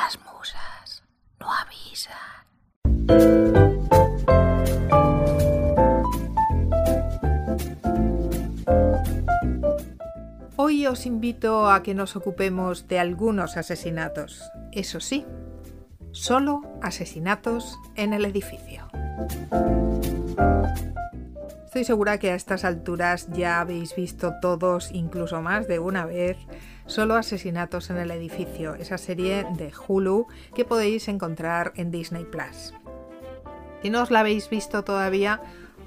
Las 0.00 0.16
musas 0.20 1.02
no 1.40 1.48
avisan. 1.52 2.14
Hoy 10.56 10.86
os 10.86 11.04
invito 11.04 11.68
a 11.68 11.82
que 11.82 11.94
nos 11.94 12.14
ocupemos 12.14 12.86
de 12.86 13.00
algunos 13.00 13.56
asesinatos. 13.56 14.48
Eso 14.70 15.00
sí, 15.00 15.26
solo 16.12 16.62
asesinatos 16.80 17.76
en 17.96 18.12
el 18.12 18.24
edificio. 18.24 18.88
Estoy 21.64 21.84
segura 21.84 22.18
que 22.18 22.30
a 22.30 22.34
estas 22.36 22.64
alturas 22.64 23.28
ya 23.32 23.60
habéis 23.60 23.96
visto 23.96 24.34
todos, 24.40 24.92
incluso 24.92 25.42
más 25.42 25.66
de 25.66 25.80
una 25.80 26.06
vez, 26.06 26.36
Solo 26.88 27.16
Asesinatos 27.16 27.90
en 27.90 27.98
el 27.98 28.10
Edificio, 28.10 28.74
esa 28.74 28.96
serie 28.96 29.46
de 29.58 29.70
Hulu 29.86 30.26
que 30.54 30.64
podéis 30.64 31.06
encontrar 31.08 31.74
en 31.76 31.90
Disney 31.90 32.24
Plus. 32.24 32.72
Si 33.82 33.90
no 33.90 34.02
os 34.02 34.10
la 34.10 34.20
habéis 34.20 34.48
visto 34.48 34.82
todavía, 34.84 35.42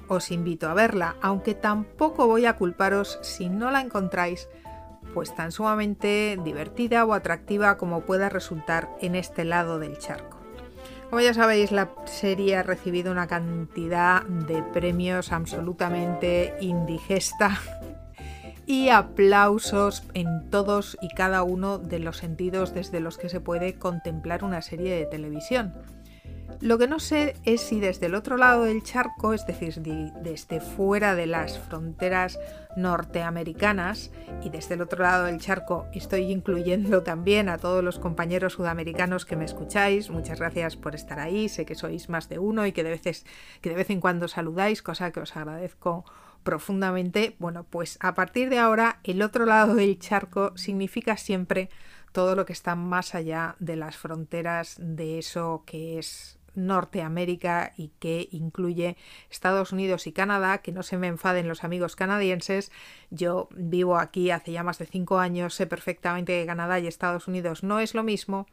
os 0.06 0.30
invito 0.30 0.68
a 0.68 0.74
verla, 0.74 1.16
aunque 1.20 1.54
tampoco 1.54 2.28
voy 2.28 2.46
a 2.46 2.54
culparos 2.54 3.18
si 3.22 3.48
no 3.48 3.72
la 3.72 3.80
encontráis 3.80 4.48
pues 5.12 5.34
tan 5.34 5.50
sumamente 5.50 6.38
divertida 6.44 7.04
o 7.04 7.14
atractiva 7.14 7.78
como 7.78 8.02
pueda 8.02 8.28
resultar 8.28 8.88
en 9.00 9.16
este 9.16 9.44
lado 9.44 9.80
del 9.80 9.98
charco. 9.98 10.38
Como 11.10 11.20
ya 11.20 11.34
sabéis, 11.34 11.72
la 11.72 11.90
serie 12.04 12.56
ha 12.56 12.62
recibido 12.62 13.10
una 13.10 13.26
cantidad 13.26 14.22
de 14.22 14.62
premios 14.62 15.32
absolutamente 15.32 16.54
indigesta 16.60 17.60
y 18.72 18.88
aplausos 18.88 20.02
en 20.14 20.48
todos 20.48 20.96
y 21.02 21.10
cada 21.10 21.42
uno 21.42 21.76
de 21.76 21.98
los 21.98 22.16
sentidos 22.16 22.72
desde 22.72 23.00
los 23.00 23.18
que 23.18 23.28
se 23.28 23.38
puede 23.38 23.74
contemplar 23.74 24.44
una 24.44 24.62
serie 24.62 24.96
de 24.96 25.04
televisión. 25.04 25.74
Lo 26.62 26.78
que 26.78 26.88
no 26.88 26.98
sé 26.98 27.36
es 27.44 27.60
si 27.60 27.80
desde 27.80 28.06
el 28.06 28.14
otro 28.14 28.38
lado 28.38 28.64
del 28.64 28.82
charco, 28.82 29.34
es 29.34 29.44
decir, 29.44 29.82
desde 30.22 30.60
fuera 30.62 31.14
de 31.14 31.26
las 31.26 31.58
fronteras 31.58 32.38
norteamericanas, 32.74 34.10
y 34.42 34.48
desde 34.48 34.74
el 34.74 34.80
otro 34.80 35.02
lado 35.02 35.26
del 35.26 35.38
charco 35.38 35.86
estoy 35.92 36.32
incluyendo 36.32 37.02
también 37.02 37.50
a 37.50 37.58
todos 37.58 37.84
los 37.84 37.98
compañeros 37.98 38.54
sudamericanos 38.54 39.26
que 39.26 39.36
me 39.36 39.44
escucháis. 39.44 40.08
Muchas 40.08 40.38
gracias 40.38 40.76
por 40.76 40.94
estar 40.94 41.20
ahí. 41.20 41.50
Sé 41.50 41.66
que 41.66 41.74
sois 41.74 42.08
más 42.08 42.30
de 42.30 42.38
uno 42.38 42.64
y 42.64 42.72
que 42.72 42.84
de, 42.84 42.90
veces, 42.90 43.26
que 43.60 43.68
de 43.68 43.76
vez 43.76 43.90
en 43.90 44.00
cuando 44.00 44.28
saludáis, 44.28 44.80
cosa 44.80 45.10
que 45.10 45.20
os 45.20 45.36
agradezco 45.36 46.06
profundamente. 46.42 47.36
Bueno, 47.38 47.64
pues 47.68 47.98
a 48.00 48.14
partir 48.14 48.50
de 48.50 48.58
ahora 48.58 49.00
el 49.04 49.22
otro 49.22 49.46
lado 49.46 49.74
del 49.74 49.98
charco 49.98 50.56
significa 50.56 51.16
siempre 51.16 51.70
todo 52.12 52.36
lo 52.36 52.44
que 52.44 52.52
está 52.52 52.74
más 52.74 53.14
allá 53.14 53.56
de 53.58 53.76
las 53.76 53.96
fronteras 53.96 54.76
de 54.78 55.18
eso 55.18 55.62
que 55.66 55.98
es 55.98 56.38
Norteamérica 56.54 57.72
y 57.76 57.88
que 57.98 58.28
incluye 58.30 58.96
Estados 59.30 59.72
Unidos 59.72 60.06
y 60.06 60.12
Canadá, 60.12 60.58
que 60.58 60.72
no 60.72 60.82
se 60.82 60.98
me 60.98 61.06
enfaden 61.06 61.48
los 61.48 61.64
amigos 61.64 61.96
canadienses. 61.96 62.70
Yo 63.10 63.48
vivo 63.54 63.98
aquí 63.98 64.30
hace 64.30 64.52
ya 64.52 64.62
más 64.62 64.78
de 64.78 64.86
cinco 64.86 65.18
años, 65.18 65.54
sé 65.54 65.66
perfectamente 65.66 66.38
que 66.38 66.46
Canadá 66.46 66.78
y 66.78 66.86
Estados 66.86 67.28
Unidos 67.28 67.62
no 67.62 67.80
es 67.80 67.94
lo 67.94 68.02
mismo, 68.02 68.46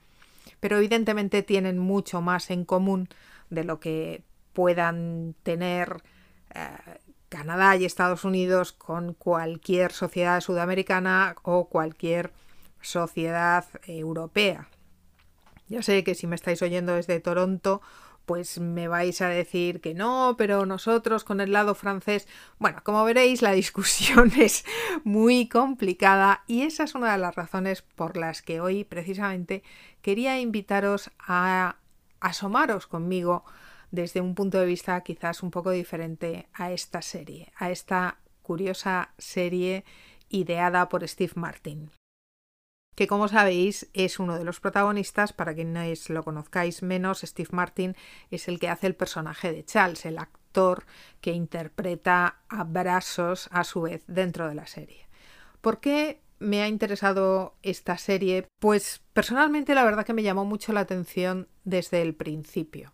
pero 0.60 0.78
evidentemente 0.78 1.44
tienen 1.44 1.78
mucho 1.78 2.22
más 2.22 2.50
en 2.52 2.66
común 2.66 3.10
de 3.50 3.64
lo 3.64 3.80
que 3.80 4.24
puedan 4.54 5.36
tener 5.44 6.02
eh, 6.54 7.00
Canadá 7.30 7.76
y 7.76 7.86
Estados 7.86 8.24
Unidos 8.24 8.74
con 8.74 9.14
cualquier 9.14 9.92
sociedad 9.92 10.42
sudamericana 10.42 11.36
o 11.44 11.70
cualquier 11.70 12.32
sociedad 12.82 13.66
europea. 13.86 14.68
Ya 15.68 15.84
sé 15.84 16.04
que 16.04 16.16
si 16.16 16.26
me 16.26 16.36
estáis 16.36 16.62
oyendo 16.62 16.96
desde 16.96 17.20
Toronto, 17.20 17.82
pues 18.26 18.60
me 18.60 18.88
vais 18.88 19.22
a 19.22 19.28
decir 19.28 19.82
que 19.82 19.96
no, 19.96 20.36
pero 20.38 20.66
nosotros 20.66 21.24
con 21.24 21.42
el 21.42 21.52
lado 21.52 21.74
francés, 21.74 22.28
bueno, 22.60 22.80
como 22.84 23.04
veréis, 23.04 23.42
la 23.42 23.52
discusión 23.64 24.32
es 24.38 24.66
muy 25.04 25.48
complicada 25.48 26.44
y 26.48 26.64
esa 26.64 26.84
es 26.84 26.96
una 26.96 27.12
de 27.12 27.18
las 27.18 27.36
razones 27.36 27.82
por 27.82 28.18
las 28.18 28.42
que 28.42 28.62
hoy 28.62 28.84
precisamente 28.84 29.64
quería 30.02 30.40
invitaros 30.40 31.12
a 31.20 31.78
asomaros 32.20 32.86
conmigo 32.86 33.46
desde 33.92 34.22
un 34.22 34.36
punto 34.36 34.60
de 34.60 34.66
vista 34.66 35.02
quizás 35.02 35.44
un 35.44 35.52
poco 35.52 35.72
diferente 35.72 36.48
a 36.54 36.72
esta 36.72 37.02
serie, 37.02 37.52
a 37.56 37.72
esta 37.72 38.20
curiosa 38.42 39.14
serie 39.18 39.84
ideada 40.30 40.90
por 40.90 41.08
Steve 41.08 41.34
Martin 41.36 41.92
que 43.00 43.08
como 43.08 43.30
sabéis 43.30 43.88
es 43.94 44.20
uno 44.20 44.38
de 44.38 44.44
los 44.44 44.60
protagonistas, 44.60 45.32
para 45.32 45.56
quienes 45.56 46.10
lo 46.10 46.22
conozcáis 46.22 46.84
menos, 46.84 47.22
Steve 47.22 47.48
Martin 47.54 47.96
es 48.30 48.50
el 48.50 48.60
que 48.60 48.68
hace 48.68 48.88
el 48.88 48.94
personaje 48.94 49.54
de 49.54 49.64
Charles, 49.64 50.06
el 50.06 50.18
actor 50.18 50.84
que 51.22 51.32
interpreta 51.32 52.42
a 52.50 52.66
Brazos 52.66 53.48
a 53.54 53.64
su 53.64 53.84
vez 53.84 54.04
dentro 54.08 54.50
de 54.50 54.56
la 54.56 54.68
serie. 54.68 55.08
¿Por 55.62 55.80
qué 55.80 56.20
me 56.40 56.62
ha 56.62 56.68
interesado 56.68 57.56
esta 57.64 57.98
serie? 57.98 58.50
Pues 58.60 59.02
personalmente 59.14 59.76
la 59.76 59.86
verdad 59.86 60.06
que 60.06 60.14
me 60.14 60.24
llamó 60.24 60.44
mucho 60.44 60.74
la 60.74 60.82
atención 60.82 61.48
desde 61.64 62.02
el 62.02 62.16
principio. 62.16 62.92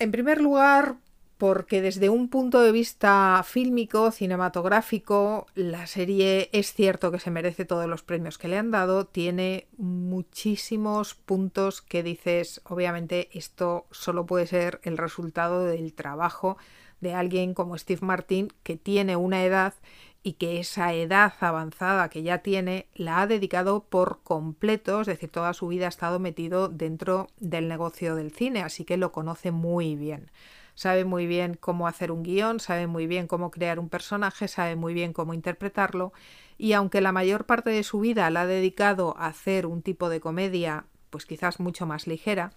En 0.00 0.12
primer 0.12 0.40
lugar, 0.40 0.96
porque 1.38 1.82
desde 1.82 2.08
un 2.08 2.28
punto 2.28 2.60
de 2.60 2.70
vista 2.70 3.42
fílmico, 3.44 4.12
cinematográfico, 4.12 5.46
la 5.54 5.86
serie 5.88 6.50
es 6.52 6.72
cierto 6.72 7.10
que 7.10 7.18
se 7.18 7.32
merece 7.32 7.64
todos 7.64 7.88
los 7.88 8.02
premios 8.02 8.38
que 8.38 8.48
le 8.48 8.58
han 8.58 8.70
dado, 8.70 9.06
tiene 9.06 9.66
muchísimos 9.76 11.14
puntos 11.14 11.82
que 11.82 12.04
dices, 12.04 12.60
obviamente 12.64 13.28
esto 13.32 13.86
solo 13.90 14.24
puede 14.24 14.46
ser 14.46 14.80
el 14.84 14.98
resultado 14.98 15.64
del 15.64 15.92
trabajo 15.94 16.58
de 17.00 17.14
alguien 17.14 17.54
como 17.54 17.78
Steve 17.78 18.04
Martin 18.04 18.52
que 18.62 18.76
tiene 18.76 19.16
una 19.16 19.44
edad 19.44 19.74
y 20.22 20.34
que 20.34 20.60
esa 20.60 20.92
edad 20.92 21.32
avanzada 21.40 22.08
que 22.08 22.22
ya 22.22 22.38
tiene 22.38 22.86
la 22.94 23.20
ha 23.20 23.26
dedicado 23.26 23.84
por 23.84 24.20
completo, 24.22 25.00
es 25.00 25.06
decir, 25.06 25.30
toda 25.30 25.54
su 25.54 25.68
vida 25.68 25.86
ha 25.86 25.88
estado 25.88 26.18
metido 26.18 26.68
dentro 26.68 27.28
del 27.38 27.68
negocio 27.68 28.14
del 28.14 28.32
cine, 28.32 28.62
así 28.62 28.84
que 28.84 28.96
lo 28.96 29.12
conoce 29.12 29.50
muy 29.52 29.96
bien. 29.96 30.30
Sabe 30.74 31.04
muy 31.04 31.26
bien 31.26 31.54
cómo 31.54 31.88
hacer 31.88 32.12
un 32.12 32.22
guion, 32.22 32.60
sabe 32.60 32.86
muy 32.86 33.06
bien 33.06 33.26
cómo 33.26 33.50
crear 33.50 33.80
un 33.80 33.88
personaje, 33.88 34.46
sabe 34.46 34.76
muy 34.76 34.94
bien 34.94 35.12
cómo 35.12 35.34
interpretarlo 35.34 36.12
y 36.56 36.72
aunque 36.72 37.00
la 37.00 37.12
mayor 37.12 37.46
parte 37.46 37.70
de 37.70 37.82
su 37.82 38.00
vida 38.00 38.30
la 38.30 38.42
ha 38.42 38.46
dedicado 38.46 39.16
a 39.18 39.26
hacer 39.26 39.66
un 39.66 39.82
tipo 39.82 40.08
de 40.08 40.20
comedia 40.20 40.84
pues 41.10 41.26
quizás 41.26 41.58
mucho 41.58 41.86
más 41.86 42.06
ligera, 42.06 42.52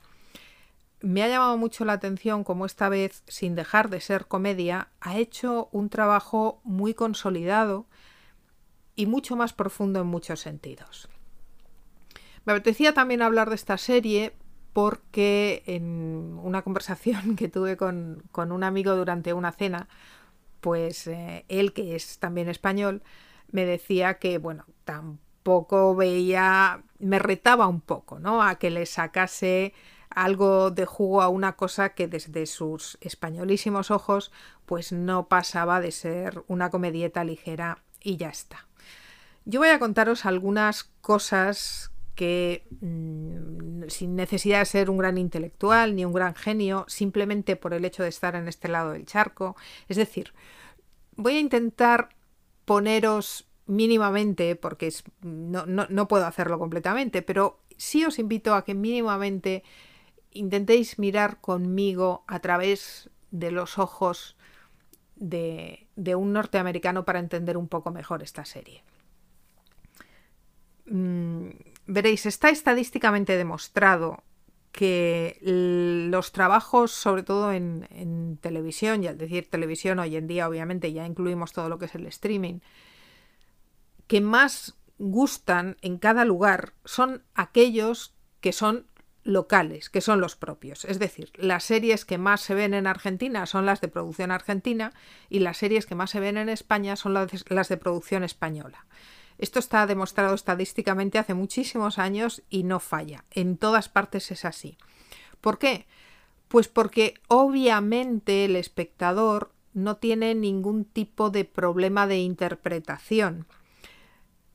me 1.02 1.24
ha 1.24 1.28
llamado 1.28 1.58
mucho 1.58 1.86
la 1.86 1.94
atención 1.94 2.44
cómo 2.44 2.66
esta 2.66 2.90
vez, 2.90 3.24
sin 3.28 3.56
dejar 3.56 3.90
de 3.90 4.02
ser 4.02 4.28
comedia, 4.28 4.90
ha 5.00 5.18
hecho 5.18 5.70
un 5.72 5.90
trabajo 5.90 6.62
muy 6.64 6.94
consolidado 6.94 7.88
y 8.96 9.06
mucho 9.06 9.36
más 9.36 9.54
profundo 9.54 10.02
en 10.02 10.08
muchos 10.08 10.42
sentidos. 10.42 11.10
Me 12.46 12.54
apetecía 12.54 12.94
también 12.94 13.22
hablar 13.22 13.50
de 13.50 13.56
esta 13.56 13.78
serie 13.78 14.34
porque 14.74 15.64
en 15.66 16.40
una 16.42 16.62
conversación 16.64 17.36
que 17.36 17.48
tuve 17.48 17.78
con, 17.78 18.24
un 18.34 18.64
amigo 18.64 18.96
durante 18.96 19.34
una 19.34 19.52
cena, 19.52 19.88
pues 20.60 21.08
eh, 21.08 21.46
él, 21.50 21.74
que 21.74 21.96
es 21.96 22.20
también 22.20 22.50
español, 22.50 23.02
me 23.52 23.66
decía 23.66 24.16
que, 24.16 24.38
bueno, 24.38 24.66
tampoco 24.86 25.96
veía, 25.96 26.84
me 27.00 27.20
retaba 27.20 27.68
un 27.68 27.82
poco, 27.82 28.20
¿no? 28.20 28.44
A 28.44 28.56
que 28.56 28.70
le 28.70 28.86
sacase 28.86 29.74
algo 30.16 30.72
de 30.72 30.86
jugo 30.86 31.22
a 31.22 31.30
una 31.30 31.56
cosa 31.56 31.90
que 31.90 32.08
desde 32.08 32.46
sus 32.46 32.98
españolísimos 33.02 33.92
ojos, 33.92 34.32
pues 34.66 34.92
no 34.92 35.28
pasaba 35.28 35.82
de 35.82 35.92
ser 35.92 36.44
una 36.48 36.70
comedieta 36.70 37.24
ligera 37.24 37.84
y 38.02 38.18
ya 38.18 38.30
está. 38.30 38.68
Yo 39.46 39.60
voy 39.60 39.70
a 39.70 39.80
contaros 39.80 40.26
algunas 40.26 40.84
cosas 41.02 41.92
que 42.16 42.68
mm, 42.82 43.88
sin 43.88 44.16
necesidad 44.16 44.60
de 44.60 44.66
ser 44.66 44.90
un 44.90 44.98
gran 44.98 45.18
intelectual 45.18 45.96
ni 45.96 46.06
un 46.06 46.14
gran 46.14 46.36
genio, 46.36 46.86
simplemente 46.88 47.56
por 47.56 47.74
el 47.74 47.86
hecho 47.86 48.04
de 48.04 48.10
estar 48.10 48.36
en 48.36 48.48
este 48.48 48.68
lado 48.68 48.92
del 48.92 49.06
charco. 49.06 49.56
Es 49.88 49.98
decir, 49.98 50.34
voy 51.16 51.38
a 51.38 51.40
intentar 51.40 52.10
poneros 52.66 53.48
mínimamente, 53.66 54.56
porque 54.56 54.94
no, 55.22 55.66
no 55.66 56.08
puedo 56.08 56.26
hacerlo 56.26 56.60
completamente, 56.60 57.22
pero 57.22 57.62
sí 57.78 58.06
os 58.06 58.20
invito 58.20 58.54
a 58.54 58.64
que 58.64 58.76
mínimamente 58.76 59.64
intentéis 60.32 61.00
mirar 61.00 61.40
conmigo 61.42 62.24
a 62.28 62.40
través 62.40 63.10
de 63.32 63.52
los 63.52 63.78
ojos 63.78 64.36
de, 65.16 65.88
un 66.16 66.34
norteamericano 66.34 67.06
para 67.06 67.20
entender 67.20 67.58
un 67.58 67.68
poco 67.68 67.92
mejor 67.92 68.24
esta 68.24 68.44
serie. 68.46 68.84
Mm, 70.86 71.50
veréis, 71.86 72.26
está 72.26 72.50
estadísticamente 72.50 73.38
demostrado 73.38 74.24
que 74.72 75.38
los 75.42 76.32
trabajos, 76.32 76.92
sobre 76.92 77.24
todo 77.24 77.52
en, 77.52 78.38
televisión, 78.42 79.04
y 79.04 79.08
al 79.08 79.18
decir 79.18 79.50
televisión 79.50 80.00
hoy 80.00 80.16
en 80.16 80.28
día 80.28 80.48
obviamente 80.48 80.94
ya 80.94 81.06
incluimos 81.06 81.52
todo 81.52 81.70
lo 81.70 81.78
que 81.78 81.86
es 81.86 81.96
el 81.96 82.08
streaming, 82.08 82.60
que 84.08 84.22
más 84.22 84.78
gustan 84.98 85.78
en 85.82 85.98
cada 85.98 86.26
lugar 86.26 86.74
son 86.86 87.24
aquellos 87.34 88.16
que 88.40 88.54
son 88.54 88.88
locales, 89.24 89.90
que 89.90 90.02
son 90.02 90.22
los 90.22 90.36
propios. 90.36 90.86
Es 90.86 91.00
decir, 91.00 91.32
las 91.36 91.64
series 91.64 92.06
que 92.06 92.18
más 92.18 92.42
se 92.42 92.56
ven 92.56 92.74
en 92.74 92.88
Argentina 92.88 93.46
son 93.46 93.66
las 93.66 93.82
de 93.82 93.88
producción 93.88 94.32
argentina 94.32 94.94
y 95.30 95.40
las 95.40 95.58
series 95.58 95.86
que 95.86 95.96
más 95.96 96.10
se 96.10 96.20
ven 96.20 96.38
en 96.38 96.50
España 96.50 96.96
son 96.96 97.14
las 97.14 97.70
de 97.70 97.78
producción 97.78 98.24
española. 98.24 98.86
Esto 99.38 99.60
está 99.60 99.88
demostrado 99.88 100.36
estadísticamente 100.36 101.18
hace 101.18 101.34
muchísimos 101.34 101.98
años 101.98 102.44
y 102.50 102.64
no 102.64 102.80
falla. 102.80 103.26
En 103.32 103.58
todas 103.58 103.90
partes 103.90 104.30
es 104.32 104.46
así. 104.46 104.78
¿Por 105.40 105.58
qué? 105.58 105.88
Pues 106.48 106.68
porque 106.68 107.16
obviamente 107.28 108.46
el 108.46 108.56
espectador 108.56 109.52
no 109.74 109.98
tiene 109.98 110.36
ningún 110.36 110.86
tipo 110.86 111.30
de 111.30 111.46
problema 111.46 112.08
de 112.08 112.20
interpretación 112.20 113.48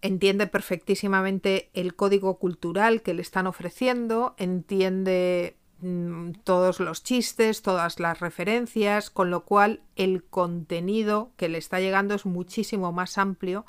entiende 0.03 0.47
perfectísimamente 0.47 1.71
el 1.75 1.95
código 1.95 2.39
cultural 2.39 3.03
que 3.03 3.15
le 3.15 3.23
están 3.23 3.47
ofreciendo, 3.47 4.35
entiende 4.39 5.57
mm, 5.81 6.33
todos 6.45 6.81
los 6.81 7.03
chistes, 7.03 7.63
todas 7.63 7.99
las 8.01 8.21
referencias, 8.21 9.11
con 9.11 9.31
lo 9.31 9.45
cual 9.45 9.83
el 9.97 10.25
contenido 10.25 11.31
que 11.37 11.49
le 11.49 11.59
está 11.59 11.81
llegando 11.81 12.15
es 12.15 12.27
muchísimo 12.27 12.93
más 12.93 13.19
amplio 13.19 13.65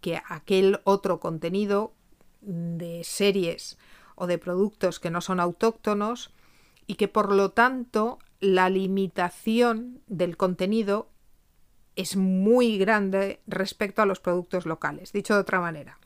que 0.00 0.20
aquel 0.28 0.80
otro 0.84 1.20
contenido 1.20 1.92
de 2.40 3.02
series 3.04 3.78
o 4.14 4.26
de 4.26 4.38
productos 4.38 5.00
que 5.00 5.10
no 5.10 5.20
son 5.20 5.40
autóctonos 5.40 6.30
y 6.86 6.94
que 6.94 7.08
por 7.08 7.32
lo 7.32 7.50
tanto 7.50 8.18
la 8.40 8.68
limitación 8.70 10.00
del 10.06 10.36
contenido 10.36 11.08
es 11.96 12.16
muy 12.16 12.78
grande 12.78 13.40
respecto 13.46 14.02
a 14.02 14.06
los 14.06 14.20
productos 14.20 14.66
locales. 14.66 15.12
Dicho 15.12 15.34
de 15.34 15.40
otra 15.40 15.60
manera, 15.60 15.98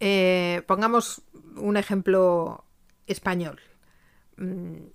eh, 0.00 0.62
pongamos 0.66 1.22
un 1.56 1.76
ejemplo 1.76 2.64
español. 3.06 3.60
Mm, 4.36 4.86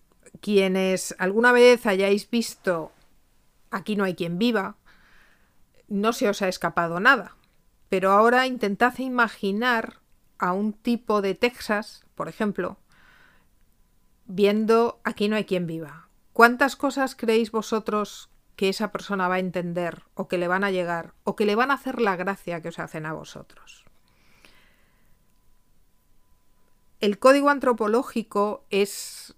quienes 0.41 1.15
alguna 1.17 1.51
vez 1.51 1.85
hayáis 1.85 2.29
visto 2.29 2.91
Aquí 3.71 3.95
no 3.95 4.03
hay 4.03 4.15
quien 4.15 4.39
viva, 4.39 4.77
no 5.87 6.11
se 6.13 6.27
os 6.27 6.41
ha 6.41 6.47
escapado 6.47 6.99
nada. 6.99 7.35
Pero 7.87 8.11
ahora 8.11 8.47
intentad 8.47 8.97
imaginar 8.97 9.99
a 10.37 10.53
un 10.53 10.73
tipo 10.73 11.21
de 11.21 11.35
Texas, 11.35 12.05
por 12.15 12.29
ejemplo, 12.29 12.77
viendo 14.25 14.99
Aquí 15.03 15.27
no 15.27 15.35
hay 15.35 15.45
quien 15.45 15.67
viva. 15.67 16.07
¿Cuántas 16.33 16.75
cosas 16.75 17.15
creéis 17.15 17.51
vosotros 17.51 18.29
que 18.59 18.67
esa 18.67 18.91
persona 18.91 19.29
va 19.29 19.35
a 19.35 19.39
entender 19.39 20.03
o 20.15 20.27
que 20.27 20.37
le 20.37 20.49
van 20.49 20.65
a 20.65 20.69
llegar 20.69 21.13
o 21.23 21.37
que 21.37 21.45
le 21.45 21.55
van 21.55 21.71
a 21.71 21.75
hacer 21.75 22.01
la 22.01 22.17
gracia 22.17 22.61
que 22.61 22.67
os 22.67 22.79
hacen 22.79 23.05
a 23.05 23.13
vosotros. 23.13 23.85
El 26.99 27.19
código 27.19 27.49
antropológico 27.49 28.65
es 28.69 29.33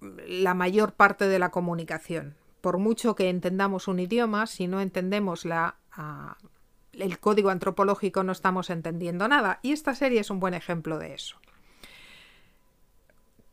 la 0.00 0.54
mayor 0.54 0.94
parte 0.94 1.28
de 1.28 1.38
la 1.38 1.52
comunicación. 1.52 2.36
Por 2.60 2.78
mucho 2.78 3.14
que 3.14 3.30
entendamos 3.30 3.86
un 3.86 4.00
idioma, 4.00 4.48
si 4.48 4.66
no 4.66 4.80
entendemos 4.80 5.44
la, 5.44 5.76
el 6.94 7.20
código 7.20 7.50
antropológico 7.50 8.24
no 8.24 8.32
estamos 8.32 8.70
entendiendo 8.70 9.28
nada. 9.28 9.60
Y 9.62 9.70
esta 9.70 9.94
serie 9.94 10.18
es 10.18 10.30
un 10.30 10.40
buen 10.40 10.54
ejemplo 10.54 10.98
de 10.98 11.14
eso. 11.14 11.38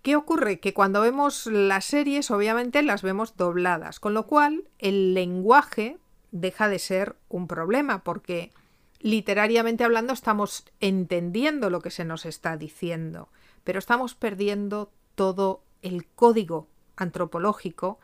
¿Qué 0.05 0.15
ocurre? 0.15 0.59
Que 0.59 0.75
cuando 0.75 1.01
vemos 1.01 1.47
las 1.47 1.85
series, 1.85 2.29
obviamente 2.29 2.83
las 2.83 3.01
vemos 3.01 3.37
dobladas, 3.37 3.99
con 3.99 4.13
lo 4.13 4.27
cual 4.27 4.69
el 4.77 5.15
lenguaje 5.15 5.97
deja 6.29 6.69
de 6.69 6.77
ser 6.77 7.15
un 7.27 7.47
problema, 7.47 8.03
porque 8.03 8.51
literariamente 8.99 9.83
hablando 9.83 10.13
estamos 10.13 10.65
entendiendo 10.79 11.71
lo 11.71 11.81
que 11.81 11.89
se 11.89 12.05
nos 12.05 12.27
está 12.27 12.55
diciendo, 12.55 13.29
pero 13.63 13.79
estamos 13.79 14.13
perdiendo 14.13 14.91
todo 15.15 15.63
el 15.81 16.05
código 16.05 16.67
antropológico 16.97 17.97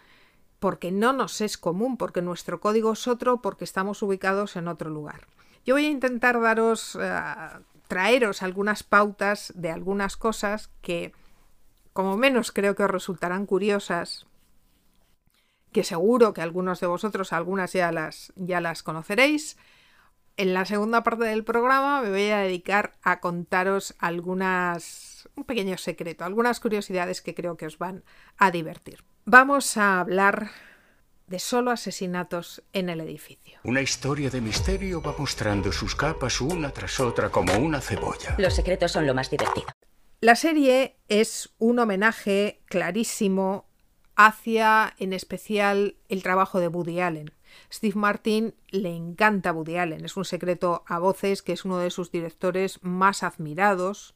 porque 0.58 0.92
no 0.92 1.14
nos 1.14 1.40
es 1.40 1.56
común, 1.56 1.98
porque 1.98 2.24
nuestro 2.24 2.60
código 2.62 2.94
es 2.94 3.08
otro, 3.08 3.44
porque 3.44 3.64
estamos 3.64 4.02
ubicados 4.02 4.56
en 4.56 4.70
otro 4.70 4.90
lugar. 4.90 5.28
Yo 5.68 5.76
voy 5.76 5.86
a 5.86 5.90
intentar 5.90 6.42
daros, 6.42 6.98
eh, 7.00 7.22
traeros 7.88 8.42
algunas 8.42 8.82
pautas 8.82 9.54
de 9.56 9.70
algunas 9.70 10.18
cosas 10.18 10.72
que 10.82 11.14
como 11.94 12.18
menos 12.18 12.52
creo 12.52 12.76
que 12.76 12.84
os 12.84 12.92
resultarán 12.92 13.46
curiosas, 13.46 14.26
que 15.72 15.84
seguro 15.84 16.34
que 16.34 16.42
algunos 16.42 16.80
de 16.80 16.88
vosotros 16.88 17.34
algunas 17.34 17.74
ya 17.74 17.92
las, 17.92 18.34
ya 18.36 18.62
las 18.62 18.84
conoceréis. 18.84 19.58
En 20.38 20.54
la 20.54 20.66
segunda 20.66 21.04
parte 21.04 21.26
del 21.26 21.44
programa 21.44 22.02
me 22.02 22.10
voy 22.10 22.30
a 22.30 22.40
dedicar 22.40 22.94
a 23.04 23.20
contaros 23.20 23.96
algunas, 24.00 25.30
un 25.36 25.44
pequeño 25.44 25.78
secreto, 25.78 26.26
algunas 26.26 26.60
curiosidades 26.60 27.22
que 27.22 27.36
creo 27.36 27.58
que 27.58 27.66
os 27.66 27.78
van 27.78 28.04
a 28.38 28.52
divertir. 28.52 29.04
Vamos 29.26 29.78
a 29.78 30.00
hablar 30.00 30.50
de 31.28 31.40
solo 31.40 31.72
asesinatos 31.72 32.64
en 32.74 32.90
el 32.90 33.00
edificio. 33.00 33.60
Una 33.64 33.82
historia 33.82 34.30
de 34.30 34.42
misterio 34.42 35.02
va 35.02 35.16
mostrando 35.18 35.72
sus 35.72 35.96
capas 35.96 36.42
una 36.42 36.72
tras 36.72 37.00
otra 37.00 37.30
como 37.30 37.56
una 37.58 37.80
cebolla. 37.80 38.36
Los 38.38 38.56
secretos 38.56 38.92
son 38.92 39.08
lo 39.08 39.14
más 39.14 39.30
divertido. 39.30 39.68
La 40.24 40.36
serie 40.36 40.98
es 41.08 41.50
un 41.58 41.80
homenaje 41.80 42.62
clarísimo 42.66 43.66
hacia, 44.16 44.94
en 45.00 45.14
especial, 45.14 45.96
el 46.10 46.22
trabajo 46.22 46.60
de 46.60 46.68
Woody 46.68 47.00
Allen. 47.00 47.32
Steve 47.74 47.96
Martin 47.96 48.54
le 48.70 48.96
encanta 48.96 49.52
Woody 49.52 49.78
Allen, 49.78 50.06
es 50.06 50.16
un 50.18 50.26
secreto 50.26 50.84
a 50.86 51.00
voces 51.00 51.42
que 51.42 51.54
es 51.54 51.66
uno 51.66 51.80
de 51.80 51.90
sus 51.90 52.12
directores 52.12 52.78
más 52.84 53.24
admirados 53.24 54.14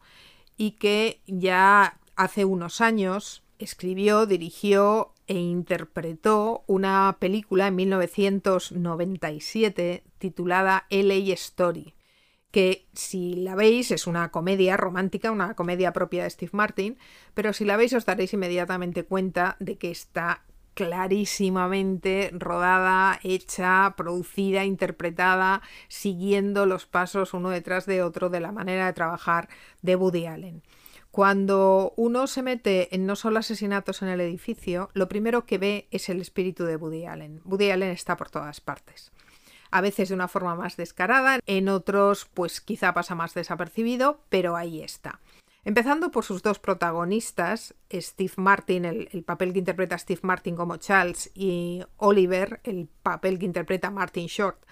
y 0.57 0.73
que 0.73 1.23
ya 1.25 1.99
hace 2.15 2.45
unos 2.45 2.81
años 2.81 3.41
escribió, 3.57 4.27
dirigió 4.27 5.11
e 5.25 5.39
interpretó 5.39 6.65
una 6.67 7.17
película 7.19 7.65
en 7.65 7.77
1997 7.77 10.03
titulada 10.19 10.85
LA 10.91 11.33
Story 11.33 11.95
que 12.55 12.87
si 12.93 13.35
la 13.35 13.53
veis 13.53 13.91
es 13.91 14.07
una 14.07 14.31
comedia 14.31 14.77
romántica, 14.77 15.29
una 15.29 15.55
comedia 15.55 15.91
propia 15.91 16.23
de 16.23 16.29
Steve 16.29 16.51
Martin, 16.53 16.97
pero 17.33 17.51
si 17.51 17.65
la 17.65 17.75
veis 17.75 17.91
os 17.91 18.05
daréis 18.05 18.31
inmediatamente 18.31 19.03
cuenta 19.03 19.57
de 19.59 19.77
que 19.77 19.91
está 19.91 20.45
clarísimamente 20.73 22.29
rodada, 22.31 23.19
hecha, 23.23 23.95
producida, 23.97 24.63
interpretada, 24.63 25.63
siguiendo 25.89 26.65
los 26.65 26.85
pasos 26.85 27.33
uno 27.33 27.49
detrás 27.49 27.85
de 27.87 28.01
otro 28.01 28.29
de 28.29 28.39
la 28.39 28.53
manera 28.53 28.85
de 28.85 28.93
trabajar 28.93 29.49
de 29.81 29.97
Woody 29.97 30.25
Allen. 30.25 30.63
Cuando 31.11 31.93
uno 31.97 32.25
se 32.25 32.41
mete 32.41 32.95
en 32.95 33.05
no 33.05 33.17
solo 33.17 33.39
asesinatos 33.39 34.01
en 34.01 34.07
el 34.07 34.21
edificio, 34.21 34.91
lo 34.93 35.09
primero 35.09 35.45
que 35.45 35.57
ve 35.57 35.89
es 35.91 36.07
el 36.07 36.21
espíritu 36.21 36.63
de 36.63 36.77
Woody 36.77 37.05
Allen. 37.05 37.41
Woody 37.43 37.71
Allen 37.71 37.91
está 37.91 38.15
por 38.15 38.29
todas 38.29 38.61
partes 38.61 39.11
a 39.71 39.81
veces 39.81 40.09
de 40.09 40.15
una 40.15 40.27
forma 40.27 40.55
más 40.55 40.77
descarada, 40.77 41.39
en 41.45 41.69
otros 41.69 42.25
pues 42.33 42.61
quizá 42.61 42.93
pasa 42.93 43.15
más 43.15 43.33
desapercibido, 43.33 44.21
pero 44.29 44.55
ahí 44.55 44.81
está. 44.81 45.19
Empezando 45.65 46.11
por 46.11 46.23
sus 46.23 46.43
dos 46.43 46.59
protagonistas, 46.59 47.73
Steve 47.91 48.33
Martin, 48.37 48.85
el, 48.85 49.23
papel 49.23 49.51
que 49.51 49.59
interpreta 49.59 49.97
Steve 49.97 50.19
Martin 50.21 50.55
como 50.55 50.77
Charles, 50.77 51.31
y 51.33 51.81
Oliver, 51.97 52.61
el 52.63 52.87
papel 53.01 53.39
que 53.39 53.47
interpreta 53.47 53.89
Martin 53.89 54.27
Short, 54.27 54.63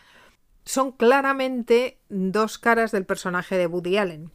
son 0.65 0.91
claramente 0.91 1.97
dos 2.09 2.59
caras 2.59 2.91
del 2.91 3.05
personaje 3.07 3.57
de 3.57 3.65
Woody 3.65 3.97
Allen. 3.97 4.31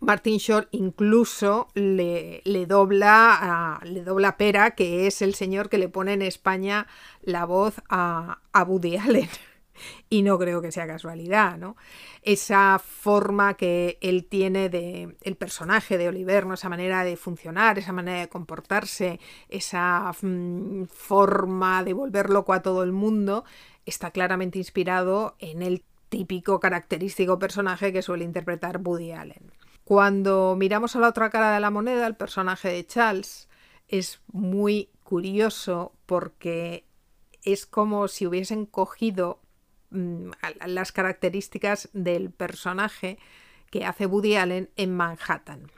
Martin 0.00 0.36
Short 0.36 0.68
incluso 0.72 1.68
le, 1.74 2.42
dobla, 2.66 3.80
le 3.84 4.02
dobla 4.02 4.36
pera, 4.36 4.72
que 4.72 5.06
es 5.06 5.22
el 5.22 5.34
señor 5.34 5.70
que 5.70 5.78
le 5.78 5.88
pone 5.88 6.12
en 6.12 6.22
España 6.22 6.86
la 7.22 7.46
voz 7.46 7.80
a, 7.88 8.40
a 8.52 8.62
Woody 8.62 8.98
Allen 8.98 9.28
y 10.08 10.22
no 10.22 10.38
creo 10.38 10.60
que 10.62 10.72
sea 10.72 10.86
casualidad, 10.86 11.58
¿no? 11.58 11.76
Esa 12.22 12.78
forma 12.78 13.54
que 13.54 13.98
él 14.00 14.26
tiene 14.26 14.68
de 14.68 15.16
el 15.22 15.36
personaje 15.36 15.98
de 15.98 16.08
Oliver. 16.08 16.46
Esa 16.52 16.68
manera 16.68 17.04
de 17.04 17.16
funcionar, 17.16 17.78
esa 17.78 17.92
manera 17.92 18.20
de 18.20 18.28
comportarse, 18.28 19.20
esa 19.48 20.12
mm, 20.22 20.84
forma 20.84 21.84
de 21.84 21.92
volver 21.92 22.30
loco 22.30 22.52
a 22.52 22.62
todo 22.62 22.82
el 22.82 22.92
mundo, 22.92 23.44
está 23.86 24.10
claramente 24.10 24.58
inspirado 24.58 25.36
en 25.38 25.62
el 25.62 25.84
típico 26.08 26.60
característico 26.60 27.38
personaje 27.38 27.92
que 27.92 28.02
suele 28.02 28.24
interpretar 28.24 28.80
Woody 28.82 29.12
Allen. 29.12 29.52
Cuando 29.84 30.54
miramos 30.58 30.94
a 30.94 31.00
la 31.00 31.08
otra 31.08 31.30
cara 31.30 31.54
de 31.54 31.60
la 31.60 31.70
moneda, 31.70 32.06
el 32.06 32.16
personaje 32.16 32.68
de 32.68 32.86
Charles 32.86 33.48
es 33.88 34.20
muy 34.32 34.90
curioso 35.02 35.92
porque 36.06 36.84
es 37.42 37.66
como 37.66 38.08
si 38.08 38.26
hubiesen 38.26 38.66
cogido 38.66 39.40
las 40.66 40.92
características 40.92 41.88
del 41.92 42.30
personaje 42.30 43.18
que 43.70 43.84
hace 43.84 44.06
Woody 44.06 44.36
Allen 44.36 44.70
en 44.76 44.94
Manhattan. 44.94 45.70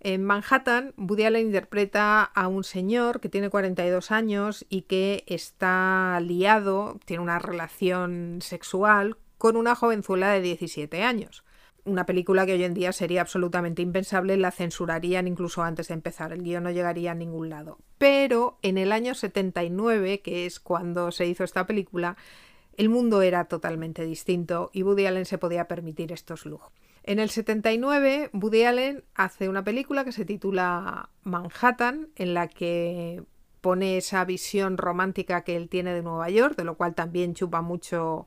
En 0.00 0.22
Manhattan, 0.24 0.94
Woody 0.96 1.24
Allen 1.24 1.46
interpreta 1.46 2.22
a 2.22 2.46
un 2.48 2.62
señor 2.62 3.20
que 3.20 3.28
tiene 3.28 3.50
42 3.50 4.12
años 4.12 4.64
y 4.68 4.82
que 4.82 5.24
está 5.26 6.20
liado, 6.20 7.00
tiene 7.04 7.22
una 7.22 7.38
relación 7.40 8.38
sexual 8.40 9.16
con 9.38 9.56
una 9.56 9.74
jovenzuela 9.74 10.30
de 10.30 10.40
17 10.42 11.02
años. 11.02 11.42
una 11.86 12.04
película 12.04 12.44
que 12.44 12.52
hoy 12.52 12.64
en 12.64 12.74
día 12.74 12.92
sería 12.92 13.20
absolutamente 13.20 13.80
impensable, 13.80 14.36
la 14.36 14.50
censurarían 14.50 15.28
incluso 15.28 15.62
antes 15.62 15.88
de 15.88 15.94
empezar, 15.94 16.32
el 16.32 16.42
guion 16.42 16.64
no 16.64 16.70
llegaría 16.72 17.12
a 17.12 17.14
ningún 17.14 17.48
lado. 17.48 17.78
Pero 17.96 18.58
en 18.62 18.76
el 18.76 18.92
año 18.92 19.14
79, 19.14 20.20
que 20.20 20.46
es 20.46 20.60
cuando 20.60 21.12
se 21.12 21.26
hizo 21.26 21.44
esta 21.44 21.66
película, 21.66 22.16
el 22.76 22.88
mundo 22.88 23.22
era 23.22 23.44
totalmente 23.46 24.04
distinto 24.04 24.70
y 24.72 24.82
Woody 24.82 25.06
Allen 25.06 25.24
se 25.24 25.38
podía 25.38 25.68
permitir 25.68 26.12
estos 26.12 26.46
lujos. 26.46 26.72
En 27.02 27.20
el 27.20 27.30
79, 27.30 28.30
Woody 28.32 28.64
Allen 28.64 29.04
hace 29.14 29.48
una 29.48 29.62
película 29.62 30.04
que 30.04 30.12
se 30.12 30.24
titula 30.24 31.08
Manhattan, 31.22 32.08
en 32.16 32.34
la 32.34 32.48
que 32.48 33.22
pone 33.60 33.96
esa 33.96 34.24
visión 34.24 34.76
romántica 34.76 35.44
que 35.44 35.56
él 35.56 35.68
tiene 35.68 35.94
de 35.94 36.02
Nueva 36.02 36.28
York, 36.30 36.56
de 36.56 36.64
lo 36.64 36.76
cual 36.76 36.94
también 36.94 37.34
chupa 37.34 37.62
mucho 37.62 38.26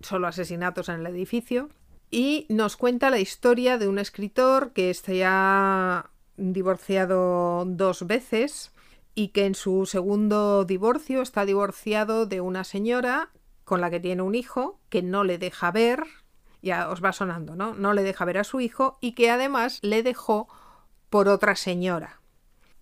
solo 0.00 0.26
asesinatos 0.26 0.88
en 0.88 1.00
el 1.00 1.06
edificio. 1.06 1.68
Y 2.10 2.46
nos 2.48 2.76
cuenta 2.76 3.10
la 3.10 3.20
historia 3.20 3.78
de 3.78 3.88
un 3.88 3.98
escritor 3.98 4.72
que 4.72 4.92
se 4.94 5.24
ha 5.24 6.10
divorciado 6.36 7.64
dos 7.64 8.06
veces 8.06 8.72
y 9.14 9.28
que 9.28 9.46
en 9.46 9.54
su 9.54 9.86
segundo 9.86 10.64
divorcio 10.64 11.22
está 11.22 11.44
divorciado 11.46 12.26
de 12.26 12.40
una 12.40 12.64
señora 12.64 13.30
con 13.66 13.80
la 13.80 13.90
que 13.90 13.98
tiene 13.98 14.22
un 14.22 14.36
hijo 14.36 14.78
que 14.88 15.02
no 15.02 15.24
le 15.24 15.38
deja 15.38 15.72
ver, 15.72 16.04
ya 16.62 16.88
os 16.88 17.04
va 17.04 17.12
sonando, 17.12 17.56
¿no? 17.56 17.74
No 17.74 17.94
le 17.94 18.04
deja 18.04 18.24
ver 18.24 18.38
a 18.38 18.44
su 18.44 18.60
hijo 18.60 18.96
y 19.00 19.12
que 19.12 19.28
además 19.28 19.80
le 19.82 20.04
dejó 20.04 20.48
por 21.10 21.28
otra 21.28 21.56
señora. 21.56 22.20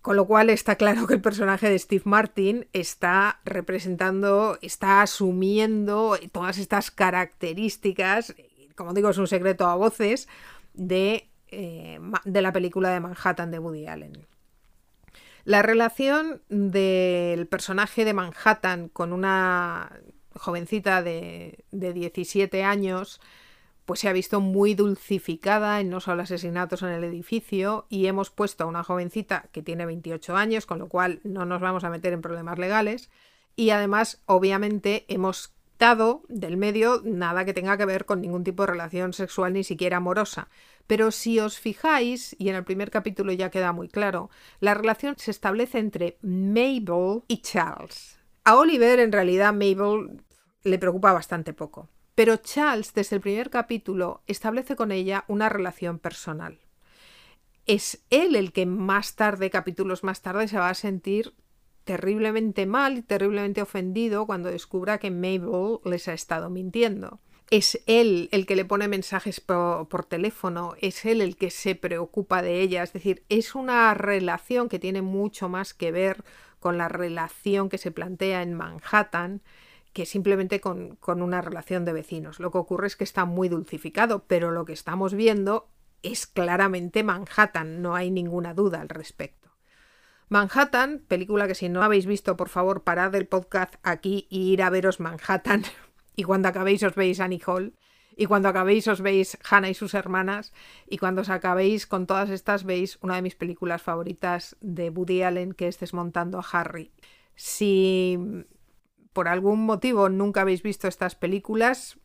Con 0.03 0.15
lo 0.15 0.27
cual 0.27 0.51
está 0.51 0.75
claro 0.75 1.07
que 1.07 1.15
el 1.15 1.21
personaje 1.21 1.71
de 1.71 1.79
Steve 1.79 2.03
Martin 2.05 2.67
está 2.71 3.39
representando, 3.45 4.59
está 4.61 5.01
asumiendo 5.01 6.19
todas 6.31 6.59
estas 6.59 6.91
características, 6.91 8.35
como 8.75 8.93
digo, 8.93 9.09
es 9.09 9.17
un 9.17 9.27
secreto 9.27 9.65
a 9.65 9.75
voces, 9.75 10.27
de, 10.75 11.27
eh, 11.47 11.99
de 12.25 12.41
la 12.43 12.53
película 12.53 12.89
de 12.89 12.99
Manhattan 12.99 13.49
de 13.49 13.57
Woody 13.57 13.87
Allen. 13.87 14.27
La 15.45 15.63
relación 15.63 16.43
del 16.49 17.47
personaje 17.47 18.05
de 18.05 18.13
Manhattan 18.13 18.89
con 18.89 19.13
una 19.13 19.91
jovencita 20.35 21.01
de, 21.01 21.63
de 21.71 21.93
17 21.93 22.63
años 22.63 23.19
pues 23.85 23.99
se 23.99 24.09
ha 24.09 24.13
visto 24.13 24.41
muy 24.41 24.73
dulcificada 24.73 25.79
en 25.79 25.89
no 25.89 25.99
solo 25.99 26.23
asesinatos 26.23 26.81
en 26.81 26.89
el 26.89 27.03
edificio 27.03 27.85
y 27.89 28.07
hemos 28.07 28.31
puesto 28.31 28.63
a 28.63 28.67
una 28.67 28.83
jovencita 28.83 29.47
que 29.51 29.61
tiene 29.61 29.85
28 29.85 30.35
años, 30.35 30.65
con 30.65 30.79
lo 30.79 30.87
cual 30.87 31.19
no 31.23 31.45
nos 31.45 31.61
vamos 31.61 31.83
a 31.83 31.89
meter 31.89 32.11
en 32.13 32.21
problemas 32.21 32.57
legales 32.57 33.09
y 33.55 33.69
además 33.69 34.21
obviamente 34.25 35.05
hemos 35.07 35.53
dado 35.77 36.23
del 36.29 36.57
medio 36.57 37.01
nada 37.03 37.45
que 37.45 37.53
tenga 37.53 37.77
que 37.77 37.85
ver 37.85 38.05
con 38.05 38.21
ningún 38.21 38.43
tipo 38.43 38.63
de 38.63 38.71
relación 38.71 39.13
sexual 39.13 39.53
ni 39.53 39.63
siquiera 39.63 39.97
amorosa. 39.97 40.47
Pero 40.87 41.11
si 41.11 41.39
os 41.39 41.59
fijáis, 41.59 42.35
y 42.39 42.49
en 42.49 42.55
el 42.55 42.63
primer 42.63 42.91
capítulo 42.91 43.33
ya 43.33 43.49
queda 43.49 43.71
muy 43.71 43.89
claro, 43.89 44.29
la 44.59 44.73
relación 44.73 45.15
se 45.17 45.31
establece 45.31 45.79
entre 45.79 46.17
Mabel 46.21 47.23
y 47.27 47.41
Charles. 47.41 48.19
A 48.43 48.55
Oliver 48.55 48.99
en 48.99 49.11
realidad 49.11 49.53
Mabel 49.53 50.21
le 50.65 50.79
preocupa 50.79 51.13
bastante 51.13 51.53
poco. 51.53 51.87
Pero 52.15 52.37
Charles, 52.37 52.93
desde 52.93 53.17
el 53.17 53.21
primer 53.21 53.49
capítulo, 53.49 54.23
establece 54.27 54.75
con 54.75 54.91
ella 54.91 55.23
una 55.27 55.47
relación 55.47 55.99
personal. 55.99 56.59
Es 57.65 58.03
él 58.09 58.35
el 58.35 58.51
que 58.51 58.65
más 58.65 59.15
tarde, 59.15 59.49
capítulos 59.49 60.03
más 60.03 60.21
tarde, 60.21 60.47
se 60.47 60.57
va 60.57 60.69
a 60.69 60.73
sentir 60.73 61.33
terriblemente 61.83 62.65
mal 62.65 62.97
y 62.97 63.01
terriblemente 63.03 63.61
ofendido 63.61 64.25
cuando 64.25 64.49
descubra 64.49 64.97
que 64.97 65.11
Mabel 65.11 65.79
les 65.83 66.07
ha 66.07 66.13
estado 66.13 66.49
mintiendo. 66.49 67.19
Es 67.51 67.79
él 67.85 68.27
el 68.31 68.47
que 68.47 68.55
le 68.55 68.65
pone 68.65 68.87
mensajes 68.87 69.39
por, 69.39 69.87
por, 69.87 70.03
teléfono, 70.05 70.73
es 70.81 71.05
él 71.05 71.21
el 71.21 71.35
que 71.35 71.51
se 71.51 71.75
preocupa 71.75 72.41
de 72.41 72.61
ella, 72.61 72.81
es 72.81 72.91
decir, 72.91 73.23
es 73.29 73.53
una 73.53 73.93
relación 73.93 74.67
que 74.67 74.79
tiene 74.79 75.03
mucho 75.03 75.47
más 75.47 75.75
que 75.75 75.91
ver 75.91 76.23
con 76.59 76.79
la 76.79 76.89
relación 76.89 77.69
que 77.69 77.77
se 77.77 77.91
plantea 77.91 78.41
en 78.41 78.55
Manhattan 78.55 79.41
que 79.95 80.05
simplemente 80.05 80.59
con, 80.59 80.97
con 80.97 81.21
una 81.21 81.39
relación 81.39 81.85
de 81.85 81.93
vecinos. 81.93 82.41
Lo 82.41 82.51
que 82.51 82.57
ocurre 82.57 82.87
es 82.87 82.97
que 82.97 83.05
está 83.05 83.23
muy 83.23 83.47
dulcificado, 83.47 84.25
pero 84.27 84.51
lo 84.51 84.65
que 84.65 84.73
estamos 84.73 85.13
viendo 85.13 85.69
es 86.03 86.27
claramente 86.27 87.01
Manhattan, 87.01 87.81
no 87.81 87.95
hay 87.95 88.11
ninguna 88.11 88.53
duda 88.53 88.81
al 88.81 88.89
respecto. 88.89 89.51
Manhattan, 90.27 91.05
película 91.07 91.47
que 91.47 91.55
si 91.55 91.69
no 91.69 91.81
habéis 91.81 92.07
visto, 92.07 92.35
por 92.35 92.49
favor, 92.49 92.83
parad 92.83 93.15
el 93.15 93.25
podcast 93.25 93.75
aquí 93.83 94.27
y 94.29 94.51
ir 94.51 94.63
a 94.63 94.69
veros 94.69 94.99
Manhattan. 94.99 95.63
Y 96.17 96.23
cuando 96.23 96.47
acabéis 96.49 96.83
os 96.83 96.95
veis 96.95 97.21
Annie 97.21 97.41
Hall. 97.45 97.73
Y 98.17 98.25
cuando 98.25 98.47
acabéis 98.47 98.87
os 98.87 99.01
veis 99.01 99.37
Hannah 99.49 99.69
y 99.69 99.73
sus 99.73 99.93
hermanas. 99.93 100.53
Y 100.87 100.97
cuando 100.97 101.21
os 101.21 101.29
acabéis 101.29 101.87
con 101.87 102.05
todas 102.05 102.29
estas 102.29 102.63
veis 102.63 102.97
una 103.01 103.15
de 103.15 103.21
mis 103.21 103.35
películas 103.35 103.81
favoritas 103.81 104.55
de 104.61 104.89
Woody 104.89 105.23
Allen, 105.23 105.53
que 105.53 105.67
es 105.67 105.77
Desmontando 105.77 106.39
a 106.39 106.45
Harry. 106.53 106.91
Si 107.35 108.45
por 109.15 109.29
algún 109.29 109.65
motivo 109.65 110.09
nunca 110.09 110.41
habéis 110.41 110.61
visto 110.61 110.89
estas 110.89 111.15
películas, 111.15 111.97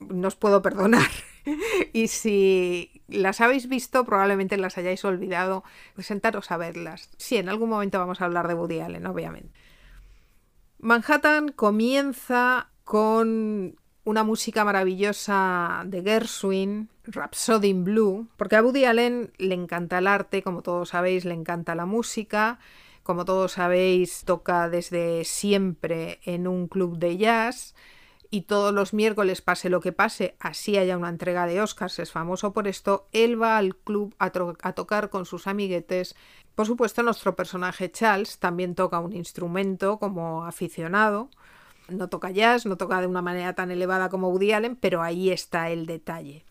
no 0.00 0.26
os 0.26 0.34
puedo 0.34 0.62
perdonar. 0.62 1.08
y 1.92 2.08
si 2.08 3.02
las 3.06 3.40
habéis 3.40 3.68
visto, 3.68 4.04
probablemente 4.04 4.56
las 4.56 4.76
hayáis 4.76 5.04
olvidado. 5.04 5.62
Sentaros 5.98 6.50
a 6.50 6.56
verlas. 6.56 7.08
Sí, 7.18 7.36
en 7.36 7.48
algún 7.48 7.70
momento 7.70 8.00
vamos 8.00 8.20
a 8.20 8.24
hablar 8.24 8.48
de 8.48 8.54
Woody 8.54 8.80
Allen, 8.80 9.06
obviamente. 9.06 9.52
Manhattan 10.80 11.52
comienza 11.52 12.70
con 12.82 13.76
una 14.02 14.24
música 14.24 14.64
maravillosa 14.64 15.84
de 15.86 16.02
Gershwin, 16.02 16.88
Rhapsody 17.04 17.68
in 17.68 17.84
Blue, 17.84 18.28
porque 18.36 18.56
a 18.56 18.62
Woody 18.62 18.86
Allen 18.86 19.32
le 19.38 19.54
encanta 19.54 19.98
el 19.98 20.08
arte, 20.08 20.42
como 20.42 20.62
todos 20.62 20.88
sabéis, 20.88 21.24
le 21.24 21.34
encanta 21.34 21.76
la 21.76 21.86
música 21.86 22.58
como 23.02 23.24
todos 23.24 23.52
sabéis, 23.52 24.24
toca 24.24 24.68
desde 24.68 25.24
siempre 25.24 26.20
en 26.24 26.46
un 26.46 26.68
club 26.68 26.98
de 26.98 27.16
jazz 27.16 27.74
y 28.30 28.42
todos 28.42 28.72
los 28.72 28.94
miércoles, 28.94 29.42
pase 29.42 29.70
lo 29.70 29.80
que 29.80 29.90
pase, 29.90 30.36
así 30.38 30.78
haya 30.78 30.96
una 30.96 31.08
entrega 31.08 31.46
de 31.46 31.60
Oscars, 31.60 31.98
es 31.98 32.12
famoso 32.12 32.52
por 32.52 32.68
esto, 32.68 33.08
él 33.10 33.40
va 33.40 33.58
al 33.58 33.74
club 33.74 34.14
a, 34.20 34.30
tocar 34.30 35.10
con 35.10 35.26
sus 35.26 35.48
amiguetes. 35.48 36.14
Por 36.54 36.66
supuesto, 36.66 37.02
nuestro 37.02 37.34
personaje 37.34 37.90
Charles 37.90 38.38
también 38.38 38.76
toca 38.76 39.00
un 39.00 39.12
instrumento 39.14 39.98
como 39.98 40.44
aficionado. 40.44 41.28
No 41.88 42.08
toca 42.08 42.30
jazz, 42.30 42.66
no 42.66 42.76
toca 42.76 43.00
de 43.00 43.08
una 43.08 43.20
manera 43.20 43.54
tan 43.54 43.72
elevada 43.72 44.08
como 44.08 44.28
Woody 44.28 44.52
Allen, 44.52 44.76
pero 44.76 45.02
ahí 45.02 45.30
está 45.30 45.70
el 45.70 45.86
detalle. 45.86 46.44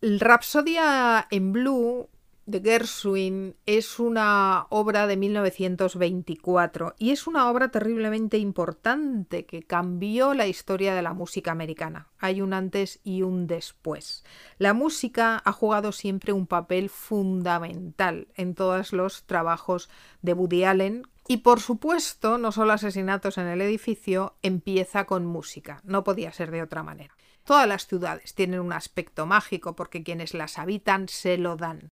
El 0.00 0.18
Rapsodia 0.18 1.26
en 1.30 1.52
Blue 1.52 2.08
de 2.46 2.60
Gershwin 2.60 3.56
es 3.66 4.00
una 4.00 4.66
obra 4.68 5.06
de 5.06 5.16
1924 5.16 6.94
y 6.98 7.10
es 7.10 7.26
una 7.26 7.48
obra 7.48 7.70
terriblemente 7.70 8.38
importante 8.38 9.46
que 9.46 9.62
cambió 9.62 10.34
la 10.34 10.46
historia 10.46 10.94
de 10.94 11.02
la 11.02 11.14
música 11.14 11.52
americana. 11.52 12.08
Hay 12.18 12.40
un 12.40 12.52
antes 12.52 13.00
y 13.04 13.22
un 13.22 13.46
después. 13.46 14.24
La 14.58 14.74
música 14.74 15.40
ha 15.44 15.52
jugado 15.52 15.92
siempre 15.92 16.32
un 16.32 16.46
papel 16.46 16.90
fundamental 16.90 18.28
en 18.34 18.54
todos 18.54 18.92
los 18.92 19.24
trabajos 19.24 19.88
de 20.22 20.32
Woody 20.32 20.64
Allen 20.64 21.06
y 21.28 21.38
por 21.38 21.60
supuesto, 21.60 22.38
no 22.38 22.50
solo 22.50 22.72
asesinatos 22.72 23.38
en 23.38 23.46
el 23.46 23.60
edificio, 23.60 24.34
empieza 24.42 25.04
con 25.04 25.24
música, 25.24 25.80
no 25.84 26.02
podía 26.02 26.32
ser 26.32 26.50
de 26.50 26.62
otra 26.62 26.82
manera. 26.82 27.16
Todas 27.44 27.68
las 27.68 27.86
ciudades 27.86 28.34
tienen 28.34 28.60
un 28.60 28.72
aspecto 28.72 29.26
mágico 29.26 29.76
porque 29.76 30.02
quienes 30.02 30.34
las 30.34 30.58
habitan 30.58 31.08
se 31.08 31.38
lo 31.38 31.56
dan. 31.56 31.88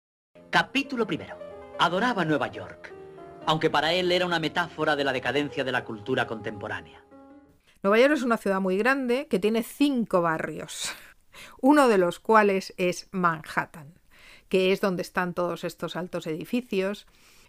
Capítulo 0.60 1.06
primero. 1.06 1.38
Adoraba 1.78 2.26
Nueva 2.26 2.48
York, 2.48 2.92
aunque 3.46 3.70
para 3.70 3.94
él 3.94 4.12
era 4.12 4.26
una 4.26 4.40
metáfora 4.40 4.96
de 4.96 5.04
la 5.04 5.14
decadencia 5.14 5.64
de 5.64 5.72
la 5.72 5.86
cultura 5.86 6.26
contemporánea. 6.26 7.06
Nueva 7.84 8.00
York 8.00 8.14
es 8.14 8.24
una 8.24 8.38
ciudad 8.38 8.60
muy 8.60 8.76
grande 8.76 9.28
que 9.28 9.38
tiene 9.38 9.62
cinco 9.62 10.24
barrios, 10.24 10.90
uno 11.62 11.88
de 11.88 12.00
los 12.00 12.20
cuales 12.20 12.74
es 12.78 13.08
Manhattan, 13.12 14.00
que 14.50 14.72
es 14.72 14.82
donde 14.82 15.04
están 15.04 15.36
todos 15.36 15.64
estos 15.64 15.96
altos 15.96 16.26
edificios 16.26 17.06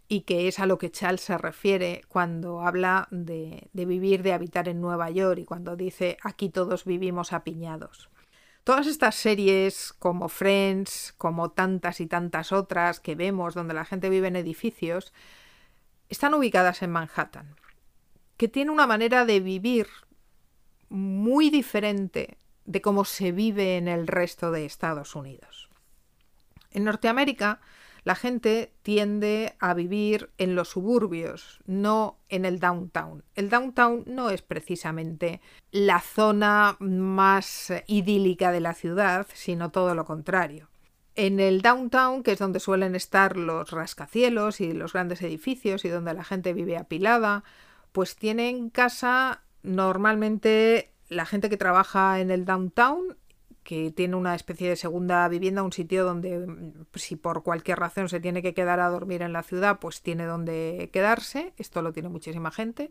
y 0.06 0.24
que 0.24 0.46
es 0.46 0.58
a 0.58 0.66
lo 0.66 0.76
que 0.76 0.90
Charles 0.90 1.22
se 1.22 1.38
refiere 1.38 2.02
cuando 2.08 2.60
habla 2.60 3.08
de, 3.10 3.70
de 3.72 3.86
vivir, 3.86 4.22
de 4.22 4.34
habitar 4.34 4.68
en 4.68 4.82
Nueva 4.82 5.08
York 5.08 5.38
y 5.38 5.44
cuando 5.46 5.76
dice 5.76 6.18
aquí 6.22 6.50
todos 6.50 6.84
vivimos 6.84 7.32
apiñados. 7.32 8.10
Todas 8.68 8.86
estas 8.86 9.14
series 9.14 9.94
como 9.94 10.28
Friends, 10.28 11.14
como 11.16 11.52
tantas 11.52 12.02
y 12.02 12.06
tantas 12.06 12.52
otras 12.52 13.00
que 13.00 13.14
vemos 13.14 13.54
donde 13.54 13.72
la 13.72 13.86
gente 13.86 14.10
vive 14.10 14.28
en 14.28 14.36
edificios, 14.36 15.14
están 16.10 16.34
ubicadas 16.34 16.82
en 16.82 16.90
Manhattan, 16.90 17.56
que 18.36 18.46
tiene 18.46 18.70
una 18.70 18.86
manera 18.86 19.24
de 19.24 19.40
vivir 19.40 19.86
muy 20.90 21.48
diferente 21.48 22.36
de 22.66 22.82
cómo 22.82 23.06
se 23.06 23.32
vive 23.32 23.78
en 23.78 23.88
el 23.88 24.06
resto 24.06 24.50
de 24.50 24.66
Estados 24.66 25.16
Unidos. 25.16 25.70
En 26.70 26.84
Norteamérica, 26.84 27.62
la 28.04 28.14
gente 28.14 28.72
tiende 28.82 29.54
a 29.58 29.74
vivir 29.74 30.30
en 30.38 30.54
los 30.54 30.70
suburbios, 30.70 31.60
no 31.66 32.18
en 32.28 32.44
el 32.44 32.60
downtown. 32.60 33.24
El 33.34 33.50
downtown 33.50 34.04
no 34.06 34.30
es 34.30 34.42
precisamente 34.42 35.40
la 35.70 36.00
zona 36.00 36.76
más 36.80 37.72
idílica 37.86 38.52
de 38.52 38.60
la 38.60 38.74
ciudad, 38.74 39.26
sino 39.34 39.70
todo 39.70 39.94
lo 39.94 40.04
contrario. 40.04 40.68
En 41.14 41.40
el 41.40 41.62
downtown, 41.62 42.22
que 42.22 42.32
es 42.32 42.38
donde 42.38 42.60
suelen 42.60 42.94
estar 42.94 43.36
los 43.36 43.72
rascacielos 43.72 44.60
y 44.60 44.72
los 44.72 44.92
grandes 44.92 45.20
edificios 45.22 45.84
y 45.84 45.88
donde 45.88 46.14
la 46.14 46.24
gente 46.24 46.52
vive 46.52 46.76
apilada, 46.76 47.42
pues 47.92 48.14
tienen 48.16 48.70
casa 48.70 49.42
normalmente 49.62 50.92
la 51.08 51.26
gente 51.26 51.50
que 51.50 51.56
trabaja 51.56 52.20
en 52.20 52.30
el 52.30 52.44
downtown 52.44 53.16
que 53.68 53.90
tiene 53.90 54.16
una 54.16 54.34
especie 54.34 54.70
de 54.70 54.76
segunda 54.76 55.28
vivienda, 55.28 55.62
un 55.62 55.74
sitio 55.74 56.02
donde 56.02 56.38
mm, 56.38 56.86
si 56.94 57.16
por 57.16 57.42
cualquier 57.42 57.78
razón 57.78 58.08
se 58.08 58.18
tiene 58.18 58.40
que 58.40 58.54
quedar 58.54 58.80
a 58.80 58.88
dormir 58.88 59.20
en 59.20 59.34
la 59.34 59.42
ciudad, 59.42 59.78
pues 59.78 60.00
tiene 60.00 60.24
donde 60.24 60.88
quedarse. 60.90 61.52
Esto 61.58 61.82
lo 61.82 61.92
tiene 61.92 62.08
muchísima 62.08 62.50
gente. 62.50 62.90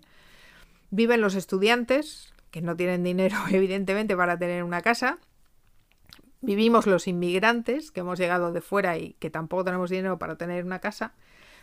Viven 0.92 1.20
los 1.20 1.34
estudiantes, 1.34 2.32
que 2.52 2.62
no 2.62 2.76
tienen 2.76 3.04
dinero 3.04 3.38
evidentemente 3.50 4.16
para 4.16 4.38
tener 4.38 4.64
una 4.64 4.84
casa. 4.84 5.18
Vivimos 6.42 6.86
los 6.86 7.08
inmigrantes, 7.08 7.90
que 7.90 8.02
hemos 8.02 8.20
llegado 8.20 8.54
de 8.54 8.62
fuera 8.62 9.00
y 9.00 9.14
que 9.14 9.32
tampoco 9.32 9.64
tenemos 9.64 9.90
dinero 9.90 10.20
para 10.20 10.36
tener 10.36 10.64
una 10.64 10.78
casa. 10.78 11.16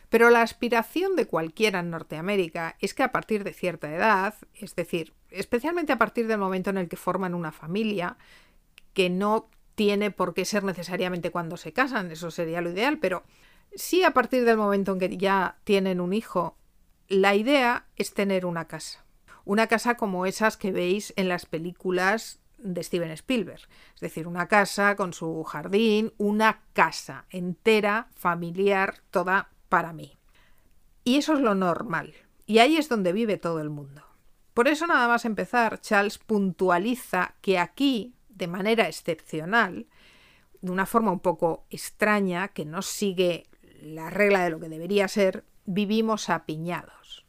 Pero 0.08 0.28
la 0.28 0.42
aspiración 0.42 1.14
de 1.14 1.26
cualquiera 1.26 1.78
en 1.78 1.90
Norteamérica 1.90 2.74
es 2.80 2.94
que 2.94 3.04
a 3.04 3.12
partir 3.12 3.44
de 3.44 3.52
cierta 3.52 3.94
edad, 3.94 4.34
es 4.54 4.74
decir, 4.74 5.12
especialmente 5.30 5.92
a 5.92 5.98
partir 5.98 6.26
del 6.26 6.38
momento 6.38 6.70
en 6.70 6.78
el 6.78 6.88
que 6.88 6.96
forman 6.96 7.32
una 7.32 7.52
familia, 7.52 8.16
que 8.94 9.10
no 9.10 9.50
tiene 9.74 10.10
por 10.10 10.34
qué 10.34 10.44
ser 10.44 10.64
necesariamente 10.64 11.30
cuando 11.30 11.56
se 11.56 11.72
casan, 11.72 12.10
eso 12.10 12.30
sería 12.30 12.60
lo 12.60 12.70
ideal, 12.70 12.98
pero 12.98 13.24
sí 13.74 14.04
a 14.04 14.12
partir 14.12 14.44
del 14.44 14.56
momento 14.56 14.92
en 14.92 14.98
que 15.00 15.16
ya 15.16 15.58
tienen 15.64 16.00
un 16.00 16.12
hijo, 16.12 16.56
la 17.08 17.34
idea 17.34 17.86
es 17.96 18.14
tener 18.14 18.46
una 18.46 18.66
casa. 18.66 19.04
Una 19.44 19.66
casa 19.66 19.96
como 19.96 20.24
esas 20.24 20.56
que 20.56 20.72
veis 20.72 21.12
en 21.16 21.28
las 21.28 21.44
películas 21.44 22.40
de 22.58 22.82
Steven 22.82 23.10
Spielberg. 23.10 23.60
Es 23.94 24.00
decir, 24.00 24.26
una 24.26 24.48
casa 24.48 24.96
con 24.96 25.12
su 25.12 25.42
jardín, 25.44 26.14
una 26.16 26.62
casa 26.72 27.26
entera, 27.30 28.08
familiar, 28.14 29.02
toda 29.10 29.50
para 29.68 29.92
mí. 29.92 30.16
Y 31.04 31.16
eso 31.16 31.34
es 31.34 31.40
lo 31.40 31.54
normal. 31.54 32.14
Y 32.46 32.58
ahí 32.58 32.76
es 32.76 32.88
donde 32.88 33.12
vive 33.12 33.36
todo 33.36 33.60
el 33.60 33.68
mundo. 33.68 34.02
Por 34.54 34.68
eso 34.68 34.86
nada 34.86 35.08
más 35.08 35.24
empezar, 35.24 35.80
Charles 35.80 36.18
puntualiza 36.18 37.34
que 37.40 37.58
aquí 37.58 38.13
de 38.34 38.46
manera 38.46 38.88
excepcional, 38.88 39.86
de 40.60 40.70
una 40.70 40.86
forma 40.86 41.12
un 41.12 41.20
poco 41.20 41.66
extraña, 41.70 42.48
que 42.48 42.64
no 42.64 42.82
sigue 42.82 43.46
la 43.80 44.10
regla 44.10 44.44
de 44.44 44.50
lo 44.50 44.60
que 44.60 44.68
debería 44.68 45.08
ser, 45.08 45.44
vivimos 45.66 46.30
apiñados. 46.30 47.24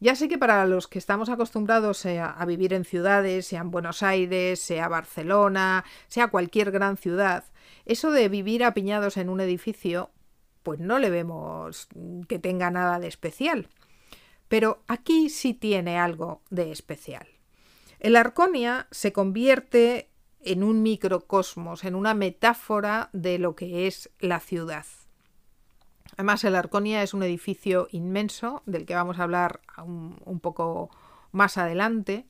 Ya 0.00 0.16
sé 0.16 0.28
que 0.28 0.38
para 0.38 0.66
los 0.66 0.88
que 0.88 0.98
estamos 0.98 1.28
acostumbrados 1.28 2.04
a, 2.04 2.44
vivir 2.46 2.74
en 2.74 2.84
ciudades, 2.84 3.46
sea 3.46 3.60
en 3.60 3.70
Buenos 3.70 4.02
Aires, 4.02 4.60
sea 4.60 4.88
Barcelona, 4.88 5.84
sea 6.08 6.28
cualquier 6.28 6.72
gran 6.72 6.96
ciudad, 6.96 7.44
eso 7.86 8.10
de 8.10 8.28
vivir 8.28 8.64
apiñados 8.64 9.16
en 9.16 9.28
un 9.28 9.40
edificio, 9.40 10.10
pues 10.62 10.80
no 10.80 10.98
le 10.98 11.10
vemos 11.10 11.88
que 12.28 12.38
tenga 12.38 12.70
nada 12.70 12.98
de 12.98 13.08
especial. 13.08 13.68
Pero 14.48 14.82
aquí 14.88 15.30
sí 15.30 15.54
tiene 15.54 15.98
algo 15.98 16.42
de 16.50 16.70
especial. 16.70 17.26
El 17.98 18.16
Arconia 18.16 18.88
se 18.90 19.12
convierte 19.12 20.10
en 20.44 20.62
un 20.62 20.82
microcosmos, 20.82 21.84
en 21.84 21.94
una 21.94 22.14
metáfora 22.14 23.10
de 23.12 23.38
lo 23.38 23.54
que 23.54 23.86
es 23.86 24.10
la 24.20 24.40
ciudad. 24.40 24.86
Además, 26.16 26.44
el 26.44 26.54
Arconia 26.54 27.02
es 27.02 27.14
un 27.14 27.22
edificio 27.22 27.88
inmenso, 27.90 28.62
del 28.66 28.86
que 28.86 28.94
vamos 28.94 29.18
a 29.18 29.24
hablar 29.24 29.60
un, 29.84 30.40
poco 30.40 30.90
más 31.32 31.58
adelante. 31.58 32.26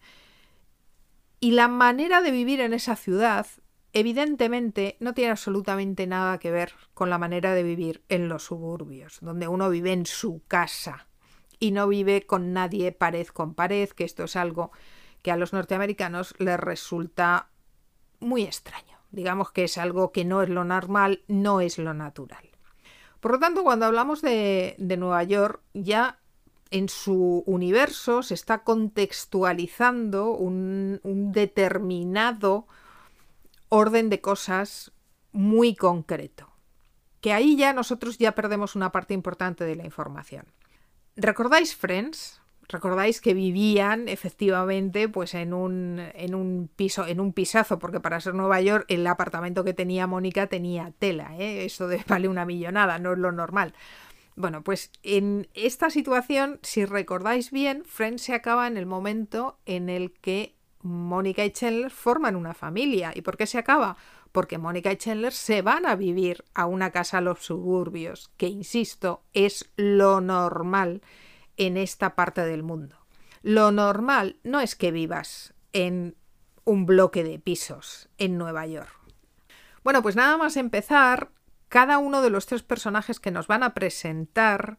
Y 1.40 1.50
la 1.50 1.68
manera 1.68 2.22
de 2.22 2.30
vivir 2.30 2.60
en 2.60 2.72
esa 2.72 2.96
ciudad, 2.96 3.46
evidentemente, 3.92 4.96
no 5.00 5.12
tiene 5.12 5.32
absolutamente 5.32 6.06
nada 6.06 6.38
que 6.38 6.50
ver 6.50 6.72
con 6.94 7.10
la 7.10 7.18
manera 7.18 7.52
de 7.52 7.62
vivir 7.62 8.04
en 8.08 8.28
los 8.28 8.44
suburbios, 8.44 9.18
donde 9.20 9.48
uno 9.48 9.68
vive 9.68 9.92
en 9.92 10.06
su 10.06 10.42
casa 10.48 11.06
y 11.58 11.72
no 11.72 11.86
vive 11.86 12.26
con 12.26 12.52
nadie 12.52 12.92
pared 12.92 13.26
con 13.26 13.54
pared, 13.54 13.90
que 13.90 14.04
esto 14.04 14.24
es 14.24 14.36
algo 14.36 14.72
que 15.22 15.30
a 15.30 15.36
los 15.36 15.52
norteamericanos 15.52 16.34
les 16.38 16.60
resulta 16.60 17.48
muy 18.24 18.42
extraño. 18.42 18.98
Digamos 19.10 19.52
que 19.52 19.64
es 19.64 19.78
algo 19.78 20.12
que 20.12 20.24
no 20.24 20.42
es 20.42 20.48
lo 20.48 20.64
normal, 20.64 21.22
no 21.28 21.60
es 21.60 21.78
lo 21.78 21.94
natural. 21.94 22.50
Por 23.20 23.32
lo 23.32 23.38
tanto, 23.38 23.62
cuando 23.62 23.86
hablamos 23.86 24.20
de, 24.22 24.76
Nueva 24.98 25.22
York, 25.22 25.62
ya 25.72 26.18
en 26.70 26.88
su 26.88 27.42
universo 27.46 28.22
se 28.22 28.34
está 28.34 28.64
contextualizando 28.64 30.32
un, 30.32 31.00
un 31.04 31.32
determinado 31.32 32.66
orden 33.68 34.10
de 34.10 34.20
cosas 34.20 34.92
muy 35.32 35.74
concreto. 35.74 36.50
Que 37.20 37.32
ahí 37.32 37.56
ya 37.56 37.72
nosotros 37.72 38.18
ya 38.18 38.32
perdemos 38.32 38.76
una 38.76 38.92
parte 38.92 39.14
importante 39.14 39.64
de 39.64 39.76
la 39.76 39.84
información. 39.84 40.46
¿Recordáis 41.16 41.74
Friends? 41.74 42.40
Recordáis 42.68 43.20
que 43.20 43.34
vivían 43.34 44.08
efectivamente 44.08 45.08
pues 45.08 45.34
en 45.34 45.52
un, 45.52 46.00
en 46.14 46.34
un 46.34 46.70
piso, 46.74 47.06
en 47.06 47.20
un 47.20 47.32
pisazo, 47.32 47.78
porque 47.78 48.00
para 48.00 48.20
ser 48.20 48.34
Nueva 48.34 48.60
York 48.60 48.86
el 48.88 49.06
apartamento 49.06 49.64
que 49.64 49.74
tenía 49.74 50.06
Mónica 50.06 50.46
tenía 50.46 50.92
tela, 50.98 51.36
¿eh? 51.38 51.64
eso 51.64 51.88
de, 51.88 52.02
vale 52.08 52.28
una 52.28 52.46
millonada, 52.46 52.98
no 52.98 53.12
es 53.12 53.18
lo 53.18 53.32
normal. 53.32 53.74
Bueno, 54.36 54.64
pues 54.64 54.90
en 55.02 55.48
esta 55.54 55.90
situación, 55.90 56.58
si 56.62 56.84
recordáis 56.84 57.50
bien, 57.52 57.84
Friends 57.84 58.22
se 58.22 58.34
acaba 58.34 58.66
en 58.66 58.76
el 58.76 58.86
momento 58.86 59.58
en 59.64 59.88
el 59.88 60.12
que 60.12 60.56
Mónica 60.82 61.44
y 61.44 61.50
Chandler 61.50 61.90
forman 61.90 62.34
una 62.34 62.52
familia. 62.52 63.12
¿Y 63.14 63.22
por 63.22 63.36
qué 63.36 63.46
se 63.46 63.58
acaba? 63.58 63.96
Porque 64.32 64.58
Mónica 64.58 64.90
y 64.92 64.96
Chandler 64.96 65.32
se 65.32 65.62
van 65.62 65.86
a 65.86 65.94
vivir 65.94 66.44
a 66.52 66.66
una 66.66 66.90
casa 66.90 67.18
a 67.18 67.20
los 67.20 67.44
suburbios, 67.44 68.30
que 68.36 68.48
insisto, 68.48 69.22
es 69.34 69.70
lo 69.76 70.20
normal 70.20 71.00
en 71.56 71.76
esta 71.76 72.14
parte 72.14 72.44
del 72.44 72.62
mundo. 72.62 72.96
Lo 73.42 73.72
normal 73.72 74.38
no 74.42 74.60
es 74.60 74.74
que 74.74 74.90
vivas 74.90 75.54
en 75.72 76.16
un 76.64 76.86
bloque 76.86 77.24
de 77.24 77.38
pisos 77.38 78.08
en 78.18 78.38
Nueva 78.38 78.66
York. 78.66 78.90
Bueno, 79.82 80.02
pues 80.02 80.16
nada 80.16 80.38
más 80.38 80.56
empezar, 80.56 81.30
cada 81.68 81.98
uno 81.98 82.22
de 82.22 82.30
los 82.30 82.46
tres 82.46 82.62
personajes 82.62 83.20
que 83.20 83.30
nos 83.30 83.46
van 83.46 83.62
a 83.62 83.74
presentar 83.74 84.78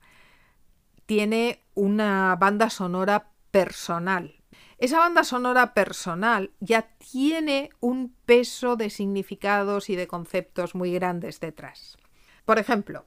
tiene 1.05 1.63
una 1.75 2.35
banda 2.39 2.69
sonora 2.69 3.29
personal. 3.51 4.41
Esa 4.77 4.99
banda 4.99 5.23
sonora 5.23 5.73
personal 5.73 6.51
ya 6.59 6.89
tiene 7.11 7.69
un 7.79 8.15
peso 8.25 8.75
de 8.75 8.89
significados 8.89 9.89
y 9.89 9.95
de 9.95 10.07
conceptos 10.07 10.75
muy 10.75 10.91
grandes 10.91 11.39
detrás. 11.39 11.97
Por 12.45 12.59
ejemplo, 12.59 13.05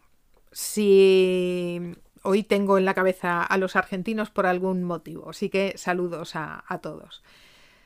si 0.53 1.95
hoy 2.23 2.43
tengo 2.43 2.79
en 2.79 2.85
la 2.85 2.95
cabeza 2.95 3.43
a 3.43 3.57
los 3.59 3.77
argentinos 3.77 4.31
por 4.31 4.47
algún 4.47 4.85
motivo, 4.85 5.31
así 5.31 5.49
que 5.49 5.75
saludos 5.77 6.33
a, 6.35 6.63
todos. 6.83 7.23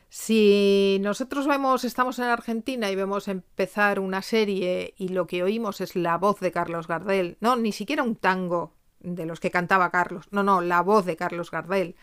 Si 0.09 0.99
nosotros 1.01 1.47
vemos, 1.47 1.83
estamos 1.83 2.19
en 2.19 2.25
Argentina 2.25 2.91
y 2.91 2.95
vemos 2.95 3.27
empezar 3.27 3.99
una 3.99 4.21
serie 4.21 4.93
y 4.97 5.09
lo 5.09 5.27
que 5.27 5.43
oímos 5.43 5.81
es 5.81 5.95
la 5.95 6.17
voz 6.17 6.39
de 6.39 6.51
Carlos 6.51 6.87
Gardel, 6.87 7.37
no, 7.41 7.55
ni 7.55 7.71
siquiera 7.71 8.03
un 8.03 8.15
tango 8.15 8.73
de 8.99 9.25
los 9.25 9.39
que 9.39 9.51
cantaba 9.51 9.91
Carlos, 9.91 10.27
no, 10.31 10.43
no, 10.43 10.61
la 10.61 10.81
voz 10.81 11.05
de 11.05 11.15
Carlos 11.15 11.51
Gardel, 11.51 11.95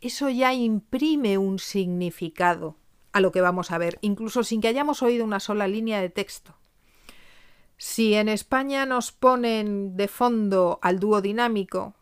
eso 0.00 0.30
ya 0.30 0.54
imprime 0.54 1.38
un 1.38 1.58
significado 1.58 2.76
a 3.12 3.20
lo 3.20 3.32
que 3.32 3.40
vamos 3.40 3.70
a 3.70 3.78
ver, 3.78 3.98
incluso 4.00 4.44
sin 4.44 4.60
que 4.60 4.68
hayamos 4.68 5.02
oído 5.02 5.24
una 5.24 5.40
sola 5.40 5.68
línea 5.68 6.00
de 6.00 6.10
texto. 6.10 6.59
Si 7.82 8.12
en 8.12 8.28
España 8.28 8.84
nos 8.84 9.10
ponen 9.10 9.96
de 9.96 10.06
fondo 10.06 10.78
al 10.82 10.98
dúo 10.98 11.22
dinámico, 11.22 11.94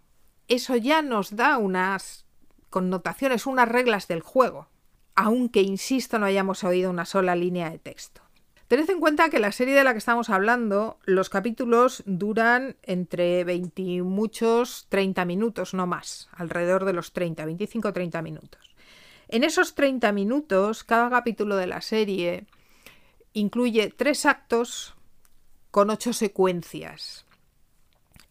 eso 0.48 0.74
ya 0.74 1.02
nos 1.02 1.36
da 1.36 1.56
unas 1.56 2.26
connotaciones, 2.68 3.46
unas 3.46 3.68
reglas 3.68 4.08
del 4.08 4.20
juego, 4.20 4.66
aunque, 5.14 5.62
insisto, 5.62 6.18
no 6.18 6.26
hayamos 6.26 6.64
oído 6.64 6.90
una 6.90 7.04
sola 7.04 7.36
línea 7.36 7.70
de 7.70 7.78
texto. 7.78 8.22
Tened 8.66 8.90
en 8.90 8.98
cuenta 8.98 9.30
que 9.30 9.38
la 9.38 9.52
serie 9.52 9.76
de 9.76 9.84
la 9.84 9.92
que 9.92 9.98
estamos 9.98 10.30
hablando, 10.30 10.98
los 11.04 11.30
capítulos 11.30 12.02
duran 12.06 12.74
entre 12.82 13.44
20 13.44 13.80
y 13.80 14.02
muchos 14.02 14.86
30 14.88 15.24
minutos, 15.26 15.74
no 15.74 15.86
más, 15.86 16.28
alrededor 16.32 16.86
de 16.86 16.92
los 16.92 17.12
30, 17.12 17.46
25-30 17.46 18.20
minutos. 18.20 18.74
En 19.28 19.44
esos 19.44 19.76
30 19.76 20.10
minutos, 20.10 20.82
cada 20.82 21.08
capítulo 21.08 21.54
de 21.54 21.68
la 21.68 21.82
serie 21.82 22.46
incluye 23.32 23.90
tres 23.96 24.26
actos 24.26 24.97
con 25.70 25.90
ocho 25.90 26.12
secuencias 26.12 27.26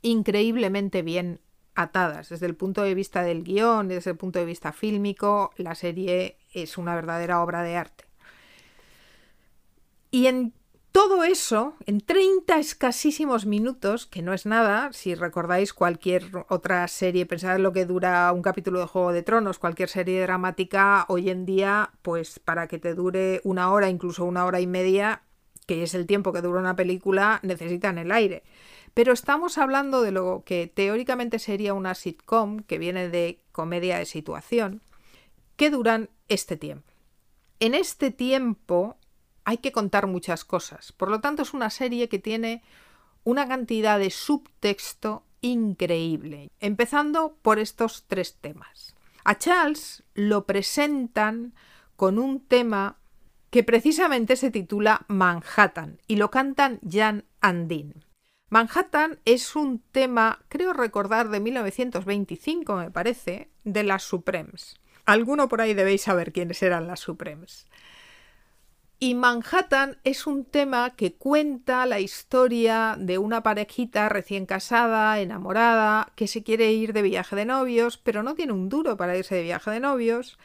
increíblemente 0.02 1.02
bien 1.02 1.40
atadas. 1.76 2.30
Desde 2.30 2.46
el 2.46 2.56
punto 2.56 2.82
de 2.84 2.96
vista 2.96 3.24
del 3.24 3.44
guion, 3.44 3.88
desde 3.88 4.12
el 4.12 4.18
punto 4.18 4.40
de 4.40 4.46
vista 4.46 4.72
fílmico, 4.72 5.52
la 5.58 5.76
serie 5.76 6.38
es 6.54 6.78
una 6.78 6.96
verdadera 6.96 7.42
obra 7.42 7.64
de 7.64 7.76
arte. 7.76 8.06
Y 10.10 10.28
en 10.28 10.54
todo 10.92 11.24
eso, 11.24 11.76
en 11.86 12.02
30 12.02 12.58
escasísimos 12.58 13.46
minutos, 13.46 14.08
que 14.08 14.24
no 14.24 14.34
es 14.34 14.48
nada, 14.48 14.92
si 14.94 15.14
recordáis 15.14 15.74
cualquier 15.74 16.46
otra 16.50 16.88
serie, 16.88 17.28
pensad 17.28 17.56
en 17.56 17.64
lo 17.64 17.72
que 17.74 17.86
dura 17.86 18.32
un 18.32 18.42
capítulo 18.42 18.80
de 18.80 18.88
Juego 18.88 19.12
de 19.12 19.22
Tronos, 19.22 19.60
cualquier 19.60 19.90
serie 19.90 20.22
dramática 20.24 21.06
hoy 21.10 21.30
en 21.30 21.46
día, 21.46 21.92
pues 22.02 22.40
para 22.40 22.68
que 22.68 22.80
te 22.80 22.96
dure 22.96 23.42
una 23.44 23.72
hora, 23.72 23.90
incluso 23.90 24.26
una 24.26 24.46
hora 24.46 24.60
y 24.60 24.66
media, 24.66 25.22
que 25.68 25.84
es 25.84 25.94
el 25.94 26.08
tiempo 26.08 26.34
que 26.34 26.42
dura 26.42 26.60
una 26.60 26.76
película, 26.76 27.40
necesitan 27.44 28.00
el 28.00 28.12
aire. 28.12 28.44
Pero 28.96 29.14
estamos 29.14 29.60
hablando 29.60 30.02
de 30.02 30.12
lo 30.12 30.42
que 30.44 30.72
teóricamente 30.74 31.38
sería 31.38 31.76
una 31.76 31.94
sitcom, 31.94 32.62
que 32.62 32.80
viene 32.80 33.10
de 33.10 33.40
comedia 33.52 34.00
de 34.00 34.06
situación, 34.06 34.82
que 35.56 35.70
duran 35.70 36.10
este 36.30 36.58
tiempo. 36.58 36.92
En 37.60 37.76
este 37.76 38.10
tiempo 38.10 38.98
hay 39.44 39.58
que 39.58 39.72
contar 39.72 40.08
muchas 40.08 40.46
cosas. 40.46 40.92
Por 40.94 41.10
lo 41.10 41.20
tanto, 41.20 41.44
es 41.44 41.54
una 41.54 41.70
serie 41.70 42.10
que 42.10 42.20
tiene 42.20 42.64
una 43.24 43.48
cantidad 43.48 44.00
de 44.00 44.10
subtexto 44.10 45.24
increíble, 45.42 46.50
empezando 46.60 47.38
por 47.42 47.60
estos 47.60 48.06
tres 48.08 48.38
temas. 48.40 48.96
A 49.24 49.38
Charles 49.38 50.04
lo 50.14 50.46
presentan 50.46 51.54
con 51.98 52.20
un 52.20 52.40
tema 52.40 52.98
que 53.50 53.64
precisamente 53.64 54.36
se 54.36 54.52
titula 54.52 55.06
Manhattan 55.08 56.00
y 56.08 56.18
lo 56.18 56.32
cantan 56.32 56.80
Jan 56.90 57.26
Andin. 57.42 58.06
Manhattan 58.50 59.20
es 59.26 59.56
un 59.56 59.80
tema, 59.92 60.40
creo 60.48 60.74
recordar, 60.74 61.30
de 61.30 61.40
1925, 61.40 62.76
me 62.78 62.92
parece, 62.92 63.50
de 63.64 63.84
las 63.84 64.04
Supremes. 64.04 64.80
Alguno 65.06 65.50
por 65.50 65.62
ahí 65.62 65.74
debéis 65.74 66.04
saber 66.04 66.32
quiénes 66.32 66.64
eran 66.64 66.88
las 66.88 67.02
Supremes. 67.02 67.68
Y 69.00 69.14
Manhattan 69.14 69.98
es 70.04 70.26
un 70.26 70.44
tema 70.44 70.96
que 70.96 71.14
cuenta 71.14 71.86
la 71.86 72.00
historia 72.00 72.96
de 72.98 73.20
una 73.20 73.44
parejita 73.44 74.10
recién 74.10 74.48
casada, 74.48 75.20
enamorada, 75.20 76.12
que 76.16 76.28
se 76.28 76.42
quiere 76.42 76.72
ir 76.72 76.94
de 76.94 77.04
viaje 77.04 77.36
de 77.36 77.46
novios, 77.46 77.98
pero 77.98 78.24
no 78.24 78.34
tiene 78.34 78.54
un 78.54 78.70
duro 78.70 78.98
para 78.98 79.16
irse 79.16 79.36
de 79.36 79.44
viaje 79.44 79.70
de 79.70 79.80
novios. 79.82 80.40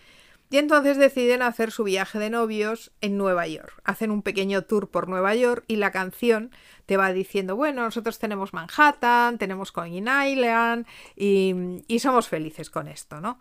Y 0.52 0.58
entonces 0.58 0.98
deciden 0.98 1.40
hacer 1.40 1.70
su 1.70 1.82
viaje 1.82 2.18
de 2.18 2.28
novios 2.28 2.92
en 3.00 3.16
Nueva 3.16 3.46
York. 3.46 3.72
Hacen 3.84 4.10
un 4.10 4.20
pequeño 4.20 4.62
tour 4.62 4.90
por 4.90 5.08
Nueva 5.08 5.34
York 5.34 5.64
y 5.66 5.76
la 5.76 5.90
canción 5.90 6.50
te 6.84 6.98
va 6.98 7.10
diciendo, 7.14 7.56
bueno, 7.56 7.80
nosotros 7.80 8.18
tenemos 8.18 8.52
Manhattan, 8.52 9.38
tenemos 9.38 9.72
Coney 9.72 10.04
Island 10.30 10.86
y, 11.16 11.54
y 11.88 12.00
somos 12.00 12.28
felices 12.28 12.68
con 12.68 12.86
esto, 12.86 13.22
¿no? 13.22 13.38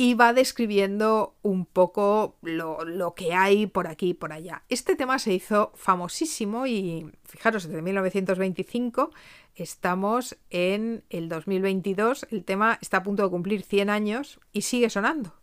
y 0.00 0.14
va 0.14 0.32
describiendo 0.32 1.34
un 1.42 1.66
poco 1.66 2.36
lo, 2.40 3.14
que 3.16 3.34
hay 3.34 3.66
por 3.66 3.88
aquí 3.88 4.10
y 4.10 4.14
por 4.14 4.32
allá. 4.32 4.62
Este 4.68 4.94
tema 4.94 5.18
se 5.18 5.34
hizo 5.34 5.72
famosísimo 5.74 6.66
y 6.68 7.10
fijaros, 7.24 7.64
desde 7.66 7.82
1925 7.82 9.10
estamos 9.56 10.38
en 10.50 11.02
el 11.10 11.28
2022, 11.28 12.28
el 12.30 12.44
tema 12.44 12.78
está 12.80 12.98
a 12.98 13.02
punto 13.02 13.24
de 13.24 13.30
cumplir 13.30 13.64
100 13.64 13.90
años 13.90 14.40
y 14.52 14.62
sigue 14.62 14.88
sonando. 14.88 15.37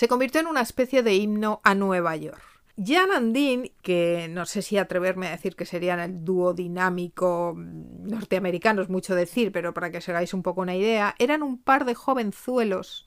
Se 0.00 0.08
convirtió 0.08 0.40
en 0.40 0.46
una 0.46 0.62
especie 0.62 1.02
de 1.02 1.14
himno 1.14 1.60
a 1.62 1.74
Nueva 1.74 2.16
York. 2.16 2.40
Jan 2.82 3.12
Andin, 3.12 3.70
que 3.82 4.28
no 4.30 4.46
sé 4.46 4.62
si 4.62 4.78
atreverme 4.78 5.26
a 5.26 5.32
decir 5.32 5.56
que 5.56 5.66
serían 5.66 6.00
el 6.00 6.24
dúo 6.24 6.54
dinámico 6.54 7.54
norteamericano, 7.54 8.80
es 8.80 8.88
mucho 8.88 9.14
decir, 9.14 9.52
pero 9.52 9.74
para 9.74 9.90
que 9.90 9.98
os 9.98 10.08
hagáis 10.08 10.32
un 10.32 10.42
poco 10.42 10.62
una 10.62 10.74
idea, 10.74 11.14
eran 11.18 11.42
un 11.42 11.58
par 11.58 11.84
de 11.84 11.94
jovenzuelos 11.94 13.04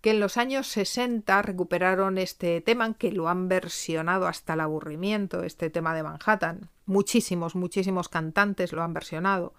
que 0.00 0.12
en 0.12 0.20
los 0.20 0.38
años 0.38 0.68
60 0.68 1.42
recuperaron 1.42 2.16
este 2.16 2.62
tema, 2.62 2.94
que 2.94 3.12
lo 3.12 3.28
han 3.28 3.48
versionado 3.48 4.26
hasta 4.26 4.54
el 4.54 4.60
aburrimiento, 4.60 5.42
este 5.42 5.68
tema 5.68 5.94
de 5.94 6.02
Manhattan. 6.02 6.70
Muchísimos, 6.86 7.54
muchísimos 7.54 8.08
cantantes 8.08 8.72
lo 8.72 8.82
han 8.82 8.94
versionado. 8.94 9.52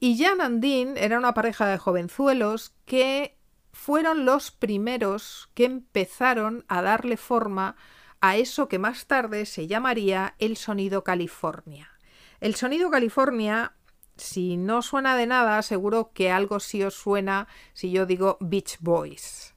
Y 0.00 0.18
Jan 0.18 0.40
Andin 0.40 0.96
era 0.96 1.18
una 1.18 1.34
pareja 1.34 1.68
de 1.68 1.78
jovenzuelos 1.78 2.74
que 2.84 3.36
fueron 3.74 4.24
los 4.24 4.50
primeros 4.50 5.50
que 5.52 5.66
empezaron 5.66 6.64
a 6.68 6.80
darle 6.80 7.18
forma 7.18 7.76
a 8.20 8.36
eso 8.36 8.68
que 8.68 8.78
más 8.78 9.06
tarde 9.06 9.44
se 9.44 9.66
llamaría 9.66 10.34
el 10.38 10.56
sonido 10.56 11.04
California. 11.04 11.90
El 12.40 12.54
sonido 12.54 12.90
California 12.90 13.74
si 14.16 14.56
no 14.56 14.82
suena 14.82 15.16
de 15.16 15.26
nada, 15.26 15.60
seguro 15.62 16.12
que 16.12 16.30
algo 16.30 16.60
sí 16.60 16.82
os 16.82 16.94
suena 16.94 17.48
si 17.72 17.90
yo 17.90 18.06
digo 18.06 18.38
Beach 18.40 18.78
Boys. 18.80 19.54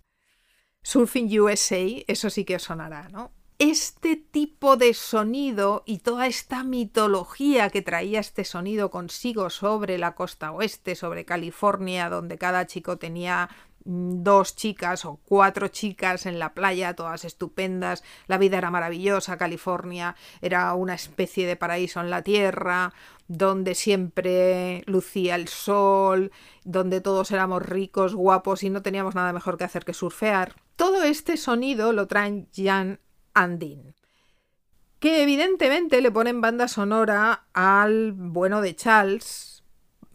Surfing 0.82 1.40
USA, 1.40 2.04
eso 2.08 2.30
sí 2.30 2.46
que 2.46 2.60
sonará, 2.60 3.10
¿no? 3.10 3.32
Este 3.60 4.16
tipo 4.16 4.78
de 4.78 4.94
sonido 4.94 5.84
y 5.86 6.00
toda 6.00 6.28
esta 6.28 6.64
mitología 6.64 7.70
que 7.72 7.82
traía 7.82 8.20
este 8.20 8.46
sonido 8.46 8.92
consigo 8.92 9.50
sobre 9.50 9.98
la 9.98 10.14
costa 10.14 10.52
oeste, 10.52 10.96
sobre 10.96 11.26
California, 11.26 12.10
donde 12.10 12.38
cada 12.38 12.68
chico 12.68 12.98
tenía 12.98 13.50
dos 13.88 14.56
chicas 14.56 15.06
o 15.06 15.20
cuatro 15.24 15.70
chicas 15.70 16.26
en 16.26 16.40
la 16.40 16.54
playa, 16.54 16.94
todas 16.94 17.24
estupendas, 17.24 18.04
la 18.28 18.38
vida 18.38 18.58
era 18.58 18.70
maravillosa, 18.70 19.38
California 19.38 20.16
era 20.42 20.74
una 20.74 20.94
especie 20.94 21.48
de 21.48 21.56
paraíso 21.56 22.02
en 22.02 22.10
la 22.10 22.22
tierra, 22.22 22.94
donde 23.30 23.76
siempre 23.76 24.84
lucía 24.88 25.36
el 25.36 25.48
sol, 25.48 26.32
donde 26.66 27.00
todos 27.00 27.32
éramos 27.32 27.66
ricos, 27.66 28.14
guapos 28.14 28.64
y 28.64 28.70
no 28.70 28.82
teníamos 28.82 29.16
nada 29.16 29.32
mejor 29.32 29.58
que 29.58 29.64
hacer 29.64 29.86
que 29.86 29.94
surfear. 29.94 30.56
Todo 30.76 31.04
este 31.04 31.38
sonido 31.38 31.94
lo 31.94 32.08
traen 32.08 32.50
Jan 32.54 33.00
Andin, 33.34 33.96
que 35.00 35.24
evidentemente 35.24 36.02
le 36.02 36.12
ponen 36.12 36.42
banda 36.42 36.68
sonora 36.68 37.48
al 37.54 38.12
bueno 38.12 38.62
de 38.62 38.76
Charles, 38.76 39.57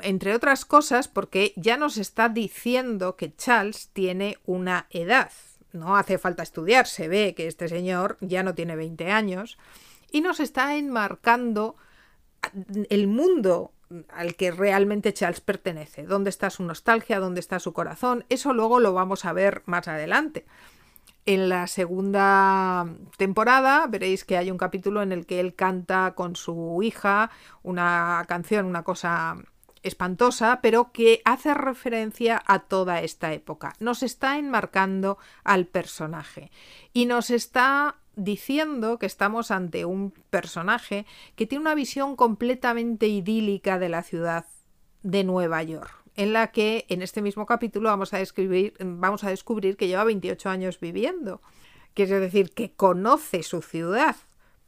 entre 0.03 0.35
otras 0.35 0.65
cosas 0.65 1.09
porque 1.09 1.53
ya 1.57 1.77
nos 1.77 1.97
está 1.97 2.29
diciendo 2.29 3.17
que 3.17 3.35
Charles 3.35 3.91
tiene 3.93 4.39
una 4.45 4.87
edad. 4.91 5.31
No 5.73 5.97
hace 5.97 6.19
falta 6.19 6.43
estudiar, 6.43 6.87
se 6.87 7.09
ve 7.09 7.35
que 7.35 7.47
este 7.47 7.69
señor 7.69 8.19
ya 8.21 8.43
no 8.43 8.55
tiene 8.55 8.77
20 8.77 9.11
años 9.11 9.59
y 10.11 10.21
nos 10.21 10.41
está 10.41 10.77
enmarcando 10.77 11.77
el 12.91 13.07
mundo 13.07 13.73
al 14.09 14.37
que 14.37 14.51
realmente 14.51 15.13
Charles 15.13 15.41
pertenece, 15.41 16.05
dónde 16.05 16.31
está 16.31 16.51
su 16.51 16.63
nostalgia, 16.65 17.21
dónde 17.21 17.41
está 17.41 17.59
su 17.59 17.73
corazón, 17.73 18.25
eso 18.29 18.53
luego 18.53 18.81
lo 18.81 18.93
vamos 18.95 19.25
a 19.25 19.33
ver 19.33 19.63
más 19.67 19.89
adelante. 19.89 20.47
En 21.25 21.49
la 21.49 21.69
segunda 21.69 22.87
temporada 23.17 23.87
veréis 23.87 24.25
que 24.25 24.37
hay 24.37 24.51
un 24.51 24.59
capítulo 24.59 25.03
en 25.03 25.13
el 25.13 25.25
que 25.25 25.39
él 25.39 25.55
canta 25.55 26.15
con 26.17 26.35
su 26.35 26.81
hija 26.83 27.31
una 27.63 28.25
canción, 28.27 28.67
una 28.67 28.83
cosa 28.83 29.37
espantosa, 29.83 30.61
pero 30.63 30.93
que 30.93 31.21
hace 31.25 31.55
referencia 31.55 32.43
a 32.47 32.61
toda 32.61 33.01
esta 33.01 33.33
época. 33.33 33.75
Nos 33.81 34.03
está 34.03 34.39
enmarcando 34.39 35.19
al 35.45 35.67
personaje 35.67 36.51
y 36.93 37.07
nos 37.07 37.31
está 37.31 37.97
diciendo 38.17 38.99
que 38.99 39.07
estamos 39.07 39.51
ante 39.51 39.85
un 39.85 40.13
personaje 40.31 41.07
que 41.35 41.47
tiene 41.47 41.63
una 41.63 41.75
visión 41.75 42.17
completamente 42.17 43.07
idílica 43.07 43.79
de 43.79 43.89
la 43.89 44.03
ciudad 44.03 44.47
de 45.03 45.25
Nueva 45.25 45.63
York, 45.63 45.93
en 46.17 46.33
la 46.33 46.53
que 46.53 46.85
en 46.89 47.03
este 47.03 47.23
mismo 47.23 47.47
capítulo 47.47 47.89
vamos 47.89 48.13
a, 48.13 48.19
describir, 48.19 48.75
vamos 48.81 49.25
a 49.25 49.31
descubrir 49.31 49.77
que 49.77 49.89
lleva 49.89 50.05
28 50.05 50.49
años 50.49 50.79
viviendo, 50.79 51.41
que 51.95 52.05
es 52.05 52.11
decir, 52.11 52.51
que 52.51 52.73
conoce 52.73 53.43
su 53.43 53.63
ciudad, 53.63 54.17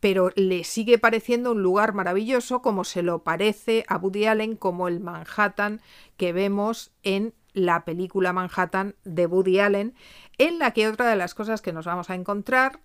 pero 0.04 0.32
le 0.34 0.64
sigue 0.64 0.98
pareciendo 0.98 1.52
un 1.52 1.62
lugar 1.62 1.94
maravilloso 1.94 2.60
como 2.60 2.84
se 2.84 3.00
lo 3.00 3.22
parece 3.22 3.86
a 3.88 3.96
Woody 3.96 4.26
Allen 4.26 4.54
como 4.54 4.86
el 4.86 5.00
Manhattan 5.00 5.80
que 6.18 6.34
vemos 6.34 6.92
en 7.04 7.32
la 7.54 7.86
película 7.86 8.34
Manhattan 8.34 8.96
de 9.04 9.24
Woody 9.24 9.60
Allen, 9.60 9.94
en 10.36 10.58
la 10.58 10.72
que 10.72 10.88
otra 10.88 11.08
de 11.08 11.16
las 11.16 11.34
cosas 11.34 11.62
que 11.62 11.72
nos 11.72 11.86
vamos 11.86 12.10
a 12.10 12.16
encontrar 12.16 12.80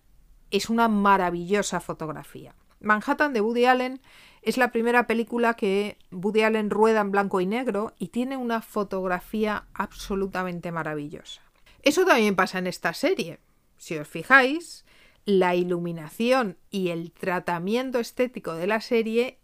es 0.50 0.70
una 0.70 0.88
maravillosa 0.88 1.82
fotografía. 1.82 2.56
Manhattan 2.80 3.34
de 3.34 3.42
Woody 3.42 3.66
Allen 3.66 4.00
es 4.42 4.56
la 4.56 4.72
primera 4.72 5.06
película 5.06 5.56
que 5.56 5.98
Woody 6.12 6.44
Allen 6.44 6.70
rueda 6.70 7.02
en 7.02 7.12
blanco 7.12 7.42
y 7.42 7.46
negro 7.46 7.96
y 8.00 8.08
tiene 8.08 8.38
una 8.38 8.62
fotografía 8.62 9.66
absolutamente 9.74 10.72
maravillosa. 10.72 11.42
Eso 11.84 12.06
también 12.06 12.38
pasa 12.38 12.60
en 12.60 12.68
esta 12.68 12.94
serie. 12.94 13.40
Si 13.76 13.98
os 13.98 14.08
fijáis, 14.08 14.86
la 15.26 15.56
iluminación 15.56 16.58
y 16.70 16.90
el 16.90 17.12
tratamiento 17.12 18.00
estético 18.00 18.54
de 18.54 18.68
la 18.68 18.82
serie 18.82 19.40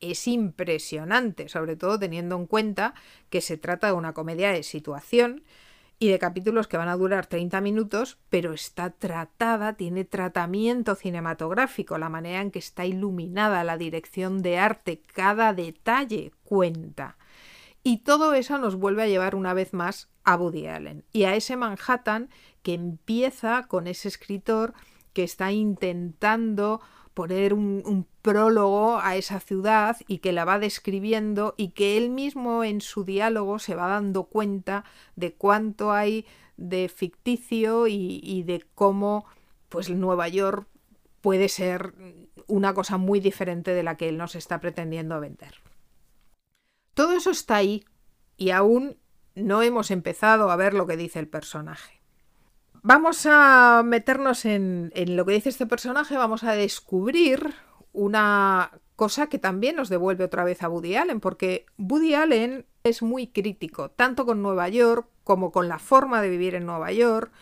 es 0.00 0.26
impresionante, 0.26 1.48
sobre 1.48 1.76
todo 1.76 1.98
teniendo 1.98 2.36
en 2.36 2.46
cuenta 2.46 2.94
que 3.30 3.40
se 3.40 3.56
trata 3.56 3.88
de 3.88 3.92
una 3.92 4.12
comedia 4.12 4.50
de 4.50 4.62
situación 4.62 5.44
y 5.98 6.08
de 6.08 6.18
capítulos 6.18 6.66
que 6.66 6.76
van 6.76 6.88
a 6.88 6.96
durar 6.96 7.26
30 7.26 7.60
minutos, 7.60 8.18
pero 8.28 8.52
está 8.52 8.90
tratada, 8.90 9.74
tiene 9.74 10.04
tratamiento 10.04 10.94
cinematográfico, 10.96 11.96
la 11.98 12.08
manera 12.08 12.40
en 12.40 12.50
que 12.50 12.58
está 12.58 12.84
iluminada, 12.84 13.64
la 13.64 13.78
dirección 13.78 14.42
de 14.42 14.58
arte, 14.58 15.00
cada 15.00 15.54
detalle 15.54 16.32
cuenta. 16.42 17.16
Y 17.82 17.98
todo 17.98 18.34
eso 18.34 18.58
nos 18.58 18.76
vuelve 18.76 19.02
a 19.02 19.08
llevar 19.08 19.34
una 19.34 19.54
vez 19.54 19.72
más 19.72 20.08
a 20.24 20.36
Woody 20.36 20.66
Allen 20.66 21.04
y 21.12 21.24
a 21.24 21.36
ese 21.36 21.56
Manhattan 21.56 22.30
que 22.62 22.74
empieza 22.74 23.66
con 23.68 23.86
ese 23.86 24.08
escritor 24.08 24.74
que 25.14 25.24
está 25.24 25.52
intentando 25.52 26.82
poner 27.14 27.54
un, 27.54 28.06
prólogo 28.22 28.98
a 29.00 29.16
esa 29.16 29.38
ciudad 29.38 29.98
y 30.08 30.18
que 30.18 30.32
la 30.32 30.46
va 30.46 30.58
describiendo 30.58 31.54
y 31.58 31.72
que 31.72 31.98
él 31.98 32.08
mismo 32.08 32.64
en 32.64 32.80
su 32.80 33.04
diálogo 33.04 33.58
se 33.58 33.74
va 33.74 33.86
dando 33.86 34.24
cuenta 34.24 34.84
de 35.14 35.34
cuánto 35.34 35.92
hay 35.92 36.24
de 36.56 36.88
ficticio 36.88 37.86
y, 37.86 38.20
y 38.22 38.44
de 38.44 38.64
cómo 38.74 39.26
pues 39.68 39.90
Nueva 39.90 40.28
York 40.28 40.66
puede 41.20 41.50
ser 41.50 41.94
una 42.46 42.72
cosa 42.72 42.96
muy 42.96 43.20
diferente 43.20 43.72
de 43.72 43.82
la 43.82 43.96
que 43.96 44.08
él 44.08 44.16
nos 44.16 44.34
está 44.34 44.60
pretendiendo 44.60 45.20
vender. 45.20 45.54
Todo 46.94 47.12
eso 47.12 47.30
está 47.30 47.56
ahí 47.56 47.84
y 48.36 48.50
aún 48.50 48.96
no 49.34 49.62
hemos 49.62 49.90
empezado 49.90 50.50
a 50.50 50.56
ver 50.56 50.74
lo 50.74 50.86
que 50.86 50.96
dice 50.96 51.18
el 51.18 51.28
personaje. 51.28 52.00
Vamos 52.86 53.24
a 53.24 53.82
meternos 53.82 54.44
en, 54.44 54.92
en 54.94 55.16
lo 55.16 55.24
que 55.24 55.32
dice 55.32 55.48
este 55.48 55.64
personaje, 55.64 56.18
vamos 56.18 56.44
a 56.44 56.52
descubrir 56.52 57.54
una 57.94 58.72
cosa 58.94 59.28
que 59.28 59.38
también 59.38 59.76
nos 59.76 59.88
devuelve 59.88 60.22
otra 60.22 60.44
vez 60.44 60.62
a 60.62 60.68
Woody 60.68 60.94
Allen, 60.94 61.18
porque 61.18 61.64
Woody 61.78 62.12
Allen 62.12 62.66
es 62.82 63.00
muy 63.00 63.28
crítico, 63.28 63.90
tanto 63.90 64.26
con 64.26 64.42
Nueva 64.42 64.68
York 64.68 65.08
como 65.24 65.50
con 65.50 65.66
la 65.66 65.78
forma 65.78 66.20
de 66.20 66.28
vivir 66.28 66.56
en 66.56 66.66
Nueva 66.66 66.92
York, 66.92 67.32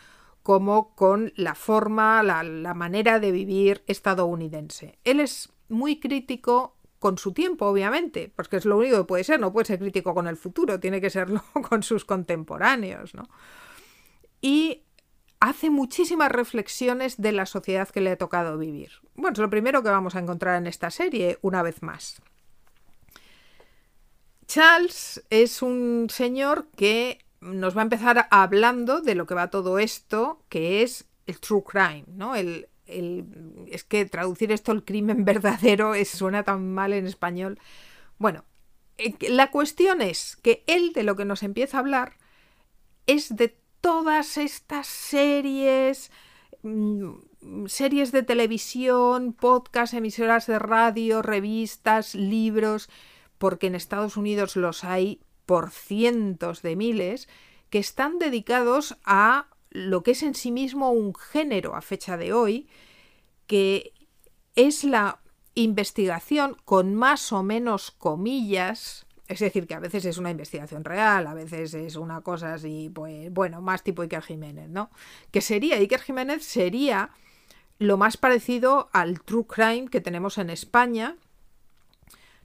como 0.44 0.94
con 0.94 1.32
la 1.34 1.56
forma, 1.56 2.22
la, 2.22 2.44
la 2.44 2.74
manera 2.74 3.18
de 3.18 3.32
vivir 3.32 3.82
estadounidense. 3.88 5.00
Él 5.02 5.18
es 5.18 5.52
muy 5.68 5.98
crítico 5.98 6.76
con 7.00 7.18
su 7.18 7.32
tiempo, 7.32 7.66
obviamente, 7.66 8.32
porque 8.36 8.58
es 8.58 8.64
lo 8.64 8.78
único 8.78 8.98
que 8.98 9.04
puede 9.04 9.24
ser, 9.24 9.40
no 9.40 9.52
puede 9.52 9.66
ser 9.66 9.80
crítico 9.80 10.14
con 10.14 10.28
el 10.28 10.36
futuro, 10.36 10.78
tiene 10.78 11.00
que 11.00 11.10
serlo 11.10 11.42
con 11.68 11.82
sus 11.82 12.04
contemporáneos, 12.04 13.12
¿no? 13.16 13.28
Y 14.40 14.84
hace 15.42 15.70
muchísimas 15.70 16.30
reflexiones 16.30 17.20
de 17.20 17.32
la 17.32 17.46
sociedad 17.46 17.88
que 17.88 18.00
le 18.00 18.12
ha 18.12 18.16
tocado 18.16 18.58
vivir. 18.58 18.92
Bueno, 19.16 19.32
es 19.32 19.38
lo 19.40 19.50
primero 19.50 19.82
que 19.82 19.88
vamos 19.88 20.14
a 20.14 20.20
encontrar 20.20 20.56
en 20.56 20.68
esta 20.68 20.88
serie, 20.92 21.40
una 21.42 21.62
vez 21.62 21.82
más. 21.82 22.22
Charles 24.46 25.24
es 25.30 25.60
un 25.60 26.06
señor 26.10 26.68
que 26.76 27.18
nos 27.40 27.76
va 27.76 27.80
a 27.80 27.82
empezar 27.82 28.28
hablando 28.30 29.00
de 29.00 29.16
lo 29.16 29.26
que 29.26 29.34
va 29.34 29.50
todo 29.50 29.80
esto, 29.80 30.44
que 30.48 30.84
es 30.84 31.06
el 31.26 31.40
true 31.40 31.64
crime, 31.64 32.04
¿no? 32.06 32.36
El, 32.36 32.68
es 32.86 33.82
que 33.82 34.04
traducir 34.04 34.52
esto 34.52 34.70
el 34.70 34.84
crimen 34.84 35.24
verdadero 35.24 35.94
es, 35.94 36.08
suena 36.08 36.44
tan 36.44 36.72
mal 36.72 36.92
en 36.92 37.08
español. 37.08 37.58
Bueno, 38.16 38.44
eh, 38.96 39.16
la 39.28 39.50
cuestión 39.50 40.02
es 40.02 40.36
que 40.36 40.62
él 40.68 40.92
de 40.92 41.02
lo 41.02 41.16
que 41.16 41.24
nos 41.24 41.42
empieza 41.42 41.78
a 41.78 41.80
hablar 41.80 42.12
es 43.08 43.34
de 43.34 43.60
todas 43.82 44.38
estas 44.38 44.86
series, 44.86 46.10
mm, 46.62 47.66
series 47.66 48.12
de 48.12 48.22
televisión, 48.22 49.34
podcasts, 49.34 49.94
emisoras 49.94 50.46
de 50.46 50.58
radio, 50.58 51.20
revistas, 51.20 52.14
libros, 52.14 52.88
porque 53.36 53.66
en 53.66 53.74
Estados 53.74 54.16
Unidos 54.16 54.56
los 54.56 54.84
hay 54.84 55.20
por 55.44 55.70
cientos 55.70 56.62
de 56.62 56.76
miles, 56.76 57.28
que 57.68 57.80
están 57.80 58.18
dedicados 58.18 58.96
a 59.04 59.48
lo 59.70 60.02
que 60.02 60.12
es 60.12 60.22
en 60.22 60.34
sí 60.34 60.52
mismo 60.52 60.92
un 60.92 61.14
género 61.14 61.74
a 61.74 61.82
fecha 61.82 62.16
de 62.16 62.32
hoy, 62.32 62.68
que 63.48 63.92
es 64.54 64.84
la 64.84 65.20
investigación 65.54 66.56
con 66.64 66.94
más 66.94 67.32
o 67.32 67.42
menos 67.42 67.90
comillas 67.90 69.06
es 69.28 69.40
decir, 69.40 69.66
que 69.66 69.74
a 69.74 69.80
veces 69.80 70.04
es 70.04 70.18
una 70.18 70.30
investigación 70.30 70.84
real, 70.84 71.26
a 71.26 71.34
veces 71.34 71.74
es 71.74 71.96
una 71.96 72.20
cosa 72.20 72.54
así, 72.54 72.90
pues 72.92 73.32
bueno, 73.32 73.60
más 73.60 73.82
tipo 73.82 74.02
Iker 74.02 74.22
Jiménez, 74.22 74.68
¿no? 74.68 74.90
Que 75.30 75.40
sería, 75.40 75.76
Iker 75.76 76.00
Jiménez 76.00 76.44
sería 76.44 77.10
lo 77.78 77.96
más 77.96 78.16
parecido 78.16 78.90
al 78.92 79.20
true 79.22 79.46
crime 79.46 79.88
que 79.88 80.00
tenemos 80.00 80.38
en 80.38 80.50
España. 80.50 81.16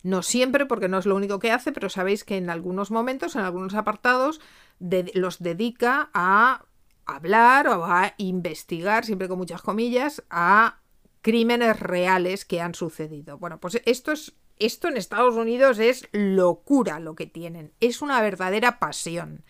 No 0.04 0.22
siempre, 0.24 0.66
porque 0.66 0.88
no 0.88 0.98
es 0.98 1.06
lo 1.06 1.16
único 1.16 1.40
que 1.40 1.52
hace, 1.52 1.72
pero 1.72 1.90
sabéis 1.90 2.24
que 2.24 2.38
en 2.38 2.50
algunos 2.50 2.92
momentos, 2.92 3.36
en 3.36 3.42
algunos 3.42 3.74
apartados, 3.74 4.40
los 4.80 5.40
dedica 5.40 6.10
a 6.14 6.66
hablar 7.06 7.68
o 7.68 7.86
a 7.86 8.14
investigar, 8.18 9.06
siempre 9.06 9.28
con 9.28 9.38
muchas 9.38 9.62
comillas, 9.62 10.24
a 10.30 10.80
crímenes 11.22 11.80
reales 11.80 12.46
que 12.46 12.62
han 12.62 12.74
sucedido. 12.74 13.38
Bueno, 13.38 13.60
pues 13.60 13.82
esto 13.86 14.12
es 14.12 14.34
esto 14.60 14.88
en 14.88 14.98
Estados 14.98 15.36
Unidos 15.36 15.80
es 15.80 16.08
locura 16.12 17.00
lo 17.00 17.16
que 17.16 17.26
tienen, 17.26 17.74
es 17.80 18.02
una 18.02 18.22
verdadera 18.22 18.80
pasión. 18.80 19.44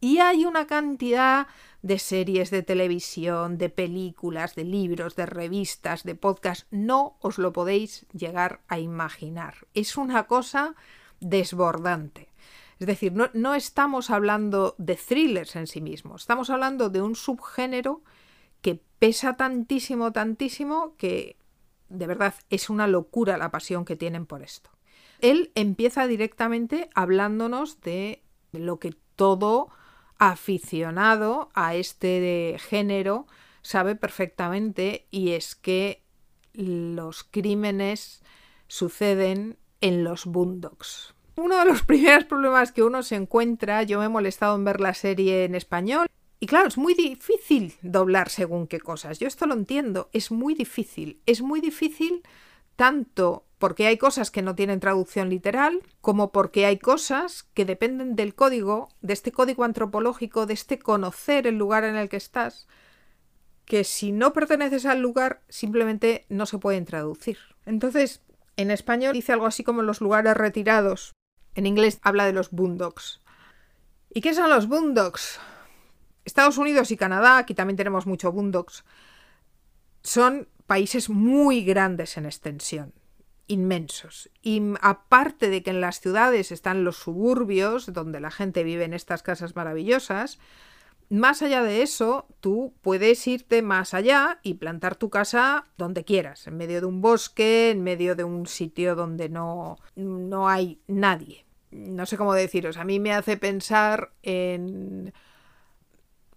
Y 0.00 0.18
hay 0.18 0.44
una 0.44 0.66
cantidad 0.66 1.46
de 1.82 1.98
series 1.98 2.50
de 2.50 2.62
televisión, 2.62 3.58
de 3.58 3.70
películas, 3.70 4.54
de 4.54 4.64
libros, 4.64 5.16
de 5.16 5.26
revistas, 5.26 6.02
de 6.04 6.14
podcasts, 6.14 6.66
no 6.70 7.16
os 7.20 7.38
lo 7.38 7.52
podéis 7.52 8.06
llegar 8.12 8.60
a 8.68 8.78
imaginar. 8.78 9.66
Es 9.72 9.96
una 9.96 10.26
cosa 10.26 10.74
desbordante. 11.20 12.28
Es 12.78 12.86
decir, 12.86 13.12
no, 13.12 13.30
no 13.32 13.54
estamos 13.54 14.10
hablando 14.10 14.74
de 14.78 14.96
thrillers 14.96 15.56
en 15.56 15.66
sí 15.66 15.80
mismos, 15.80 16.22
estamos 16.22 16.50
hablando 16.50 16.90
de 16.90 17.00
un 17.00 17.14
subgénero 17.14 18.02
que 18.60 18.82
pesa 18.98 19.36
tantísimo, 19.36 20.12
tantísimo, 20.12 20.94
que 20.96 21.36
de 21.88 22.06
verdad, 22.06 22.34
es 22.50 22.70
una 22.70 22.86
locura 22.86 23.38
la 23.38 23.50
pasión 23.50 23.84
que 23.84 23.96
tienen 23.96 24.26
por 24.26 24.42
esto. 24.42 24.70
Él 25.20 25.50
empieza 25.54 26.06
directamente 26.06 26.90
hablándonos 26.94 27.80
de 27.80 28.22
lo 28.52 28.78
que 28.78 28.94
todo 29.16 29.68
aficionado 30.18 31.50
a 31.54 31.74
este 31.74 32.56
género 32.58 33.26
sabe 33.62 33.96
perfectamente 33.96 35.06
y 35.10 35.32
es 35.32 35.54
que 35.54 36.02
los 36.52 37.24
crímenes 37.24 38.22
suceden 38.68 39.58
en 39.80 40.04
los 40.04 40.26
boondocks. 40.26 41.14
Uno 41.36 41.58
de 41.58 41.66
los 41.66 41.82
primeros 41.86 42.24
problemas 42.24 42.72
que 42.72 42.82
uno 42.82 43.02
se 43.02 43.16
encuentra, 43.16 43.82
yo 43.82 43.98
me 43.98 44.06
he 44.06 44.08
molestado 44.08 44.54
en 44.56 44.64
ver 44.64 44.80
la 44.80 44.94
serie 44.94 45.44
en 45.44 45.54
español, 45.54 46.06
y 46.38 46.46
claro, 46.46 46.68
es 46.68 46.76
muy 46.76 46.94
difícil 46.94 47.74
doblar 47.82 48.28
según 48.28 48.66
qué 48.66 48.80
cosas. 48.80 49.18
Yo 49.18 49.26
esto 49.26 49.46
lo 49.46 49.54
entiendo, 49.54 50.10
es 50.12 50.30
muy 50.30 50.54
difícil. 50.54 51.20
Es 51.24 51.40
muy 51.40 51.60
difícil 51.60 52.22
tanto 52.76 53.46
porque 53.58 53.86
hay 53.86 53.96
cosas 53.96 54.30
que 54.30 54.42
no 54.42 54.54
tienen 54.54 54.80
traducción 54.80 55.30
literal, 55.30 55.80
como 56.02 56.30
porque 56.30 56.66
hay 56.66 56.78
cosas 56.78 57.44
que 57.54 57.64
dependen 57.64 58.14
del 58.14 58.34
código, 58.34 58.90
de 59.00 59.14
este 59.14 59.32
código 59.32 59.64
antropológico, 59.64 60.44
de 60.44 60.52
este 60.52 60.78
conocer 60.78 61.46
el 61.46 61.56
lugar 61.56 61.84
en 61.84 61.96
el 61.96 62.10
que 62.10 62.18
estás, 62.18 62.68
que 63.64 63.82
si 63.82 64.12
no 64.12 64.34
perteneces 64.34 64.84
al 64.84 65.00
lugar 65.00 65.42
simplemente 65.48 66.26
no 66.28 66.44
se 66.44 66.58
pueden 66.58 66.84
traducir. 66.84 67.38
Entonces, 67.64 68.20
en 68.58 68.70
español 68.70 69.14
dice 69.14 69.32
algo 69.32 69.46
así 69.46 69.64
como 69.64 69.80
los 69.80 70.02
lugares 70.02 70.36
retirados. 70.36 71.12
En 71.54 71.64
inglés 71.64 71.98
habla 72.02 72.26
de 72.26 72.34
los 72.34 72.50
boondocks. 72.50 73.22
¿Y 74.10 74.20
qué 74.20 74.34
son 74.34 74.50
los 74.50 74.68
boondocks? 74.68 75.40
Estados 76.26 76.58
Unidos 76.58 76.90
y 76.90 76.96
Canadá, 76.96 77.38
aquí 77.38 77.54
también 77.54 77.76
tenemos 77.76 78.04
mucho 78.04 78.32
boondocks, 78.32 78.84
son 80.02 80.48
países 80.66 81.08
muy 81.08 81.64
grandes 81.64 82.16
en 82.16 82.26
extensión, 82.26 82.92
inmensos. 83.46 84.28
Y 84.42 84.60
aparte 84.82 85.48
de 85.48 85.62
que 85.62 85.70
en 85.70 85.80
las 85.80 86.00
ciudades 86.00 86.50
están 86.50 86.82
los 86.82 86.96
suburbios, 86.96 87.92
donde 87.92 88.20
la 88.20 88.32
gente 88.32 88.64
vive 88.64 88.84
en 88.84 88.92
estas 88.92 89.22
casas 89.22 89.54
maravillosas, 89.54 90.38
más 91.08 91.42
allá 91.42 91.62
de 91.62 91.82
eso, 91.82 92.26
tú 92.40 92.74
puedes 92.82 93.24
irte 93.28 93.62
más 93.62 93.94
allá 93.94 94.40
y 94.42 94.54
plantar 94.54 94.96
tu 94.96 95.10
casa 95.10 95.66
donde 95.78 96.04
quieras, 96.04 96.48
en 96.48 96.56
medio 96.56 96.80
de 96.80 96.86
un 96.86 97.00
bosque, 97.00 97.70
en 97.70 97.84
medio 97.84 98.16
de 98.16 98.24
un 98.24 98.48
sitio 98.48 98.96
donde 98.96 99.28
no, 99.28 99.78
no 99.94 100.48
hay 100.48 100.80
nadie. 100.88 101.46
No 101.70 102.04
sé 102.04 102.16
cómo 102.16 102.34
deciros, 102.34 102.78
a 102.78 102.84
mí 102.84 102.98
me 102.98 103.12
hace 103.12 103.36
pensar 103.36 104.10
en 104.22 105.12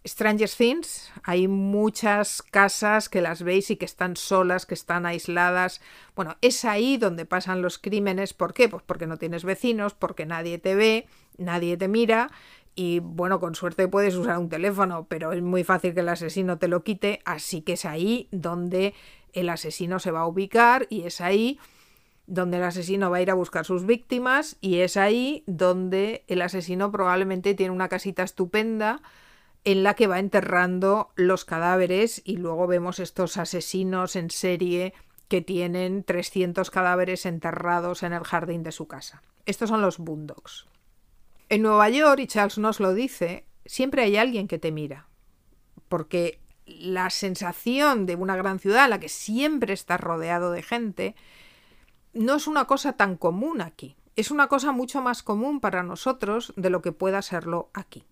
Stranger 0.10 0.50
Things, 0.50 1.12
hay 1.24 1.48
muchas 1.48 2.42
casas 2.42 3.10
que 3.10 3.22
las 3.22 3.44
veis 3.44 3.70
y 3.70 3.78
que 3.78 3.86
están 3.86 4.16
solas, 4.16 4.66
que 4.66 4.74
están 4.74 5.06
aisladas. 5.06 5.82
Bueno, 6.16 6.36
es 6.42 6.66
ahí 6.66 6.98
donde 6.98 7.26
pasan 7.26 7.62
los 7.62 7.78
crímenes. 7.78 8.34
¿Por 8.34 8.54
qué? 8.54 8.68
Pues 8.68 8.84
porque 8.86 9.08
no 9.08 9.18
tienes 9.18 9.44
vecinos, 9.44 9.94
porque 9.94 10.26
nadie 10.26 10.58
te 10.58 10.76
ve, 10.76 11.08
nadie 11.38 11.78
te 11.78 11.88
mira. 11.88 12.32
Y 12.76 13.00
bueno, 13.00 13.40
con 13.40 13.56
suerte 13.56 13.88
puedes 13.88 14.16
usar 14.16 14.40
un 14.40 14.50
teléfono, 14.50 15.06
pero 15.08 15.32
es 15.32 15.42
muy 15.42 15.64
fácil 15.64 15.94
que 15.94 16.00
el 16.00 16.10
asesino 16.10 16.58
te 16.58 16.68
lo 16.68 16.84
quite. 16.84 17.22
Así 17.26 17.62
que 17.62 17.74
es 17.74 17.86
ahí 17.86 18.28
donde 18.32 18.94
el 19.34 19.50
asesino 19.50 20.00
se 20.00 20.12
va 20.12 20.22
a 20.22 20.28
ubicar 20.28 20.88
y 20.90 21.04
es 21.04 21.22
ahí 21.22 21.60
donde 22.26 22.58
el 22.58 22.64
asesino 22.64 23.10
va 23.10 23.18
a 23.18 23.22
ir 23.22 23.32
a 23.32 23.36
buscar 23.36 23.66
sus 23.66 23.86
víctimas 23.86 24.58
y 24.62 24.80
es 24.80 24.98
ahí 24.98 25.44
donde 25.48 26.24
el 26.28 26.42
asesino 26.42 26.92
probablemente 26.92 27.56
tiene 27.56 27.74
una 27.74 27.90
casita 27.90 28.24
estupenda 28.24 29.02
en 29.72 29.84
la 29.84 29.94
que 29.94 30.08
va 30.08 30.18
enterrando 30.18 31.12
los 31.16 31.46
cadáveres 31.46 32.24
y 32.26 32.38
luego 32.38 32.66
vemos 32.66 33.00
estos 33.00 33.38
asesinos 33.38 34.16
en 34.16 34.32
serie 34.32 34.96
que 35.28 35.42
tienen 35.42 36.04
300 36.04 36.72
cadáveres 36.72 37.28
enterrados 37.28 38.02
en 38.02 38.14
el 38.14 38.24
jardín 38.24 38.64
de 38.64 38.72
su 38.72 38.88
casa. 38.88 39.22
Estos 39.46 39.70
son 39.70 39.84
los 39.84 40.00
Boondocks. 40.00 40.66
En 41.50 41.62
Nueva 41.62 41.88
York, 41.88 42.20
y 42.20 42.26
Charles 42.26 42.58
nos 42.58 42.80
lo 42.80 42.96
dice, 42.96 43.46
siempre 43.64 44.02
hay 44.02 44.18
alguien 44.18 44.48
que 44.48 44.58
te 44.58 44.72
mira, 44.72 45.08
porque 45.88 46.42
la 46.66 47.12
sensación 47.12 48.08
de 48.08 48.16
una 48.16 48.36
gran 48.36 48.58
ciudad 48.58 48.86
en 48.86 48.90
la 48.90 49.00
que 49.00 49.10
siempre 49.10 49.74
estás 49.74 50.02
rodeado 50.02 50.52
de 50.52 50.64
gente 50.64 51.16
no 52.14 52.38
es 52.38 52.48
una 52.48 52.66
cosa 52.66 52.94
tan 52.94 53.18
común 53.18 53.62
aquí. 53.62 53.98
Es 54.16 54.32
una 54.32 54.48
cosa 54.48 54.72
mucho 54.72 55.00
más 55.04 55.22
común 55.22 55.60
para 55.60 55.84
nosotros 55.84 56.54
de 56.56 56.72
lo 56.72 56.82
que 56.82 56.92
pueda 56.92 57.22
serlo 57.22 57.70
aquí 57.76 58.04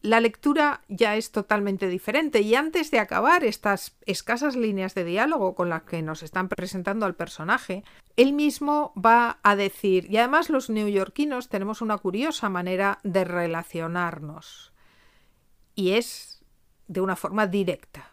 la 0.00 0.20
lectura 0.20 0.82
ya 0.88 1.16
es 1.16 1.32
totalmente 1.32 1.88
diferente. 1.88 2.40
Y 2.40 2.54
antes 2.54 2.90
de 2.90 3.00
acabar 3.00 3.44
estas 3.44 3.96
escasas 4.06 4.54
líneas 4.56 4.94
de 4.94 5.04
diálogo 5.04 5.54
con 5.54 5.68
las 5.68 5.82
que 5.82 6.02
nos 6.02 6.22
están 6.22 6.48
presentando 6.48 7.04
al 7.04 7.16
personaje, 7.16 7.82
él 8.16 8.32
mismo 8.32 8.92
va 8.94 9.38
a 9.42 9.56
decir, 9.56 10.06
y 10.10 10.18
además 10.18 10.50
los 10.50 10.70
neoyorquinos 10.70 11.48
tenemos 11.48 11.82
una 11.82 11.98
curiosa 11.98 12.48
manera 12.48 13.00
de 13.02 13.24
relacionarnos, 13.24 14.72
y 15.74 15.92
es 15.92 16.44
de 16.86 17.00
una 17.00 17.16
forma 17.16 17.46
directa. 17.46 18.12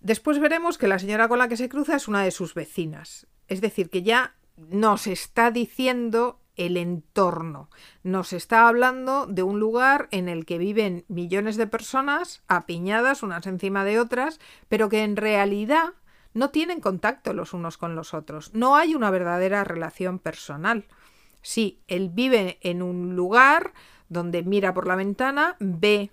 Después 0.00 0.38
veremos 0.38 0.78
que 0.78 0.88
la 0.88 0.98
señora 0.98 1.28
con 1.28 1.38
la 1.38 1.48
que 1.48 1.56
se 1.56 1.68
cruza 1.68 1.94
es 1.94 2.08
una 2.08 2.22
de 2.22 2.30
sus 2.30 2.54
vecinas, 2.54 3.26
es 3.48 3.60
decir, 3.60 3.90
que 3.90 4.02
ya 4.02 4.34
nos 4.56 5.06
está 5.06 5.50
diciendo 5.50 6.39
el 6.60 6.76
entorno. 6.76 7.70
Nos 8.02 8.32
está 8.34 8.68
hablando 8.68 9.26
de 9.26 9.42
un 9.42 9.58
lugar 9.58 10.08
en 10.10 10.28
el 10.28 10.44
que 10.44 10.58
viven 10.58 11.04
millones 11.08 11.56
de 11.56 11.66
personas 11.66 12.42
apiñadas 12.48 13.22
unas 13.22 13.46
encima 13.46 13.84
de 13.84 13.98
otras, 13.98 14.40
pero 14.68 14.90
que 14.90 15.02
en 15.02 15.16
realidad 15.16 15.94
no 16.34 16.50
tienen 16.50 16.80
contacto 16.80 17.32
los 17.32 17.54
unos 17.54 17.78
con 17.78 17.94
los 17.94 18.12
otros. 18.12 18.54
No 18.54 18.76
hay 18.76 18.94
una 18.94 19.10
verdadera 19.10 19.64
relación 19.64 20.18
personal. 20.18 20.86
Sí, 21.40 21.80
él 21.88 22.10
vive 22.12 22.58
en 22.60 22.82
un 22.82 23.16
lugar 23.16 23.72
donde 24.10 24.42
mira 24.42 24.74
por 24.74 24.86
la 24.86 24.96
ventana, 24.96 25.56
ve 25.60 26.10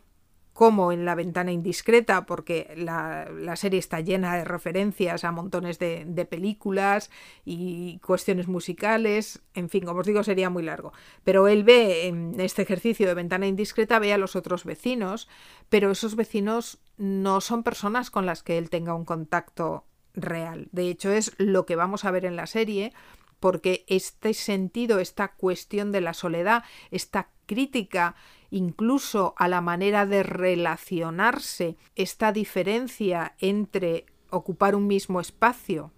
como 0.58 0.92
en 0.92 1.06
la 1.06 1.14
ventana 1.14 1.52
indiscreta, 1.52 2.26
porque 2.26 2.74
la, 2.76 3.56
serie 3.56 3.78
está 3.78 4.00
llena 4.00 4.36
de 4.36 4.44
referencias 4.44 5.24
a 5.24 5.32
montones 5.32 5.78
de, 5.78 6.04
de, 6.08 6.26
películas 6.26 7.12
y 7.46 8.00
cuestiones 8.00 8.48
musicales, 8.48 9.44
en 9.54 9.70
fin, 9.70 9.86
como 9.86 10.00
os 10.00 10.08
digo, 10.08 10.24
sería 10.24 10.50
muy 10.50 10.64
largo. 10.64 10.94
Pero 11.24 11.48
él 11.48 11.64
ve 11.64 12.08
en 12.08 12.40
este 12.40 12.64
ejercicio 12.64 13.06
de 13.06 13.14
ventana 13.14 13.46
indiscreta, 13.46 14.00
ve 14.00 14.14
a 14.14 14.18
los 14.18 14.36
otros 14.36 14.66
vecinos, 14.66 15.30
pero 15.70 15.92
esos 15.92 16.16
vecinos 16.16 16.80
no 16.98 17.40
son 17.40 17.62
personas 17.62 18.10
con 18.10 18.26
las 18.26 18.42
que 18.42 18.58
él 18.58 18.72
tenga 18.72 18.96
un 18.96 19.06
contacto 19.06 19.86
real. 20.16 20.70
De 20.72 20.90
hecho, 20.90 21.12
es 21.12 21.36
lo 21.38 21.68
que 21.68 21.76
vamos 21.76 22.04
a 22.04 22.10
ver 22.10 22.26
en 22.26 22.36
la 22.36 22.48
serie, 22.48 22.94
porque 23.40 23.86
este 23.88 24.34
sentido, 24.34 24.98
esta 24.98 25.36
cuestión 25.36 25.92
de 25.92 26.02
la 26.02 26.16
soledad, 26.16 26.64
esta 26.90 27.30
crítica 27.46 28.16
incluso 28.50 29.34
a 29.38 29.48
la 29.48 29.62
manera 29.62 30.06
de 30.06 30.24
relacionarse, 30.24 31.78
esta 31.96 32.32
diferencia 32.32 33.36
entre 33.40 34.06
ocupar 34.30 34.76
un 34.76 34.88
mismo 34.88 35.20
espacio 35.20 35.92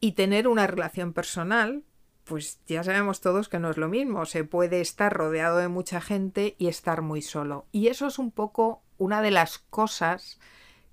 y 0.00 0.12
tener 0.12 0.48
una 0.48 0.66
relación 0.66 1.12
personal, 1.12 1.84
pues 2.24 2.60
ya 2.66 2.84
sabemos 2.84 3.20
todos 3.20 3.48
que 3.48 3.58
no 3.58 3.70
es 3.70 3.76
lo 3.76 3.88
mismo. 3.88 4.26
Se 4.26 4.44
puede 4.44 4.80
estar 4.80 5.12
rodeado 5.12 5.58
de 5.58 5.68
mucha 5.68 6.00
gente 6.00 6.54
y 6.58 6.68
estar 6.68 7.02
muy 7.02 7.22
solo. 7.22 7.66
Y 7.72 7.88
eso 7.88 8.06
es 8.06 8.18
un 8.18 8.30
poco 8.30 8.82
una 8.98 9.22
de 9.22 9.30
las 9.30 9.58
cosas 9.58 10.38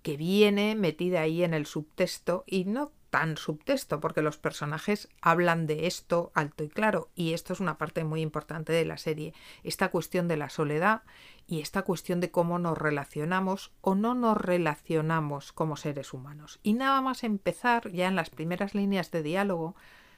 que 0.02 0.18
viene 0.18 0.76
metida 0.76 1.22
ahí 1.22 1.44
en 1.44 1.54
el 1.54 1.66
subtexto 1.66 2.44
y 2.48 2.66
no 2.66 2.92
tan 3.10 3.38
subtexto, 3.38 4.00
porque 4.00 4.22
los 4.22 4.38
personajes 4.38 5.10
hablan 5.22 5.68
de 5.68 5.88
esto 5.88 6.32
alto 6.36 6.64
y 6.64 6.70
claro, 6.70 7.10
y 7.16 7.34
esto 7.34 7.54
es 7.54 7.60
una 7.60 7.78
parte 7.78 8.04
muy 8.04 8.22
importante 8.22 8.74
de 8.74 8.86
la 8.86 8.98
serie, 8.98 9.34
esta 9.64 9.90
cuestión 9.90 10.28
de 10.28 10.38
la 10.38 10.50
soledad 10.50 11.04
y 11.48 11.62
esta 11.62 11.82
cuestión 11.82 12.20
de 12.20 12.32
cómo 12.32 12.60
nos 12.60 12.78
relacionamos 12.78 13.72
o 13.82 13.96
no 13.96 14.14
nos 14.14 14.38
relacionamos 14.38 15.52
como 15.52 15.76
seres 15.76 16.14
humanos. 16.14 16.60
Y 16.64 16.74
nada 16.74 17.02
más 17.02 17.24
empezar, 17.24 17.92
ya 17.92 18.08
en 18.08 18.16
las 18.16 18.30
primeras 18.30 18.76
líneas 18.76 19.12
de 19.12 19.24
diálogo, 19.24 19.76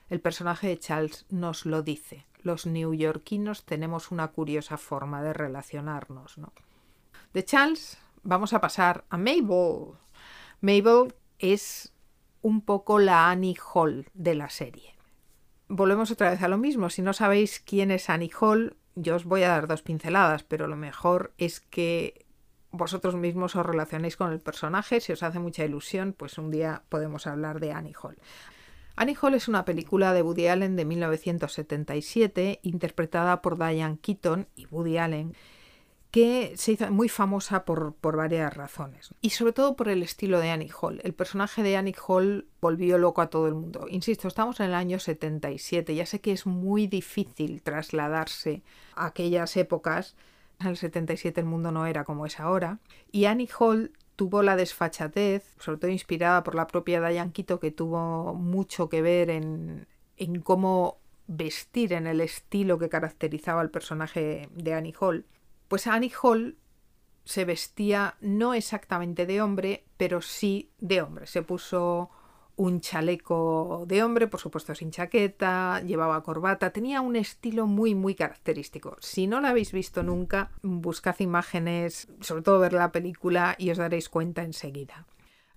el 0.09 0.19
personaje 0.19 0.67
de 0.67 0.77
Charles 0.77 1.25
nos 1.29 1.65
lo 1.65 1.83
dice. 1.83 2.25
Los 2.43 2.65
neoyorquinos 2.65 3.63
tenemos 3.63 4.11
una 4.11 4.27
curiosa 4.27 4.77
forma 4.77 5.23
de 5.23 5.31
relacionarnos. 5.31 6.37
¿no? 6.37 6.51
De 7.33 7.45
Charles 7.45 7.97
vamos 8.23 8.51
a 8.53 8.59
pasar 8.59 9.05
a 9.09 9.17
Mabel. 9.17 9.93
Mabel 10.59 11.13
es 11.39 11.93
un 12.41 12.61
poco 12.61 12.99
la 12.99 13.29
Annie 13.29 13.57
Hall 13.73 14.09
de 14.13 14.35
la 14.35 14.49
serie. 14.49 14.95
Volvemos 15.67 16.11
otra 16.11 16.31
vez 16.31 16.41
a 16.41 16.47
lo 16.47 16.57
mismo. 16.57 16.89
Si 16.89 17.01
no 17.01 17.13
sabéis 17.13 17.59
quién 17.59 17.91
es 17.91 18.09
Annie 18.09 18.31
Hall, 18.39 18.75
yo 18.95 19.15
os 19.15 19.25
voy 19.25 19.43
a 19.43 19.49
dar 19.49 19.67
dos 19.67 19.81
pinceladas, 19.81 20.43
pero 20.43 20.67
lo 20.67 20.75
mejor 20.75 21.33
es 21.37 21.61
que 21.61 22.25
vosotros 22.71 23.15
mismos 23.15 23.55
os 23.55 23.65
relacionéis 23.65 24.17
con 24.17 24.31
el 24.31 24.39
personaje. 24.39 24.99
Si 24.99 25.11
os 25.11 25.23
hace 25.23 25.39
mucha 25.39 25.63
ilusión, 25.63 26.13
pues 26.13 26.37
un 26.37 26.51
día 26.51 26.83
podemos 26.89 27.27
hablar 27.27 27.59
de 27.59 27.71
Annie 27.71 27.95
Hall. 28.01 28.17
Annie 28.95 29.17
Hall 29.21 29.33
es 29.33 29.47
una 29.47 29.65
película 29.65 30.13
de 30.13 30.21
Woody 30.21 30.47
Allen 30.47 30.75
de 30.75 30.85
1977, 30.85 32.59
interpretada 32.63 33.41
por 33.41 33.57
Diane 33.57 33.97
Keaton 34.01 34.47
y 34.55 34.65
Woody 34.67 34.97
Allen, 34.97 35.35
que 36.11 36.53
se 36.57 36.73
hizo 36.73 36.91
muy 36.91 37.07
famosa 37.07 37.63
por, 37.63 37.95
varias 38.01 38.53
razones. 38.53 39.13
Y 39.21 39.29
sobre 39.29 39.53
todo 39.53 39.77
por 39.77 39.87
el 39.87 40.03
estilo 40.03 40.39
de 40.39 40.51
Annie 40.51 40.69
Hall. 40.69 40.99
El 41.05 41.13
personaje 41.13 41.63
de 41.63 41.77
Annie 41.77 41.95
Hall 42.05 42.47
volvió 42.59 42.97
loco 42.97 43.21
a 43.21 43.29
todo 43.29 43.47
el 43.47 43.55
mundo. 43.55 43.85
Insisto, 43.89 44.27
estamos 44.27 44.59
en 44.59 44.67
el 44.67 44.73
año 44.73 44.99
77. 44.99 45.95
Ya 45.95 46.05
sé 46.05 46.19
que 46.19 46.33
es 46.33 46.45
muy 46.45 46.85
difícil 46.87 47.61
trasladarse 47.61 48.61
a 48.95 49.07
aquellas 49.07 49.55
épocas. 49.55 50.17
En 50.59 50.67
el 50.67 50.77
77 50.77 51.39
el 51.39 51.47
mundo 51.47 51.71
no 51.71 51.85
era 51.85 52.03
como 52.03 52.25
es 52.25 52.41
ahora. 52.41 52.79
Y 53.13 53.25
Annie 53.25 53.49
Hall 53.57 53.93
tuvo 54.17 54.43
la 54.43 54.57
desfachatez, 54.57 55.55
sobre 55.59 55.79
todo 55.79 55.91
inspirada 55.91 56.43
por 56.43 56.55
la 56.55 56.67
propia 56.67 56.99
Diane 56.99 57.31
Quito, 57.31 57.61
que 57.61 57.71
tuvo 57.71 58.33
mucho 58.33 58.89
que 58.89 59.01
ver 59.01 59.29
en, 59.29 59.87
en 60.17 60.41
cómo 60.41 60.97
vestir 61.27 61.93
en 61.93 62.05
el 62.05 62.19
estilo 62.19 62.77
que 62.77 62.89
caracterizaba 62.89 63.61
al 63.61 63.69
personaje 63.71 64.49
de 64.51 64.73
Annie 64.73 64.93
Hall 64.99 65.25
pues 65.71 65.87
Annie 65.87 66.11
Hall 66.21 66.57
se 67.23 67.45
vestía 67.45 68.17
no 68.19 68.53
exactamente 68.53 69.25
de 69.25 69.41
hombre, 69.41 69.85
pero 69.95 70.21
sí 70.21 70.69
de 70.79 71.01
hombre. 71.01 71.27
Se 71.27 71.43
puso 71.43 72.09
un 72.57 72.81
chaleco 72.81 73.85
de 73.87 74.03
hombre, 74.03 74.27
por 74.27 74.41
supuesto 74.41 74.75
sin 74.75 74.91
chaqueta, 74.91 75.79
llevaba 75.79 76.23
corbata, 76.23 76.71
tenía 76.71 76.99
un 76.99 77.15
estilo 77.15 77.67
muy 77.67 77.95
muy 77.95 78.15
característico. 78.15 78.97
Si 78.99 79.27
no 79.27 79.39
la 79.39 79.51
habéis 79.51 79.71
visto 79.71 80.03
nunca, 80.03 80.51
buscad 80.61 81.17
imágenes, 81.19 82.09
sobre 82.19 82.41
todo 82.41 82.59
ver 82.59 82.73
la 82.73 82.91
película 82.91 83.55
y 83.57 83.71
os 83.71 83.77
daréis 83.77 84.09
cuenta 84.09 84.43
enseguida. 84.43 85.07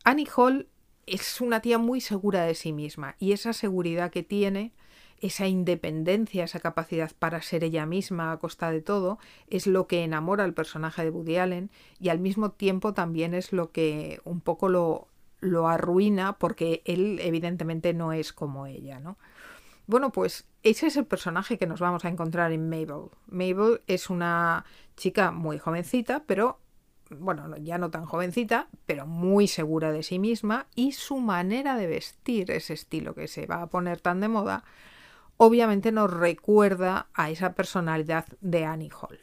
Annie 0.05 0.29
Hall 0.37 0.69
es 1.07 1.41
una 1.41 1.59
tía 1.59 1.79
muy 1.79 2.01
segura 2.01 2.45
de 2.45 2.55
sí 2.55 2.73
misma 2.73 3.17
y 3.19 3.33
esa 3.33 3.53
seguridad 3.53 4.13
que 4.13 4.23
tiene 4.23 4.75
esa 5.25 5.47
independencia, 5.47 6.45
esa 6.45 6.61
capacidad 6.61 7.11
para 7.19 7.41
ser 7.41 7.65
ella 7.65 7.87
misma 7.87 8.33
a 8.33 8.39
costa 8.39 8.71
de 8.71 8.83
todo, 8.83 9.19
es 9.49 9.67
lo 9.67 9.87
que 9.87 10.05
enamora 10.05 10.45
al 10.45 10.53
personaje 10.53 11.03
de 11.03 11.11
Woody 11.11 11.39
Allen 11.39 11.71
y 11.99 12.11
al 12.11 12.21
mismo 12.21 12.51
tiempo 12.51 12.93
también 12.93 13.33
es 13.33 13.53
lo 13.53 13.73
que 13.73 14.21
un 14.25 14.43
poco 14.43 14.69
lo, 14.69 15.09
lo 15.41 15.67
arruina 15.67 16.35
porque 16.39 16.83
él 16.85 17.19
evidentemente 17.23 17.95
no 17.95 18.13
es 18.13 18.35
como 18.35 18.67
ella, 18.67 19.01
¿no? 19.01 19.17
Bueno, 19.87 20.13
pues 20.13 20.47
ese 20.63 20.89
es 20.89 20.97
el 20.97 21.07
personaje 21.07 21.57
que 21.57 21.67
nos 21.67 21.81
vamos 21.81 22.05
a 22.05 22.09
encontrar 22.09 22.53
en 22.53 22.69
Mabel. 22.69 23.11
Mabel 23.27 23.81
es 23.87 24.11
una 24.11 24.67
chica 24.97 25.31
muy 25.31 25.59
jovencita, 25.59 26.25
pero 26.27 26.59
bueno, 27.11 27.57
ya 27.59 27.79
no 27.79 27.91
tan 27.91 28.05
jovencita, 28.05 28.69
pero 28.85 29.07
muy 29.07 29.49
segura 29.49 29.91
de 29.91 30.03
sí 30.03 30.19
misma 30.19 30.67
y 30.75 30.93
su 30.93 31.19
manera 31.19 31.77
de 31.77 31.87
vestir, 31.87 32.51
ese 32.51 32.75
estilo 32.75 33.15
que 33.15 33.27
se 33.27 33.47
va 33.47 33.63
a 33.63 33.67
poner 33.69 34.01
tan 34.01 34.21
de 34.21 34.29
moda, 34.29 34.65
obviamente 35.37 35.93
nos 35.93 36.13
recuerda 36.13 37.09
a 37.15 37.31
esa 37.31 37.55
personalidad 37.55 38.27
de 38.41 38.65
Annie 38.65 38.91
Hall. 38.91 39.19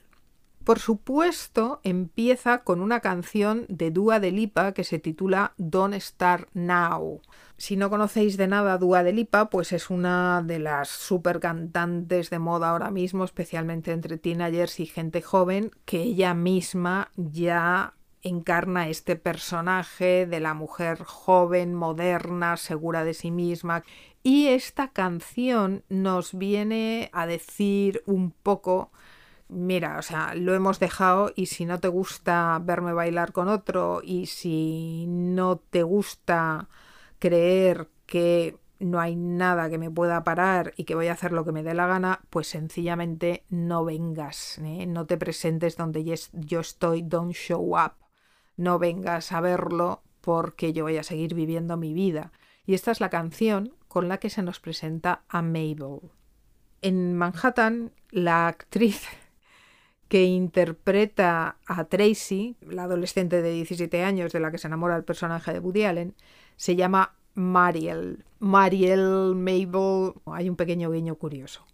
Por 0.63 0.78
supuesto, 0.78 1.80
empieza 1.84 2.60
con 2.60 2.82
una 2.82 3.00
canción 3.00 3.65
de 3.67 3.89
Dua 3.89 4.19
de 4.19 4.32
Lipa 4.32 4.74
que 4.74 4.84
se 4.84 5.00
titula 5.00 5.54
Don't 5.58 5.95
Start 5.95 6.50
Now. 6.54 7.21
Si 7.58 7.78
no 7.78 7.89
conocéis 7.89 8.38
de 8.38 8.47
nada 8.47 8.74
a 8.74 8.78
Dua 8.78 9.02
de 9.02 9.12
Lipa, 9.12 9.50
pues 9.50 9.71
es 9.71 9.89
una 9.89 10.43
de 10.45 10.60
las 10.60 10.88
super 10.89 11.39
cantantes 11.39 12.30
de 12.30 12.38
moda 12.38 12.69
ahora 12.69 12.91
mismo, 12.91 13.24
especialmente 13.24 13.91
entre 13.91 14.17
teenagers 14.17 14.80
y 14.80 14.86
gente 14.86 15.24
joven, 15.24 15.71
que 15.86 16.04
ella 16.04 16.36
misma 16.36 17.10
ya 17.15 17.95
encarna 18.21 18.88
este 18.88 19.15
personaje 19.15 20.28
de 20.28 20.39
la 20.39 20.54
mujer 20.54 21.04
joven, 21.04 21.74
moderna, 21.74 22.56
segura 22.58 23.04
de 23.04 23.15
sí 23.15 23.31
misma. 23.31 23.83
Y 24.24 24.48
esta 24.48 24.90
canción 24.90 25.84
nos 25.90 26.38
viene 26.38 27.10
a 27.13 27.26
decir 27.26 28.04
un 28.06 28.32
poco, 28.32 28.92
mira, 29.48 29.98
o 29.98 30.02
sea, 30.02 30.36
lo 30.36 30.54
hemos 30.54 30.80
dejado 30.80 31.32
y 31.36 31.48
si 31.48 31.65
no 31.65 31.80
te 31.80 31.88
gusta 31.88 32.60
verme 32.63 32.94
bailar 32.94 33.32
con 33.32 33.48
otro 33.48 34.02
y 34.04 34.28
si 34.28 35.06
no 35.08 35.58
te 35.58 35.84
gusta 35.84 36.69
creer 37.19 37.90
que 38.06 38.58
no 38.80 39.00
hay 39.00 39.15
nada 39.15 39.69
que 39.69 39.78
me 39.78 39.92
pueda 39.92 40.24
parar 40.24 40.74
y 40.78 40.86
que 40.86 40.96
voy 40.96 41.08
a 41.08 41.13
hacer 41.13 41.32
lo 41.32 41.46
que 41.46 41.52
me 41.52 41.63
dé 41.63 41.74
la 41.74 41.88
gana, 41.88 42.22
pues 42.30 42.48
sencillamente 42.48 43.46
no 43.50 43.86
vengas, 43.86 44.58
¿eh? 44.60 44.86
no 44.88 45.06
te 45.06 45.17
presentes 45.17 45.78
donde 45.78 46.04
yo 46.04 46.60
estoy, 46.60 47.02
don't 47.04 47.34
show 47.34 47.76
up 47.78 47.94
no 48.62 48.80
vengas 48.80 49.32
a 49.32 49.42
verlo 49.42 50.04
porque 50.22 50.72
yo 50.72 50.84
voy 50.84 50.98
a 50.98 51.04
seguir 51.04 51.34
viviendo 51.34 51.78
mi 51.78 51.94
vida. 51.94 52.32
Y 52.65 52.76
esta 52.76 52.92
es 52.92 53.00
la 53.00 53.10
canción 53.10 53.74
con 53.92 54.08
la 54.08 54.19
que 54.19 54.29
se 54.29 54.42
nos 54.42 54.62
presenta 54.62 55.23
a 55.27 55.42
Mabel. 55.42 56.00
En 56.81 57.13
Manhattan, 57.17 57.92
la 58.10 58.48
actriz 58.48 59.04
que 60.08 60.23
interpreta 60.23 61.58
a 61.65 61.83
Tracy, 61.83 62.56
la 62.62 62.83
adolescente 62.83 63.42
de 63.42 63.52
17 63.52 64.02
años 64.06 64.31
de 64.31 64.39
la 64.39 64.50
que 64.50 64.60
se 64.60 64.67
enamora 64.67 64.96
el 64.96 65.04
personaje 65.04 65.52
de 65.52 65.60
Woody 65.60 65.83
Allen, 65.83 66.15
se 66.56 66.77
llama 66.77 67.15
Mariel. 67.33 68.23
Mariel, 68.39 69.35
Mabel, 69.35 70.13
hay 70.25 70.48
un 70.48 70.56
pequeño 70.56 70.89
guiño 70.89 71.15
curioso. 71.15 71.67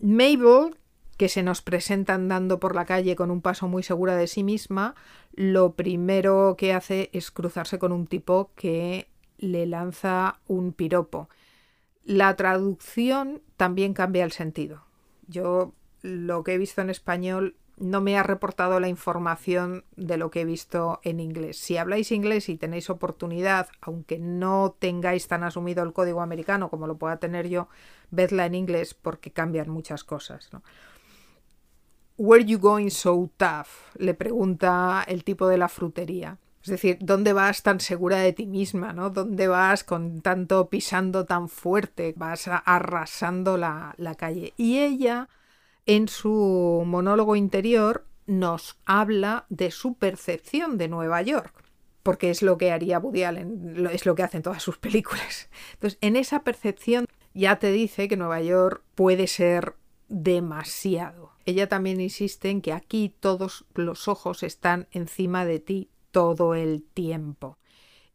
Mabel, 0.00 0.76
que 1.16 1.28
se 1.28 1.44
nos 1.44 1.62
presenta 1.62 2.14
andando 2.14 2.58
por 2.58 2.74
la 2.74 2.86
calle 2.86 3.14
con 3.14 3.30
un 3.30 3.40
paso 3.40 3.68
muy 3.68 3.84
segura 3.84 4.16
de 4.16 4.26
sí 4.26 4.42
misma, 4.42 4.96
lo 5.30 5.76
primero 5.76 6.56
que 6.58 6.72
hace 6.72 7.08
es 7.12 7.30
cruzarse 7.30 7.78
con 7.78 7.92
un 7.92 8.08
tipo 8.08 8.50
que 8.56 9.11
le 9.42 9.66
lanza 9.66 10.38
un 10.46 10.72
piropo. 10.72 11.28
La 12.04 12.34
traducción 12.36 13.42
también 13.56 13.92
cambia 13.92 14.24
el 14.24 14.32
sentido. 14.32 14.84
Yo 15.28 15.74
lo 16.00 16.42
que 16.42 16.54
he 16.54 16.58
visto 16.58 16.80
en 16.80 16.90
español 16.90 17.56
no 17.76 18.00
me 18.00 18.16
ha 18.16 18.22
reportado 18.22 18.78
la 18.80 18.88
información 18.88 19.84
de 19.96 20.16
lo 20.16 20.30
que 20.30 20.42
he 20.42 20.44
visto 20.44 21.00
en 21.02 21.20
inglés. 21.20 21.58
Si 21.58 21.76
habláis 21.76 22.12
inglés 22.12 22.48
y 22.48 22.56
tenéis 22.56 22.90
oportunidad, 22.90 23.68
aunque 23.80 24.18
no 24.18 24.76
tengáis 24.78 25.26
tan 25.26 25.42
asumido 25.42 25.82
el 25.82 25.92
código 25.92 26.22
americano 26.22 26.70
como 26.70 26.86
lo 26.86 26.96
pueda 26.96 27.16
tener 27.16 27.48
yo, 27.48 27.68
vedla 28.10 28.46
en 28.46 28.54
inglés 28.54 28.94
porque 28.94 29.32
cambian 29.32 29.68
muchas 29.68 30.04
cosas. 30.04 30.50
Where 32.16 32.44
you 32.44 32.58
going 32.58 32.90
so 32.90 33.30
tough? 33.36 33.68
le 33.96 34.14
pregunta 34.14 35.04
el 35.08 35.24
tipo 35.24 35.48
de 35.48 35.58
la 35.58 35.68
frutería. 35.68 36.38
Es 36.62 36.68
decir, 36.68 36.98
¿dónde 37.00 37.32
vas 37.32 37.62
tan 37.62 37.80
segura 37.80 38.18
de 38.18 38.32
ti 38.32 38.46
misma? 38.46 38.92
¿no? 38.92 39.10
¿Dónde 39.10 39.48
vas 39.48 39.82
con 39.82 40.20
tanto 40.20 40.68
pisando 40.68 41.24
tan 41.24 41.48
fuerte? 41.48 42.14
Vas 42.16 42.48
arrasando 42.48 43.56
la, 43.56 43.94
la 43.98 44.14
calle. 44.14 44.54
Y 44.56 44.78
ella 44.78 45.28
en 45.86 46.08
su 46.08 46.84
monólogo 46.86 47.34
interior 47.34 48.06
nos 48.26 48.76
habla 48.86 49.46
de 49.48 49.70
su 49.70 49.94
percepción 49.94 50.78
de 50.78 50.88
Nueva 50.88 51.22
York, 51.22 51.52
porque 52.02 52.30
es 52.30 52.42
lo 52.42 52.58
que 52.58 52.70
haría 52.70 52.98
Woody 52.98 53.22
es 53.92 54.06
lo 54.06 54.14
que 54.14 54.22
hacen 54.22 54.42
todas 54.42 54.62
sus 54.62 54.78
películas. 54.78 55.48
Entonces, 55.74 55.98
en 56.00 56.16
esa 56.16 56.44
percepción 56.44 57.06
ya 57.34 57.58
te 57.58 57.72
dice 57.72 58.08
que 58.08 58.16
Nueva 58.16 58.40
York 58.40 58.82
puede 58.94 59.26
ser 59.26 59.74
demasiado. 60.08 61.32
Ella 61.44 61.68
también 61.68 62.00
insiste 62.00 62.50
en 62.50 62.60
que 62.60 62.72
aquí 62.72 63.14
todos 63.18 63.64
los 63.74 64.06
ojos 64.06 64.42
están 64.42 64.86
encima 64.92 65.44
de 65.44 65.58
ti 65.58 65.88
todo 66.12 66.54
el 66.54 66.84
tiempo. 66.94 67.58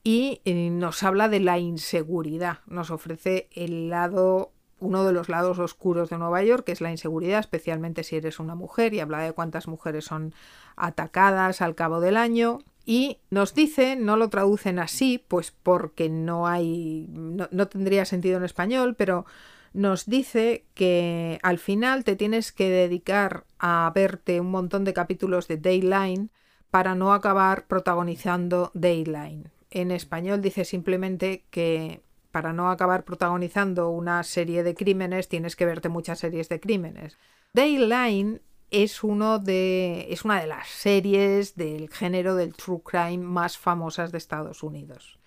Y 0.03 0.41
eh, 0.45 0.69
nos 0.69 1.03
habla 1.03 1.27
de 1.27 1.41
la 1.41 1.59
inseguridad, 1.59 2.59
nos 2.65 2.91
ofrece 2.91 3.49
el 3.51 3.89
lado 3.89 4.53
uno 4.79 5.03
de 5.03 5.11
los 5.11 5.27
lados 5.27 5.59
oscuros 5.59 6.09
de 6.09 6.17
Nueva 6.17 6.43
York, 6.43 6.63
que 6.65 6.71
es 6.71 6.81
la 6.81 6.91
inseguridad, 6.91 7.39
especialmente 7.39 8.03
si 8.03 8.15
eres 8.15 8.39
una 8.39 8.55
mujer, 8.55 8.93
y 8.93 8.99
habla 8.99 9.19
de 9.19 9.33
cuántas 9.33 9.67
mujeres 9.67 10.05
son 10.05 10.33
atacadas 10.75 11.61
al 11.61 11.75
cabo 11.75 11.99
del 11.99 12.15
año. 12.15 12.59
Y 12.85 13.17
nos 13.31 13.53
dice, 13.53 13.97
no 13.97 14.15
lo 14.15 14.29
traducen 14.29 14.79
así, 14.79 15.21
pues 15.27 15.51
porque 15.51 16.09
no 16.09 16.47
hay, 16.47 17.07
no, 17.09 17.49
no 17.51 17.67
tendría 17.67 18.05
sentido 18.05 18.37
en 18.37 18.45
español, 18.45 18.95
pero 18.95 19.25
nos 19.73 20.05
dice 20.05 20.65
que 20.73 21.39
al 21.43 21.59
final 21.59 22.03
te 22.03 22.15
tienes 22.15 22.51
que 22.51 22.69
dedicar 22.69 23.45
a 23.59 23.91
verte 23.93 24.39
un 24.39 24.51
montón 24.51 24.85
de 24.85 24.93
capítulos 24.93 25.47
de 25.47 25.57
Dayline 25.57 26.29
para 26.71 26.95
no 26.95 27.13
acabar 27.13 27.67
protagonizando 27.67 28.71
Dayline. 28.73 29.51
En 29.69 29.91
español 29.91 30.41
dice 30.41 30.65
simplemente 30.65 31.45
que 31.49 32.01
para 32.31 32.53
no 32.53 32.69
acabar 32.69 33.03
protagonizando 33.03 33.89
una 33.89 34.23
serie 34.23 34.63
de 34.63 34.75
crímenes 34.75 35.27
tienes 35.27 35.55
que 35.55 35.65
verte 35.65 35.89
muchas 35.89 36.19
series 36.19 36.49
de 36.49 36.59
crímenes. 36.59 37.17
Dayline 37.53 38.41
es, 38.69 39.03
uno 39.03 39.39
de, 39.39 40.07
es 40.09 40.25
una 40.25 40.39
de 40.39 40.47
las 40.47 40.67
series 40.67 41.55
del 41.55 41.89
género 41.89 42.35
del 42.35 42.53
true 42.53 42.81
crime 42.83 43.25
más 43.25 43.57
famosas 43.57 44.11
de 44.11 44.17
Estados 44.17 44.61
Unidos. 44.61 45.19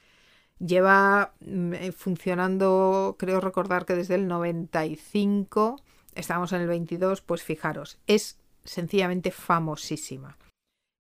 Lleva 0.59 1.33
mm, 1.41 1.75
eh, 1.75 1.93
funcionando, 1.93 3.17
creo 3.19 3.41
recordar 3.41 3.87
que 3.87 3.97
desde 3.97 4.15
el 4.15 4.29
95, 4.29 5.81
estamos 6.15 6.53
en 6.53 6.61
el 6.61 6.69
22, 6.69 7.23
pues 7.23 7.43
fijaros, 7.43 7.99
es 8.07 8.39
sencillamente 8.65 9.31
famosísima. 9.31 10.37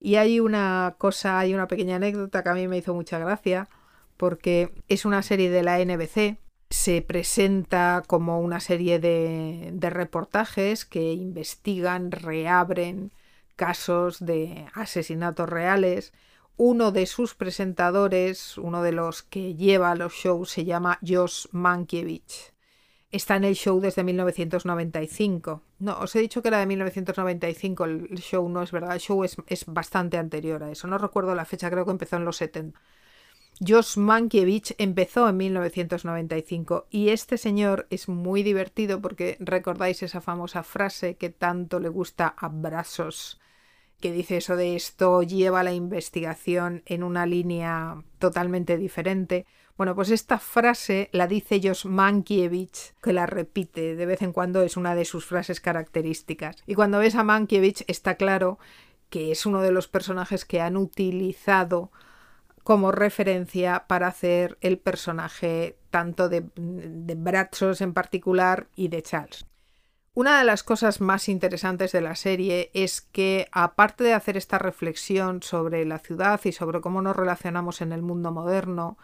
Y 0.00 0.16
hay 0.16 0.40
una 0.40 0.94
cosa, 0.98 1.38
hay 1.38 1.54
una 1.54 1.68
pequeña 1.68 1.96
anécdota 1.96 2.42
que 2.42 2.48
a 2.48 2.54
mí 2.54 2.66
me 2.66 2.78
hizo 2.78 2.94
mucha 2.94 3.18
gracia, 3.18 3.68
porque 4.16 4.72
es 4.88 5.04
una 5.04 5.22
serie 5.22 5.50
de 5.50 5.62
la 5.62 5.78
NBC. 5.78 6.38
Se 6.70 7.02
presenta 7.02 8.02
como 8.06 8.40
una 8.40 8.60
serie 8.60 8.98
de, 8.98 9.72
reportajes 9.90 10.86
que 10.86 11.12
investigan, 11.12 12.10
reabren 12.10 13.12
casos 13.56 14.24
de 14.24 14.66
asesinatos 14.74 15.48
reales. 15.48 16.12
Uno 16.56 16.92
de 16.92 17.06
sus 17.06 17.34
presentadores, 17.34 18.56
uno 18.56 18.82
de 18.82 18.92
los 18.92 19.22
que 19.22 19.54
lleva 19.54 19.94
los 19.94 20.14
shows, 20.14 20.50
se 20.50 20.64
llama 20.64 20.98
Josh 21.06 21.46
Mankiewicz. 21.52 22.52
Está 23.10 23.36
en 23.36 23.44
el 23.44 23.56
show 23.56 23.80
desde 23.80 24.04
1995. 24.04 25.62
No, 25.80 25.98
os 25.98 26.14
he 26.14 26.20
dicho 26.20 26.42
que 26.42 26.48
era 26.48 26.60
de 26.60 26.66
1995, 26.66 27.84
el 27.84 28.18
show 28.20 28.48
no 28.48 28.62
es 28.62 28.70
verdad, 28.70 28.94
el 28.94 29.00
show 29.00 29.24
es, 29.24 29.36
es 29.48 29.66
bastante 29.66 30.16
anterior 30.16 30.62
a 30.62 30.70
eso. 30.70 30.86
No 30.86 30.96
recuerdo 30.96 31.34
la 31.34 31.44
fecha, 31.44 31.70
creo 31.70 31.84
que 31.84 31.90
empezó 31.90 32.16
en 32.16 32.24
los 32.24 32.36
70. 32.36 32.80
Josh 33.66 33.98
Mankiewicz 33.98 34.74
empezó 34.78 35.28
en 35.28 35.36
1995 35.36 36.86
y 36.88 37.10
este 37.10 37.36
señor 37.36 37.86
es 37.90 38.08
muy 38.08 38.42
divertido 38.42 39.02
porque 39.02 39.36
recordáis 39.38 40.02
esa 40.02 40.22
famosa 40.22 40.62
frase 40.62 41.16
que 41.16 41.28
tanto 41.28 41.78
le 41.78 41.90
gusta 41.90 42.34
a 42.38 42.48
Brazos, 42.48 43.38
que 44.00 44.12
dice 44.12 44.38
eso 44.38 44.56
de 44.56 44.76
esto 44.76 45.22
lleva 45.22 45.62
la 45.62 45.74
investigación 45.74 46.82
en 46.86 47.02
una 47.02 47.26
línea 47.26 48.02
totalmente 48.18 48.78
diferente. 48.78 49.44
Bueno, 49.80 49.94
pues 49.94 50.10
esta 50.10 50.38
frase 50.38 51.08
la 51.10 51.26
dice 51.26 51.58
Josh 51.64 51.86
Mankiewicz, 51.86 52.92
que 53.00 53.14
la 53.14 53.24
repite 53.24 53.96
de 53.96 54.04
vez 54.04 54.20
en 54.20 54.34
cuando, 54.34 54.60
es 54.60 54.76
una 54.76 54.94
de 54.94 55.06
sus 55.06 55.24
frases 55.24 55.58
características. 55.58 56.56
Y 56.66 56.74
cuando 56.74 56.98
ves 56.98 57.14
a 57.14 57.24
Mankiewicz 57.24 57.84
está 57.86 58.16
claro 58.16 58.58
que 59.08 59.32
es 59.32 59.46
uno 59.46 59.62
de 59.62 59.72
los 59.72 59.88
personajes 59.88 60.44
que 60.44 60.60
han 60.60 60.76
utilizado 60.76 61.92
como 62.62 62.92
referencia 62.92 63.86
para 63.86 64.08
hacer 64.08 64.58
el 64.60 64.76
personaje 64.76 65.78
tanto 65.88 66.28
de, 66.28 66.44
de 66.56 67.48
en 67.80 67.94
particular 67.94 68.66
y 68.76 68.88
de 68.88 69.00
Charles. 69.00 69.46
Una 70.12 70.38
de 70.40 70.44
las 70.44 70.62
cosas 70.62 71.00
más 71.00 71.26
interesantes 71.26 71.92
de 71.92 72.02
la 72.02 72.16
serie 72.16 72.70
es 72.74 73.00
que, 73.00 73.48
aparte 73.50 74.04
de 74.04 74.12
hacer 74.12 74.36
esta 74.36 74.58
reflexión 74.58 75.42
sobre 75.42 75.86
la 75.86 76.00
ciudad 76.00 76.38
y 76.44 76.52
sobre 76.52 76.82
cómo 76.82 77.00
nos 77.00 77.16
relacionamos 77.16 77.80
en 77.80 77.92
el 77.92 78.02
mundo 78.02 78.30
moderno, 78.30 78.98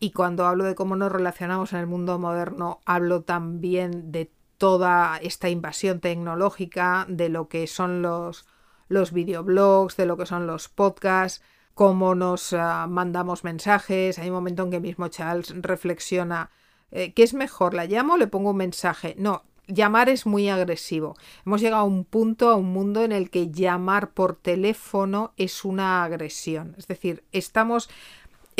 y 0.00 0.12
cuando 0.12 0.46
hablo 0.46 0.64
de 0.64 0.74
cómo 0.74 0.96
nos 0.96 1.12
relacionamos 1.12 1.74
en 1.74 1.80
el 1.80 1.86
mundo 1.86 2.18
moderno, 2.18 2.80
hablo 2.86 3.22
también 3.22 4.10
de 4.10 4.32
toda 4.56 5.18
esta 5.18 5.50
invasión 5.50 6.00
tecnológica, 6.00 7.04
de 7.08 7.28
lo 7.28 7.48
que 7.48 7.66
son 7.66 8.00
los, 8.00 8.46
los 8.88 9.12
videoblogs, 9.12 9.96
de 9.98 10.06
lo 10.06 10.16
que 10.16 10.24
son 10.24 10.46
los 10.46 10.68
podcasts, 10.68 11.42
cómo 11.74 12.14
nos 12.14 12.54
ah, 12.54 12.86
mandamos 12.88 13.44
mensajes. 13.44 14.18
Hay 14.18 14.28
un 14.28 14.34
momento 14.34 14.62
en 14.62 14.70
que 14.70 14.80
mismo 14.80 15.08
Charles 15.08 15.54
reflexiona, 15.62 16.50
eh, 16.90 17.12
¿qué 17.12 17.22
es 17.22 17.34
mejor? 17.34 17.74
¿La 17.74 17.84
llamo 17.84 18.14
o 18.14 18.16
le 18.16 18.26
pongo 18.26 18.50
un 18.50 18.56
mensaje? 18.56 19.14
No, 19.18 19.44
llamar 19.66 20.08
es 20.08 20.26
muy 20.26 20.48
agresivo. 20.48 21.16
Hemos 21.46 21.60
llegado 21.60 21.82
a 21.82 21.86
un 21.86 22.04
punto, 22.04 22.50
a 22.50 22.54
un 22.54 22.72
mundo 22.72 23.02
en 23.04 23.12
el 23.12 23.30
que 23.30 23.50
llamar 23.50 24.10
por 24.10 24.36
teléfono 24.36 25.32
es 25.36 25.64
una 25.64 26.04
agresión. 26.04 26.74
Es 26.78 26.86
decir, 26.86 27.24
estamos 27.32 27.88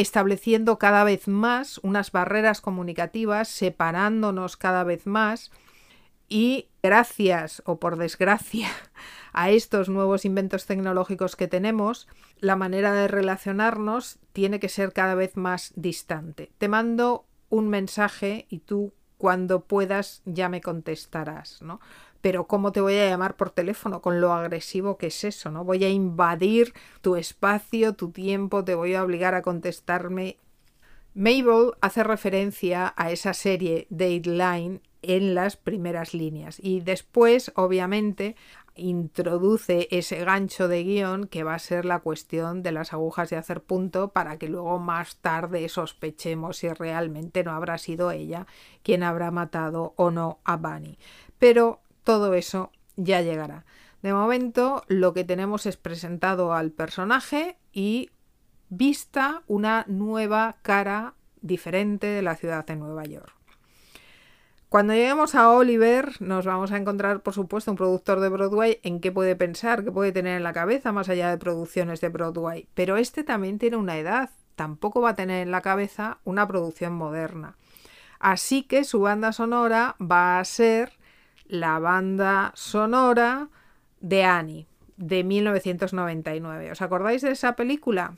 estableciendo 0.01 0.79
cada 0.79 1.05
vez 1.05 1.29
más 1.29 1.79
unas 1.83 2.13
barreras 2.13 2.61
comunicativas, 2.61 3.49
separándonos 3.49 4.57
cada 4.57 4.85
vez 4.85 5.07
más 5.07 5.51
y 6.29 6.69
gracias 6.83 7.63
o 7.67 7.79
por 7.79 7.97
desgracia 7.97 8.69
a 9.33 9.51
estos 9.51 9.89
nuevos 9.89 10.25
inventos 10.25 10.67
tecnológicos 10.67 11.37
que 11.37 11.49
tenemos, 11.49 12.09
la 12.39 12.57
manera 12.57 12.93
de 12.95 13.09
relacionarnos 13.09 14.19
tiene 14.33 14.61
que 14.61 14.69
ser 14.69 14.93
cada 14.93 15.15
vez 15.15 15.37
más 15.37 15.73
distante. 15.77 16.51
Te 16.59 16.69
mando 16.69 17.27
un 17.49 17.69
mensaje 17.69 18.47
y 18.49 18.61
tú 18.61 18.95
cuando 19.19 19.65
puedas 19.65 20.23
ya 20.25 20.49
me 20.49 20.63
contestarás, 20.63 21.61
¿no? 21.61 21.81
Pero 22.21 22.47
¿cómo 22.47 22.73
te 22.73 22.81
voy 22.81 22.97
a 22.97 23.09
llamar 23.09 23.37
por 23.37 23.51
teléfono 23.51 24.03
con 24.03 24.21
lo 24.21 24.33
agresivo 24.33 24.99
que 24.99 25.07
es 25.09 25.25
eso, 25.25 25.51
¿no? 25.51 25.65
Voy 25.65 25.85
a 25.85 25.91
invadir 25.91 26.75
tu 27.01 27.17
espacio, 27.17 27.95
tu 27.95 28.11
tiempo, 28.11 28.65
te 28.65 28.75
voy 28.75 28.95
a 28.95 29.03
obligar 29.05 29.35
a 29.35 29.43
contestarme. 29.43 30.37
Mabel 31.15 31.73
hace 31.81 32.05
referencia 32.05 32.95
a 32.97 33.11
esa 33.11 33.35
serie 33.35 33.87
Dateline 33.91 34.81
en 35.03 35.35
las 35.35 35.57
primeras 35.57 36.15
líneas 36.15 36.59
y 36.63 36.81
después 36.81 37.53
obviamente 37.57 38.37
introduce 38.77 39.89
ese 39.91 40.25
gancho 40.25 40.69
de 40.69 40.85
guion 40.85 41.27
que 41.27 41.43
va 41.43 41.55
a 41.55 41.59
ser 41.59 41.85
la 41.85 42.01
cuestión 42.01 42.63
de 42.63 42.73
las 42.73 42.93
agujas 42.93 43.31
de 43.31 43.37
hacer 43.37 43.63
punto 43.63 44.13
para 44.13 44.39
que 44.39 44.49
luego 44.49 44.79
más 44.79 45.17
tarde 45.17 45.69
sospechemos 45.69 46.59
si 46.59 46.69
realmente 46.69 47.45
no 47.45 47.53
habrá 47.53 47.79
sido 47.79 48.11
ella 48.11 48.47
quien 48.83 49.03
habrá 49.03 49.31
matado 49.31 49.95
o 49.97 50.11
no 50.11 50.39
a 50.45 50.57
Bunny. 50.57 50.99
Pero 51.39 51.81
todo 52.11 52.35
eso 52.35 52.73
ya 52.97 53.21
llegará. 53.21 53.65
De 54.03 54.13
momento 54.13 54.83
lo 54.89 55.15
que 55.15 55.23
tenemos 55.23 55.65
es 55.65 55.77
presentado 55.77 56.53
al 56.53 56.73
personaje 56.73 57.57
y 57.73 58.11
vista 58.69 59.45
una 59.47 59.85
nueva 59.87 60.57
cara 60.63 61.15
diferente 61.41 62.09
de 62.09 62.23
la 62.23 62.35
ciudad 62.35 62.67
de 62.67 62.75
Nueva 62.75 63.05
York. 63.05 63.33
Cuando 64.69 64.93
lleguemos 64.93 65.37
a 65.37 65.53
Oliver, 65.53 66.21
nos 66.21 66.47
vamos 66.47 66.73
a 66.73 66.79
encontrar, 66.79 67.23
por 67.23 67.33
supuesto, 67.33 67.71
un 67.71 67.77
productor 67.77 68.19
de 68.19 68.29
Broadway 68.29 68.81
en 68.83 68.99
qué 68.99 69.13
puede 69.13 69.37
pensar, 69.37 69.85
qué 69.85 69.93
puede 69.93 70.11
tener 70.11 70.37
en 70.37 70.43
la 70.43 70.53
cabeza 70.53 70.91
más 70.91 71.09
allá 71.09 71.31
de 71.31 71.39
producciones 71.39 72.01
de 72.01 72.09
Broadway. 72.09 72.67
Pero 72.75 72.97
este 72.97 73.23
también 73.23 73.61
tiene 73.61 73.77
una 73.77 73.99
edad, 73.99 74.31
tampoco 74.57 75.01
va 75.01 75.11
a 75.11 75.15
tener 75.15 75.45
en 75.47 75.53
la 75.53 75.61
cabeza 75.61 76.19
una 76.25 76.49
producción 76.49 76.93
moderna. 76.93 77.57
Así 78.19 78.65
que 78.65 78.83
su 78.83 78.99
banda 78.99 79.33
sonora 79.33 79.95
va 80.01 80.41
a 80.41 80.45
ser 80.45 80.99
la 81.51 81.79
banda 81.79 82.53
sonora 82.55 83.49
de 84.01 84.25
Annie, 84.25 84.67
de 84.97 85.25
1999. 85.25 86.73
¿Os 86.73 86.83
acordáis 86.83 87.23
de 87.23 87.33
esa 87.33 87.57
película? 87.57 88.17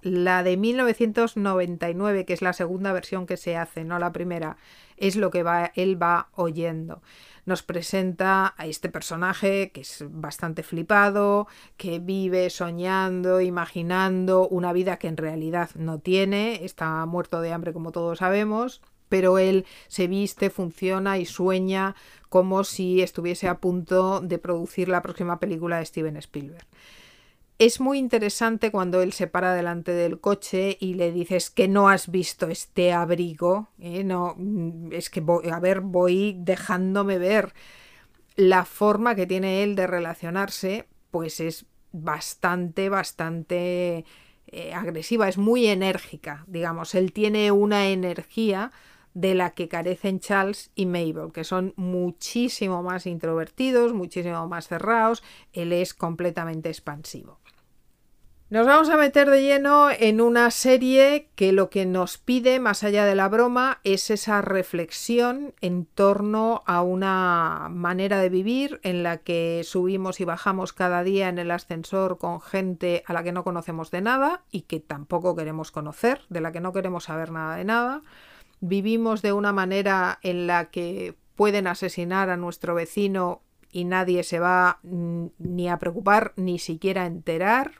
La 0.00 0.42
de 0.42 0.56
1999, 0.56 2.24
que 2.24 2.32
es 2.32 2.42
la 2.42 2.52
segunda 2.52 2.92
versión 2.92 3.26
que 3.26 3.36
se 3.36 3.56
hace, 3.56 3.84
no 3.84 3.98
la 3.98 4.12
primera, 4.12 4.56
es 4.96 5.16
lo 5.16 5.30
que 5.30 5.44
él 5.76 6.02
va 6.02 6.28
oyendo. 6.34 7.02
Nos 7.44 7.62
presenta 7.62 8.54
a 8.56 8.66
este 8.66 8.88
personaje 8.88 9.70
que 9.70 9.82
es 9.82 10.04
bastante 10.08 10.62
flipado, 10.62 11.46
que 11.76 11.98
vive 11.98 12.50
soñando, 12.50 13.40
imaginando 13.40 14.48
una 14.48 14.72
vida 14.72 14.96
que 14.96 15.08
en 15.08 15.16
realidad 15.16 15.70
no 15.74 16.00
tiene, 16.00 16.64
está 16.64 17.04
muerto 17.06 17.40
de 17.40 17.52
hambre 17.52 17.72
como 17.72 17.92
todos 17.92 18.18
sabemos, 18.18 18.80
pero 19.12 19.36
él 19.36 19.66
se 19.88 20.06
viste, 20.06 20.48
funciona 20.48 21.18
y 21.18 21.26
sueña 21.26 21.94
como 22.30 22.64
si 22.64 23.02
estuviese 23.02 23.46
a 23.46 23.58
punto 23.58 24.22
de 24.22 24.38
producir 24.38 24.88
la 24.88 25.02
próxima 25.02 25.38
película 25.38 25.76
de 25.76 25.84
Steven 25.84 26.16
Spielberg. 26.16 26.64
Es 27.58 27.78
muy 27.78 27.98
interesante 27.98 28.70
cuando 28.70 29.02
él 29.02 29.12
se 29.12 29.26
para 29.26 29.52
delante 29.52 29.92
del 29.92 30.18
coche 30.18 30.78
y 30.80 30.94
le 30.94 31.12
dices 31.12 31.50
que 31.50 31.68
no 31.68 31.90
has 31.90 32.10
visto 32.10 32.48
este 32.48 32.94
abrigo. 32.94 33.68
¿eh? 33.78 34.02
No, 34.02 34.34
mm, 34.38 34.94
es 34.94 35.10
que, 35.10 35.20
voy, 35.20 35.50
a 35.50 35.60
ver, 35.60 35.82
voy 35.82 36.34
dejándome 36.38 37.18
ver 37.18 37.52
la 38.34 38.64
forma 38.64 39.14
que 39.14 39.26
tiene 39.26 39.62
él 39.62 39.74
de 39.74 39.88
relacionarse, 39.88 40.86
pues 41.10 41.38
es 41.38 41.66
bastante, 41.92 42.88
bastante 42.88 44.06
eh, 44.46 44.74
agresiva, 44.74 45.28
es 45.28 45.36
muy 45.36 45.66
enérgica, 45.66 46.44
digamos. 46.46 46.94
Él 46.94 47.12
tiene 47.12 47.52
una 47.52 47.88
energía 47.88 48.72
de 49.14 49.34
la 49.34 49.50
que 49.50 49.68
carecen 49.68 50.20
Charles 50.20 50.70
y 50.74 50.86
Mabel, 50.86 51.32
que 51.32 51.44
son 51.44 51.74
muchísimo 51.76 52.82
más 52.82 53.06
introvertidos, 53.06 53.92
muchísimo 53.92 54.48
más 54.48 54.68
cerrados, 54.68 55.22
él 55.52 55.72
es 55.72 55.94
completamente 55.94 56.68
expansivo. 56.68 57.38
Nos 58.52 58.66
vamos 58.66 58.90
a 58.90 58.98
meter 58.98 59.30
de 59.30 59.42
lleno 59.42 59.88
en 59.90 60.20
una 60.20 60.50
serie 60.50 61.30
que 61.36 61.52
lo 61.52 61.70
que 61.70 61.86
nos 61.86 62.18
pide, 62.18 62.60
más 62.60 62.84
allá 62.84 63.06
de 63.06 63.14
la 63.14 63.30
broma, 63.30 63.80
es 63.82 64.10
esa 64.10 64.42
reflexión 64.42 65.54
en 65.62 65.86
torno 65.86 66.62
a 66.66 66.82
una 66.82 67.68
manera 67.70 68.18
de 68.18 68.28
vivir 68.28 68.78
en 68.82 69.02
la 69.02 69.16
que 69.16 69.62
subimos 69.64 70.20
y 70.20 70.26
bajamos 70.26 70.74
cada 70.74 71.02
día 71.02 71.30
en 71.30 71.38
el 71.38 71.50
ascensor 71.50 72.18
con 72.18 72.42
gente 72.42 73.02
a 73.06 73.14
la 73.14 73.22
que 73.22 73.32
no 73.32 73.42
conocemos 73.42 73.90
de 73.90 74.02
nada 74.02 74.42
y 74.50 74.62
que 74.62 74.80
tampoco 74.80 75.34
queremos 75.34 75.70
conocer, 75.70 76.20
de 76.28 76.42
la 76.42 76.52
que 76.52 76.60
no 76.60 76.74
queremos 76.74 77.04
saber 77.04 77.30
nada 77.30 77.56
de 77.56 77.64
nada. 77.64 78.02
Vivimos 78.64 79.22
de 79.22 79.32
una 79.32 79.52
manera 79.52 80.20
en 80.22 80.46
la 80.46 80.70
que 80.70 81.16
pueden 81.34 81.66
asesinar 81.66 82.30
a 82.30 82.36
nuestro 82.36 82.76
vecino 82.76 83.42
y 83.72 83.84
nadie 83.84 84.22
se 84.22 84.38
va 84.38 84.78
ni 84.82 85.68
a 85.68 85.78
preocupar, 85.80 86.32
ni 86.36 86.60
siquiera 86.60 87.02
a 87.02 87.06
enterar 87.06 87.72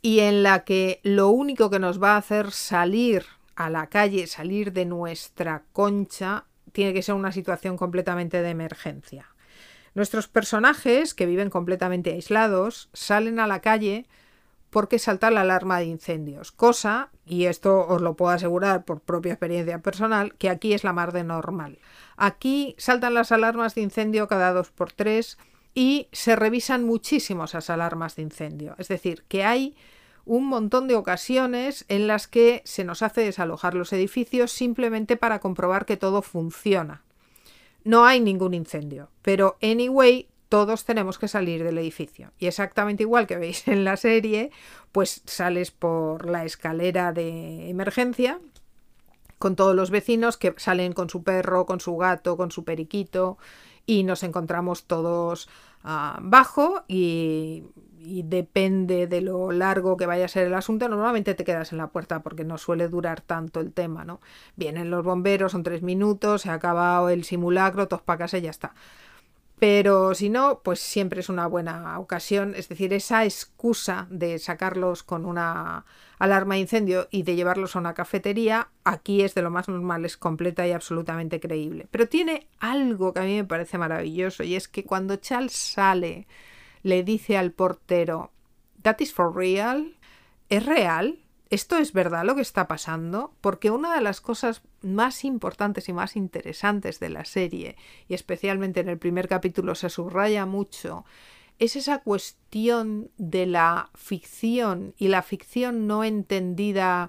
y 0.00 0.20
en 0.20 0.42
la 0.42 0.64
que 0.64 1.00
lo 1.02 1.28
único 1.28 1.68
que 1.68 1.78
nos 1.78 2.02
va 2.02 2.14
a 2.14 2.18
hacer 2.18 2.52
salir 2.52 3.26
a 3.56 3.68
la 3.68 3.88
calle, 3.88 4.26
salir 4.26 4.72
de 4.72 4.86
nuestra 4.86 5.64
concha, 5.74 6.44
tiene 6.72 6.94
que 6.94 7.02
ser 7.02 7.14
una 7.14 7.32
situación 7.32 7.76
completamente 7.76 8.40
de 8.40 8.48
emergencia. 8.48 9.34
Nuestros 9.94 10.28
personajes, 10.28 11.12
que 11.12 11.26
viven 11.26 11.50
completamente 11.50 12.12
aislados, 12.12 12.88
salen 12.94 13.38
a 13.38 13.46
la 13.46 13.60
calle 13.60 14.06
porque 14.76 14.98
salta 14.98 15.30
la 15.30 15.40
alarma 15.40 15.78
de 15.78 15.86
incendios, 15.86 16.52
cosa, 16.52 17.08
y 17.24 17.46
esto 17.46 17.86
os 17.88 18.02
lo 18.02 18.12
puedo 18.12 18.32
asegurar 18.32 18.84
por 18.84 19.00
propia 19.00 19.32
experiencia 19.32 19.78
personal, 19.78 20.34
que 20.34 20.50
aquí 20.50 20.74
es 20.74 20.84
la 20.84 20.92
mar 20.92 21.14
de 21.14 21.24
normal. 21.24 21.78
Aquí 22.18 22.74
saltan 22.76 23.14
las 23.14 23.32
alarmas 23.32 23.74
de 23.74 23.80
incendio 23.80 24.28
cada 24.28 24.52
dos 24.52 24.70
por 24.70 24.92
tres 24.92 25.38
y 25.72 26.08
se 26.12 26.36
revisan 26.36 26.84
muchísimo 26.84 27.44
esas 27.44 27.70
alarmas 27.70 28.16
de 28.16 28.22
incendio. 28.24 28.74
Es 28.76 28.88
decir, 28.88 29.24
que 29.28 29.44
hay 29.44 29.74
un 30.26 30.44
montón 30.44 30.88
de 30.88 30.96
ocasiones 30.96 31.86
en 31.88 32.06
las 32.06 32.28
que 32.28 32.60
se 32.66 32.84
nos 32.84 33.00
hace 33.00 33.22
desalojar 33.22 33.72
los 33.72 33.94
edificios 33.94 34.52
simplemente 34.52 35.16
para 35.16 35.38
comprobar 35.38 35.86
que 35.86 35.96
todo 35.96 36.20
funciona. 36.20 37.02
No 37.82 38.04
hay 38.04 38.20
ningún 38.20 38.52
incendio, 38.52 39.08
pero 39.22 39.56
anyway, 39.62 40.28
todos 40.48 40.84
tenemos 40.84 41.18
que 41.18 41.28
salir 41.28 41.64
del 41.64 41.78
edificio. 41.78 42.32
Y 42.38 42.46
exactamente 42.46 43.02
igual 43.02 43.26
que 43.26 43.36
veis 43.36 43.66
en 43.68 43.84
la 43.84 43.96
serie, 43.96 44.50
pues 44.92 45.22
sales 45.26 45.70
por 45.70 46.26
la 46.26 46.44
escalera 46.44 47.12
de 47.12 47.68
emergencia 47.68 48.40
con 49.38 49.54
todos 49.54 49.74
los 49.74 49.90
vecinos 49.90 50.38
que 50.38 50.54
salen 50.56 50.92
con 50.92 51.10
su 51.10 51.22
perro, 51.22 51.66
con 51.66 51.80
su 51.80 51.96
gato, 51.96 52.36
con 52.36 52.50
su 52.50 52.64
periquito 52.64 53.36
y 53.84 54.02
nos 54.02 54.22
encontramos 54.22 54.84
todos 54.84 55.48
uh, 55.84 56.18
bajo 56.20 56.84
y 56.88 57.64
y 58.06 58.22
depende 58.22 59.08
de 59.08 59.20
lo 59.20 59.50
largo 59.50 59.96
que 59.96 60.06
vaya 60.06 60.26
a 60.26 60.28
ser 60.28 60.46
el 60.46 60.54
asunto, 60.54 60.88
normalmente 60.88 61.34
te 61.34 61.42
quedas 61.42 61.72
en 61.72 61.78
la 61.78 61.88
puerta 61.88 62.22
porque 62.22 62.44
no 62.44 62.56
suele 62.56 62.88
durar 62.88 63.20
tanto 63.20 63.58
el 63.58 63.72
tema, 63.72 64.04
¿no? 64.04 64.20
Vienen 64.54 64.90
los 64.90 65.04
bomberos, 65.04 65.52
son 65.52 65.64
tres 65.64 65.82
minutos, 65.82 66.42
se 66.42 66.50
ha 66.50 66.54
acabado 66.54 67.08
el 67.08 67.24
simulacro, 67.24 67.88
todos 67.88 68.02
para 68.02 68.20
casa 68.20 68.38
y 68.38 68.42
ya 68.42 68.50
está. 68.50 68.74
Pero 69.58 70.14
si 70.14 70.28
no, 70.28 70.60
pues 70.62 70.80
siempre 70.80 71.20
es 71.20 71.30
una 71.30 71.46
buena 71.46 71.98
ocasión, 71.98 72.54
es 72.54 72.68
decir, 72.68 72.92
esa 72.92 73.24
excusa 73.24 74.06
de 74.10 74.38
sacarlos 74.38 75.02
con 75.02 75.24
una 75.24 75.86
alarma 76.18 76.54
de 76.54 76.60
incendio 76.60 77.08
y 77.10 77.22
de 77.22 77.36
llevarlos 77.36 77.74
a 77.74 77.78
una 77.78 77.94
cafetería, 77.94 78.68
aquí 78.84 79.22
es 79.22 79.34
de 79.34 79.40
lo 79.40 79.50
más 79.50 79.68
normal, 79.68 80.04
es 80.04 80.18
completa 80.18 80.66
y 80.66 80.72
absolutamente 80.72 81.40
creíble. 81.40 81.88
Pero 81.90 82.06
tiene 82.06 82.48
algo 82.58 83.14
que 83.14 83.20
a 83.20 83.24
mí 83.24 83.36
me 83.36 83.44
parece 83.44 83.78
maravilloso 83.78 84.42
y 84.42 84.56
es 84.56 84.68
que 84.68 84.84
cuando 84.84 85.16
Charles 85.16 85.52
sale 85.52 86.26
le 86.82 87.02
dice 87.02 87.38
al 87.38 87.52
portero, 87.52 88.32
¿That 88.82 89.00
is 89.00 89.12
for 89.12 89.34
real? 89.34 89.96
¿Es 90.48 90.64
real? 90.64 91.18
¿Esto 91.48 91.76
es 91.76 91.92
verdad 91.92 92.24
lo 92.24 92.34
que 92.34 92.40
está 92.40 92.66
pasando? 92.66 93.32
Porque 93.40 93.70
una 93.70 93.94
de 93.94 94.00
las 94.00 94.20
cosas 94.20 94.62
más 94.82 95.24
importantes 95.24 95.88
y 95.88 95.92
más 95.92 96.16
interesantes 96.16 96.98
de 96.98 97.08
la 97.08 97.24
serie, 97.24 97.76
y 98.08 98.14
especialmente 98.14 98.80
en 98.80 98.88
el 98.88 98.98
primer 98.98 99.28
capítulo 99.28 99.76
se 99.76 99.88
subraya 99.88 100.44
mucho, 100.44 101.04
es 101.58 101.76
esa 101.76 101.98
cuestión 101.98 103.10
de 103.16 103.46
la 103.46 103.90
ficción 103.94 104.94
y 104.98 105.08
la 105.08 105.22
ficción 105.22 105.86
no 105.86 106.02
entendida 106.02 107.08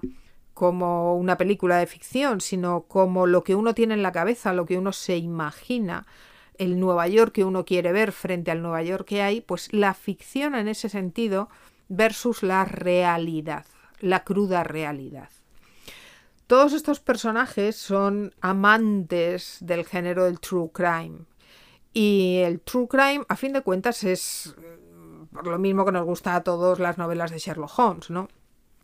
como 0.54 1.16
una 1.16 1.36
película 1.36 1.76
de 1.76 1.86
ficción, 1.86 2.40
sino 2.40 2.82
como 2.82 3.26
lo 3.26 3.44
que 3.44 3.54
uno 3.54 3.74
tiene 3.74 3.94
en 3.94 4.02
la 4.02 4.12
cabeza, 4.12 4.52
lo 4.52 4.66
que 4.66 4.78
uno 4.78 4.92
se 4.92 5.16
imagina, 5.16 6.06
el 6.54 6.80
Nueva 6.80 7.06
York 7.08 7.32
que 7.32 7.44
uno 7.44 7.64
quiere 7.64 7.92
ver 7.92 8.12
frente 8.12 8.50
al 8.50 8.62
Nueva 8.62 8.82
York 8.82 9.06
que 9.06 9.22
hay, 9.22 9.40
pues 9.40 9.72
la 9.72 9.94
ficción 9.94 10.54
en 10.54 10.68
ese 10.68 10.88
sentido 10.88 11.48
versus 11.88 12.42
la 12.42 12.64
realidad, 12.64 13.66
la 14.00 14.24
cruda 14.24 14.64
realidad. 14.64 15.30
Todos 16.46 16.72
estos 16.72 17.00
personajes 17.00 17.76
son 17.76 18.34
amantes 18.40 19.58
del 19.60 19.84
género 19.84 20.24
del 20.24 20.40
true 20.40 20.70
crime. 20.72 21.26
Y 21.92 22.38
el 22.44 22.60
true 22.60 22.88
crime, 22.88 23.24
a 23.28 23.36
fin 23.36 23.52
de 23.52 23.62
cuentas, 23.62 24.04
es 24.04 24.54
por 25.32 25.46
lo 25.46 25.58
mismo 25.58 25.84
que 25.84 25.92
nos 25.92 26.04
gusta 26.04 26.34
a 26.34 26.42
todos 26.42 26.78
las 26.78 26.96
novelas 26.96 27.30
de 27.30 27.38
Sherlock 27.38 27.78
Holmes, 27.78 28.10
¿no? 28.10 28.28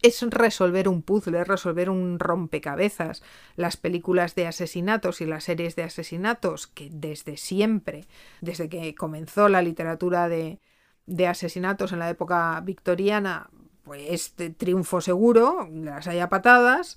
es 0.04 0.20
resolver 0.20 0.86
un 0.86 1.00
puzzle, 1.00 1.40
es 1.40 1.48
resolver 1.48 1.88
un 1.88 2.18
rompecabezas. 2.18 3.22
Las 3.56 3.78
películas 3.78 4.34
de 4.34 4.46
asesinatos 4.46 5.22
y 5.22 5.24
las 5.24 5.44
series 5.44 5.76
de 5.76 5.82
asesinatos, 5.82 6.66
que 6.66 6.90
desde 6.92 7.38
siempre, 7.38 8.04
desde 8.42 8.68
que 8.68 8.94
comenzó 8.94 9.48
la 9.48 9.62
literatura 9.62 10.28
de, 10.28 10.60
de 11.06 11.26
asesinatos 11.26 11.92
en 11.92 12.00
la 12.00 12.10
época 12.10 12.60
victoriana, 12.60 13.48
pues 13.84 14.36
de 14.36 14.50
triunfo 14.50 15.00
seguro, 15.00 15.68
las 15.70 16.06
haya 16.06 16.28
patadas, 16.28 16.96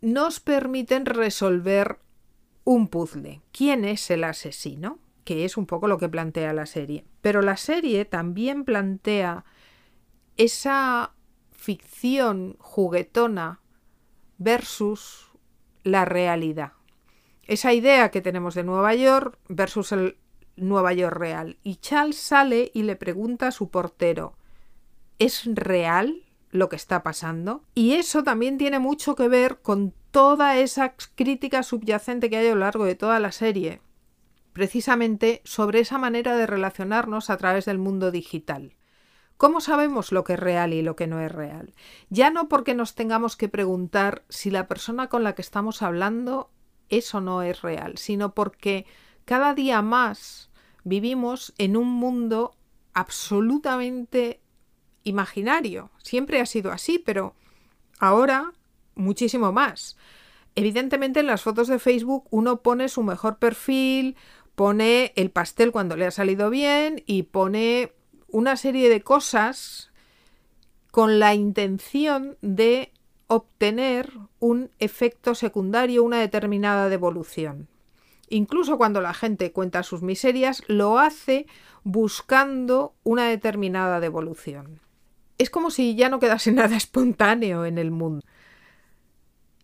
nos 0.00 0.40
permiten 0.40 1.06
resolver 1.06 1.98
un 2.64 2.88
puzzle. 2.88 3.40
¿Quién 3.52 3.84
es 3.84 4.10
el 4.10 4.24
asesino? 4.24 4.98
Que 5.24 5.44
es 5.44 5.56
un 5.56 5.66
poco 5.66 5.88
lo 5.88 5.98
que 5.98 6.08
plantea 6.08 6.52
la 6.52 6.66
serie. 6.66 7.04
Pero 7.20 7.40
la 7.40 7.56
serie 7.56 8.04
también 8.04 8.64
plantea 8.64 9.44
esa 10.36 11.14
ficción 11.50 12.56
juguetona 12.58 13.60
versus 14.38 15.30
la 15.82 16.04
realidad. 16.04 16.72
Esa 17.44 17.72
idea 17.72 18.10
que 18.10 18.20
tenemos 18.20 18.54
de 18.54 18.64
Nueva 18.64 18.94
York 18.94 19.38
versus 19.48 19.94
Nueva 20.56 20.92
York 20.92 21.16
real. 21.16 21.58
Y 21.62 21.76
Charles 21.76 22.18
sale 22.18 22.70
y 22.74 22.82
le 22.82 22.96
pregunta 22.96 23.48
a 23.48 23.52
su 23.52 23.70
portero, 23.70 24.36
¿es 25.18 25.44
real 25.46 26.22
lo 26.50 26.68
que 26.68 26.76
está 26.76 27.02
pasando? 27.02 27.62
Y 27.74 27.94
eso 27.94 28.22
también 28.22 28.58
tiene 28.58 28.78
mucho 28.78 29.14
que 29.14 29.28
ver 29.28 29.60
con 29.60 29.94
toda 30.10 30.56
esa 30.56 30.94
crítica 31.14 31.62
subyacente 31.62 32.30
que 32.30 32.38
hay 32.38 32.46
a 32.48 32.54
lo 32.54 32.60
largo 32.60 32.84
de 32.84 32.94
toda 32.94 33.20
la 33.20 33.32
serie, 33.32 33.80
precisamente 34.52 35.42
sobre 35.44 35.80
esa 35.80 35.98
manera 35.98 36.36
de 36.36 36.46
relacionarnos 36.46 37.30
a 37.30 37.36
través 37.36 37.64
del 37.66 37.78
mundo 37.78 38.10
digital. 38.10 38.74
¿Cómo 39.36 39.60
sabemos 39.60 40.10
lo 40.10 40.24
que 40.24 40.32
es 40.32 40.40
real 40.40 40.72
y 40.72 40.82
lo 40.82 40.96
que 40.96 41.06
no 41.06 41.20
es 41.20 41.30
real? 41.30 41.74
Ya 42.10 42.30
no 42.30 42.48
porque 42.48 42.74
nos 42.74 42.96
tengamos 42.96 43.36
que 43.36 43.48
preguntar 43.48 44.24
si 44.28 44.50
la 44.50 44.66
persona 44.66 45.08
con 45.08 45.22
la 45.22 45.36
que 45.36 45.42
estamos 45.42 45.80
hablando 45.82 46.50
es 46.88 47.14
o 47.14 47.20
no 47.20 47.42
es 47.42 47.62
real, 47.62 47.98
sino 47.98 48.34
porque 48.34 48.84
cada 49.24 49.54
día 49.54 49.80
más 49.80 50.50
vivimos 50.82 51.54
en 51.58 51.76
un 51.76 51.88
mundo 51.88 52.56
absolutamente 52.94 54.40
imaginario. 55.08 55.90
Siempre 55.98 56.40
ha 56.40 56.46
sido 56.46 56.72
así, 56.72 56.98
pero 56.98 57.34
ahora 57.98 58.52
muchísimo 58.94 59.52
más. 59.52 59.96
Evidentemente 60.54 61.20
en 61.20 61.26
las 61.26 61.42
fotos 61.42 61.68
de 61.68 61.78
Facebook 61.78 62.26
uno 62.30 62.62
pone 62.62 62.88
su 62.88 63.02
mejor 63.02 63.38
perfil, 63.38 64.16
pone 64.54 65.12
el 65.16 65.30
pastel 65.30 65.70
cuando 65.70 65.96
le 65.96 66.06
ha 66.06 66.10
salido 66.10 66.50
bien 66.50 67.02
y 67.06 67.22
pone 67.24 67.92
una 68.26 68.56
serie 68.56 68.88
de 68.88 69.00
cosas 69.00 69.90
con 70.90 71.18
la 71.18 71.34
intención 71.34 72.36
de 72.40 72.92
obtener 73.28 74.12
un 74.40 74.70
efecto 74.78 75.34
secundario, 75.34 76.02
una 76.02 76.18
determinada 76.18 76.88
devolución. 76.88 77.68
Incluso 78.30 78.78
cuando 78.78 79.00
la 79.00 79.14
gente 79.14 79.52
cuenta 79.52 79.82
sus 79.82 80.02
miserias, 80.02 80.62
lo 80.66 80.98
hace 80.98 81.46
buscando 81.84 82.94
una 83.04 83.28
determinada 83.28 84.00
devolución. 84.00 84.80
Es 85.38 85.50
como 85.50 85.70
si 85.70 85.94
ya 85.94 86.08
no 86.08 86.18
quedase 86.18 86.52
nada 86.52 86.76
espontáneo 86.76 87.64
en 87.64 87.78
el 87.78 87.90
mundo. 87.90 88.24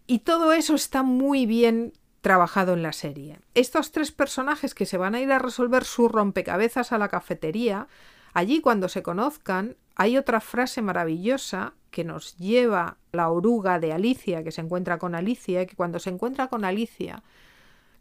Y 0.06 0.20
todo 0.20 0.52
eso 0.52 0.74
está 0.74 1.02
muy 1.02 1.46
bien 1.46 1.92
trabajado 2.20 2.72
en 2.72 2.82
la 2.82 2.92
serie. 2.92 3.38
Estos 3.54 3.92
tres 3.92 4.12
personajes 4.12 4.74
que 4.74 4.86
se 4.86 4.96
van 4.96 5.14
a 5.14 5.20
ir 5.20 5.30
a 5.32 5.38
resolver 5.38 5.84
su 5.84 6.08
rompecabezas 6.08 6.92
a 6.92 6.98
la 6.98 7.08
cafetería, 7.08 7.86
allí 8.32 8.60
cuando 8.60 8.88
se 8.88 9.02
conozcan, 9.02 9.76
hay 9.94 10.16
otra 10.16 10.40
frase 10.40 10.82
maravillosa 10.82 11.74
que 11.90 12.04
nos 12.04 12.36
lleva 12.36 12.96
la 13.12 13.30
oruga 13.30 13.78
de 13.78 13.92
Alicia, 13.92 14.42
que 14.42 14.52
se 14.52 14.60
encuentra 14.60 14.98
con 14.98 15.14
Alicia, 15.14 15.66
que 15.66 15.76
cuando 15.76 15.98
se 15.98 16.10
encuentra 16.10 16.48
con 16.48 16.64
Alicia 16.64 17.22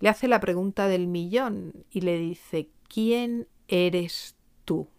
le 0.04 0.10
hace 0.10 0.28
la 0.28 0.42
pregunta 0.42 0.90
del 0.90 1.08
millón 1.08 1.86
y 1.90 2.02
le 2.02 2.18
dice, 2.18 2.68
¿quién 2.90 3.48
eres 3.70 4.36
tú? 4.66 4.90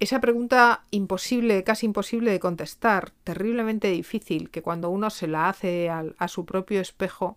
Esa 0.00 0.18
pregunta 0.18 0.86
imposible, 0.90 1.62
casi 1.62 1.84
imposible 1.84 2.30
de 2.30 2.40
contestar, 2.40 3.10
terriblemente 3.22 3.88
difícil, 3.90 4.48
que 4.50 4.62
cuando 4.62 4.88
uno 4.88 5.10
se 5.10 5.26
la 5.28 5.50
hace 5.50 5.90
a, 5.90 6.28
su 6.28 6.46
propio 6.46 6.80
espejo, 6.80 7.36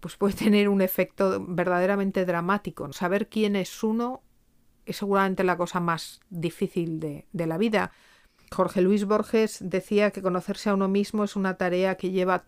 pues 0.00 0.16
puede 0.16 0.34
tener 0.34 0.68
un 0.68 0.82
efecto 0.82 1.44
verdaderamente 1.46 2.24
dramático. 2.24 2.92
Saber 2.92 3.28
quién 3.28 3.54
es 3.54 3.84
uno 3.84 4.20
es 4.84 4.96
seguramente 4.96 5.44
la 5.44 5.56
cosa 5.56 5.78
más 5.78 6.20
difícil 6.28 6.98
de, 6.98 7.28
de 7.32 7.46
la 7.46 7.56
vida. 7.56 7.92
Jorge 8.50 8.82
Luis 8.82 9.04
Borges 9.04 9.58
decía 9.60 10.10
que 10.10 10.22
conocerse 10.22 10.70
a 10.70 10.74
uno 10.74 10.88
mismo 10.88 11.22
es 11.22 11.36
una 11.36 11.56
tarea 11.56 11.94
que 11.94 12.10
lleva 12.10 12.44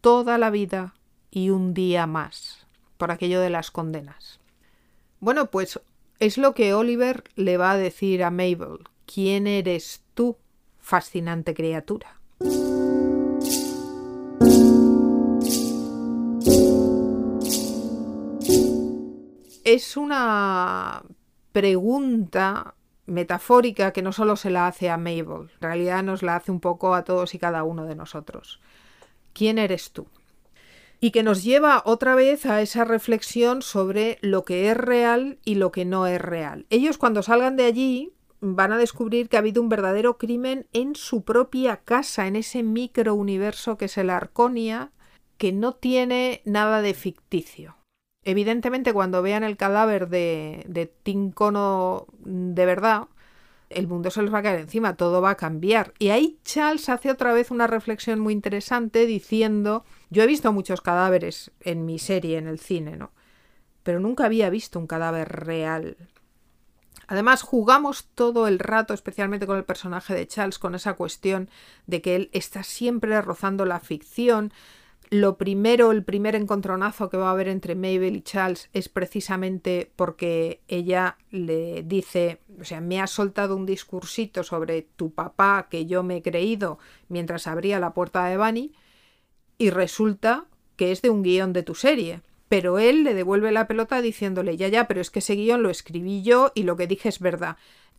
toda 0.00 0.36
la 0.36 0.50
vida 0.50 0.94
y 1.30 1.50
un 1.50 1.74
día 1.74 2.08
más 2.08 2.66
por 2.96 3.12
aquello 3.12 3.40
de 3.40 3.50
las 3.50 3.70
condenas. 3.70 4.40
Bueno, 5.20 5.46
pues 5.46 5.80
es 6.20 6.36
lo 6.36 6.54
que 6.54 6.74
Oliver 6.74 7.24
le 7.36 7.56
va 7.56 7.72
a 7.72 7.76
decir 7.76 8.24
a 8.24 8.30
Mabel. 8.30 8.80
¿Quién 9.06 9.46
eres 9.46 10.02
tú, 10.14 10.36
fascinante 10.78 11.54
criatura? 11.54 12.20
Es 19.64 19.96
una 19.96 21.02
pregunta 21.52 22.74
metafórica 23.06 23.92
que 23.92 24.02
no 24.02 24.12
solo 24.12 24.36
se 24.36 24.50
la 24.50 24.66
hace 24.66 24.90
a 24.90 24.96
Mabel, 24.96 25.50
en 25.54 25.60
realidad 25.60 26.02
nos 26.02 26.22
la 26.22 26.36
hace 26.36 26.50
un 26.50 26.60
poco 26.60 26.94
a 26.94 27.04
todos 27.04 27.34
y 27.34 27.38
cada 27.38 27.64
uno 27.64 27.84
de 27.84 27.94
nosotros. 27.94 28.60
¿Quién 29.32 29.58
eres 29.58 29.92
tú? 29.92 30.06
Y 31.00 31.10
que 31.10 31.22
nos 31.22 31.44
lleva 31.44 31.82
otra 31.84 32.14
vez 32.14 32.46
a 32.46 32.60
esa 32.60 32.84
reflexión 32.84 33.62
sobre 33.62 34.18
lo 34.20 34.44
que 34.44 34.70
es 34.70 34.76
real 34.76 35.38
y 35.44 35.54
lo 35.54 35.70
que 35.70 35.84
no 35.84 36.06
es 36.06 36.20
real. 36.20 36.66
Ellos 36.70 36.98
cuando 36.98 37.22
salgan 37.22 37.56
de 37.56 37.64
allí 37.64 38.12
van 38.40 38.72
a 38.72 38.78
descubrir 38.78 39.28
que 39.28 39.36
ha 39.36 39.40
habido 39.40 39.62
un 39.62 39.68
verdadero 39.68 40.18
crimen 40.18 40.66
en 40.72 40.94
su 40.94 41.22
propia 41.22 41.78
casa, 41.78 42.26
en 42.26 42.36
ese 42.36 42.62
microuniverso 42.62 43.76
que 43.76 43.86
es 43.86 43.98
el 43.98 44.10
Arconia, 44.10 44.92
que 45.36 45.52
no 45.52 45.74
tiene 45.74 46.42
nada 46.44 46.82
de 46.82 46.94
ficticio. 46.94 47.76
Evidentemente, 48.24 48.92
cuando 48.92 49.22
vean 49.22 49.44
el 49.44 49.56
cadáver 49.56 50.08
de, 50.08 50.64
de 50.68 50.86
Tincono 50.86 52.06
de 52.18 52.66
verdad, 52.66 53.08
el 53.70 53.86
mundo 53.86 54.10
se 54.10 54.22
les 54.22 54.32
va 54.32 54.38
a 54.38 54.42
caer 54.42 54.60
encima, 54.60 54.96
todo 54.96 55.20
va 55.20 55.30
a 55.30 55.36
cambiar. 55.36 55.92
Y 55.98 56.08
ahí 56.10 56.38
Charles 56.44 56.88
hace 56.88 57.10
otra 57.10 57.32
vez 57.32 57.50
una 57.50 57.66
reflexión 57.66 58.20
muy 58.20 58.32
interesante 58.32 59.06
diciendo, 59.06 59.84
yo 60.10 60.22
he 60.22 60.26
visto 60.26 60.52
muchos 60.52 60.80
cadáveres 60.80 61.50
en 61.60 61.84
mi 61.84 61.98
serie, 61.98 62.38
en 62.38 62.48
el 62.48 62.58
cine, 62.58 62.96
¿no? 62.96 63.12
Pero 63.82 64.00
nunca 64.00 64.26
había 64.26 64.50
visto 64.50 64.78
un 64.78 64.86
cadáver 64.86 65.28
real. 65.28 65.96
Además, 67.06 67.42
jugamos 67.42 68.06
todo 68.14 68.46
el 68.48 68.58
rato, 68.58 68.92
especialmente 68.92 69.46
con 69.46 69.56
el 69.56 69.64
personaje 69.64 70.14
de 70.14 70.26
Charles, 70.26 70.58
con 70.58 70.74
esa 70.74 70.92
cuestión 70.92 71.48
de 71.86 72.02
que 72.02 72.16
él 72.16 72.30
está 72.32 72.62
siempre 72.62 73.20
rozando 73.22 73.64
la 73.64 73.80
ficción, 73.80 74.52
lo 75.10 75.38
primero, 75.38 75.90
el 75.90 76.04
primer 76.04 76.34
encontronazo 76.34 77.08
que 77.08 77.16
va 77.16 77.28
a 77.28 77.32
haber 77.32 77.48
entre 77.48 77.74
Mabel 77.74 78.16
y 78.16 78.22
Charles 78.22 78.68
es 78.72 78.88
precisamente 78.88 79.90
porque 79.96 80.60
ella 80.68 81.16
le 81.30 81.82
dice, 81.82 82.40
o 82.60 82.64
sea, 82.64 82.80
me 82.80 83.00
ha 83.00 83.06
soltado 83.06 83.56
un 83.56 83.64
discursito 83.64 84.42
sobre 84.42 84.82
tu 84.82 85.12
papá 85.12 85.68
que 85.70 85.86
yo 85.86 86.02
me 86.02 86.18
he 86.18 86.22
creído 86.22 86.78
mientras 87.08 87.46
abría 87.46 87.80
la 87.80 87.94
puerta 87.94 88.26
de 88.26 88.36
Bunny 88.36 88.72
y 89.56 89.70
resulta 89.70 90.46
que 90.76 90.92
es 90.92 91.00
de 91.00 91.10
un 91.10 91.22
guion 91.22 91.52
de 91.52 91.62
tu 91.62 91.74
serie. 91.74 92.22
Pero 92.48 92.78
él 92.78 93.04
le 93.04 93.14
devuelve 93.14 93.52
la 93.52 93.66
pelota 93.66 94.00
diciéndole, 94.00 94.56
ya, 94.56 94.68
ya, 94.68 94.88
pero 94.88 95.00
es 95.00 95.10
que 95.10 95.18
ese 95.18 95.34
guion 95.34 95.62
lo 95.62 95.70
escribí 95.70 96.22
yo 96.22 96.52
y 96.54 96.62
lo 96.62 96.76
que 96.76 96.86
dije 96.86 97.08
es 97.08 97.18
verdad. 97.18 97.56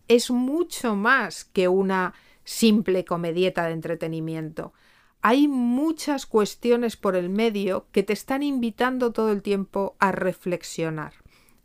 Es 0.08 0.32
mucho 0.32 0.96
más 0.96 1.46
que 1.46 1.68
una 1.68 2.14
simple 2.44 3.06
comedieta 3.06 3.66
de 3.66 3.74
entretenimiento 3.74 4.74
hay 5.22 5.48
muchas 5.48 6.26
cuestiones 6.26 6.96
por 6.96 7.16
el 7.16 7.30
medio 7.30 7.88
que 7.92 8.04
te 8.04 8.14
están 8.14 8.44
invitando 8.44 9.12
todo 9.12 9.32
el 9.32 9.42
tiempo 9.42 9.96
a 10.00 10.12
reflexionar, 10.12 11.14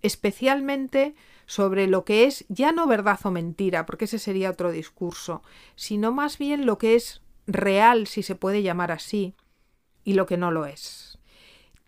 especialmente 0.02 1.14
sobre 1.46 1.86
lo 1.86 2.04
que 2.04 2.24
es 2.24 2.44
ya 2.48 2.72
no 2.72 2.86
verdad 2.86 3.18
o 3.24 3.30
mentira, 3.30 3.86
porque 3.86 4.06
ese 4.06 4.18
sería 4.18 4.50
otro 4.50 4.72
discurso, 4.72 5.42
sino 5.76 6.10
más 6.12 6.38
bien 6.38 6.66
lo 6.66 6.78
que 6.78 6.96
es 6.96 7.22
real, 7.46 8.06
si 8.06 8.22
se 8.22 8.34
puede 8.34 8.62
llamar 8.62 8.90
así, 8.90 9.34
y 10.02 10.14
lo 10.14 10.26
que 10.26 10.36
no 10.36 10.50
lo 10.50 10.66
es. 10.66 11.18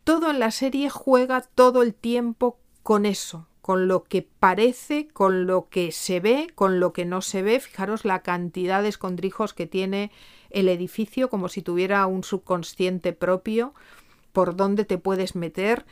Todo 0.04 0.30
en 0.30 0.38
la 0.38 0.50
serie 0.50 0.88
juega 0.88 1.40
todo 1.40 1.82
el 1.82 1.94
tiempo 1.94 2.60
con 2.82 3.06
eso, 3.06 3.48
con 3.60 3.88
lo 3.88 4.04
que 4.04 4.22
parece, 4.22 5.08
con 5.08 5.46
lo 5.46 5.68
que 5.68 5.90
se 5.90 6.20
ve, 6.20 6.46
con 6.54 6.78
lo 6.78 6.92
que 6.92 7.04
no 7.04 7.20
se 7.20 7.42
ve. 7.42 7.58
Fijaros 7.58 8.04
la 8.04 8.22
cantidad 8.22 8.82
de 8.82 8.88
escondrijos 8.88 9.54
que 9.54 9.66
tiene 9.66 10.12
el 10.57 10.70
edificio 10.70 11.28
como 11.28 11.50
si 11.50 11.61
tuviera 11.61 12.07
un 12.07 12.24
subconsciente 12.24 13.12
propio 13.12 13.74
por 14.32 14.57
donde 14.57 14.86
te 14.86 14.96
puedes 14.96 15.36
meter 15.36 15.84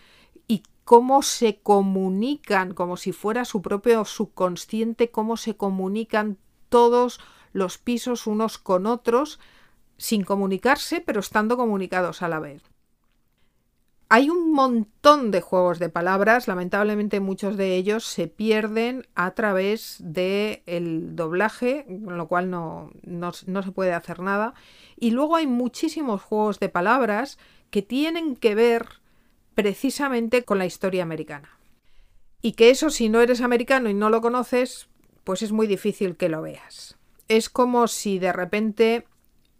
y 0.49 0.63
cómo 0.85 1.23
se 1.23 1.61
comunican, 1.61 2.73
como 2.73 2.97
si 2.97 3.13
fuera 3.13 3.45
su 3.45 3.61
propio 3.61 4.07
subconsciente, 4.07 5.11
cómo 5.11 5.37
se 5.37 5.55
comunican 5.57 6.39
todos 6.71 7.21
los 7.53 7.77
pisos 7.77 8.27
unos 8.27 8.57
con 8.57 8.87
otros 8.87 9.39
sin 9.99 10.25
comunicarse, 10.25 11.03
pero 11.03 11.21
estando 11.21 11.59
comunicados 11.59 12.23
a 12.23 12.29
la 12.29 12.41
vez. 12.41 12.63
Hay 14.09 14.31
un 14.31 14.53
montón 14.53 15.31
de 15.31 15.41
juegos 15.41 15.79
de 15.79 15.89
palabras, 15.89 16.47
lamentablemente 16.47 17.21
muchos 17.21 17.57
de 17.57 17.75
ellos 17.77 18.05
se 18.05 18.29
pierden 18.29 19.07
a 19.15 19.33
través 19.33 19.97
del 20.01 20.63
el 20.67 21.17
doblaje, 21.17 21.87
con 22.05 22.17
lo 22.17 22.29
cual 22.29 22.51
no, 22.51 22.91
no 23.03 23.33
se 23.33 23.73
puede 23.73 23.93
hacer 23.93 24.21
nada. 24.21 24.55
Y 24.97 25.11
luego 25.11 25.37
hay 25.37 25.47
muchísimos 25.47 26.23
juegos 26.23 26.61
de 26.61 26.69
palabras 26.69 27.39
que 27.71 27.83
tienen 27.83 28.37
que 28.37 28.55
ver 28.55 28.87
precisamente 29.55 30.45
con 30.45 30.59
la 30.59 30.67
historia 30.67 31.03
americana. 31.03 31.59
Y 32.43 32.53
que 32.53 32.71
eso 32.71 32.91
si 32.91 33.09
no 33.09 33.21
eres 33.21 33.41
americano 33.41 33.89
y 33.89 33.95
no 33.95 34.11
lo 34.11 34.21
conoces, 34.21 34.89
pues 35.25 35.43
es 35.43 35.53
muy 35.53 35.67
difícil 35.67 36.17
que 36.17 36.29
lo 36.29 36.43
veas. 36.43 36.99
Es 37.29 37.49
como 37.49 37.89
si 37.89 38.19
de 38.19 38.33
repente 38.33 39.07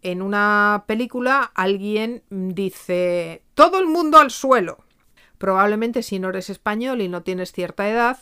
en 0.05 0.21
una 0.21 0.83
película 0.85 1.51
alguien 1.55 2.21
dice 2.29 3.43
todo 3.55 3.79
el 3.79 3.87
mundo 3.87 4.19
al 4.19 4.29
suelo. 4.29 4.85
Probablemente 5.39 6.03
si 6.03 6.19
no 6.19 6.29
eres 6.29 6.51
español 6.51 7.01
y 7.01 7.09
no 7.09 7.23
tienes 7.23 7.51
cierta 7.51 7.89
edad, 7.89 8.19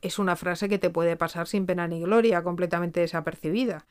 es 0.00 0.18
una 0.18 0.36
frase 0.36 0.70
que 0.70 0.78
te 0.78 0.88
puede 0.88 1.16
pasar 1.16 1.48
sin 1.48 1.66
pena 1.66 1.86
ni 1.86 2.00
gloria, 2.00 2.42
completamente 2.42 3.00
desapercibida. 3.00 3.84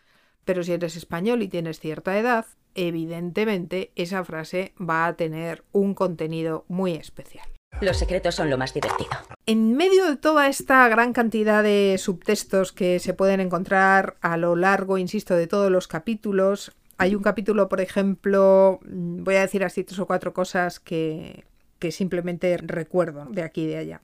Pero 0.46 0.64
si 0.64 0.74
eres 0.74 0.96
español 0.96 1.44
y 1.44 1.48
tienes 1.48 1.80
cierta 1.80 2.18
edad, 2.18 2.48
evidentemente 2.74 3.92
esa 3.96 4.24
frase 4.24 4.74
va 4.82 5.06
a 5.06 5.16
tener 5.16 5.64
un 5.72 5.94
contenido 5.94 6.66
muy 6.70 6.94
especial. 6.94 7.48
Los 7.82 7.98
secretos 7.98 8.34
son 8.34 8.50
lo 8.50 8.58
más 8.58 8.74
divertido. 8.74 9.12
En 9.46 9.76
medio 9.76 10.08
de 10.08 10.16
toda 10.16 10.48
esta 10.48 10.88
gran 10.88 11.14
cantidad 11.14 11.62
de 11.62 11.98
subtextos 12.00 12.72
que 12.72 13.00
se 13.00 13.14
pueden 13.14 13.42
encontrar 13.42 14.18
a 14.22 14.38
lo 14.38 14.56
largo, 14.56 14.98
insisto, 14.98 15.36
de 15.36 15.46
todos 15.46 15.70
los 15.70 15.88
capítulos, 15.88 16.72
hay 16.98 17.16
un 17.16 17.24
capítulo, 17.24 17.68
por 17.70 17.82
ejemplo, 17.82 18.80
mm, 18.86 19.24
voy 19.24 19.36
a 19.36 19.42
decir 19.42 19.64
así 19.64 19.84
tres 19.84 20.00
o 20.00 20.08
cuatro 20.08 20.34
cosas 20.34 20.80
que, 20.80 21.46
que 21.80 21.92
simplemente 21.92 22.58
recuerdo 22.58 23.26
de 23.30 23.44
aquí 23.44 23.64
y 23.64 23.68
de 23.68 23.78
allá. 23.78 24.02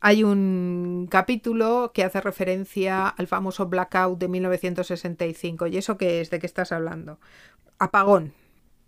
Hay 0.00 0.22
un 0.22 1.08
capítulo 1.10 1.90
que 1.92 2.04
hace 2.04 2.20
referencia 2.20 3.08
al 3.08 3.26
famoso 3.26 3.66
blackout 3.66 4.18
de 4.18 4.28
1965. 4.28 5.66
¿Y 5.66 5.76
eso 5.76 5.98
qué 5.98 6.20
es? 6.20 6.30
¿De 6.30 6.38
qué 6.38 6.46
estás 6.46 6.70
hablando? 6.70 7.18
Apagón. 7.78 8.32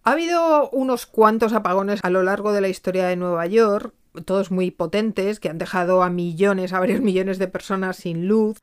Ha 0.05 0.13
habido 0.13 0.71
unos 0.71 1.07
cuantos 1.07 1.53
apagones 1.53 2.01
a 2.05 2.11
lo 2.11 2.23
largo 2.23 2.53
de 2.53 2.61
la 2.61 2.69
historia 2.69 3.07
de 3.07 3.17
Nueva 3.17 3.47
York, 3.47 3.93
todos 4.25 4.51
muy 4.51 4.71
potentes, 4.71 5.41
que 5.41 5.49
han 5.49 5.59
dejado 5.59 6.03
a 6.03 6.11
millones, 6.11 6.73
a 6.73 6.81
varios 6.81 7.01
millones 7.01 7.39
de 7.39 7.49
personas 7.49 7.97
sin 7.97 8.29
luz. 8.29 8.59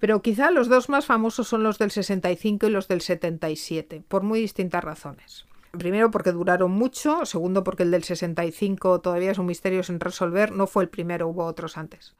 Pero 0.00 0.22
quizá 0.22 0.50
los 0.50 0.68
dos 0.68 0.88
más 0.88 1.04
famosos 1.04 1.46
son 1.46 1.62
los 1.62 1.78
del 1.78 1.90
65 1.90 2.66
y 2.66 2.70
los 2.70 2.88
del 2.88 3.02
77, 3.02 4.02
por 4.08 4.22
muy 4.22 4.40
distintas 4.40 4.82
razones. 4.82 5.44
Primero 5.72 6.10
porque 6.10 6.32
duraron 6.32 6.72
mucho, 6.72 7.24
segundo 7.26 7.62
porque 7.62 7.84
el 7.84 7.90
del 7.92 8.02
65 8.02 9.02
todavía 9.02 9.30
es 9.30 9.38
un 9.38 9.46
misterio 9.46 9.82
sin 9.84 10.00
resolver, 10.00 10.52
no 10.52 10.66
fue 10.66 10.82
el 10.82 10.88
primero, 10.88 11.28
hubo 11.28 11.44
otros 11.44 11.76
antes. 11.76 12.16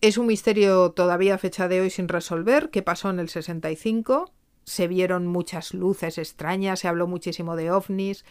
Es 0.00 0.18
un 0.18 0.26
misterio 0.26 0.90
todavía 0.90 1.36
a 1.36 1.38
fecha 1.38 1.68
de 1.68 1.80
hoy 1.80 1.90
sin 1.90 2.08
resolver, 2.08 2.70
qué 2.70 2.82
pasó 2.82 3.10
en 3.10 3.20
el 3.20 3.28
65, 3.28 4.32
se 4.64 4.88
vieron 4.88 5.26
muchas 5.26 5.74
luces 5.74 6.18
extrañas, 6.18 6.80
se 6.80 6.88
habló 6.88 7.06
muchísimo 7.06 7.56
de 7.56 7.70
ovnis, 7.70 8.24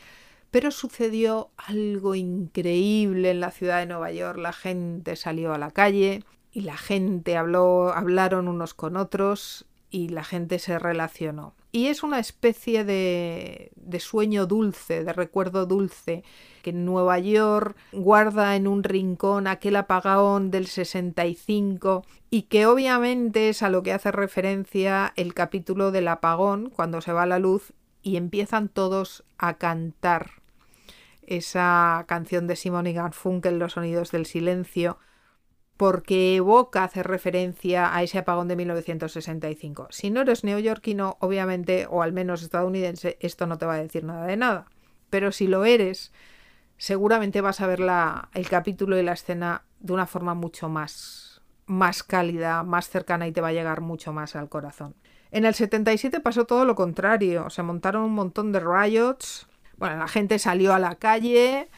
pero 0.51 0.71
sucedió 0.71 1.51
algo 1.57 2.15
increíble 2.15 3.31
en 3.31 3.39
la 3.39 3.51
ciudad 3.51 3.79
de 3.79 3.87
Nueva 3.87 4.11
York, 4.11 4.37
la 4.37 4.53
gente 4.53 5.15
salió 5.15 5.53
a 5.53 5.57
la 5.57 5.71
calle 5.71 6.23
y 6.57 6.61
la 6.61 6.75
gente 6.75 7.37
habló, 7.37 7.93
hablaron 7.93 8.47
unos 8.47 8.73
con 8.73 8.97
otros 8.97 9.67
y 9.91 10.09
la 10.09 10.23
gente 10.23 10.57
se 10.57 10.79
relacionó. 10.79 11.53
Y 11.71 11.85
es 11.85 12.01
una 12.01 12.17
especie 12.17 12.83
de, 12.83 13.69
de, 13.75 13.99
sueño 13.99 14.47
dulce, 14.47 15.03
de 15.03 15.13
recuerdo 15.13 15.67
dulce, 15.67 16.23
que 16.63 16.73
Nueva 16.73 17.19
York 17.19 17.77
guarda 17.91 18.55
en 18.55 18.67
un 18.67 18.81
rincón 18.81 19.45
aquel 19.45 19.75
apagón 19.75 20.49
del 20.49 20.65
65 20.65 22.03
y 22.31 22.41
que 22.43 22.65
obviamente 22.65 23.49
es 23.49 23.61
a 23.61 23.69
lo 23.69 23.83
que 23.83 23.93
hace 23.93 24.11
referencia 24.11 25.13
el 25.15 25.35
capítulo 25.35 25.91
del 25.91 26.07
apagón, 26.07 26.71
cuando 26.71 27.01
se 27.01 27.13
va 27.13 27.27
la 27.27 27.37
luz 27.37 27.71
y 28.01 28.17
empiezan 28.17 28.67
todos 28.67 29.23
a 29.37 29.59
cantar 29.59 30.31
esa 31.27 32.03
canción 32.07 32.47
de 32.47 32.55
Simon 32.55 32.87
y 32.87 32.93
Garfunkel, 32.93 33.59
Los 33.59 33.73
sonidos 33.73 34.09
del 34.09 34.25
silencio, 34.25 34.97
porque 35.77 36.35
evoca 36.35 36.83
hacer 36.83 37.07
referencia 37.07 37.95
a 37.95 38.03
ese 38.03 38.17
apagón 38.17 38.47
de 38.47 38.55
1965. 38.55 39.87
Si 39.91 40.09
no 40.09 40.21
eres 40.21 40.43
neoyorquino, 40.43 41.17
obviamente, 41.19 41.87
o 41.89 42.01
al 42.01 42.13
menos 42.13 42.41
estadounidense, 42.41 43.17
esto 43.21 43.45
no 43.45 43.57
te 43.57 43.67
va 43.67 43.75
a 43.75 43.81
decir 43.81 44.03
nada 44.03 44.25
de 44.25 44.37
nada. 44.37 44.65
Pero 45.09 45.31
si 45.31 45.47
lo 45.47 45.65
eres, 45.65 46.11
seguramente 46.77 47.41
vas 47.41 47.61
a 47.61 47.67
ver 47.67 47.81
el 48.33 48.49
capítulo 48.49 48.97
y 48.97 49.03
la 49.03 49.13
escena 49.13 49.63
de 49.79 49.93
una 49.93 50.07
forma 50.07 50.33
mucho 50.33 50.67
más, 50.67 51.41
más 51.67 52.01
cálida, 52.01 52.63
más 52.63 52.89
cercana 52.89 53.27
y 53.27 53.31
te 53.31 53.41
va 53.41 53.49
a 53.49 53.53
llegar 53.53 53.81
mucho 53.81 54.11
más 54.13 54.35
al 54.35 54.49
corazón. 54.49 54.95
En 55.29 55.45
el 55.45 55.53
77 55.53 56.21
pasó 56.21 56.45
todo 56.45 56.65
lo 56.65 56.75
contrario, 56.75 57.49
se 57.49 57.61
montaron 57.61 58.03
un 58.03 58.13
montón 58.13 58.51
de 58.51 58.61
riots, 58.61 59.47
bueno, 59.77 59.97
la 59.97 60.07
gente 60.07 60.39
salió 60.39 60.73
a 60.73 60.79
la 60.79 60.95
calle, 60.95 61.69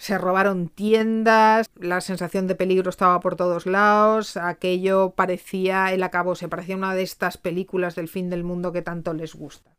se 0.00 0.16
robaron 0.16 0.70
tiendas, 0.70 1.66
la 1.78 2.00
sensación 2.00 2.46
de 2.46 2.54
peligro 2.54 2.88
estaba 2.88 3.20
por 3.20 3.36
todos 3.36 3.66
lados, 3.66 4.38
aquello 4.38 5.10
parecía 5.10 5.92
el 5.92 6.02
acabo, 6.02 6.34
se 6.34 6.48
parecía 6.48 6.74
una 6.74 6.94
de 6.94 7.02
estas 7.02 7.36
películas 7.36 7.96
del 7.96 8.08
fin 8.08 8.30
del 8.30 8.42
mundo 8.42 8.72
que 8.72 8.80
tanto 8.80 9.12
les 9.12 9.34
gusta. 9.34 9.76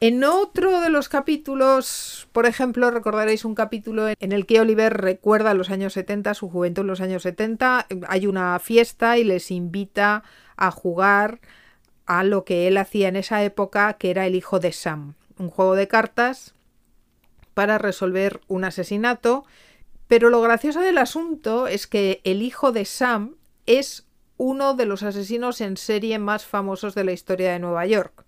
En 0.00 0.22
otro 0.22 0.82
de 0.82 0.90
los 0.90 1.08
capítulos, 1.08 2.28
por 2.32 2.44
ejemplo, 2.44 2.90
recordaréis 2.90 3.46
un 3.46 3.54
capítulo 3.54 4.08
en 4.08 4.32
el 4.32 4.44
que 4.44 4.60
Oliver 4.60 4.92
recuerda 4.92 5.54
los 5.54 5.70
años 5.70 5.94
70, 5.94 6.34
su 6.34 6.50
juventud 6.50 6.82
en 6.82 6.88
los 6.88 7.00
años 7.00 7.22
70, 7.22 7.86
hay 8.08 8.26
una 8.26 8.58
fiesta 8.58 9.16
y 9.16 9.24
les 9.24 9.50
invita 9.50 10.24
a 10.58 10.70
jugar 10.70 11.40
a 12.04 12.22
lo 12.22 12.44
que 12.44 12.68
él 12.68 12.76
hacía 12.76 13.08
en 13.08 13.16
esa 13.16 13.42
época, 13.42 13.94
que 13.94 14.10
era 14.10 14.26
el 14.26 14.34
hijo 14.34 14.60
de 14.60 14.72
Sam, 14.72 15.14
un 15.38 15.48
juego 15.48 15.74
de 15.74 15.88
cartas 15.88 16.54
para 17.54 17.78
resolver 17.78 18.40
un 18.48 18.64
asesinato, 18.64 19.44
pero 20.08 20.30
lo 20.30 20.40
gracioso 20.40 20.80
del 20.80 20.98
asunto 20.98 21.66
es 21.66 21.86
que 21.86 22.20
el 22.24 22.42
hijo 22.42 22.72
de 22.72 22.84
Sam 22.84 23.36
es 23.66 24.06
uno 24.36 24.74
de 24.74 24.86
los 24.86 25.02
asesinos 25.02 25.60
en 25.60 25.76
serie 25.76 26.18
más 26.18 26.44
famosos 26.44 26.94
de 26.94 27.04
la 27.04 27.12
historia 27.12 27.52
de 27.52 27.58
Nueva 27.58 27.86
York. 27.86 28.24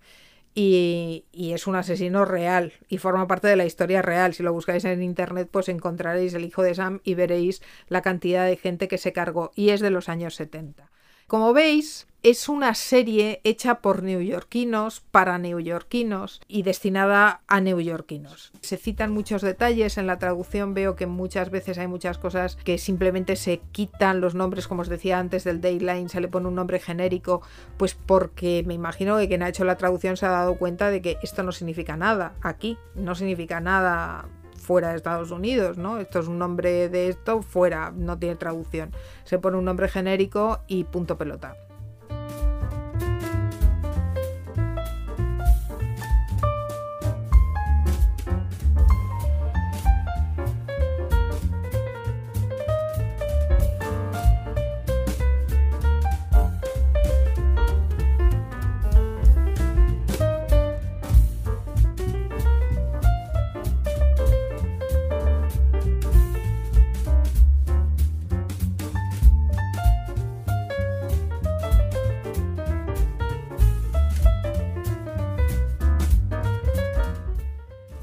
Y, 0.54 1.24
es 1.32 1.66
un 1.66 1.74
asesino 1.74 2.24
real 2.24 2.72
y 2.88 2.98
forma 2.98 3.26
parte 3.26 3.48
de 3.48 3.56
la 3.56 3.66
historia 3.66 4.02
real. 4.02 4.34
Si 4.34 4.44
lo 4.44 4.52
buscáis 4.52 4.84
en 4.84 5.02
internet, 5.02 5.48
pues 5.50 5.68
encontraréis 5.68 6.32
el 6.34 6.44
hijo 6.44 6.62
de 6.62 6.76
Sam 6.76 7.00
y 7.02 7.14
veréis 7.14 7.60
la 7.88 8.02
cantidad 8.02 8.46
de 8.46 8.56
gente 8.56 8.86
que 8.86 8.98
se 8.98 9.12
cargó. 9.12 9.50
Y 9.56 9.70
es 9.70 9.80
de 9.80 9.90
los 9.90 10.08
años 10.08 10.36
70. 10.36 10.90
Como 11.26 11.54
veis, 11.54 12.06
es 12.22 12.48
una 12.48 12.74
serie 12.74 13.40
hecha 13.44 13.80
por 13.80 14.02
neoyorquinos 14.02 15.00
para 15.00 15.38
neoyorquinos 15.38 16.40
y 16.48 16.62
destinada 16.62 17.42
a 17.48 17.60
neoyorquinos. 17.60 18.52
Se 18.60 18.78
citan 18.78 19.12
muchos 19.12 19.40
detalles 19.40 19.98
en 19.98 20.06
la 20.06 20.18
traducción, 20.18 20.74
veo 20.74 20.96
que 20.96 21.06
muchas 21.06 21.50
veces 21.50 21.78
hay 21.78 21.86
muchas 21.86 22.18
cosas 22.18 22.56
que 22.56 22.78
simplemente 22.78 23.36
se 23.36 23.60
quitan 23.72 24.20
los 24.20 24.34
nombres, 24.34 24.68
como 24.68 24.82
os 24.82 24.88
decía 24.88 25.18
antes 25.18 25.44
del 25.44 25.60
Dayline, 25.60 26.08
se 26.08 26.20
le 26.20 26.28
pone 26.28 26.48
un 26.48 26.54
nombre 26.54 26.78
genérico, 26.78 27.42
pues 27.78 27.94
porque 27.94 28.62
me 28.66 28.74
imagino 28.74 29.18
que 29.18 29.28
quien 29.28 29.42
ha 29.42 29.48
hecho 29.48 29.64
la 29.64 29.76
traducción 29.76 30.16
se 30.16 30.26
ha 30.26 30.30
dado 30.30 30.56
cuenta 30.56 30.90
de 30.90 31.02
que 31.02 31.18
esto 31.22 31.42
no 31.42 31.52
significa 31.52 31.96
nada 31.96 32.34
aquí, 32.42 32.78
no 32.94 33.14
significa 33.14 33.60
nada 33.60 34.28
fuera 34.64 34.90
de 34.90 34.96
Estados 34.96 35.30
Unidos, 35.30 35.76
¿no? 35.76 35.98
Esto 35.98 36.20
es 36.20 36.26
un 36.26 36.38
nombre 36.38 36.88
de 36.88 37.08
esto 37.08 37.42
fuera, 37.42 37.92
no 37.94 38.18
tiene 38.18 38.36
traducción. 38.36 38.92
Se 39.24 39.38
pone 39.38 39.58
un 39.58 39.64
nombre 39.64 39.88
genérico 39.88 40.60
y 40.66 40.84
punto 40.84 41.18
pelota. 41.18 41.56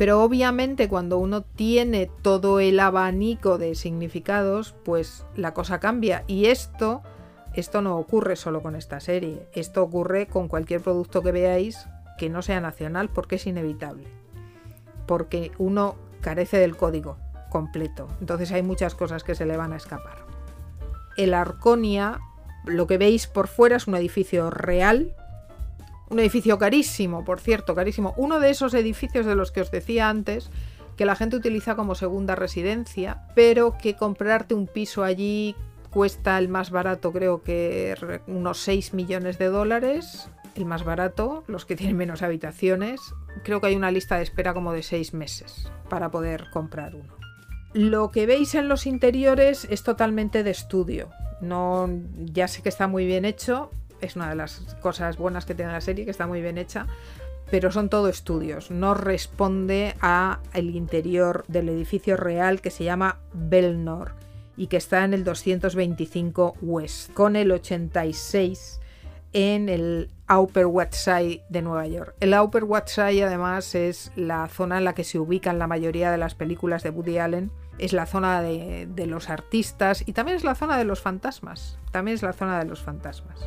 Pero 0.02 0.24
obviamente 0.24 0.90
cuando 0.90 1.20
uno 1.20 1.44
tiene 1.44 2.10
todo 2.24 2.60
el 2.60 2.80
abanico 2.80 3.60
de 3.60 3.76
significados, 3.76 4.74
pues 4.84 5.28
la 5.36 5.54
cosa 5.54 5.80
cambia. 5.80 6.24
Y 6.26 6.48
esto, 6.48 7.04
esto 7.54 7.84
no 7.84 8.00
ocurre 8.00 8.36
solo 8.36 8.64
con 8.64 8.76
esta 8.76 9.00
serie. 9.00 9.46
Esto 9.54 9.84
ocurre 9.84 10.26
con 10.26 10.48
cualquier 10.48 10.82
producto 10.82 11.22
que 11.22 11.32
veáis 11.32 11.88
que 12.18 12.30
no 12.30 12.42
sea 12.42 12.60
nacional 12.62 13.10
porque 13.10 13.36
es 13.36 13.46
inevitable. 13.46 14.08
Porque 15.06 15.52
uno 15.60 15.98
carece 16.20 16.58
del 16.58 16.76
código 16.76 17.18
completo. 17.52 18.08
Entonces 18.22 18.52
hay 18.54 18.64
muchas 18.64 18.96
cosas 18.96 19.24
que 19.24 19.36
se 19.36 19.46
le 19.46 19.56
van 19.56 19.72
a 19.72 19.78
escapar. 19.78 20.26
El 21.16 21.36
Arconia, 21.36 22.20
lo 22.66 22.88
que 22.88 22.98
veis 22.98 23.28
por 23.28 23.48
fuera 23.48 23.76
es 23.76 23.86
un 23.86 23.94
edificio 23.94 24.50
real 24.50 25.14
un 26.12 26.20
edificio 26.20 26.60
carísimo, 26.60 27.24
por 27.24 27.40
cierto, 27.40 27.74
carísimo. 27.74 28.14
Uno 28.18 28.40
de 28.40 28.50
esos 28.50 28.74
edificios 28.74 29.26
de 29.26 29.36
los 29.36 29.52
que 29.52 29.62
os 29.62 29.72
decía 29.72 30.10
antes, 30.10 30.52
que 30.98 31.06
la 31.06 31.16
gente 31.16 31.38
utiliza 31.38 31.76
como 31.76 31.96
segunda 31.96 32.36
residencia, 32.36 33.24
pero 33.34 33.78
que 33.78 33.96
comprarte 33.96 34.54
un 34.54 34.68
piso 34.68 35.04
allí 35.04 35.56
cuesta 35.90 36.38
el 36.38 36.50
más 36.50 36.70
barato, 36.70 37.12
creo 37.12 37.42
que 37.42 38.22
unos 38.28 38.60
6 38.60 38.94
millones 38.94 39.38
de 39.38 39.48
dólares. 39.48 40.30
El 40.54 40.66
más 40.66 40.84
barato, 40.84 41.46
los 41.48 41.66
que 41.66 41.78
tienen 41.78 41.96
menos 41.96 42.22
habitaciones. 42.22 43.00
Creo 43.44 43.62
que 43.62 43.68
hay 43.68 43.76
una 43.78 43.90
lista 43.90 44.18
de 44.18 44.24
espera 44.24 44.54
como 44.54 44.74
de 44.74 44.84
6 44.84 45.14
meses 45.14 45.72
para 45.90 46.12
poder 46.12 46.48
comprar 46.52 46.94
uno. 46.94 47.14
Lo 47.74 48.12
que 48.12 48.26
veis 48.26 48.54
en 48.56 48.68
los 48.68 48.86
interiores 48.86 49.66
es 49.70 49.84
totalmente 49.84 50.44
de 50.44 50.52
estudio 50.52 51.10
No, 51.40 51.90
ya 52.18 52.50
sé 52.50 52.62
que 52.62 52.68
está 52.68 52.88
muy 52.88 53.06
bien 53.06 53.24
hecho, 53.24 53.72
es 54.02 54.16
una 54.16 54.30
de 54.30 54.36
las 54.36 54.76
cosas 54.82 55.18
buenas 55.18 55.46
que 55.46 55.56
tiene 55.56 55.72
la 55.72 55.82
serie, 55.82 56.06
que 56.06 56.12
está 56.12 56.28
muy 56.28 56.42
bien 56.42 56.58
hecha, 56.58 56.88
pero 57.50 57.72
son 57.72 57.90
todo 57.90 58.08
estudios. 58.08 58.72
No 58.72 58.94
responde 58.94 59.96
a 60.02 60.40
el 60.54 60.76
interior 60.76 61.44
del 61.48 61.70
edificio 61.70 62.18
real 62.18 62.62
que 62.62 62.72
se 62.72 62.84
llama 62.84 63.18
Belnor 63.34 64.14
y 64.58 64.68
que 64.68 64.78
está 64.78 65.04
en 65.04 65.14
el 65.14 65.24
225 65.24 66.56
West, 66.62 67.14
con 67.14 67.36
el 67.36 67.52
86 67.52 68.80
en 69.34 69.70
el 69.70 70.10
Upper 70.30 70.66
West 70.66 70.94
Side 70.94 71.44
de 71.50 71.62
Nueva 71.62 71.88
York. 71.88 72.16
El 72.20 72.34
Upper 72.34 72.64
West 72.64 72.90
Side 72.90 73.24
además 73.24 73.76
es 73.76 74.12
la 74.16 74.48
zona 74.48 74.78
en 74.78 74.86
la 74.86 74.94
que 74.94 75.04
se 75.04 75.20
ubican 75.20 75.60
la 75.60 75.68
mayoría 75.68 76.12
de 76.12 76.18
las 76.18 76.36
películas 76.36 76.84
de 76.84 76.90
Woody 76.90 77.18
Allen. 77.18 77.52
Es 77.78 77.94
la 77.94 78.06
zona 78.06 78.42
de, 78.42 78.88
de 78.88 79.06
los 79.08 79.30
artistas 79.30 80.04
y 80.06 80.14
también 80.14 80.38
es 80.38 80.44
la 80.44 80.56
zona 80.56 80.78
de 80.78 80.84
los 80.84 81.02
fantasmas. 81.02 81.80
También 81.92 82.16
es 82.16 82.24
la 82.24 82.34
zona 82.34 82.60
de 82.60 82.66
los 82.66 82.82
fantasmas. 82.82 83.40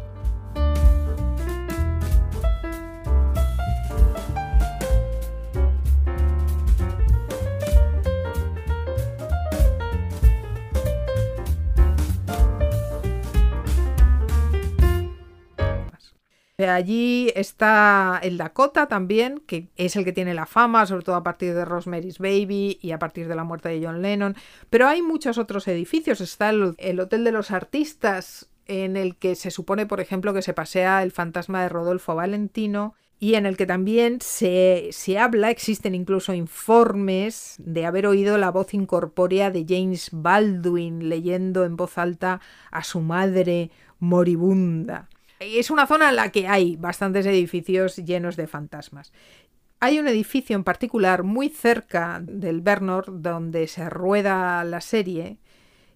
Allí 16.74 17.30
está 17.36 18.18
el 18.22 18.36
Dakota 18.36 18.88
también, 18.88 19.40
que 19.46 19.68
es 19.76 19.94
el 19.94 20.04
que 20.04 20.12
tiene 20.12 20.34
la 20.34 20.44
fama, 20.44 20.86
sobre 20.86 21.04
todo 21.04 21.14
a 21.14 21.22
partir 21.22 21.54
de 21.54 21.64
Rosemary's 21.64 22.18
Baby 22.18 22.78
y 22.82 22.90
a 22.90 22.98
partir 22.98 23.28
de 23.28 23.36
la 23.36 23.44
muerte 23.44 23.68
de 23.68 23.84
John 23.84 24.02
Lennon. 24.02 24.34
Pero 24.70 24.88
hay 24.88 25.00
muchos 25.00 25.38
otros 25.38 25.68
edificios. 25.68 26.20
Está 26.20 26.50
el, 26.50 26.74
el 26.78 26.98
Hotel 26.98 27.22
de 27.22 27.32
los 27.32 27.52
Artistas, 27.52 28.50
en 28.66 28.96
el 28.96 29.16
que 29.16 29.34
se 29.34 29.50
supone, 29.50 29.86
por 29.86 30.00
ejemplo, 30.00 30.32
que 30.32 30.42
se 30.42 30.54
pasea 30.54 31.02
el 31.02 31.12
fantasma 31.12 31.62
de 31.62 31.68
Rodolfo 31.68 32.14
Valentino 32.14 32.94
y 33.20 33.34
en 33.34 33.46
el 33.46 33.56
que 33.56 33.66
también 33.66 34.18
se, 34.20 34.88
se, 34.92 35.18
habla, 35.18 35.50
existen 35.50 35.94
incluso 35.94 36.34
informes 36.34 37.54
de 37.58 37.86
haber 37.86 38.06
oído 38.06 38.38
la 38.38 38.50
voz 38.50 38.74
incorpórea 38.74 39.50
de 39.50 39.64
James 39.68 40.10
Baldwin 40.12 41.08
leyendo 41.08 41.64
en 41.64 41.76
voz 41.76 41.96
alta 41.96 42.40
a 42.70 42.84
su 42.84 43.00
madre 43.00 43.70
moribunda. 43.98 45.08
Es 45.40 45.70
una 45.70 45.86
zona 45.86 46.10
en 46.10 46.16
la 46.16 46.30
que 46.32 46.48
hay 46.48 46.76
bastantes 46.76 47.26
edificios 47.26 47.96
llenos 47.96 48.36
de 48.36 48.46
fantasmas. 48.46 49.12
Hay 49.80 49.98
un 49.98 50.08
edificio 50.08 50.56
en 50.56 50.64
particular 50.64 51.22
muy 51.22 51.48
cerca 51.48 52.20
del 52.22 52.62
Bernor 52.62 53.20
donde 53.20 53.68
se 53.68 53.90
rueda 53.90 54.64
la 54.64 54.80
serie 54.80 55.38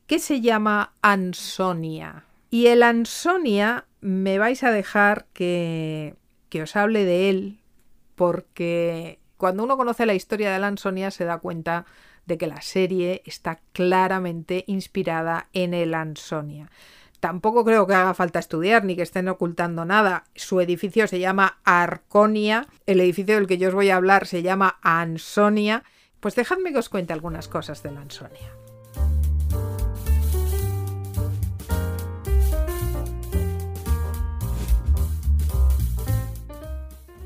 que 0.07 0.19
se 0.19 0.41
llama 0.41 0.95
Ansonia. 1.03 2.28
Y 2.51 2.67
el 2.69 2.83
Ansonia 2.83 3.87
me 4.01 4.39
vais 4.39 4.63
a 4.63 4.73
dejar 4.73 5.27
que, 5.33 6.17
que 6.49 6.63
os 6.63 6.77
hable 6.77 7.05
de 7.05 7.31
él 7.31 7.61
porque 8.15 9.21
cuando 9.37 9.63
uno 9.63 9.77
conoce 9.77 10.07
la 10.07 10.15
historia 10.15 10.51
de 10.51 10.65
Ansonia 10.65 11.11
se 11.11 11.25
da 11.25 11.39
cuenta 11.39 11.87
de 12.27 12.37
que 12.37 12.47
la 12.47 12.61
serie 12.61 13.23
está 13.25 13.61
claramente 13.73 14.65
inspirada 14.67 15.49
en 15.53 15.73
el 15.73 15.95
Ansonia. 15.95 16.71
Tampoco 17.21 17.65
creo 17.65 17.87
que 17.87 17.95
haga 17.95 18.15
falta 18.15 18.39
estudiar 18.39 18.85
ni 18.85 18.95
que 18.95 19.03
estén 19.03 19.29
ocultando 19.29 19.85
nada. 19.85 20.25
Su 20.35 20.61
edificio 20.61 21.09
se 21.09 21.19
llama 21.19 21.59
Arconia, 21.65 22.69
el 22.87 23.01
edificio 23.01 23.35
del 23.35 23.47
que 23.47 23.59
yo 23.59 23.69
os 23.69 23.75
voy 23.75 23.91
a 23.91 23.97
hablar 23.97 24.27
se 24.27 24.43
llama 24.43 24.79
Ansonia. 24.83 25.83
Pues 26.21 26.37
dejadme 26.37 26.73
que 26.73 26.79
os 26.79 26.89
cuente 26.89 27.13
algunas 27.13 27.49
cosas 27.49 27.83
de 27.83 27.93
la 27.93 28.03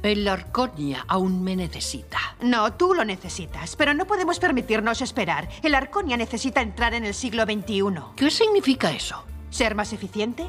El 0.03 0.27
Arconia 0.27 1.05
aún 1.07 1.45
me 1.45 1.55
necesita. 1.55 2.19
No, 2.41 2.73
tú 2.73 2.93
lo 2.93 3.05
necesitas, 3.05 3.77
pero 3.77 3.95
no 3.95 4.05
podemos 4.05 4.41
permitirnos 4.41 5.01
esperar. 5.01 5.49
El 5.63 5.77
Arconia 5.77 6.17
necesita 6.17 6.61
entrar 6.61 6.93
en 6.95 7.05
el 7.05 7.15
siglo 7.15 7.45
XXI. 7.45 7.85
¿Qué 8.17 8.31
significa 8.31 8.91
eso? 8.91 9.25
¿Ser 9.51 9.77
más 9.77 9.93
eficiente? 9.93 10.49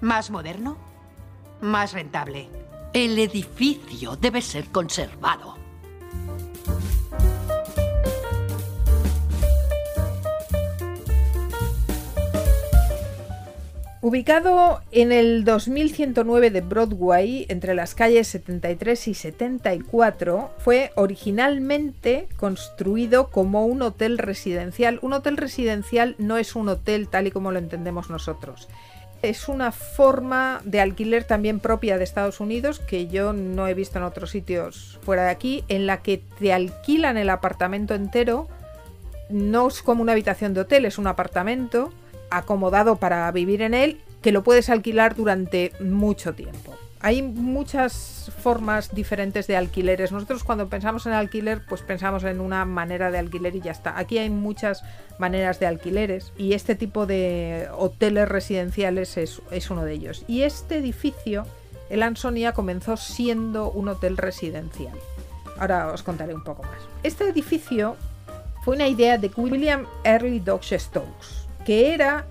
¿Más 0.00 0.30
moderno? 0.30 0.76
¿Más 1.60 1.92
rentable? 1.92 2.48
El 2.92 3.18
edificio 3.18 4.16
debe 4.16 4.42
ser 4.42 4.66
conservado. 4.70 5.56
Ubicado 14.00 14.80
en 14.92 15.10
el 15.10 15.42
2109 15.42 16.52
de 16.52 16.60
Broadway, 16.60 17.46
entre 17.48 17.74
las 17.74 17.96
calles 17.96 18.28
73 18.28 19.08
y 19.08 19.14
74, 19.14 20.52
fue 20.58 20.92
originalmente 20.94 22.28
construido 22.36 23.28
como 23.30 23.66
un 23.66 23.82
hotel 23.82 24.18
residencial. 24.18 25.00
Un 25.02 25.14
hotel 25.14 25.36
residencial 25.36 26.14
no 26.18 26.36
es 26.36 26.54
un 26.54 26.68
hotel 26.68 27.08
tal 27.08 27.26
y 27.26 27.32
como 27.32 27.50
lo 27.50 27.58
entendemos 27.58 28.08
nosotros. 28.08 28.68
Es 29.22 29.48
una 29.48 29.72
forma 29.72 30.60
de 30.64 30.80
alquiler 30.80 31.24
también 31.24 31.58
propia 31.58 31.98
de 31.98 32.04
Estados 32.04 32.38
Unidos 32.38 32.78
que 32.78 33.08
yo 33.08 33.32
no 33.32 33.66
he 33.66 33.74
visto 33.74 33.98
en 33.98 34.04
otros 34.04 34.30
sitios 34.30 35.00
fuera 35.02 35.24
de 35.24 35.30
aquí, 35.30 35.64
en 35.66 35.88
la 35.88 36.02
que 36.02 36.22
te 36.38 36.52
alquilan 36.52 37.16
el 37.16 37.30
apartamento 37.30 37.96
entero. 37.96 38.46
No 39.28 39.66
es 39.66 39.82
como 39.82 40.02
una 40.02 40.12
habitación 40.12 40.54
de 40.54 40.60
hotel, 40.60 40.84
es 40.84 40.98
un 40.98 41.08
apartamento 41.08 41.92
acomodado 42.30 42.96
para 42.96 43.30
vivir 43.32 43.62
en 43.62 43.74
él 43.74 44.00
que 44.22 44.32
lo 44.32 44.42
puedes 44.42 44.68
alquilar 44.70 45.14
durante 45.14 45.72
mucho 45.80 46.34
tiempo. 46.34 46.76
Hay 47.00 47.22
muchas 47.22 48.32
formas 48.42 48.92
diferentes 48.92 49.46
de 49.46 49.56
alquileres. 49.56 50.10
Nosotros 50.10 50.42
cuando 50.42 50.68
pensamos 50.68 51.06
en 51.06 51.12
alquiler, 51.12 51.62
pues 51.68 51.82
pensamos 51.82 52.24
en 52.24 52.40
una 52.40 52.64
manera 52.64 53.12
de 53.12 53.18
alquiler 53.18 53.54
y 53.54 53.60
ya 53.60 53.70
está. 53.70 53.96
Aquí 53.96 54.18
hay 54.18 54.30
muchas 54.30 54.82
maneras 55.18 55.60
de 55.60 55.66
alquileres 55.66 56.32
y 56.36 56.54
este 56.54 56.74
tipo 56.74 57.06
de 57.06 57.68
hoteles 57.76 58.28
residenciales 58.28 59.16
es, 59.16 59.40
es 59.52 59.70
uno 59.70 59.84
de 59.84 59.92
ellos. 59.92 60.24
Y 60.26 60.42
este 60.42 60.78
edificio, 60.78 61.46
el 61.88 62.02
Ansonia, 62.02 62.52
comenzó 62.52 62.96
siendo 62.96 63.70
un 63.70 63.88
hotel 63.88 64.16
residencial. 64.16 64.98
Ahora 65.58 65.92
os 65.92 66.02
contaré 66.02 66.34
un 66.34 66.42
poco 66.42 66.64
más. 66.64 66.80
Este 67.04 67.28
edificio 67.28 67.96
fue 68.64 68.74
una 68.74 68.88
idea 68.88 69.18
de 69.18 69.30
William 69.36 69.86
Early 70.04 70.40
Dodge 70.40 70.78
Stokes, 70.78 71.37
que 71.68 71.92
era 71.92 72.24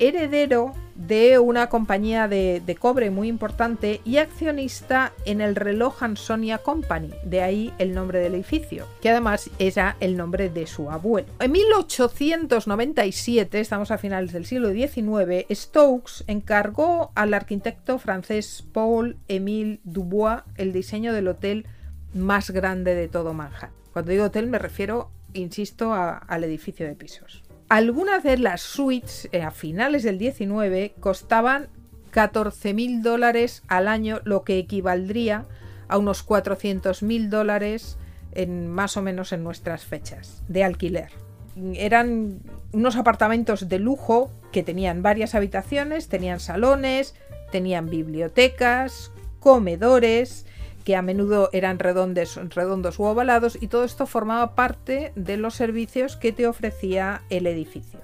heredero 0.00 0.74
de 0.96 1.38
una 1.38 1.68
compañía 1.68 2.26
de, 2.26 2.76
cobre 2.76 3.10
muy 3.10 3.28
importante 3.28 4.00
y 4.04 4.16
accionista 4.16 5.12
en 5.24 5.40
el 5.40 5.54
reloj 5.54 6.02
Ansonia 6.02 6.58
Company, 6.58 7.12
de 7.22 7.40
ahí 7.40 7.72
el 7.78 7.94
nombre 7.94 8.18
del 8.18 8.34
edificio, 8.34 8.88
que 9.00 9.10
además 9.10 9.48
era 9.60 9.96
el 10.00 10.16
nombre 10.16 10.50
de 10.50 10.66
su 10.66 10.90
abuelo. 10.90 11.28
En 11.38 11.52
1897, 11.52 13.60
estamos 13.60 13.92
a 13.92 13.98
finales 13.98 14.32
del 14.32 14.44
siglo 14.44 14.72
XIX, 14.72 15.46
Stokes 15.52 16.24
encargó 16.26 17.12
al 17.14 17.32
arquitecto 17.32 18.00
francés 18.00 18.64
Paul-Émile 18.72 19.78
Dubois 19.84 20.42
el 20.56 20.72
diseño 20.72 21.12
del 21.12 21.28
hotel 21.28 21.64
más 22.12 22.50
grande 22.50 22.96
de 22.96 23.06
todo 23.06 23.34
Manhattan. 23.34 23.70
Cuando 23.92 24.10
digo 24.10 24.24
hotel 24.24 24.48
me 24.48 24.58
refiero, 24.58 25.12
insisto, 25.32 25.94
al 25.94 26.42
edificio 26.42 26.88
de 26.88 26.96
pisos. 26.96 27.44
Algunas 27.70 28.24
de 28.24 28.36
las 28.36 28.62
suites 28.62 29.28
eh, 29.30 29.42
a 29.42 29.52
finales 29.52 30.02
del 30.02 30.18
19 30.18 30.94
costaban 30.98 31.68
14.000 32.12 33.00
dólares 33.00 33.62
al 33.68 33.86
año, 33.86 34.20
lo 34.24 34.42
que 34.42 34.58
equivaldría 34.58 35.46
a 35.86 35.96
unos 35.96 36.26
400.000 36.26 37.28
dólares 37.28 37.96
en, 38.32 38.66
más 38.66 38.96
o 38.96 39.02
menos 39.02 39.32
en 39.32 39.44
nuestras 39.44 39.84
fechas 39.84 40.42
de 40.48 40.64
alquiler. 40.64 41.10
Eran 41.74 42.40
unos 42.72 42.96
apartamentos 42.96 43.68
de 43.68 43.78
lujo 43.78 44.32
que 44.50 44.64
tenían 44.64 45.04
varias 45.04 45.36
habitaciones, 45.36 46.08
tenían 46.08 46.40
salones, 46.40 47.14
tenían 47.52 47.86
bibliotecas, 47.86 49.12
comedores, 49.38 50.44
que 50.84 50.96
a 50.96 51.02
menudo 51.02 51.50
eran 51.52 51.78
redondos, 51.78 52.40
redondos 52.54 52.98
u 52.98 53.04
ovalados 53.04 53.58
y 53.60 53.68
todo 53.68 53.84
esto 53.84 54.06
formaba 54.06 54.54
parte 54.54 55.12
de 55.14 55.36
los 55.36 55.54
servicios 55.54 56.16
que 56.16 56.32
te 56.32 56.46
ofrecía 56.46 57.22
el 57.30 57.46
edificio. 57.46 58.00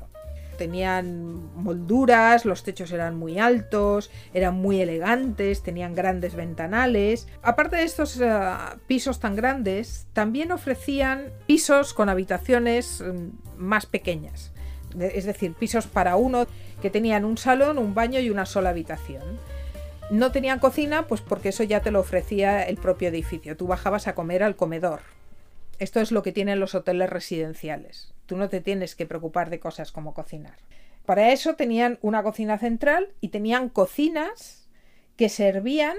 Tenían 0.56 1.54
molduras, 1.54 2.44
los 2.44 2.62
techos 2.62 2.90
eran 2.90 3.16
muy 3.16 3.38
altos, 3.38 4.10
eran 4.32 4.54
muy 4.54 4.80
elegantes, 4.80 5.62
tenían 5.62 5.94
grandes 5.94 6.34
ventanales. 6.34 7.28
Aparte 7.42 7.76
de 7.76 7.82
estos 7.82 8.16
uh, 8.16 8.78
pisos 8.86 9.20
tan 9.20 9.36
grandes, 9.36 10.06
también 10.14 10.52
ofrecían 10.52 11.30
pisos 11.46 11.92
con 11.92 12.08
habitaciones 12.08 13.02
um, 13.02 13.32
más 13.58 13.84
pequeñas. 13.84 14.52
Es 14.98 15.26
decir, 15.26 15.52
pisos 15.52 15.86
para 15.86 16.16
uno 16.16 16.46
que 16.80 16.88
tenían 16.88 17.26
un 17.26 17.36
salón, 17.36 17.76
un 17.76 17.94
baño 17.94 18.18
y 18.20 18.30
una 18.30 18.46
sola 18.46 18.70
habitación. 18.70 19.22
No 20.11 20.30
tenían 20.30 20.61
cocina, 20.61 21.09
pues 21.09 21.20
porque 21.20 21.48
eso 21.48 21.64
ya 21.64 21.80
te 21.80 21.90
lo 21.90 21.98
ofrecía 21.98 22.62
el 22.62 22.76
propio 22.76 23.09
edificio. 23.09 23.57
Tú 23.57 23.66
bajabas 23.66 24.07
a 24.07 24.14
comer 24.14 24.44
al 24.44 24.54
comedor. 24.54 25.00
Esto 25.80 26.00
es 26.00 26.12
lo 26.12 26.22
que 26.22 26.32
tienen 26.32 26.61
los 26.61 26.76
hoteles 26.76 27.11
residenciales. 27.11 28.14
Tú 28.26 28.36
no 28.36 28.48
te 28.48 28.61
tienes 28.61 28.94
que 28.94 29.07
preocupar 29.07 29.50
de 29.50 29.59
cosas 29.59 29.90
como 29.90 30.14
cocinar. 30.14 30.54
Para 31.04 31.32
eso 31.32 31.54
tenían 31.54 31.98
una 32.02 32.22
cocina 32.22 32.59
central 32.59 33.14
y 33.20 33.28
tenían 33.28 33.68
cocinas 33.68 34.68
que 35.16 35.28
servían 35.28 35.96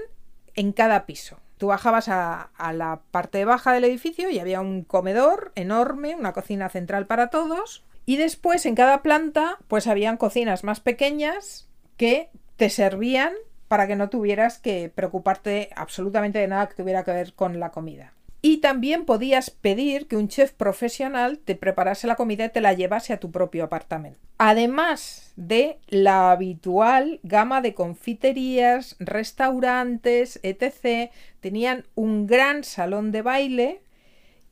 en 0.54 0.72
cada 0.72 1.04
piso. 1.04 1.38
Tú 1.58 1.66
bajabas 1.68 2.08
a, 2.08 2.50
la 2.72 3.00
parte 3.10 3.44
baja 3.44 3.72
del 3.72 3.84
edificio 3.84 4.30
y 4.30 4.38
había 4.38 4.60
un 4.60 4.84
comedor 4.84 5.52
enorme, 5.54 6.14
una 6.14 6.32
cocina 6.32 6.68
central 6.70 7.06
para 7.06 7.28
todos. 7.28 7.84
Y 8.06 8.16
después 8.16 8.64
en 8.64 8.74
cada 8.74 9.02
planta 9.02 9.58
pues 9.68 9.86
habían 9.86 10.16
cocinas 10.16 10.64
más 10.64 10.80
pequeñas 10.80 11.68
que 11.96 12.30
te 12.56 12.70
servían 12.70 13.32
para 13.68 13.86
que 13.86 13.96
no 13.96 14.08
tuvieras 14.08 14.58
que 14.58 14.90
preocuparte 14.92 15.70
absolutamente 15.76 16.38
de 16.38 16.48
nada 16.48 16.68
que 16.68 16.74
tuviera 16.74 17.04
que 17.04 17.12
ver 17.12 17.34
con 17.34 17.60
la 17.60 17.70
comida. 17.70 18.12
Y 18.40 18.58
también 18.58 19.04
podías 19.04 19.50
pedir 19.50 20.06
que 20.06 20.16
un 20.16 20.28
chef 20.28 20.52
profesional 20.52 21.38
te 21.38 21.56
preparase 21.56 22.06
la 22.06 22.14
comida 22.14 22.44
y 22.44 22.50
te 22.50 22.60
la 22.60 22.72
llevase 22.72 23.12
a 23.12 23.18
tu 23.18 23.32
propio 23.32 23.64
apartamento. 23.64 24.20
Además 24.38 25.32
de 25.34 25.78
la 25.88 26.30
habitual 26.30 27.18
gama 27.24 27.60
de 27.60 27.74
confiterías, 27.74 28.94
restaurantes, 29.00 30.38
etc., 30.44 31.10
tenían 31.40 31.84
un 31.96 32.28
gran 32.28 32.62
salón 32.62 33.10
de 33.10 33.22
baile 33.22 33.82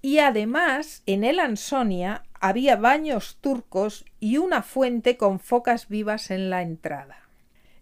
y 0.03 0.19
además 0.19 1.03
en 1.07 1.23
el 1.23 1.39
Ansonia 1.39 2.25
había 2.41 2.77
baños 2.77 3.39
turcos 3.41 4.05
y 4.19 4.39
una 4.39 4.63
fuente 4.63 5.17
con 5.17 5.39
focas 5.39 5.89
vivas 5.89 6.33
en 6.33 6.51
la 6.51 6.63
entrada. 6.63 7.26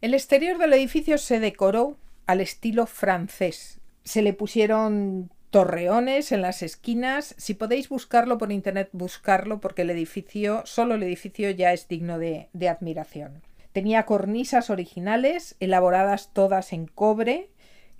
El 0.04 0.12
exterior 0.12 0.58
del 0.58 0.74
edificio 0.74 1.16
se 1.16 1.40
decoró 1.40 1.96
al 2.26 2.42
estilo 2.42 2.84
francés. 2.84 3.80
Se 4.02 4.20
le 4.20 4.34
pusieron 4.34 5.30
torreones 5.48 6.30
en 6.30 6.42
las 6.42 6.62
esquinas. 6.62 7.34
Si 7.38 7.54
podéis 7.54 7.88
buscarlo 7.88 8.36
por 8.36 8.52
internet, 8.52 8.90
buscarlo 8.92 9.62
porque 9.62 9.80
el 9.80 9.88
edificio, 9.88 10.60
solo 10.66 10.96
el 10.96 11.04
edificio 11.04 11.48
ya 11.52 11.72
es 11.72 11.88
digno 11.88 12.18
de, 12.18 12.50
de 12.52 12.68
admiración. 12.68 13.40
Tenía 13.72 14.04
cornisas 14.04 14.68
originales, 14.68 15.56
elaboradas 15.58 16.34
todas 16.34 16.74
en 16.74 16.84
cobre, 16.84 17.48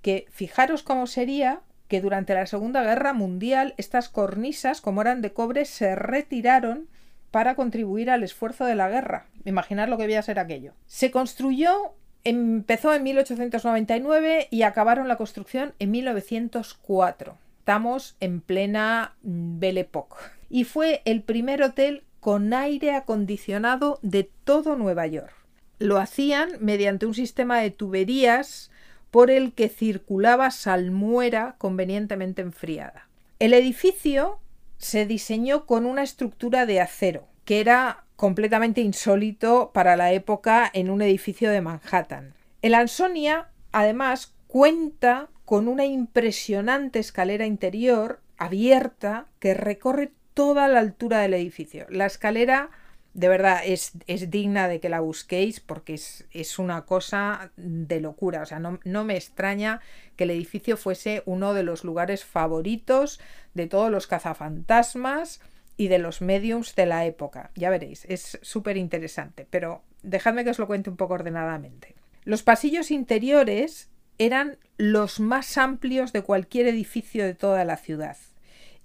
que 0.03 0.27
fijaros 0.29 0.83
cómo 0.83 1.07
sería 1.07 1.61
que 1.87 2.01
durante 2.01 2.35
la 2.35 2.45
Segunda 2.45 2.83
Guerra 2.83 3.13
Mundial 3.13 3.73
estas 3.77 4.09
cornisas, 4.09 4.79
como 4.79 5.01
eran 5.01 5.23
de 5.23 5.33
cobre, 5.33 5.65
se 5.65 5.95
retiraron 5.95 6.87
para 7.35 7.55
contribuir 7.55 8.09
al 8.09 8.23
esfuerzo 8.23 8.63
de 8.63 8.75
la 8.75 8.87
guerra. 8.87 9.25
Imaginar 9.43 9.89
lo 9.89 9.97
que 9.97 10.03
debía 10.03 10.21
ser 10.21 10.39
aquello. 10.39 10.71
Se 10.85 11.11
construyó, 11.11 11.91
empezó 12.23 12.93
en 12.93 13.03
1899 13.03 14.47
y 14.49 14.61
acabaron 14.61 15.09
la 15.09 15.17
construcción 15.17 15.73
en 15.79 15.91
1904. 15.91 17.37
Estamos 17.59 18.15
en 18.21 18.39
plena 18.39 19.17
Belle 19.21 19.81
Époque. 19.81 20.15
Y 20.49 20.63
fue 20.63 21.01
el 21.03 21.23
primer 21.23 21.61
hotel 21.61 22.03
con 22.21 22.53
aire 22.53 22.91
acondicionado 22.91 23.99
de 24.01 24.29
todo 24.45 24.77
Nueva 24.77 25.05
York. 25.05 25.35
Lo 25.77 25.97
hacían 25.97 26.51
mediante 26.61 27.05
un 27.05 27.15
sistema 27.15 27.59
de 27.59 27.69
tuberías 27.69 28.71
por 29.11 29.29
el 29.29 29.51
que 29.51 29.67
circulaba 29.67 30.51
salmuera 30.51 31.55
convenientemente 31.57 32.41
enfriada. 32.41 33.09
El 33.39 33.53
edificio 33.53 34.39
se 34.77 35.05
diseñó 35.05 35.65
con 35.65 35.85
una 35.85 36.03
estructura 36.03 36.65
de 36.65 36.81
acero, 36.81 37.27
que 37.45 37.59
era 37.59 38.05
completamente 38.15 38.81
insólito 38.81 39.71
para 39.73 39.95
la 39.95 40.11
época 40.11 40.69
en 40.73 40.89
un 40.89 41.01
edificio 41.01 41.51
de 41.51 41.61
Manhattan. 41.61 42.33
El 42.61 42.73
Ansonia, 42.73 43.49
además, 43.71 44.33
cuenta 44.47 45.29
con 45.43 45.67
una 45.67 45.85
impresionante 45.85 46.99
escalera 46.99 47.45
interior 47.45 48.21
abierta 48.37 49.27
que 49.39 49.53
recorre 49.53 50.11
toda 50.33 50.67
la 50.67 50.79
altura 50.79 51.19
del 51.19 51.33
edificio. 51.33 51.85
La 51.89 52.05
escalera 52.05 52.69
de 53.15 53.29
verdad 53.29 53.61
es, 53.65 53.93
es, 54.07 54.29
digna 54.29 54.67
de 54.67 54.81
que 54.81 54.89
la 54.89 54.99
busquéis 54.99 55.61
porque 55.61 55.93
es, 55.93 56.25
es 56.31 56.59
una 56.59 56.85
cosa 56.85 57.49
de 57.55 58.01
locura. 58.01 58.41
O 58.41 58.45
sea, 58.45 58.59
no, 58.59 58.79
no, 58.83 59.05
me 59.05 59.15
extraña 59.15 59.79
que 60.17 60.25
el 60.25 60.31
edificio 60.31 60.75
fuese 60.75 61.23
uno 61.25 61.53
de 61.53 61.63
los 61.63 61.85
lugares 61.85 62.25
favoritos 62.25 63.21
de 63.53 63.67
todos 63.67 63.89
los 63.89 64.07
cazafantasmas 64.07 65.39
y 65.77 65.87
de 65.87 65.97
los 65.97 66.21
mediums 66.21 66.75
de 66.75 66.85
la 66.87 67.05
época. 67.05 67.51
Ya 67.55 67.69
veréis, 67.69 68.03
es 68.05 68.37
súper 68.41 68.75
interesante, 68.75 69.47
pero 69.49 69.81
dejadme 70.03 70.43
que 70.43 70.49
os 70.49 70.59
lo 70.59 70.67
cuente 70.67 70.89
un 70.89 70.97
poco 70.97 71.13
ordenadamente. 71.13 71.95
Los 72.25 72.43
pasillos 72.43 72.91
interiores 72.91 73.89
eran 74.17 74.57
los 74.77 75.21
más 75.21 75.57
amplios 75.57 76.11
de 76.11 76.21
cualquier 76.21 76.67
edificio 76.67 77.23
de 77.23 77.33
toda 77.33 77.63
la 77.63 77.77
ciudad. 77.77 78.17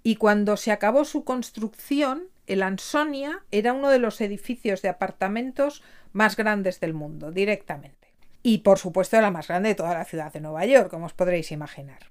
Y 0.04 0.16
cuando 0.16 0.56
se 0.56 0.70
acabó 0.70 1.04
su 1.04 1.24
construcción, 1.24 2.29
el 2.52 2.62
Ansonia 2.62 3.44
era 3.50 3.72
uno 3.72 3.88
de 3.88 3.98
los 3.98 4.20
edificios 4.20 4.82
de 4.82 4.88
apartamentos 4.88 5.82
más 6.12 6.36
grandes 6.36 6.80
del 6.80 6.94
mundo, 6.94 7.30
directamente. 7.30 8.12
Y 8.42 8.58
por 8.58 8.78
supuesto 8.78 9.20
la 9.20 9.30
más 9.30 9.48
grande 9.48 9.70
de 9.70 9.74
toda 9.74 9.94
la 9.94 10.04
ciudad 10.04 10.32
de 10.32 10.40
Nueva 10.40 10.66
York, 10.66 10.90
como 10.90 11.06
os 11.06 11.12
podréis 11.12 11.52
imaginar. 11.52 12.10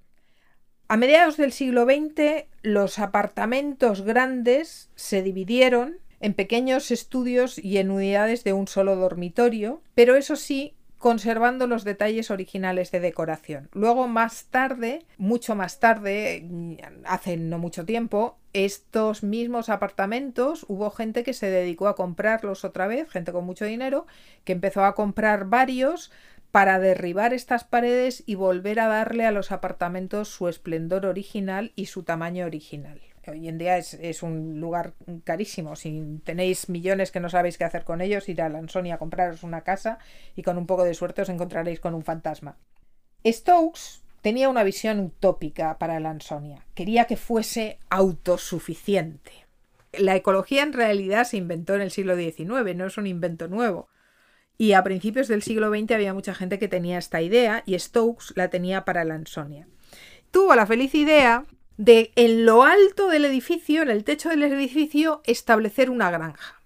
A 0.88 0.98
mediados 0.98 1.38
del 1.38 1.52
siglo 1.52 1.86
XX, 1.86 2.46
los 2.64 2.98
apartamentos 2.98 4.02
grandes 4.02 4.90
se 4.96 5.22
dividieron 5.22 6.00
en 6.20 6.34
pequeños 6.34 6.90
estudios 6.90 7.60
y 7.60 7.78
en 7.78 7.92
unidades 7.92 8.44
de 8.44 8.54
un 8.54 8.68
solo 8.68 8.96
dormitorio, 8.96 9.84
pero 9.94 10.16
eso 10.16 10.36
sí, 10.36 10.74
conservando 10.98 11.68
los 11.68 11.84
detalles 11.84 12.32
originales 12.32 12.90
de 12.90 13.02
decoración. 13.02 13.70
Luego, 13.72 14.08
más 14.08 14.46
tarde, 14.46 15.06
mucho 15.18 15.54
más 15.54 15.80
tarde, 15.80 16.48
hace 17.06 17.38
no 17.38 17.60
mucho 17.60 17.86
tiempo, 17.86 18.39
estos 18.54 19.24
mismos 19.24 19.70
apartamentos 19.70 20.66
hubo 20.68 20.90
gente 20.92 21.24
que 21.24 21.34
se 21.34 21.50
dedicó 21.50 21.88
a 21.88 21.96
comprarlos 21.96 22.66
otra 22.66 22.88
vez, 22.88 23.10
gente 23.10 23.32
con 23.32 23.46
mucho 23.46 23.66
dinero, 23.66 24.08
que 24.44 24.54
empezó 24.54 24.86
a 24.86 24.96
comprar 24.96 25.46
varios 25.46 26.12
para 26.52 26.80
derribar 26.80 27.34
estas 27.34 27.64
paredes 27.64 28.24
y 28.26 28.36
volver 28.36 28.80
a 28.80 28.88
darle 28.88 29.26
a 29.26 29.32
los 29.32 29.52
apartamentos 29.52 30.30
su 30.30 30.48
esplendor 30.48 31.06
original 31.06 31.72
y 31.76 31.86
su 31.86 32.04
tamaño 32.04 32.46
original 32.46 33.02
hoy 33.30 33.48
en 33.48 33.58
día 33.58 33.78
es, 33.78 34.24
un 34.24 34.60
lugar 34.60 34.94
carísimo. 35.24 35.76
Si 35.76 36.20
tenéis 36.24 36.70
millones 36.70 37.12
que 37.12 37.20
no 37.20 37.30
sabéis 37.30 37.58
qué 37.58 37.64
hacer 37.64 37.84
con 37.84 38.02
ellos, 38.02 38.30
ir 38.30 38.42
a 38.42 38.50
Lansonia 38.50 38.96
a 38.96 38.98
compraros 38.98 39.44
una 39.44 39.62
casa 39.62 40.00
y 40.36 40.44
con 40.44 40.58
un 40.58 40.66
poco 40.66 40.84
de 40.84 40.94
suerte 40.94 41.22
os 41.22 41.30
encontraréis 41.30 41.80
con 41.80 41.94
un 41.94 42.04
fantasma. 42.04 42.58
Stokes 43.26 44.02
tenía 44.22 44.50
una 44.50 44.64
visión 44.64 45.00
utópica 45.00 45.78
para 45.78 46.00
Lansonia. 46.00 46.66
Quería 46.74 47.06
que 47.06 47.18
fuese 47.18 47.80
autosuficiente. 47.90 49.32
La 49.94 50.16
ecología 50.16 50.64
en 50.64 50.74
realidad 50.74 51.24
se 51.26 51.38
inventó 51.38 51.76
en 51.76 51.82
el 51.82 51.92
siglo 51.92 52.16
XIX, 52.16 52.76
no 52.76 52.86
es 52.86 52.98
un 52.98 53.08
invento 53.08 53.48
nuevo. 53.48 53.90
Y 54.58 54.74
a 54.74 54.84
principios 54.84 55.28
del 55.28 55.42
siglo 55.42 55.70
XX 55.70 55.92
había 55.92 56.14
mucha 56.14 56.36
gente 56.36 56.60
que 56.60 56.68
tenía 56.68 56.98
esta 56.98 57.22
idea 57.22 57.64
y 57.66 57.80
Stokes 57.80 58.34
la 58.36 58.50
tenía 58.50 58.84
para 58.84 59.06
Lansonia. 59.06 59.68
Tuvo 60.32 60.54
la 60.54 60.68
feliz 60.68 60.94
idea 60.96 61.46
de 61.78 62.12
en 62.16 62.46
lo 62.46 62.64
alto 62.64 63.08
del 63.08 63.24
edificio, 63.24 63.82
en 63.82 63.90
el 63.90 64.04
techo 64.04 64.30
del 64.30 64.44
edificio, 64.44 65.22
establecer 65.24 65.90
una 65.90 66.12
granja. 66.12 66.62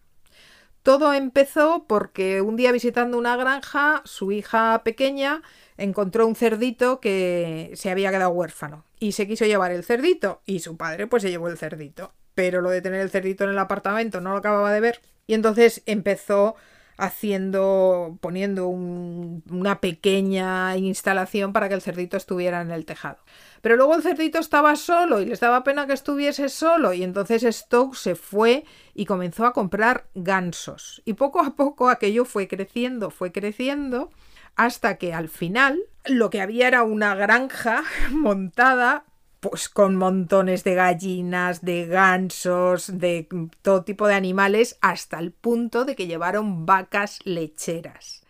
Todo 0.81 1.13
empezó 1.13 1.85
porque 1.87 2.41
un 2.41 2.57
día 2.57 2.71
visitando 2.71 3.17
una 3.17 3.37
granja, 3.37 4.01
su 4.05 4.31
hija 4.31 4.81
pequeña 4.83 5.41
encontró 5.77 6.27
un 6.27 6.35
cerdito 6.35 6.99
que 6.99 7.71
se 7.75 7.89
había 7.89 8.11
quedado 8.11 8.31
huérfano 8.31 8.85
y 8.99 9.13
se 9.13 9.27
quiso 9.27 9.45
llevar 9.45 9.71
el 9.71 9.83
cerdito 9.83 10.41
y 10.45 10.59
su 10.59 10.77
padre 10.77 11.07
pues 11.07 11.23
se 11.23 11.29
llevó 11.29 11.47
el 11.47 11.57
cerdito. 11.57 12.13
Pero 12.35 12.61
lo 12.61 12.69
de 12.69 12.81
tener 12.81 13.01
el 13.01 13.11
cerdito 13.11 13.43
en 13.43 13.51
el 13.51 13.59
apartamento 13.59 14.21
no 14.21 14.31
lo 14.31 14.37
acababa 14.37 14.73
de 14.73 14.79
ver 14.79 15.01
y 15.27 15.33
entonces 15.33 15.83
empezó 15.85 16.55
haciendo, 16.97 18.17
poniendo 18.21 18.67
un, 18.67 19.43
una 19.49 19.81
pequeña 19.81 20.77
instalación 20.77 21.53
para 21.53 21.67
que 21.67 21.75
el 21.75 21.81
cerdito 21.81 22.17
estuviera 22.17 22.61
en 22.61 22.71
el 22.71 22.85
tejado. 22.85 23.17
Pero 23.61 23.75
luego 23.75 23.95
el 23.95 24.03
cerdito 24.03 24.39
estaba 24.39 24.75
solo 24.75 25.21
y 25.21 25.25
les 25.25 25.39
daba 25.39 25.63
pena 25.63 25.87
que 25.87 25.93
estuviese 25.93 26.49
solo 26.49 26.93
y 26.93 27.03
entonces 27.03 27.43
Stokes 27.43 27.99
se 27.99 28.15
fue 28.15 28.65
y 28.93 29.05
comenzó 29.05 29.45
a 29.45 29.53
comprar 29.53 30.05
gansos. 30.13 31.01
Y 31.05 31.13
poco 31.13 31.41
a 31.41 31.55
poco 31.55 31.89
aquello 31.89 32.25
fue 32.25 32.47
creciendo, 32.47 33.09
fue 33.09 33.31
creciendo 33.31 34.09
hasta 34.55 34.97
que 34.97 35.13
al 35.13 35.29
final 35.29 35.79
lo 36.05 36.29
que 36.29 36.41
había 36.41 36.67
era 36.67 36.83
una 36.83 37.15
granja 37.15 37.83
montada 38.11 39.05
pues 39.39 39.67
con 39.67 39.97
montones 39.97 40.63
de 40.63 40.73
gallinas, 40.73 41.61
de 41.65 41.85
gansos, 41.85 42.97
de 42.97 43.27
todo 43.61 43.83
tipo 43.83 44.07
de 44.07 44.13
animales, 44.13 44.77
hasta 44.79 45.19
el 45.19 45.33
punto 45.33 45.83
de 45.83 45.97
que 45.97 46.07
llevaron 46.07 46.65
vacas 46.65 47.19
lecheras. 47.25 48.23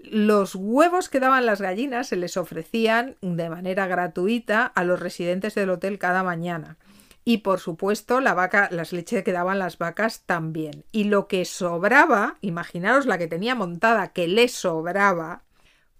Los 0.00 0.56
huevos 0.56 1.08
que 1.08 1.20
daban 1.20 1.46
las 1.46 1.60
gallinas 1.60 2.08
se 2.08 2.16
les 2.16 2.36
ofrecían 2.36 3.16
de 3.20 3.48
manera 3.50 3.86
gratuita 3.86 4.66
a 4.66 4.82
los 4.82 4.98
residentes 4.98 5.54
del 5.54 5.70
hotel 5.70 5.98
cada 5.98 6.24
mañana. 6.24 6.76
Y 7.24 7.38
por 7.38 7.60
supuesto, 7.60 8.20
la 8.20 8.34
vaca, 8.34 8.68
las 8.72 8.92
leches 8.92 9.22
que 9.22 9.32
daban 9.32 9.58
las 9.60 9.78
vacas 9.78 10.22
también. 10.24 10.84
Y 10.90 11.04
lo 11.04 11.28
que 11.28 11.44
sobraba, 11.44 12.36
imaginaros 12.40 13.06
la 13.06 13.18
que 13.18 13.28
tenía 13.28 13.54
montada, 13.54 14.08
que 14.08 14.26
le 14.26 14.48
sobraba, 14.48 15.42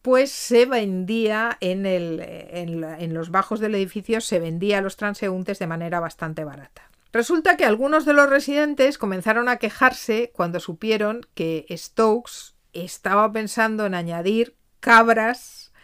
pues 0.09 0.33
se 0.33 0.65
vendía 0.65 1.59
en, 1.61 1.85
en, 1.85 3.13
los 3.13 3.31
bajos 3.31 3.61
del 3.61 3.75
edificio, 3.75 4.23
se 4.23 4.41
vendía 4.41 4.79
a 4.79 4.81
los 4.81 4.97
transeúntes 4.97 5.59
de 5.59 5.67
manera 5.67 6.01
bastante 6.01 6.45
barata. 6.45 6.91
Resulta 7.13 7.59
que 7.59 7.67
algunos 7.67 8.07
de 8.07 8.15
los 8.15 8.31
residentes 8.31 8.97
comenzaron 8.97 9.51
a 9.51 9.59
quejarse 9.59 10.33
cuando 10.35 10.61
supieron 10.61 11.27
que 11.35 11.67
Stokes 11.77 12.55
estaba 12.73 13.31
pensando 13.31 13.85
en 13.85 13.95
añadir 13.95 14.57
cabras 14.81 15.75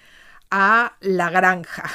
a 0.50 0.96
la 1.00 1.28
granja. 1.28 1.90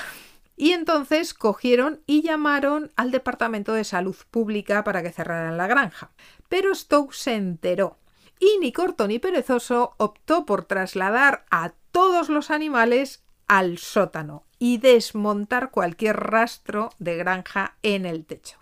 Y 0.55 0.73
entonces 0.73 1.33
cogieron 1.33 2.03
y 2.05 2.21
llamaron 2.21 2.91
al 2.95 3.09
Departamento 3.09 3.73
de 3.73 3.85
Salud 3.85 4.17
Pública 4.29 4.83
para 4.83 5.01
que 5.01 5.11
cerraran 5.11 5.57
la 5.57 5.65
granja. 5.65 6.11
Pero 6.47 6.75
Stokes 6.75 7.17
se 7.17 7.33
enteró 7.33 7.97
y 8.39 8.57
ni 8.59 8.71
corto 8.71 9.07
ni 9.07 9.19
perezoso 9.19 9.93
optó 9.97 10.45
por 10.45 10.65
trasladar 10.65 11.45
a 11.51 11.73
todos 11.91 12.29
los 12.29 12.49
animales 12.49 13.23
al 13.47 13.77
sótano 13.77 14.43
y 14.57 14.77
desmontar 14.77 15.71
cualquier 15.71 16.17
rastro 16.17 16.91
de 16.99 17.17
granja 17.17 17.75
en 17.83 18.05
el 18.05 18.25
techo. 18.25 18.57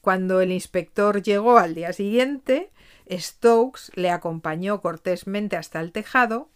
Cuando 0.00 0.40
el 0.40 0.52
inspector 0.52 1.22
llegó 1.22 1.58
al 1.58 1.74
día 1.74 1.92
siguiente, 1.92 2.70
Stokes 3.10 3.90
le 3.94 4.10
acompañó 4.10 4.80
cortésmente 4.80 5.56
hasta 5.56 5.80
el 5.80 5.92
tejado, 5.92 6.50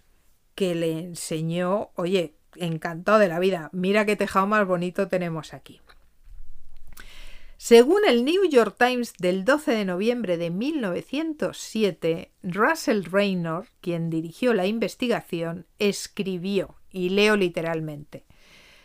que 0.54 0.74
le 0.74 0.98
enseñó, 0.98 1.90
oye, 1.94 2.34
encantado 2.56 3.18
de 3.18 3.28
la 3.28 3.38
vida. 3.38 3.70
Mira 3.72 4.04
qué 4.04 4.16
tejado 4.16 4.46
más 4.46 4.66
bonito 4.66 5.08
tenemos 5.08 5.54
aquí. 5.54 5.80
Según 7.62 8.00
el 8.08 8.24
New 8.24 8.48
York 8.48 8.74
Times 8.78 9.12
del 9.18 9.44
12 9.44 9.72
de 9.72 9.84
noviembre 9.84 10.38
de 10.38 10.48
1907, 10.48 12.32
Russell 12.42 13.04
Raynor, 13.04 13.66
quien 13.82 14.08
dirigió 14.08 14.54
la 14.54 14.66
investigación, 14.66 15.66
escribió, 15.78 16.76
y 16.90 17.10
leo 17.10 17.36
literalmente, 17.36 18.24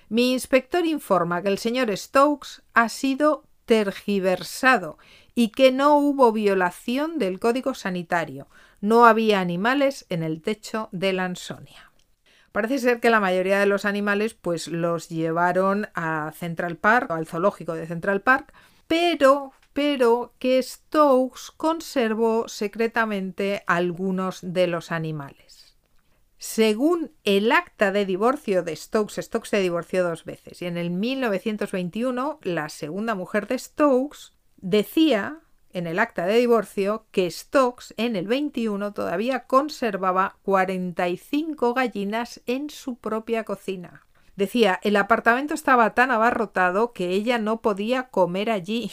Mi 0.10 0.34
inspector 0.34 0.86
informa 0.86 1.42
que 1.42 1.48
el 1.48 1.58
señor 1.58 1.96
Stokes 1.96 2.64
ha 2.74 2.90
sido 2.90 3.46
tergiversado 3.64 4.98
y 5.36 5.52
que 5.52 5.72
no 5.72 5.98
hubo 5.98 6.34
violación 6.34 7.18
del 7.18 7.40
código 7.40 7.76
sanitario. 7.76 8.50
No 8.82 9.06
había 9.06 9.40
animales 9.40 10.06
en 10.10 10.22
el 10.22 10.42
techo 10.42 10.90
de 10.92 11.14
la 11.14 11.24
Ansonia. 11.24 11.94
Parece 12.56 12.80
ser 12.80 13.02
que 13.02 13.10
la 13.10 13.20
mayoría 13.20 13.60
de 13.60 13.66
los 13.66 13.84
animales 13.84 14.34
pues 14.34 14.70
los 14.70 15.10
llevaron 15.10 15.90
a 15.94 16.32
Central 16.32 16.78
Park, 16.78 17.12
al 17.12 17.28
zoológico 17.28 17.74
de 17.74 17.86
Central 17.86 18.22
Park, 18.22 18.54
pero 18.88 19.52
pero 19.74 20.34
que 20.40 20.64
Stokes 20.64 21.52
conservó 21.58 22.48
secretamente 22.48 23.66
algunos 23.68 24.40
de 24.42 24.68
los 24.68 24.94
animales. 24.94 25.76
Según 26.38 27.12
el 27.26 27.52
acta 27.52 27.92
de 27.92 28.06
divorcio 28.06 28.64
de 28.64 28.78
Stokes, 28.78 29.22
Stokes 29.22 29.50
se 29.50 29.60
divorció 29.60 30.06
dos 30.06 30.24
veces 30.24 30.62
y 30.62 30.66
en 30.66 30.78
el 30.78 30.92
1921 30.92 32.40
la 32.42 32.70
segunda 32.70 33.16
mujer 33.16 33.48
de 33.48 33.60
Stokes 33.60 34.32
decía 34.56 35.42
en 35.76 35.88
el 35.88 36.00
acta 36.00 36.26
de 36.26 36.38
divorcio 36.38 37.06
que 37.12 37.30
Stokes 37.30 37.94
en 37.98 38.16
el 38.16 38.28
21 38.28 38.94
todavía 38.94 39.42
conservaba 39.42 40.38
45 40.44 41.74
gallinas 41.74 42.42
en 42.46 42.70
su 42.70 42.96
propia 42.96 43.44
cocina. 43.44 44.02
Decía, 44.38 44.80
el 44.84 44.96
apartamento 44.96 45.54
estaba 45.54 45.94
tan 45.94 46.12
abarrotado 46.12 46.94
que 46.94 47.10
ella 47.10 47.40
no 47.40 47.62
podía 47.62 48.04
comer 48.04 48.50
allí. 48.50 48.90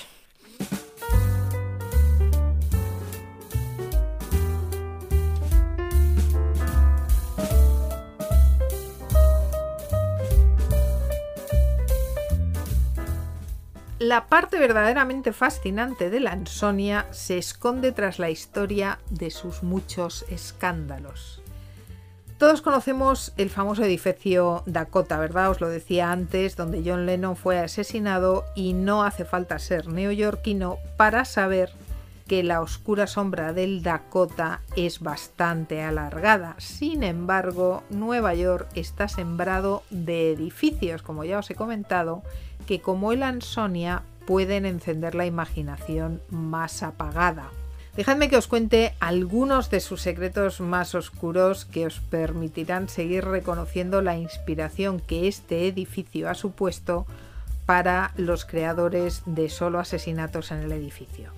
La 14.02 14.26
parte 14.26 14.58
verdaderamente 14.58 15.32
fascinante 15.32 16.10
de 16.10 16.18
la 16.18 16.32
Ansonia 16.32 17.06
se 17.12 17.38
esconde 17.38 17.92
tras 17.92 18.18
la 18.18 18.30
historia 18.30 18.98
de 19.10 19.30
sus 19.30 19.62
muchos 19.62 20.24
escándalos. 20.28 21.40
Todos 22.36 22.62
conocemos 22.62 23.32
el 23.36 23.48
famoso 23.48 23.84
edificio 23.84 24.64
Dakota, 24.66 25.20
¿verdad? 25.20 25.50
Os 25.50 25.60
lo 25.60 25.68
decía 25.68 26.10
antes, 26.10 26.56
donde 26.56 26.82
John 26.84 27.06
Lennon 27.06 27.36
fue 27.36 27.60
asesinado 27.60 28.44
y 28.56 28.72
no 28.72 29.04
hace 29.04 29.24
falta 29.24 29.60
ser 29.60 29.86
neoyorquino 29.86 30.78
para 30.96 31.24
saber 31.24 31.70
que 32.26 32.42
la 32.42 32.60
oscura 32.60 33.06
sombra 33.06 33.52
del 33.52 33.82
Dakota 33.82 34.62
es 34.74 35.00
bastante 35.00 35.82
alargada. 35.82 36.54
Sin 36.58 37.02
embargo, 37.02 37.82
Nueva 37.90 38.34
York 38.34 38.68
está 38.74 39.06
sembrado 39.06 39.82
de 39.90 40.32
edificios, 40.32 41.02
como 41.02 41.24
ya 41.24 41.38
os 41.38 41.50
he 41.50 41.54
comentado, 41.54 42.22
que 42.62 42.80
como 42.80 43.12
el 43.12 43.22
Ansonia 43.22 44.02
pueden 44.26 44.66
encender 44.66 45.14
la 45.14 45.26
imaginación 45.26 46.20
más 46.30 46.82
apagada. 46.82 47.50
Dejadme 47.96 48.30
que 48.30 48.38
os 48.38 48.46
cuente 48.46 48.94
algunos 49.00 49.68
de 49.68 49.80
sus 49.80 50.00
secretos 50.00 50.60
más 50.60 50.94
oscuros 50.94 51.66
que 51.66 51.86
os 51.86 52.00
permitirán 52.00 52.88
seguir 52.88 53.26
reconociendo 53.26 54.00
la 54.00 54.16
inspiración 54.16 54.98
que 54.98 55.28
este 55.28 55.68
edificio 55.68 56.30
ha 56.30 56.34
supuesto 56.34 57.06
para 57.66 58.12
los 58.16 58.46
creadores 58.46 59.22
de 59.26 59.50
solo 59.50 59.78
asesinatos 59.78 60.52
en 60.52 60.60
el 60.60 60.72
edificio. 60.72 61.32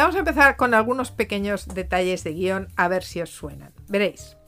Vamos 0.00 0.16
a 0.16 0.20
empezar 0.20 0.56
con 0.56 0.72
algunos 0.72 1.10
pequeños 1.10 1.68
detalles 1.68 2.24
de 2.24 2.32
guion 2.32 2.68
a 2.76 2.88
ver 2.88 3.04
si 3.04 3.20
os 3.20 3.28
suenan. 3.28 3.74
Veréis. 3.86 4.38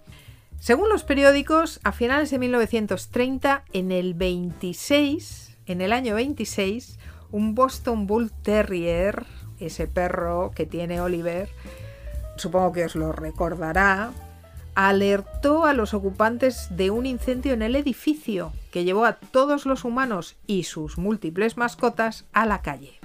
Según 0.58 0.88
los 0.88 1.04
periódicos, 1.04 1.78
a 1.84 1.92
finales 1.92 2.30
de 2.30 2.38
1930, 2.38 3.62
en 3.74 3.92
el 3.92 4.14
26, 4.14 5.58
en 5.66 5.82
el 5.82 5.92
año 5.92 6.14
26, 6.14 6.98
un 7.32 7.54
Boston 7.54 8.06
Bull 8.06 8.32
Terrier, 8.32 9.26
ese 9.60 9.86
perro 9.86 10.52
que 10.54 10.64
tiene 10.64 11.02
Oliver, 11.02 11.50
supongo 12.38 12.72
que 12.72 12.86
os 12.86 12.94
lo 12.94 13.12
recordará, 13.12 14.10
alertó 14.74 15.66
a 15.66 15.74
los 15.74 15.92
ocupantes 15.92 16.68
de 16.70 16.90
un 16.90 17.04
incendio 17.04 17.52
en 17.52 17.60
el 17.60 17.76
edificio 17.76 18.54
que 18.70 18.84
llevó 18.84 19.04
a 19.04 19.16
todos 19.16 19.66
los 19.66 19.84
humanos 19.84 20.34
y 20.46 20.62
sus 20.62 20.96
múltiples 20.96 21.58
mascotas 21.58 22.24
a 22.32 22.46
la 22.46 22.62
calle. 22.62 23.01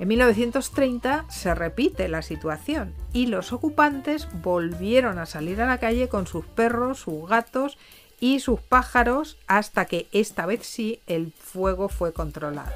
En 0.00 0.08
1930 0.08 1.26
se 1.28 1.54
repite 1.54 2.08
la 2.08 2.22
situación 2.22 2.94
y 3.12 3.26
los 3.26 3.52
ocupantes 3.52 4.28
volvieron 4.40 5.18
a 5.18 5.26
salir 5.26 5.60
a 5.60 5.66
la 5.66 5.76
calle 5.76 6.08
con 6.08 6.26
sus 6.26 6.46
perros, 6.46 7.00
sus 7.00 7.28
gatos 7.28 7.76
y 8.18 8.40
sus 8.40 8.60
pájaros 8.60 9.36
hasta 9.46 9.84
que 9.84 10.08
esta 10.12 10.46
vez 10.46 10.64
sí 10.64 11.02
el 11.06 11.32
fuego 11.32 11.90
fue 11.90 12.14
controlado. 12.14 12.72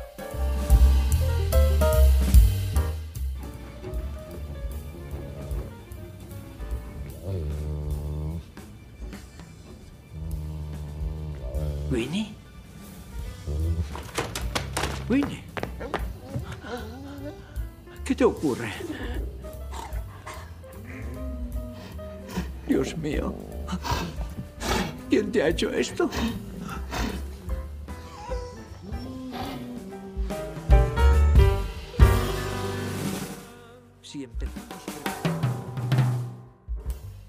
¿Winnie? 11.90 12.34
¿Winnie? 15.08 15.43
¿Qué 18.04 18.14
te 18.14 18.24
ocurre? 18.24 18.70
Dios 22.66 22.96
mío. 22.98 23.34
¿Quién 25.08 25.32
te 25.32 25.42
ha 25.42 25.48
hecho 25.48 25.70
esto? 25.70 26.10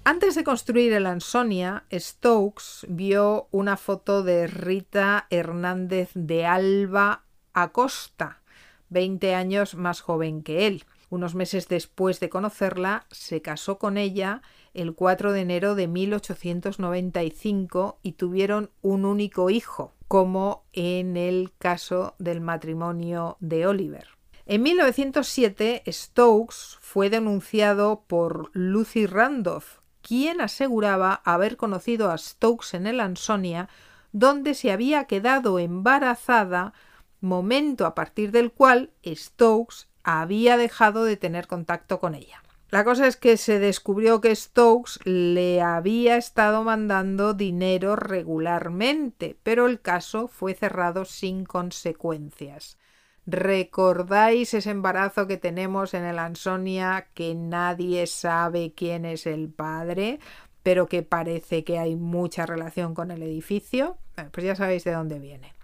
Antes 0.04 0.36
de 0.36 0.44
construir 0.44 0.92
el 0.92 1.06
Ansonia, 1.06 1.84
Stokes 1.92 2.86
vio 2.88 3.48
una 3.50 3.76
foto 3.76 4.22
de 4.22 4.46
Rita 4.46 5.26
Hernández 5.30 6.10
de 6.14 6.46
Alba 6.46 7.24
Acosta, 7.52 8.42
20 8.90 9.34
años 9.34 9.74
más 9.74 10.00
joven 10.00 10.42
que 10.42 10.66
él. 10.66 10.84
Unos 11.08 11.34
meses 11.34 11.68
después 11.68 12.20
de 12.20 12.28
conocerla, 12.28 13.06
se 13.10 13.42
casó 13.42 13.78
con 13.78 13.96
ella 13.96 14.42
el 14.74 14.94
4 14.94 15.32
de 15.32 15.40
enero 15.40 15.74
de 15.74 15.86
1895 15.86 17.98
y 18.02 18.12
tuvieron 18.12 18.70
un 18.82 19.04
único 19.04 19.50
hijo, 19.50 19.94
como 20.08 20.64
en 20.72 21.16
el 21.16 21.52
caso 21.58 22.14
del 22.18 22.40
matrimonio 22.40 23.36
de 23.40 23.66
Oliver. 23.66 24.08
En 24.46 24.62
1907, 24.62 25.82
Stokes 25.88 26.78
fue 26.80 27.10
denunciado 27.10 28.04
por 28.06 28.50
Lucy 28.52 29.06
Randolph, 29.06 29.78
quien 30.02 30.40
aseguraba 30.40 31.20
haber 31.24 31.56
conocido 31.56 32.10
a 32.10 32.18
Stokes 32.18 32.76
en 32.76 32.86
el 32.86 33.00
Ansonia 33.00 33.68
donde 34.12 34.54
se 34.54 34.72
había 34.72 35.04
quedado 35.04 35.58
embarazada, 35.58 36.72
momento 37.20 37.86
a 37.86 37.94
partir 37.94 38.30
del 38.30 38.52
cual 38.52 38.90
Stokes 39.04 39.88
había 40.02 40.56
dejado 40.56 41.04
de 41.04 41.16
tener 41.16 41.46
contacto 41.46 41.98
con 41.98 42.14
ella. 42.14 42.42
La 42.70 42.84
cosa 42.84 43.06
es 43.06 43.16
que 43.16 43.36
se 43.36 43.60
descubrió 43.60 44.20
que 44.20 44.34
Stokes 44.34 44.98
le 45.04 45.62
había 45.62 46.16
estado 46.16 46.64
mandando 46.64 47.32
dinero 47.32 47.94
regularmente, 47.94 49.36
pero 49.42 49.66
el 49.66 49.80
caso 49.80 50.26
fue 50.26 50.54
cerrado 50.54 51.04
sin 51.04 51.44
consecuencias. 51.44 52.76
¿Recordáis 53.24 54.54
ese 54.54 54.70
embarazo 54.70 55.26
que 55.26 55.36
tenemos 55.36 55.94
en 55.94 56.04
el 56.04 56.18
Ansonia 56.18 57.08
que 57.14 57.34
nadie 57.34 58.06
sabe 58.06 58.72
quién 58.74 59.04
es 59.04 59.26
el 59.26 59.48
padre, 59.48 60.20
pero 60.62 60.86
que 60.86 61.02
parece 61.02 61.64
que 61.64 61.78
hay 61.78 61.96
mucha 61.96 62.46
relación 62.46 62.94
con 62.94 63.10
el 63.10 63.22
edificio? 63.22 63.98
pues 64.32 64.46
ya 64.46 64.56
sabéis 64.56 64.84
de 64.84 64.92
dónde 64.92 65.18
viene. 65.18 65.55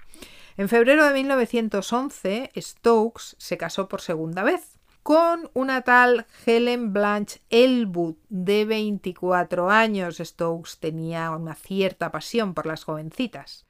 En 0.57 0.69
febrero 0.69 1.07
de 1.07 1.15
1911, 1.15 2.53
Stokes 2.57 3.37
se 3.39 3.57
casó 3.57 3.89
por 3.89 4.01
segunda 4.01 4.43
vez 4.43 4.79
con 5.03 5.51
una 5.55 5.83
tal 5.83 6.27
Helen 6.47 6.93
Blanche 6.93 7.41
Elwood 7.51 8.15
de 8.29 8.65
24 8.65 9.71
años. 9.71 10.19
Stokes 10.19 10.79
tenía 10.79 11.31
una 11.31 11.55
cierta 11.55 12.13
pasión 12.13 12.55
por 12.55 12.67
las 12.67 12.85
jovencitas 12.85 13.67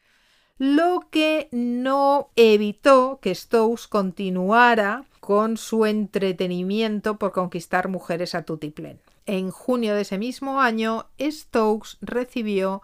lo 0.63 1.09
que 1.11 1.49
no 1.51 2.31
evitó 2.37 3.19
que 3.21 3.35
Stokes 3.35 3.89
continuara 3.89 5.05
con 5.19 5.57
su 5.57 5.87
entretenimiento 5.87 7.19
por 7.19 7.33
conquistar 7.33 7.89
mujeres 7.89 8.37
a 8.37 8.45
tutiplén. 8.45 9.01
En 9.27 9.51
junio 9.51 9.97
de 9.97 10.03
ese 10.03 10.19
mismo 10.19 10.61
año, 10.61 11.07
Stokes 11.21 11.99
recibió 12.01 12.81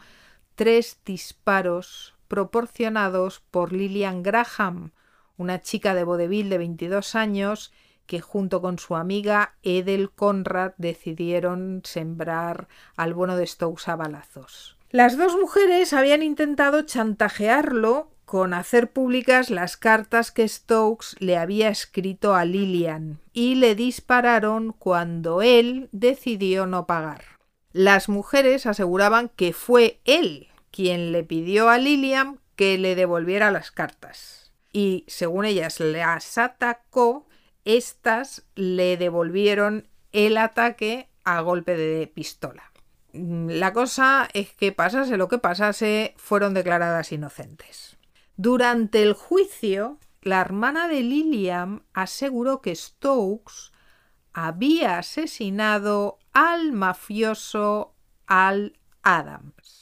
tres 0.56 0.98
disparos 1.04 2.14
proporcionados 2.28 3.40
por 3.50 3.72
Lillian 3.72 4.22
Graham, 4.22 4.92
una 5.36 5.62
chica 5.62 5.94
de 5.94 6.05
vodevil 6.05 6.50
de 6.50 6.59
22 6.59 7.14
años 7.14 7.72
que 8.06 8.20
junto 8.20 8.62
con 8.62 8.78
su 8.78 8.96
amiga 8.96 9.55
Edel 9.62 10.10
Conrad 10.10 10.72
decidieron 10.78 11.82
sembrar 11.84 12.68
al 12.96 13.14
bueno 13.14 13.36
de 13.36 13.46
Stokes 13.46 13.88
a 13.88 13.96
balazos. 13.96 14.76
Las 14.90 15.18
dos 15.18 15.36
mujeres 15.36 15.92
habían 15.92 16.22
intentado 16.22 16.82
chantajearlo 16.82 18.10
con 18.24 18.55
hacer 18.55 18.90
públicas 18.90 19.50
las 19.50 19.76
cartas 19.76 20.32
que 20.32 20.48
Stokes 20.48 21.16
le 21.18 21.36
había 21.36 21.68
escrito 21.68 22.34
a 22.34 22.44
Lillian 22.44 23.20
y 23.32 23.55
le 23.55 23.74
dispararon 23.74 24.72
cuando 24.72 25.42
él 25.42 25.88
decidió 25.92 26.66
no 26.66 26.86
pagar. 26.86 27.24
Las 27.72 28.09
mujeres 28.09 28.66
aseguraban 28.66 29.28
que 29.28 29.52
fue 29.52 30.00
él 30.05 30.47
quien 30.70 31.12
le 31.12 31.24
pidió 31.24 31.69
a 31.69 31.78
Lillian 31.78 32.40
que 32.57 32.78
le 32.78 32.95
devolviera 32.95 33.51
las 33.51 33.70
cartas. 33.70 34.53
Y 34.73 35.05
según 35.07 35.45
ellas 35.45 35.81
las 35.81 36.39
atacó, 36.39 37.27
éstas 37.65 38.45
le 38.55 38.97
devolvieron 38.97 39.89
el 40.12 40.36
ataque 40.36 41.09
a 41.24 41.40
golpe 41.40 41.77
de 41.77 42.07
pistola. 42.07 42.73
Mm, 43.12 43.51
la 43.51 43.73
cosa 43.73 44.28
es 44.32 44.53
que 44.53 44.73
pasase 44.73 45.16
lo 45.16 45.28
que 45.28 45.39
pasase, 45.39 46.15
fueron 46.16 46.55
declaradas 46.55 47.12
inocentes. 47.12 47.97
Durante 48.36 49.03
el 49.03 49.15
juicio, 49.15 49.99
la 50.23 50.40
hermana 50.40 50.89
de 50.89 51.03
Lillian 51.03 51.85
aseguró 51.93 52.61
que 52.61 52.74
Stokes 52.74 53.73
había 54.32 54.99
asesinado 54.99 56.19
al 56.32 56.73
mafioso 56.73 57.95
Al 58.27 58.78
Adams. 59.03 59.77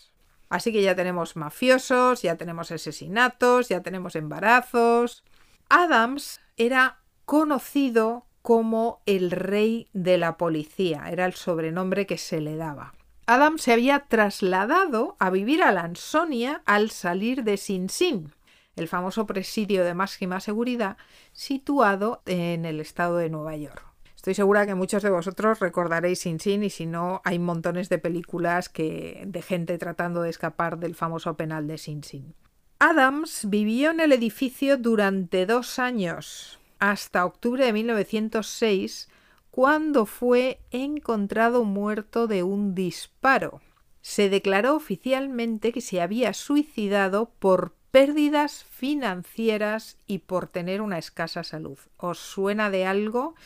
Así 0.49 0.73
que 0.73 0.83
ya 0.83 0.95
tenemos 0.95 1.37
mafiosos, 1.37 2.23
ya 2.23 2.37
tenemos 2.37 2.71
asesinatos, 2.71 3.69
ya 3.69 3.81
tenemos 3.83 4.15
embarazos. 4.17 5.25
Adams 5.69 6.41
era 6.57 6.99
conocido 7.25 8.27
como 8.43 9.03
el 9.07 9.33
rey 9.33 9.89
de 9.93 10.19
la 10.19 10.37
policía, 10.37 11.07
era 11.11 11.27
el 11.27 11.35
sobrenombre 11.35 12.07
que 12.07 12.17
se 12.17 12.41
le 12.41 12.55
daba. 12.55 12.95
Adam 13.27 13.59
se 13.59 13.73
había 13.73 14.01
trasladado 14.09 15.17
a 15.19 15.31
vivir 15.31 15.65
a 15.65 15.73
Lansonia 15.73 16.63
al 16.65 16.91
salir 16.91 17.43
de 17.43 17.57
Sin 17.57 17.89
Sin, 17.89 18.33
el 18.77 18.87
famoso 18.87 19.27
presidio 19.27 19.85
de 19.85 19.95
máxima 19.95 20.39
seguridad 20.39 20.97
situado 21.33 22.23
en 22.25 22.65
el 22.65 22.79
estado 22.79 23.17
de 23.17 23.31
Nueva 23.31 23.57
York. 23.57 23.96
Estoy 24.27 24.35
segura 24.43 24.67
que 24.67 24.75
muchos 24.75 25.05
de 25.05 25.11
vosotros 25.11 25.61
recordaréis 25.61 26.19
Sin 26.19 26.41
Sin 26.41 26.65
y 26.65 26.71
si 26.71 26.85
no 26.85 27.21
hay 27.23 27.39
montones 27.39 27.89
de 27.89 27.99
películas 27.99 28.69
que, 28.69 29.23
de 29.25 29.41
gente 29.41 29.79
tratando 29.79 30.21
de 30.21 30.31
escapar 30.31 30.81
del 30.81 30.97
famoso 30.97 31.37
penal 31.37 31.69
de 31.69 31.79
Sin 31.79 32.03
Sin. 32.03 32.35
Adams 32.81 33.49
vivió 33.49 33.93
en 33.93 34.01
el 34.01 34.11
edificio 34.11 34.79
durante 34.79 35.47
dos 35.47 35.79
años, 35.79 36.59
hasta 36.81 37.25
octubre 37.25 37.67
de 37.67 37.73
1906, 37.73 39.09
cuando 39.53 40.07
fue 40.07 40.59
encontrado 40.73 41.63
muerto 41.63 42.27
de 42.27 42.43
un 42.43 42.75
disparo. 42.75 43.61
Se 44.01 44.29
declaró 44.29 44.75
oficialmente 44.75 45.71
que 45.71 45.81
se 45.81 46.01
había 46.01 46.35
suicidado 46.35 47.31
por 47.39 47.75
pérdidas 47.93 48.65
financieras 48.65 49.99
y 50.09 50.19
por 50.19 50.49
tener 50.49 50.83
una 50.83 50.99
escasa 50.99 51.45
salud. 51.45 51.79
¿Os 51.97 52.19
suena 52.19 52.71
de 52.71 52.87
algo? 52.87 53.37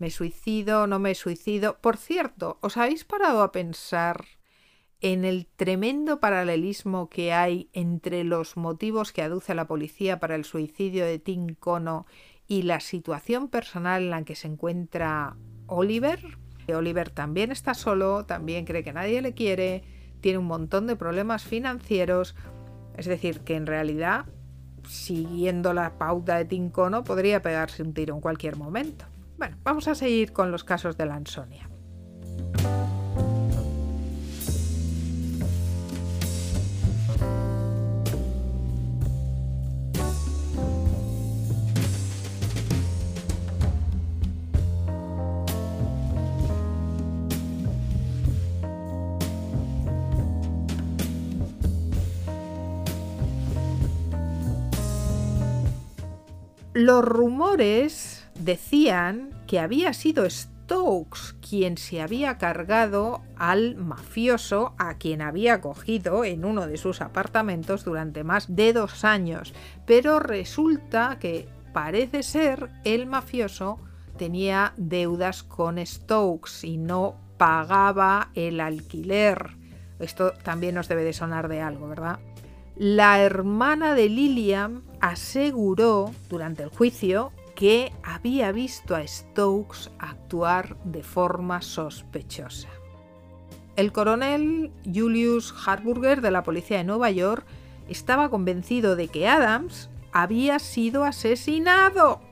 ¿Me 0.00 0.08
suicido? 0.08 0.86
¿No 0.86 0.98
me 0.98 1.14
suicido? 1.14 1.76
Por 1.78 1.98
cierto, 1.98 2.56
¿os 2.62 2.78
habéis 2.78 3.04
parado 3.04 3.42
a 3.42 3.52
pensar 3.52 4.24
en 5.02 5.26
el 5.26 5.46
tremendo 5.46 6.20
paralelismo 6.20 7.10
que 7.10 7.34
hay 7.34 7.68
entre 7.74 8.24
los 8.24 8.56
motivos 8.56 9.12
que 9.12 9.20
aduce 9.20 9.54
la 9.54 9.66
policía 9.66 10.18
para 10.18 10.36
el 10.36 10.46
suicidio 10.46 11.04
de 11.04 11.18
Tim 11.18 11.54
Cono 11.54 12.06
y 12.46 12.62
la 12.62 12.80
situación 12.80 13.48
personal 13.48 14.04
en 14.04 14.10
la 14.10 14.24
que 14.24 14.36
se 14.36 14.48
encuentra 14.48 15.36
Oliver. 15.66 16.38
Oliver 16.74 17.10
también 17.10 17.52
está 17.52 17.74
solo, 17.74 18.24
también 18.24 18.64
cree 18.64 18.82
que 18.82 18.94
nadie 18.94 19.20
le 19.20 19.34
quiere, 19.34 19.84
tiene 20.22 20.38
un 20.38 20.46
montón 20.46 20.86
de 20.86 20.96
problemas 20.96 21.44
financieros. 21.44 22.34
Es 22.96 23.04
decir, 23.04 23.40
que 23.40 23.54
en 23.54 23.66
realidad, 23.66 24.24
siguiendo 24.88 25.74
la 25.74 25.98
pauta 25.98 26.38
de 26.38 26.46
Tincono, 26.46 27.04
podría 27.04 27.42
pegarse 27.42 27.82
un 27.82 27.92
tiro 27.92 28.14
en 28.14 28.22
cualquier 28.22 28.56
momento. 28.56 29.09
Bueno, 29.40 29.56
vamos 29.62 29.88
a 29.88 29.94
seguir 29.94 30.34
con 30.34 30.50
los 30.50 30.64
casos 30.64 30.98
de 30.98 31.06
la 31.06 31.14
Ansonia. 31.14 31.66
Los 56.74 57.02
rumores 57.02 58.19
decían 58.44 59.30
que 59.46 59.60
había 59.60 59.92
sido 59.92 60.28
Stokes 60.28 61.34
quien 61.48 61.76
se 61.76 62.00
había 62.00 62.38
cargado 62.38 63.22
al 63.36 63.76
mafioso 63.76 64.74
a 64.78 64.94
quien 64.98 65.22
había 65.22 65.60
cogido 65.60 66.24
en 66.24 66.44
uno 66.44 66.66
de 66.66 66.76
sus 66.76 67.00
apartamentos 67.00 67.84
durante 67.84 68.24
más 68.24 68.54
de 68.54 68.72
dos 68.72 69.04
años, 69.04 69.52
pero 69.86 70.20
resulta 70.20 71.18
que 71.18 71.48
parece 71.72 72.22
ser 72.22 72.70
el 72.84 73.06
mafioso 73.06 73.78
tenía 74.16 74.74
deudas 74.76 75.42
con 75.42 75.84
Stokes 75.84 76.64
y 76.64 76.76
no 76.76 77.16
pagaba 77.38 78.28
el 78.34 78.60
alquiler. 78.60 79.56
Esto 79.98 80.34
también 80.42 80.74
nos 80.74 80.88
debe 80.88 81.04
de 81.04 81.14
sonar 81.14 81.48
de 81.48 81.62
algo, 81.62 81.88
¿verdad? 81.88 82.18
La 82.76 83.22
hermana 83.22 83.94
de 83.94 84.08
Lillian 84.08 84.82
aseguró 85.00 86.12
durante 86.28 86.62
el 86.62 86.68
juicio 86.68 87.32
que 87.60 87.92
había 88.02 88.52
visto 88.52 88.96
a 88.96 89.06
Stokes 89.06 89.90
actuar 89.98 90.78
de 90.84 91.02
forma 91.02 91.60
sospechosa. 91.60 92.70
El 93.76 93.92
coronel 93.92 94.72
Julius 94.86 95.54
Harburger 95.66 96.22
de 96.22 96.30
la 96.30 96.42
policía 96.42 96.78
de 96.78 96.84
Nueva 96.84 97.10
York 97.10 97.44
estaba 97.86 98.30
convencido 98.30 98.96
de 98.96 99.08
que 99.08 99.28
Adams 99.28 99.90
había 100.10 100.58
sido 100.58 101.04
asesinado, 101.04 102.22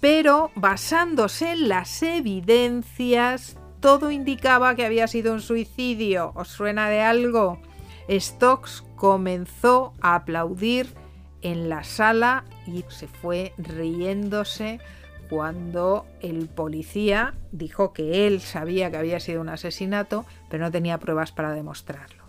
pero 0.00 0.52
basándose 0.54 1.50
en 1.50 1.68
las 1.68 2.00
evidencias, 2.04 3.56
todo 3.80 4.12
indicaba 4.12 4.76
que 4.76 4.86
había 4.86 5.08
sido 5.08 5.32
un 5.32 5.40
suicidio. 5.40 6.30
¿Os 6.36 6.46
suena 6.46 6.88
de 6.88 7.00
algo? 7.00 7.60
Stokes 8.08 8.84
comenzó 8.94 9.94
a 10.00 10.14
aplaudir 10.14 10.94
en 11.42 11.68
la 11.68 11.84
sala 11.84 12.44
y 12.66 12.84
se 12.88 13.08
fue 13.08 13.52
riéndose 13.58 14.80
cuando 15.28 16.06
el 16.20 16.48
policía 16.48 17.34
dijo 17.52 17.92
que 17.92 18.26
él 18.26 18.40
sabía 18.40 18.90
que 18.90 18.96
había 18.96 19.20
sido 19.20 19.40
un 19.40 19.48
asesinato, 19.48 20.26
pero 20.48 20.64
no 20.64 20.72
tenía 20.72 20.98
pruebas 20.98 21.32
para 21.32 21.52
demostrarlo. 21.52 22.20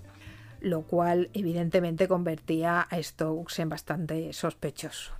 lo 0.59 0.83
cual 0.83 1.31
evidentemente 1.33 2.07
convertía 2.07 2.81
a 2.81 3.01
Stokes 3.01 3.59
en 3.59 3.69
bastante 3.69 4.31
sospechoso. 4.31 5.11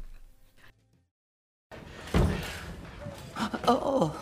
Oh, 3.68 4.14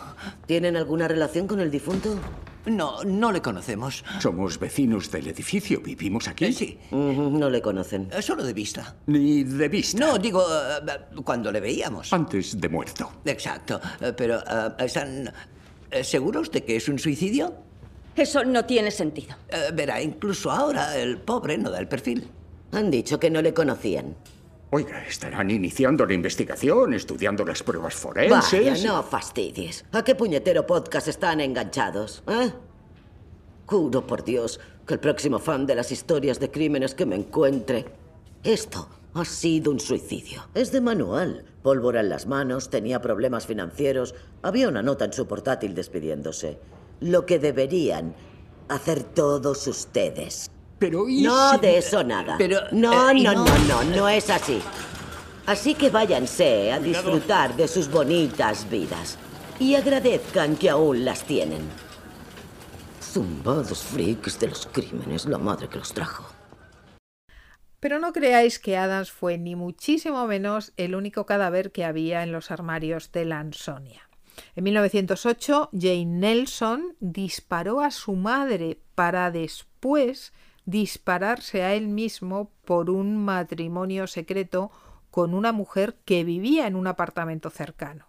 ¿Tienen 0.46 0.78
alguna 0.78 1.08
relación 1.08 1.46
con 1.46 1.60
el 1.60 1.70
difunto? 1.70 2.18
No, 2.66 3.02
no 3.04 3.32
le 3.32 3.40
conocemos. 3.40 4.04
Somos 4.20 4.58
vecinos 4.58 5.10
del 5.10 5.28
edificio. 5.28 5.80
¿Vivimos 5.80 6.28
aquí? 6.28 6.44
Eh, 6.46 6.52
sí, 6.52 6.78
No 6.90 7.48
le 7.48 7.62
conocen. 7.62 8.08
eh, 8.12 8.20
solo 8.22 8.44
de 8.44 8.52
vista. 8.52 8.96
Ni 9.06 9.44
de 9.44 9.68
vista. 9.68 9.98
No, 9.98 10.18
digo, 10.18 10.42
eh, 10.42 11.22
cuando 11.24 11.50
le 11.50 11.60
veíamos. 11.60 12.12
Antes 12.12 12.60
de 12.60 12.68
muerto. 12.68 13.10
Exacto. 13.24 13.80
Pero, 14.16 14.40
¿están 14.78 15.32
seguros 16.02 16.50
de 16.50 16.64
que 16.64 16.76
es 16.76 16.88
un 16.88 16.98
suicidio? 16.98 17.54
Eso 18.14 18.44
no 18.44 18.64
tiene 18.66 18.90
sentido. 18.90 19.34
Verá, 19.72 20.02
incluso 20.02 20.50
ahora 20.50 20.96
el 20.96 21.18
pobre 21.18 21.56
no 21.56 21.70
da 21.70 21.78
el 21.78 21.88
perfil. 21.88 22.28
Han 22.72 22.90
dicho 22.90 23.18
que 23.18 23.30
no 23.30 23.40
le 23.42 23.54
conocían. 23.54 24.14
Oiga, 24.72 25.04
estarán 25.04 25.50
iniciando 25.50 26.06
la 26.06 26.14
investigación, 26.14 26.94
estudiando 26.94 27.44
las 27.44 27.60
pruebas 27.60 27.94
forenses. 27.94 28.52
Vaya, 28.52 28.86
no 28.86 29.02
fastidies. 29.02 29.84
¿A 29.90 30.04
qué 30.04 30.14
puñetero 30.14 30.64
podcast 30.64 31.08
están 31.08 31.40
enganchados? 31.40 32.22
¿Eh? 32.28 32.52
Juro 33.66 34.06
por 34.06 34.22
Dios 34.22 34.60
que 34.86 34.94
el 34.94 35.00
próximo 35.00 35.40
fan 35.40 35.66
de 35.66 35.74
las 35.74 35.90
historias 35.90 36.38
de 36.38 36.52
crímenes 36.52 36.94
que 36.94 37.04
me 37.04 37.16
encuentre. 37.16 37.86
Esto 38.44 38.88
ha 39.14 39.24
sido 39.24 39.72
un 39.72 39.80
suicidio. 39.80 40.48
Es 40.54 40.70
de 40.70 40.80
manual. 40.80 41.44
Pólvora 41.62 42.00
en 42.00 42.08
las 42.08 42.26
manos, 42.26 42.70
tenía 42.70 43.00
problemas 43.00 43.46
financieros. 43.46 44.14
Había 44.42 44.68
una 44.68 44.82
nota 44.82 45.04
en 45.04 45.12
su 45.12 45.26
portátil 45.26 45.74
despidiéndose. 45.74 46.58
Lo 47.00 47.26
que 47.26 47.40
deberían 47.40 48.14
hacer 48.68 49.02
todos 49.02 49.66
ustedes. 49.66 50.48
Pero 50.80 51.08
¿y 51.08 51.22
No 51.22 51.52
si- 51.54 51.60
de 51.60 51.78
eso 51.78 52.02
nada. 52.02 52.34
Pero, 52.38 52.58
no, 52.72 53.10
eh, 53.10 53.22
no, 53.22 53.32
no- 53.32 53.44
no, 53.44 53.58
no, 53.68 53.84
no 53.84 54.08
es 54.08 54.28
así. 54.30 54.60
Así 55.46 55.74
que 55.74 55.90
váyanse 55.90 56.72
a 56.72 56.80
disfrutar 56.80 57.54
de 57.54 57.68
sus 57.68 57.88
bonitas 57.88 58.68
vidas. 58.68 59.16
Y 59.60 59.74
agradezcan 59.76 60.56
que 60.56 60.70
aún 60.70 61.04
las 61.04 61.22
tienen. 61.24 61.60
Zumbados 63.02 63.82
freaks 63.82 64.38
de 64.38 64.48
los 64.48 64.66
crímenes, 64.66 65.26
la 65.26 65.38
madre 65.38 65.68
que 65.68 65.78
los 65.78 65.92
trajo. 65.92 66.24
Pero 67.80 67.98
no 67.98 68.12
creáis 68.12 68.58
que 68.58 68.76
Adams 68.76 69.10
fue 69.10 69.38
ni 69.38 69.56
muchísimo 69.56 70.26
menos 70.26 70.72
el 70.76 70.94
único 70.94 71.24
cadáver 71.26 71.72
que 71.72 71.84
había 71.84 72.22
en 72.22 72.30
los 72.32 72.50
armarios 72.50 73.10
de 73.12 73.24
la 73.24 73.40
Ansonia. 73.40 74.08
En 74.54 74.64
1908, 74.64 75.70
Jane 75.72 76.04
Nelson 76.06 76.94
disparó 77.00 77.80
a 77.80 77.90
su 77.90 78.14
madre 78.14 78.80
para 78.94 79.30
después 79.30 80.32
dispararse 80.64 81.62
a 81.62 81.74
él 81.74 81.88
mismo 81.88 82.50
por 82.64 82.90
un 82.90 83.16
matrimonio 83.16 84.06
secreto 84.06 84.70
con 85.10 85.34
una 85.34 85.52
mujer 85.52 85.96
que 86.04 86.24
vivía 86.24 86.66
en 86.66 86.76
un 86.76 86.86
apartamento 86.86 87.50
cercano. 87.50 88.06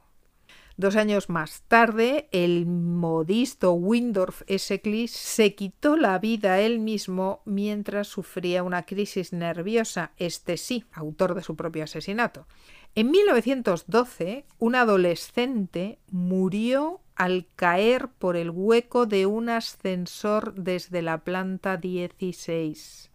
Dos 0.77 0.95
años 0.95 1.29
más 1.29 1.63
tarde, 1.67 2.27
el 2.31 2.65
modisto 2.65 3.73
Windorf 3.73 4.41
Eseclis 4.47 5.11
se 5.11 5.53
quitó 5.53 5.97
la 5.97 6.17
vida 6.17 6.59
él 6.59 6.79
mismo 6.79 7.41
mientras 7.45 8.07
sufría 8.07 8.63
una 8.63 8.83
crisis 8.83 9.33
nerviosa, 9.33 10.11
este 10.17 10.57
sí, 10.57 10.85
autor 10.93 11.35
de 11.35 11.43
su 11.43 11.55
propio 11.55 11.83
asesinato. 11.83 12.47
En 12.95 13.11
1912, 13.11 14.45
un 14.59 14.75
adolescente 14.75 15.99
murió 16.09 17.01
al 17.21 17.45
caer 17.55 18.07
por 18.07 18.35
el 18.35 18.49
hueco 18.49 19.05
de 19.05 19.27
un 19.27 19.49
ascensor 19.49 20.55
desde 20.55 21.03
la 21.03 21.19
planta 21.19 21.77
16. 21.77 23.11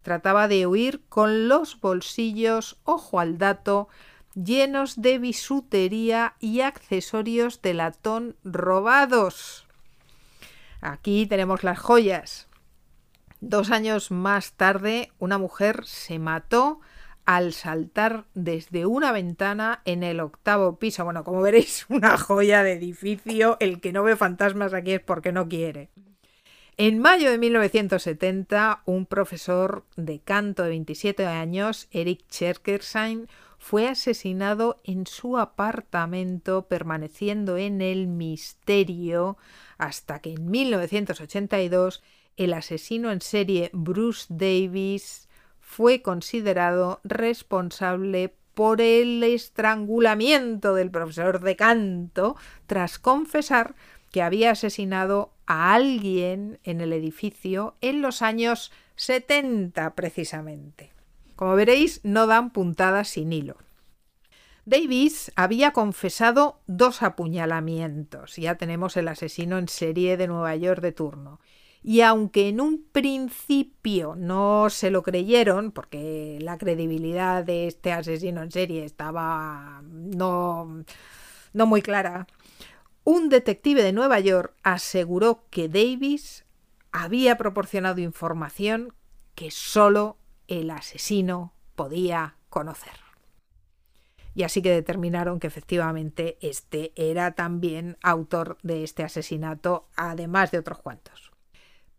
Trataba 0.00 0.48
de 0.48 0.66
huir 0.66 1.02
con 1.10 1.50
los 1.50 1.78
bolsillos, 1.78 2.78
ojo 2.84 3.20
al 3.20 3.36
dato, 3.36 3.88
llenos 4.34 5.02
de 5.02 5.18
bisutería 5.18 6.34
y 6.40 6.62
accesorios 6.62 7.60
de 7.60 7.74
latón 7.74 8.36
robados. 8.42 9.66
Aquí 10.80 11.26
tenemos 11.26 11.62
las 11.62 11.78
joyas. 11.78 12.48
Dos 13.42 13.70
años 13.70 14.10
más 14.10 14.54
tarde, 14.54 15.12
una 15.18 15.36
mujer 15.36 15.84
se 15.84 16.18
mató 16.18 16.80
al 17.24 17.52
saltar 17.52 18.26
desde 18.34 18.86
una 18.86 19.12
ventana 19.12 19.82
en 19.84 20.02
el 20.02 20.20
octavo 20.20 20.78
piso. 20.78 21.04
Bueno, 21.04 21.24
como 21.24 21.42
veréis, 21.42 21.86
una 21.88 22.18
joya 22.18 22.62
de 22.62 22.72
edificio. 22.72 23.56
El 23.60 23.80
que 23.80 23.92
no 23.92 24.02
ve 24.02 24.16
fantasmas 24.16 24.74
aquí 24.74 24.92
es 24.92 25.00
porque 25.00 25.32
no 25.32 25.48
quiere. 25.48 25.90
En 26.78 26.98
mayo 26.98 27.30
de 27.30 27.38
1970, 27.38 28.82
un 28.86 29.06
profesor 29.06 29.84
de 29.96 30.20
canto 30.20 30.62
de 30.62 30.70
27 30.70 31.26
años, 31.26 31.86
Eric 31.90 32.26
Cherkersheim, 32.28 33.26
fue 33.58 33.86
asesinado 33.86 34.80
en 34.82 35.06
su 35.06 35.38
apartamento, 35.38 36.66
permaneciendo 36.66 37.58
en 37.58 37.80
el 37.80 38.08
misterio 38.08 39.36
hasta 39.78 40.18
que 40.20 40.32
en 40.32 40.50
1982 40.50 42.02
el 42.36 42.54
asesino 42.54 43.12
en 43.12 43.20
serie 43.20 43.70
Bruce 43.72 44.26
Davis 44.30 45.28
fue 45.72 46.02
considerado 46.02 47.00
responsable 47.02 48.34
por 48.52 48.82
el 48.82 49.24
estrangulamiento 49.24 50.74
del 50.74 50.90
profesor 50.90 51.40
de 51.40 51.56
canto 51.56 52.36
tras 52.66 52.98
confesar 52.98 53.74
que 54.10 54.20
había 54.20 54.50
asesinado 54.50 55.32
a 55.46 55.72
alguien 55.72 56.58
en 56.62 56.82
el 56.82 56.92
edificio 56.92 57.74
en 57.80 58.02
los 58.02 58.20
años 58.20 58.70
70 58.96 59.94
precisamente. 59.94 60.92
Como 61.36 61.54
veréis, 61.54 62.00
no 62.02 62.26
dan 62.26 62.50
puntadas 62.50 63.08
sin 63.08 63.32
hilo. 63.32 63.56
Davis 64.66 65.32
había 65.36 65.72
confesado 65.72 66.60
dos 66.66 67.02
apuñalamientos. 67.02 68.36
Ya 68.36 68.56
tenemos 68.56 68.98
el 68.98 69.08
asesino 69.08 69.56
en 69.56 69.68
serie 69.68 70.18
de 70.18 70.28
Nueva 70.28 70.54
York 70.54 70.82
de 70.82 70.92
turno. 70.92 71.40
Y 71.84 72.02
aunque 72.02 72.48
en 72.48 72.60
un 72.60 72.84
principio 72.92 74.14
no 74.16 74.70
se 74.70 74.90
lo 74.90 75.02
creyeron, 75.02 75.72
porque 75.72 76.38
la 76.40 76.56
credibilidad 76.56 77.44
de 77.44 77.66
este 77.66 77.92
asesino 77.92 78.42
en 78.42 78.52
serie 78.52 78.84
estaba 78.84 79.82
no, 79.84 80.84
muy 81.54 81.82
clara, 81.82 82.28
un 83.02 83.28
detective 83.28 83.82
de 83.82 83.92
Nueva 83.92 84.20
York 84.20 84.54
aseguró 84.62 85.44
que 85.50 85.68
Davis 85.68 86.44
había 86.92 87.36
proporcionado 87.36 88.00
información 88.00 88.94
que 89.34 89.50
solo 89.50 90.18
el 90.46 90.70
asesino 90.70 91.52
podía 91.74 92.36
conocer. 92.48 92.92
Y 94.34 94.44
así 94.44 94.62
que 94.62 94.70
determinaron 94.70 95.40
que 95.40 95.48
efectivamente 95.48 96.38
este 96.40 96.92
era 96.94 97.32
también 97.32 97.98
autor 98.02 98.56
de 98.62 98.84
este 98.84 99.02
asesinato, 99.02 99.88
además 99.96 100.52
de 100.52 100.58
otros 100.58 100.78
cuantos. 100.78 101.31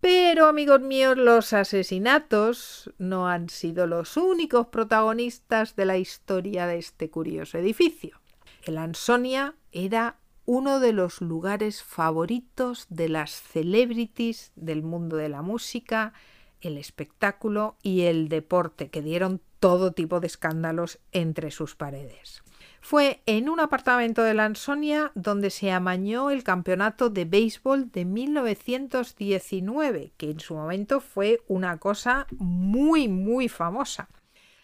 Pero, 0.03 0.47
amigos 0.47 0.81
míos, 0.81 1.15
los 1.17 1.53
asesinatos 1.53 2.91
no 2.97 3.29
han 3.29 3.47
sido 3.47 3.87
los 3.87 4.17
únicos 4.17 4.67
protagonistas 4.67 5.77
de 5.77 5.85
la 5.85 5.97
historia 5.97 6.67
de 6.67 6.77
este 6.77 7.09
curioso 7.09 7.57
edificio. 7.57 8.19
El 8.63 8.79
Ansonia 8.79 9.55
era 9.71 10.17
uno 10.43 10.81
de 10.81 10.91
los 10.91 11.21
lugares 11.21 11.83
favoritos 11.83 12.85
de 12.89 13.07
las 13.07 13.31
celebrities 13.31 14.51
del 14.57 14.83
mundo 14.83 15.15
de 15.15 15.29
la 15.29 15.41
música, 15.41 16.11
el 16.59 16.77
espectáculo 16.77 17.77
y 17.81 18.01
el 18.01 18.27
deporte, 18.27 18.89
que 18.89 19.01
dieron 19.01 19.39
todo 19.61 19.93
tipo 19.93 20.19
de 20.19 20.27
escándalos 20.27 20.99
entre 21.13 21.49
sus 21.49 21.77
paredes. 21.77 22.43
Fue 22.83 23.21
en 23.25 23.47
un 23.47 23.61
apartamento 23.61 24.23
de 24.23 24.33
la 24.33 24.43
Ansonia 24.43 25.13
donde 25.15 25.51
se 25.51 25.71
amañó 25.71 26.31
el 26.31 26.43
campeonato 26.43 27.09
de 27.09 27.23
béisbol 27.23 27.89
de 27.93 28.03
1919, 28.03 30.11
que 30.17 30.31
en 30.31 30.41
su 30.41 30.53
momento 30.53 30.99
fue 30.99 31.39
una 31.47 31.77
cosa 31.77 32.27
muy, 32.37 33.07
muy 33.07 33.47
famosa. 33.47 34.09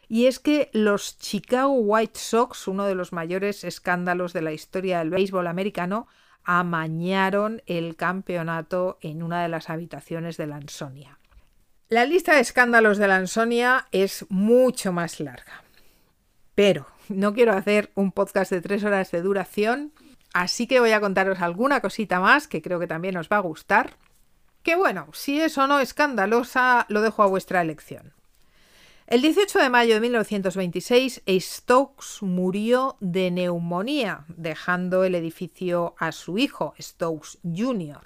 Y 0.09 0.25
es 0.25 0.39
que 0.39 0.69
los 0.73 1.17
Chicago 1.17 1.71
White 1.71 2.19
Sox, 2.19 2.67
uno 2.67 2.85
de 2.85 2.95
los 2.95 3.13
mayores 3.13 3.63
escándalos 3.63 4.33
de 4.33 4.41
la 4.41 4.51
historia 4.51 4.99
del 4.99 5.11
béisbol 5.11 5.47
americano, 5.47 6.05
amañaron 6.43 7.61
el 7.67 7.95
campeonato 7.95 8.97
en 8.99 9.23
una 9.23 9.43
de 9.43 9.47
las 9.47 9.69
habitaciones 9.69 10.35
de 10.35 10.47
la 10.47 10.57
Ansonia. 10.57 11.17
La 11.87 12.05
lista 12.05 12.35
de 12.35 12.41
escándalos 12.41 12.97
de 12.97 13.07
la 13.07 13.15
Ansonia 13.15 13.87
es 13.93 14.25
mucho 14.27 14.91
más 14.91 15.21
larga. 15.21 15.63
Pero 16.53 16.85
no 17.19 17.33
quiero 17.33 17.53
hacer 17.53 17.91
un 17.95 18.11
podcast 18.11 18.51
de 18.51 18.61
tres 18.61 18.83
horas 18.83 19.11
de 19.11 19.21
duración, 19.21 19.91
así 20.33 20.67
que 20.67 20.79
voy 20.79 20.91
a 20.91 21.01
contaros 21.01 21.41
alguna 21.41 21.81
cosita 21.81 22.19
más 22.19 22.47
que 22.47 22.61
creo 22.61 22.79
que 22.79 22.87
también 22.87 23.17
os 23.17 23.29
va 23.29 23.37
a 23.37 23.41
gustar. 23.41 23.97
Que 24.63 24.75
bueno, 24.75 25.07
si 25.13 25.39
es 25.39 25.57
o 25.57 25.67
no 25.67 25.79
escandalosa, 25.79 26.85
lo 26.89 27.01
dejo 27.01 27.23
a 27.23 27.27
vuestra 27.27 27.61
elección. 27.61 28.13
El 29.07 29.21
18 29.21 29.57
de 29.57 29.69
mayo 29.69 29.95
de 29.95 30.01
1926, 30.01 31.23
Stokes 31.27 32.21
murió 32.21 32.95
de 32.99 33.31
neumonía, 33.31 34.25
dejando 34.27 35.03
el 35.03 35.15
edificio 35.15 35.95
a 35.97 36.11
su 36.11 36.37
hijo, 36.37 36.75
Stokes 36.79 37.39
Jr. 37.43 38.01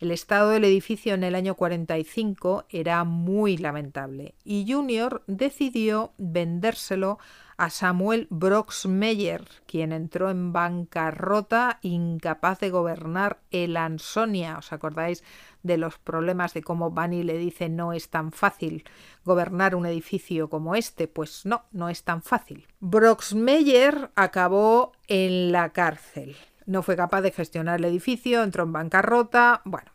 El 0.00 0.10
estado 0.10 0.48
del 0.48 0.64
edificio 0.64 1.12
en 1.12 1.24
el 1.24 1.34
año 1.34 1.54
45 1.54 2.64
era 2.70 3.04
muy 3.04 3.58
lamentable 3.58 4.34
y 4.44 4.64
Junior 4.66 5.22
decidió 5.26 6.14
vendérselo 6.16 7.18
a 7.60 7.68
Samuel 7.68 8.26
Broxmeyer, 8.30 9.46
quien 9.66 9.92
entró 9.92 10.30
en 10.30 10.50
bancarrota 10.50 11.78
incapaz 11.82 12.58
de 12.58 12.70
gobernar 12.70 13.40
el 13.50 13.76
Ansonia. 13.76 14.56
¿Os 14.56 14.72
acordáis 14.72 15.22
de 15.62 15.76
los 15.76 15.98
problemas 15.98 16.54
de 16.54 16.62
cómo 16.62 16.90
Bunny 16.90 17.22
le 17.22 17.36
dice 17.36 17.68
no 17.68 17.92
es 17.92 18.08
tan 18.08 18.32
fácil 18.32 18.84
gobernar 19.26 19.74
un 19.74 19.84
edificio 19.84 20.48
como 20.48 20.74
este? 20.74 21.06
Pues 21.06 21.44
no, 21.44 21.66
no 21.70 21.90
es 21.90 22.02
tan 22.02 22.22
fácil. 22.22 22.66
Broxmeyer 22.80 24.10
acabó 24.14 24.92
en 25.06 25.52
la 25.52 25.68
cárcel. 25.68 26.36
No 26.64 26.82
fue 26.82 26.96
capaz 26.96 27.20
de 27.20 27.30
gestionar 27.30 27.78
el 27.78 27.84
edificio, 27.84 28.42
entró 28.42 28.62
en 28.62 28.72
bancarrota. 28.72 29.60
Bueno, 29.66 29.92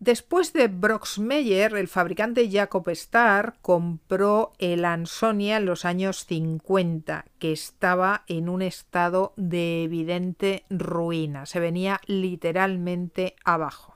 Después 0.00 0.52
de 0.52 0.68
Broxmeyer, 0.68 1.74
el 1.76 1.88
fabricante 1.88 2.50
Jacob 2.50 2.88
Starr 2.90 3.54
compró 3.62 4.52
el 4.58 4.84
Ansonia 4.84 5.56
en 5.56 5.66
los 5.66 5.84
años 5.84 6.26
50, 6.26 7.24
que 7.38 7.52
estaba 7.52 8.24
en 8.26 8.48
un 8.48 8.60
estado 8.60 9.32
de 9.36 9.84
evidente 9.84 10.64
ruina, 10.68 11.46
se 11.46 11.60
venía 11.60 12.00
literalmente 12.06 13.36
abajo. 13.44 13.94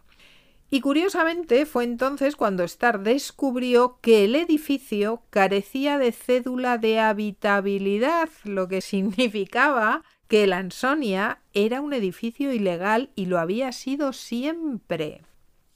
Y 0.70 0.80
curiosamente 0.80 1.64
fue 1.64 1.84
entonces 1.84 2.36
cuando 2.36 2.62
Starr 2.62 3.02
descubrió 3.02 3.98
que 4.02 4.24
el 4.24 4.34
edificio 4.34 5.22
carecía 5.30 5.98
de 5.98 6.12
cédula 6.12 6.76
de 6.76 7.00
habitabilidad, 7.00 8.28
lo 8.44 8.68
que 8.68 8.80
significaba 8.82 10.04
que 10.28 10.44
el 10.44 10.52
Ansonia 10.52 11.40
era 11.54 11.80
un 11.80 11.94
edificio 11.94 12.52
ilegal 12.52 13.10
y 13.14 13.26
lo 13.26 13.38
había 13.38 13.72
sido 13.72 14.12
siempre. 14.12 15.22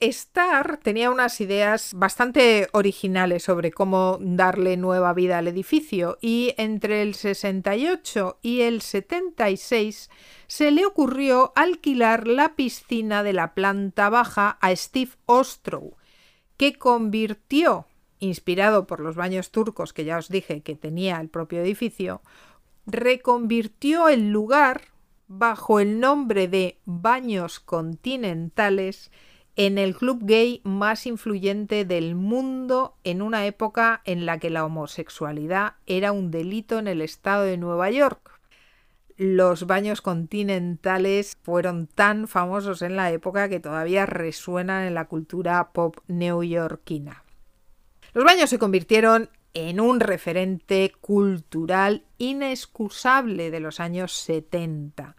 Star 0.09 0.79
tenía 0.83 1.09
unas 1.09 1.39
ideas 1.39 1.93
bastante 1.95 2.67
originales 2.73 3.43
sobre 3.43 3.71
cómo 3.71 4.17
darle 4.19 4.75
nueva 4.75 5.13
vida 5.13 5.37
al 5.37 5.47
edificio 5.47 6.17
y 6.19 6.53
entre 6.57 7.01
el 7.01 7.15
68 7.15 8.39
y 8.41 8.61
el 8.61 8.81
76 8.81 10.09
se 10.47 10.71
le 10.71 10.85
ocurrió 10.85 11.53
alquilar 11.55 12.27
la 12.27 12.55
piscina 12.55 13.23
de 13.23 13.31
la 13.31 13.53
planta 13.53 14.09
baja 14.09 14.57
a 14.59 14.75
Steve 14.75 15.11
Ostrow, 15.25 15.95
que 16.57 16.73
convirtió, 16.73 17.87
inspirado 18.19 18.85
por 18.87 18.99
los 18.99 19.15
baños 19.15 19.51
turcos 19.51 19.93
que 19.93 20.03
ya 20.03 20.17
os 20.17 20.27
dije 20.27 20.63
que 20.63 20.75
tenía 20.75 21.21
el 21.21 21.29
propio 21.29 21.61
edificio, 21.61 22.21
reconvirtió 22.85 24.09
el 24.09 24.31
lugar 24.31 24.81
bajo 25.27 25.79
el 25.79 26.01
nombre 26.01 26.49
de 26.49 26.77
Baños 26.83 27.61
Continentales 27.61 29.09
en 29.55 29.77
el 29.77 29.95
club 29.95 30.19
gay 30.23 30.61
más 30.63 31.05
influyente 31.05 31.85
del 31.85 32.15
mundo 32.15 32.97
en 33.03 33.21
una 33.21 33.45
época 33.45 34.01
en 34.05 34.25
la 34.25 34.39
que 34.39 34.49
la 34.49 34.65
homosexualidad 34.65 35.73
era 35.85 36.11
un 36.11 36.31
delito 36.31 36.79
en 36.79 36.87
el 36.87 37.01
estado 37.01 37.43
de 37.43 37.57
Nueva 37.57 37.91
York. 37.91 38.39
Los 39.15 39.67
baños 39.67 40.01
continentales 40.01 41.37
fueron 41.43 41.85
tan 41.85 42.27
famosos 42.27 42.81
en 42.81 42.95
la 42.95 43.11
época 43.11 43.47
que 43.47 43.59
todavía 43.59 44.07
resuenan 44.07 44.87
en 44.87 44.95
la 44.95 45.05
cultura 45.05 45.71
pop 45.71 45.97
neoyorquina. 46.07 47.23
Los 48.13 48.23
baños 48.23 48.49
se 48.49 48.57
convirtieron 48.57 49.29
en 49.53 49.79
un 49.79 49.99
referente 49.99 50.93
cultural 50.99 52.05
inexcusable 52.17 53.51
de 53.51 53.59
los 53.59 53.79
años 53.79 54.13
70 54.13 55.15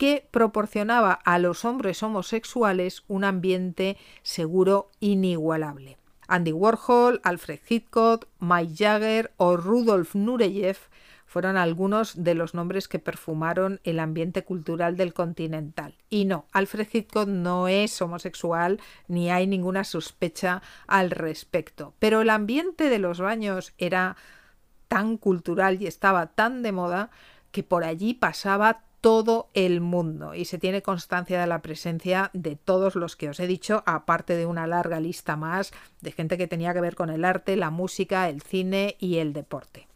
que 0.00 0.26
proporcionaba 0.30 1.12
a 1.12 1.38
los 1.38 1.66
hombres 1.66 2.02
homosexuales 2.02 3.04
un 3.06 3.22
ambiente 3.22 3.98
seguro 4.22 4.88
inigualable. 4.98 5.98
Andy 6.26 6.52
Warhol, 6.52 7.20
Alfred 7.22 7.60
Hitchcock, 7.68 8.26
Mike 8.38 8.72
Jagger 8.74 9.30
o 9.36 9.58
Rudolf 9.58 10.14
Nureyev 10.14 10.78
fueron 11.26 11.58
algunos 11.58 12.24
de 12.24 12.34
los 12.34 12.54
nombres 12.54 12.88
que 12.88 12.98
perfumaron 12.98 13.78
el 13.84 14.00
ambiente 14.00 14.42
cultural 14.42 14.96
del 14.96 15.12
continental. 15.12 15.98
Y 16.08 16.24
no, 16.24 16.46
Alfred 16.52 16.88
Hitchcock 16.90 17.28
no 17.28 17.68
es 17.68 18.00
homosexual 18.00 18.80
ni 19.06 19.30
hay 19.30 19.46
ninguna 19.46 19.84
sospecha 19.84 20.62
al 20.86 21.10
respecto. 21.10 21.92
Pero 21.98 22.22
el 22.22 22.30
ambiente 22.30 22.88
de 22.88 23.00
los 23.00 23.20
baños 23.20 23.74
era 23.76 24.16
tan 24.88 25.18
cultural 25.18 25.82
y 25.82 25.86
estaba 25.86 26.28
tan 26.28 26.62
de 26.62 26.72
moda 26.72 27.10
que 27.52 27.62
por 27.62 27.84
allí 27.84 28.14
pasaba 28.14 28.84
todo 29.00 29.48
el 29.54 29.80
mundo 29.80 30.34
y 30.34 30.44
se 30.44 30.58
tiene 30.58 30.82
constancia 30.82 31.40
de 31.40 31.46
la 31.46 31.62
presencia 31.62 32.30
de 32.32 32.56
todos 32.56 32.96
los 32.96 33.16
que 33.16 33.28
os 33.28 33.40
he 33.40 33.46
dicho, 33.46 33.82
aparte 33.86 34.36
de 34.36 34.46
una 34.46 34.66
larga 34.66 35.00
lista 35.00 35.36
más 35.36 35.72
de 36.00 36.12
gente 36.12 36.38
que 36.38 36.46
tenía 36.46 36.74
que 36.74 36.80
ver 36.80 36.94
con 36.94 37.10
el 37.10 37.24
arte, 37.24 37.56
la 37.56 37.70
música, 37.70 38.28
el 38.28 38.42
cine 38.42 38.96
y 38.98 39.16
el 39.16 39.32
deporte. 39.32 39.89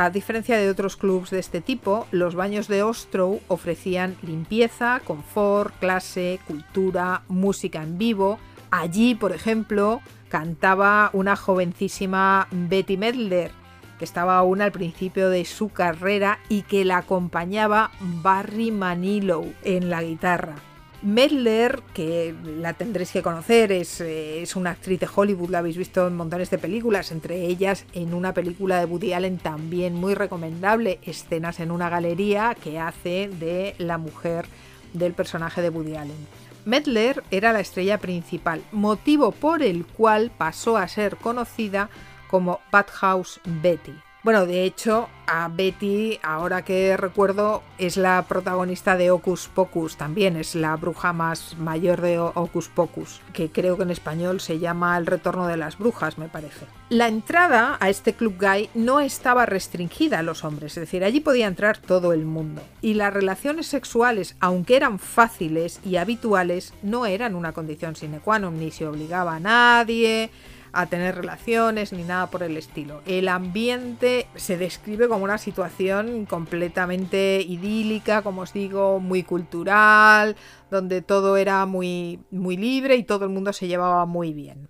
A 0.00 0.10
diferencia 0.10 0.56
de 0.56 0.70
otros 0.70 0.96
clubs 0.96 1.30
de 1.30 1.40
este 1.40 1.60
tipo, 1.60 2.06
los 2.12 2.36
baños 2.36 2.68
de 2.68 2.84
Ostrow 2.84 3.40
ofrecían 3.48 4.16
limpieza, 4.22 5.00
confort, 5.04 5.74
clase, 5.80 6.38
cultura, 6.46 7.22
música 7.26 7.82
en 7.82 7.98
vivo. 7.98 8.38
Allí, 8.70 9.16
por 9.16 9.32
ejemplo, 9.32 10.00
cantaba 10.28 11.10
una 11.14 11.34
jovencísima 11.34 12.46
Betty 12.52 12.96
Medler, 12.96 13.50
que 13.98 14.04
estaba 14.04 14.38
aún 14.38 14.62
al 14.62 14.70
principio 14.70 15.30
de 15.30 15.44
su 15.44 15.70
carrera 15.70 16.38
y 16.48 16.62
que 16.62 16.84
la 16.84 16.98
acompañaba 16.98 17.90
Barry 18.22 18.70
Manilow 18.70 19.52
en 19.64 19.90
la 19.90 20.04
guitarra. 20.04 20.54
Medler, 21.02 21.82
que 21.94 22.34
la 22.44 22.72
tendréis 22.72 23.12
que 23.12 23.22
conocer, 23.22 23.70
es, 23.70 24.00
eh, 24.00 24.42
es, 24.42 24.56
una 24.56 24.70
actriz 24.70 24.98
de 24.98 25.08
Hollywood, 25.14 25.50
la 25.50 25.58
habéis 25.58 25.76
visto 25.76 26.06
en 26.06 26.16
montones 26.16 26.50
de 26.50 26.58
películas, 26.58 27.12
entre 27.12 27.46
ellas 27.46 27.84
en 27.92 28.14
una 28.14 28.34
película 28.34 28.80
de 28.80 28.86
Woody 28.86 29.12
Allen 29.12 29.38
también 29.38 29.94
muy 29.94 30.14
recomendable, 30.14 30.98
escenas 31.04 31.60
en 31.60 31.70
una 31.70 31.88
galería 31.88 32.56
que 32.60 32.80
hace 32.80 33.30
de 33.38 33.76
la 33.78 33.96
mujer 33.96 34.46
del 34.92 35.14
personaje 35.14 35.62
de 35.62 35.70
Woody 35.70 35.94
Allen. 35.94 36.26
Medler 36.64 37.22
era 37.30 37.52
la 37.52 37.60
estrella 37.60 37.98
principal, 37.98 38.62
motivo 38.72 39.30
por 39.30 39.62
el 39.62 39.86
cual 39.86 40.32
pasó 40.36 40.76
a 40.76 40.88
ser 40.88 41.16
conocida 41.16 41.90
como 42.28 42.60
Bad 42.72 42.88
House 42.90 43.40
Betty. 43.62 43.94
Bueno, 44.24 44.46
de 44.46 44.64
hecho, 44.64 45.08
a 45.28 45.48
Betty, 45.48 46.18
ahora 46.22 46.62
que 46.62 46.96
recuerdo, 46.96 47.62
es 47.76 47.96
la 47.96 48.24
protagonista 48.26 48.96
de 48.96 49.10
Ocus 49.10 49.48
Pocus, 49.48 49.96
también 49.96 50.36
es 50.36 50.54
la 50.54 50.74
bruja 50.76 51.12
más 51.12 51.56
mayor 51.58 52.00
de 52.00 52.18
Ocus 52.18 52.68
Pocus, 52.68 53.20
que 53.32 53.50
creo 53.50 53.76
que 53.76 53.82
en 53.82 53.90
español 53.90 54.40
se 54.40 54.58
llama 54.58 54.96
El 54.96 55.06
retorno 55.06 55.46
de 55.46 55.58
las 55.58 55.78
brujas, 55.78 56.18
me 56.18 56.28
parece. 56.28 56.66
La 56.88 57.08
entrada 57.08 57.76
a 57.80 57.90
este 57.90 58.14
club 58.14 58.36
gay 58.38 58.70
no 58.74 59.00
estaba 59.00 59.44
restringida 59.44 60.20
a 60.20 60.22
los 60.22 60.42
hombres, 60.44 60.76
es 60.76 60.80
decir, 60.80 61.04
allí 61.04 61.20
podía 61.20 61.46
entrar 61.46 61.76
todo 61.76 62.14
el 62.14 62.24
mundo. 62.24 62.62
Y 62.80 62.94
las 62.94 63.12
relaciones 63.12 63.66
sexuales, 63.66 64.36
aunque 64.40 64.76
eran 64.76 64.98
fáciles 64.98 65.80
y 65.84 65.96
habituales, 65.96 66.72
no 66.82 67.04
eran 67.04 67.34
una 67.34 67.52
condición 67.52 67.94
sine 67.94 68.20
qua 68.20 68.38
non, 68.38 68.58
ni 68.58 68.70
se 68.70 68.86
obligaba 68.86 69.36
a 69.36 69.40
nadie 69.40 70.30
a 70.72 70.86
tener 70.86 71.16
relaciones 71.16 71.92
ni 71.92 72.02
nada 72.02 72.28
por 72.28 72.42
el 72.42 72.56
estilo. 72.56 73.02
El 73.06 73.28
ambiente 73.28 74.26
se 74.36 74.56
describe 74.56 75.08
como 75.08 75.24
una 75.24 75.38
situación 75.38 76.26
completamente 76.26 77.40
idílica, 77.40 78.22
como 78.22 78.42
os 78.42 78.52
digo, 78.52 79.00
muy 79.00 79.22
cultural, 79.22 80.36
donde 80.70 81.02
todo 81.02 81.36
era 81.36 81.66
muy, 81.66 82.20
muy 82.30 82.56
libre 82.56 82.96
y 82.96 83.04
todo 83.04 83.24
el 83.24 83.30
mundo 83.30 83.52
se 83.52 83.68
llevaba 83.68 84.06
muy 84.06 84.32
bien. 84.32 84.68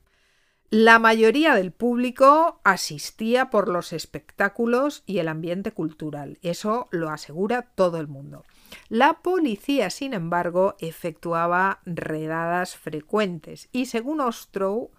La 0.70 0.98
mayoría 0.98 1.54
del 1.54 1.72
público 1.72 2.60
asistía 2.62 3.48
por 3.48 3.68
los 3.68 3.94
espectáculos 3.94 5.02
y 5.06 5.18
el 5.18 5.28
ambiente 5.28 5.72
cultural. 5.72 6.38
Eso 6.42 6.88
lo 6.90 7.08
asegura 7.08 7.62
todo 7.74 7.98
el 7.98 8.06
mundo. 8.06 8.44
La 8.90 9.14
policía, 9.22 9.88
sin 9.88 10.12
embargo, 10.12 10.76
efectuaba 10.78 11.80
redadas 11.86 12.76
frecuentes 12.76 13.70
y 13.72 13.86
según 13.86 14.20
Ostrow, 14.20 14.90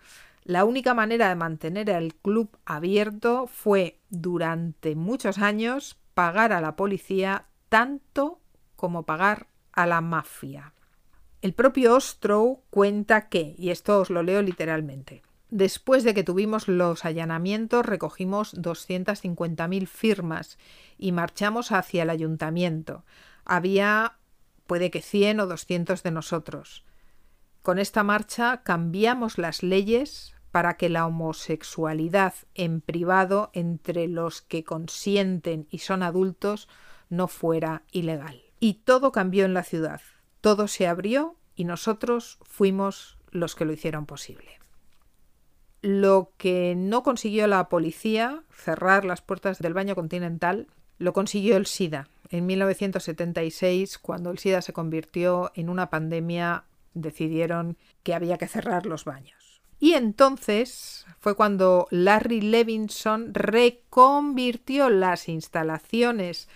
la 0.50 0.66
única 0.66 0.96
manera 0.96 1.30
de 1.30 1.36
mantener 1.36 1.92
el 1.92 2.16
club 2.16 2.58
abierto 2.66 3.46
fue 3.46 4.00
durante 4.10 4.96
muchos 4.96 5.38
años 5.38 6.00
pagar 6.16 6.54
a 6.54 6.60
la 6.60 6.76
policía 6.76 7.46
tanto 7.70 8.42
como 8.76 9.04
pagar 9.04 9.46
a 9.74 9.86
la 9.86 10.02
mafia. 10.02 10.74
El 11.44 11.54
propio 11.54 11.96
Ostrow 11.96 12.64
cuenta 12.72 13.30
que, 13.30 13.54
y 13.60 13.70
esto 13.70 14.00
os 14.00 14.10
lo 14.10 14.24
leo 14.24 14.42
literalmente, 14.42 15.22
después 15.52 16.04
de 16.04 16.16
que 16.16 16.24
tuvimos 16.24 16.68
los 16.68 17.06
allanamientos 17.06 17.86
recogimos 17.86 18.56
250.000 18.56 19.86
firmas 19.86 20.58
y 20.98 21.12
marchamos 21.12 21.72
hacia 21.72 22.02
el 22.02 22.10
ayuntamiento. 22.10 23.06
Había 23.46 24.18
puede 24.66 24.90
que 24.90 25.04
100 25.04 25.42
o 25.42 25.46
200 25.46 26.02
de 26.02 26.10
nosotros. 26.10 26.86
Con 27.62 27.78
esta 27.78 28.02
marcha 28.02 28.64
cambiamos 28.64 29.38
las 29.38 29.62
leyes 29.62 30.34
para 30.52 30.78
que 30.78 30.90
la 30.90 31.06
homosexualidad 31.06 32.34
en 32.56 32.82
privado 32.82 33.52
entre 33.54 34.08
los 34.08 34.42
que 34.42 34.64
consienten 34.64 35.68
y 35.70 35.80
son 35.80 36.04
adultos 36.04 36.68
no 37.10 37.28
fuera 37.28 37.84
ilegal. 37.92 38.42
Y 38.60 38.76
todo 38.86 39.12
cambió 39.12 39.46
en 39.46 39.54
la 39.54 39.64
ciudad, 39.64 40.02
todo 40.42 40.68
se 40.68 40.88
abrió 40.88 41.36
y 41.56 41.66
nosotros 41.66 42.40
fuimos 42.44 43.18
los 43.32 43.56
que 43.56 43.66
lo 43.66 43.74
hicieron 43.74 44.06
posible. 44.06 44.60
Lo 45.82 46.34
que 46.38 46.76
no 46.76 47.04
consiguió 47.04 47.48
la 47.48 47.70
policía, 47.70 48.44
cerrar 48.52 49.06
las 49.06 49.22
puertas 49.22 49.60
del 49.60 49.74
baño 49.74 49.96
continental, 49.96 50.68
lo 50.98 51.14
consiguió 51.14 51.56
el 51.56 51.66
SIDA. 51.66 52.10
En 52.30 52.46
1976, 52.46 53.98
cuando 53.98 54.30
el 54.30 54.40
SIDA 54.40 54.62
se 54.62 54.74
convirtió 54.74 55.52
en 55.56 55.70
una 55.70 55.90
pandemia, 55.90 56.66
decidieron 56.94 57.78
que 58.04 58.14
había 58.14 58.38
que 58.38 58.48
cerrar 58.48 58.86
los 58.86 59.06
baños. 59.06 59.39
Y 59.80 59.94
entonces 59.94 61.06
fue 61.20 61.36
cuando 61.36 61.88
Larry 61.90 62.42
Levinson 62.42 63.34
reconvirtió 63.34 64.90
las 64.90 65.30
instalaciones 65.30 66.50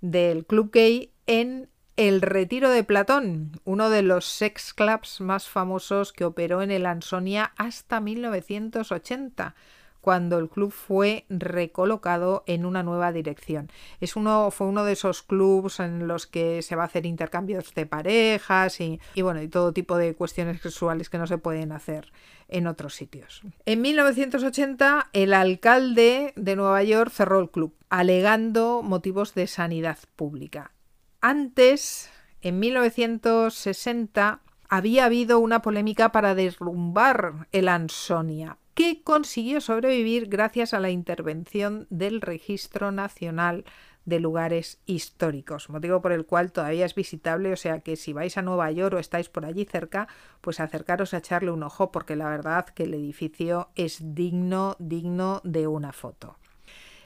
del 0.00 0.46
Club 0.46 0.70
Gay 0.72 1.12
en 1.26 1.68
el 1.96 2.22
Retiro 2.22 2.70
de 2.70 2.84
Platón, 2.84 3.60
uno 3.64 3.90
de 3.90 4.02
los 4.02 4.24
sex 4.24 4.72
clubs 4.72 5.20
más 5.20 5.48
famosos 5.48 6.12
que 6.12 6.24
operó 6.24 6.62
en 6.62 6.70
el 6.70 6.86
Ansonia 6.86 7.52
hasta 7.56 8.00
1980 8.00 9.54
cuando 10.00 10.38
el 10.38 10.48
club 10.48 10.72
fue 10.72 11.24
recolocado 11.28 12.42
en 12.46 12.64
una 12.64 12.82
nueva 12.82 13.12
dirección. 13.12 13.70
Es 14.00 14.16
uno, 14.16 14.50
fue 14.50 14.66
uno 14.66 14.84
de 14.84 14.92
esos 14.92 15.22
clubs 15.22 15.80
en 15.80 16.08
los 16.08 16.26
que 16.26 16.62
se 16.62 16.76
va 16.76 16.82
a 16.82 16.86
hacer 16.86 17.06
intercambios 17.06 17.74
de 17.74 17.86
parejas 17.86 18.80
y, 18.80 19.00
bueno, 19.20 19.42
y 19.42 19.48
todo 19.48 19.72
tipo 19.72 19.96
de 19.96 20.14
cuestiones 20.14 20.60
sexuales 20.60 21.10
que 21.10 21.18
no 21.18 21.26
se 21.26 21.38
pueden 21.38 21.72
hacer 21.72 22.12
en 22.48 22.66
otros 22.66 22.94
sitios. 22.94 23.42
En 23.66 23.80
1980, 23.82 25.10
el 25.12 25.34
alcalde 25.34 26.32
de 26.36 26.56
Nueva 26.56 26.82
York 26.82 27.12
cerró 27.12 27.40
el 27.40 27.50
club, 27.50 27.74
alegando 27.88 28.82
motivos 28.82 29.34
de 29.34 29.46
sanidad 29.46 29.98
pública. 30.16 30.72
Antes, 31.20 32.10
en 32.40 32.58
1960, 32.58 34.40
había 34.68 35.04
habido 35.04 35.40
una 35.40 35.62
polémica 35.62 36.12
para 36.12 36.34
derrumbar 36.34 37.48
el 37.52 37.68
Ansonia, 37.68 38.56
que 38.80 39.02
consiguió 39.02 39.60
sobrevivir 39.60 40.30
gracias 40.30 40.72
a 40.72 40.80
la 40.80 40.88
intervención 40.88 41.86
del 41.90 42.22
Registro 42.22 42.92
Nacional 42.92 43.66
de 44.06 44.20
Lugares 44.20 44.80
Históricos, 44.86 45.68
motivo 45.68 46.00
por 46.00 46.12
el 46.12 46.24
cual 46.24 46.50
todavía 46.50 46.86
es 46.86 46.94
visitable, 46.94 47.52
o 47.52 47.56
sea 47.56 47.80
que 47.80 47.96
si 47.96 48.14
vais 48.14 48.38
a 48.38 48.42
Nueva 48.42 48.70
York 48.70 48.94
o 48.94 48.98
estáis 48.98 49.28
por 49.28 49.44
allí 49.44 49.66
cerca, 49.66 50.08
pues 50.40 50.60
acercaros 50.60 51.12
a 51.12 51.18
echarle 51.18 51.50
un 51.50 51.62
ojo 51.62 51.92
porque 51.92 52.16
la 52.16 52.30
verdad 52.30 52.64
que 52.70 52.84
el 52.84 52.94
edificio 52.94 53.68
es 53.74 53.98
digno, 54.14 54.76
digno 54.78 55.42
de 55.44 55.66
una 55.66 55.92
foto. 55.92 56.38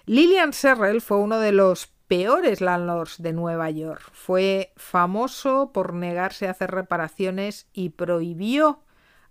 Lillian 0.06 0.52
Serrell 0.52 1.00
fue 1.00 1.16
uno 1.16 1.40
de 1.40 1.50
los 1.50 1.88
peores 2.06 2.60
landlords 2.60 3.20
de 3.20 3.32
Nueva 3.32 3.68
York. 3.70 4.12
Fue 4.12 4.72
famoso 4.76 5.72
por 5.72 5.92
negarse 5.92 6.46
a 6.46 6.52
hacer 6.52 6.70
reparaciones 6.70 7.66
y 7.72 7.88
prohibió 7.88 8.84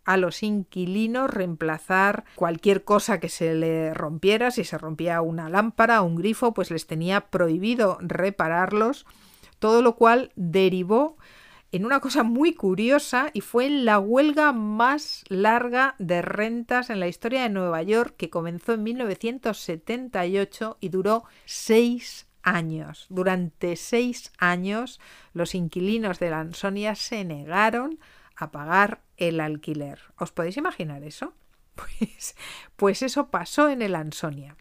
a 0.05 0.17
los 0.17 0.43
inquilinos 0.43 1.29
reemplazar 1.29 2.25
cualquier 2.35 2.83
cosa 2.83 3.19
que 3.19 3.29
se 3.29 3.53
le 3.55 3.93
rompiera. 3.93 4.51
Si 4.51 4.63
se 4.63 4.77
rompía 4.77 5.21
una 5.21 5.49
lámpara 5.49 6.01
o 6.01 6.05
un 6.05 6.15
grifo, 6.15 6.53
pues 6.53 6.71
les 6.71 6.87
tenía 6.87 7.21
prohibido 7.21 7.97
repararlos. 8.01 9.05
Todo 9.59 9.81
lo 9.81 9.95
cual 9.95 10.31
derivó 10.35 11.17
en 11.73 11.85
una 11.85 11.99
cosa 12.01 12.21
muy 12.21 12.53
curiosa 12.53 13.31
y 13.33 13.41
fue 13.41 13.65
en 13.65 13.83
la 13.85 13.97
huelga 13.97 14.53
más 14.53 15.23
larga 15.27 15.95
de 15.97 16.21
rentas 16.21 16.91
en 16.91 16.99
la 16.99 17.07
historia 17.07 17.41
de 17.41 17.49
Nueva 17.49 17.81
York 17.81 18.13
que 18.15 18.29
comenzó 18.29 18.73
en 18.73 18.83
1978 18.83 20.77
y 20.79 20.89
duró 20.89 21.23
seis 21.45 22.27
años. 22.43 23.07
Durante 23.09 23.75
seis 23.75 24.31
años 24.37 24.99
los 25.33 25.55
inquilinos 25.55 26.19
de 26.19 26.29
la 26.29 26.41
Ansonia 26.41 26.93
se 26.93 27.25
negaron 27.25 27.97
a 28.35 28.51
pagar 28.51 29.01
el 29.27 29.39
alquiler. 29.39 29.99
¿Os 30.17 30.31
podéis 30.31 30.57
imaginar 30.57 31.03
eso? 31.03 31.33
Pues, 31.75 32.35
pues 32.75 33.01
eso 33.01 33.29
pasó 33.31 33.67
en 33.67 33.81
el 33.81 33.95
Ansonia. 33.95 34.55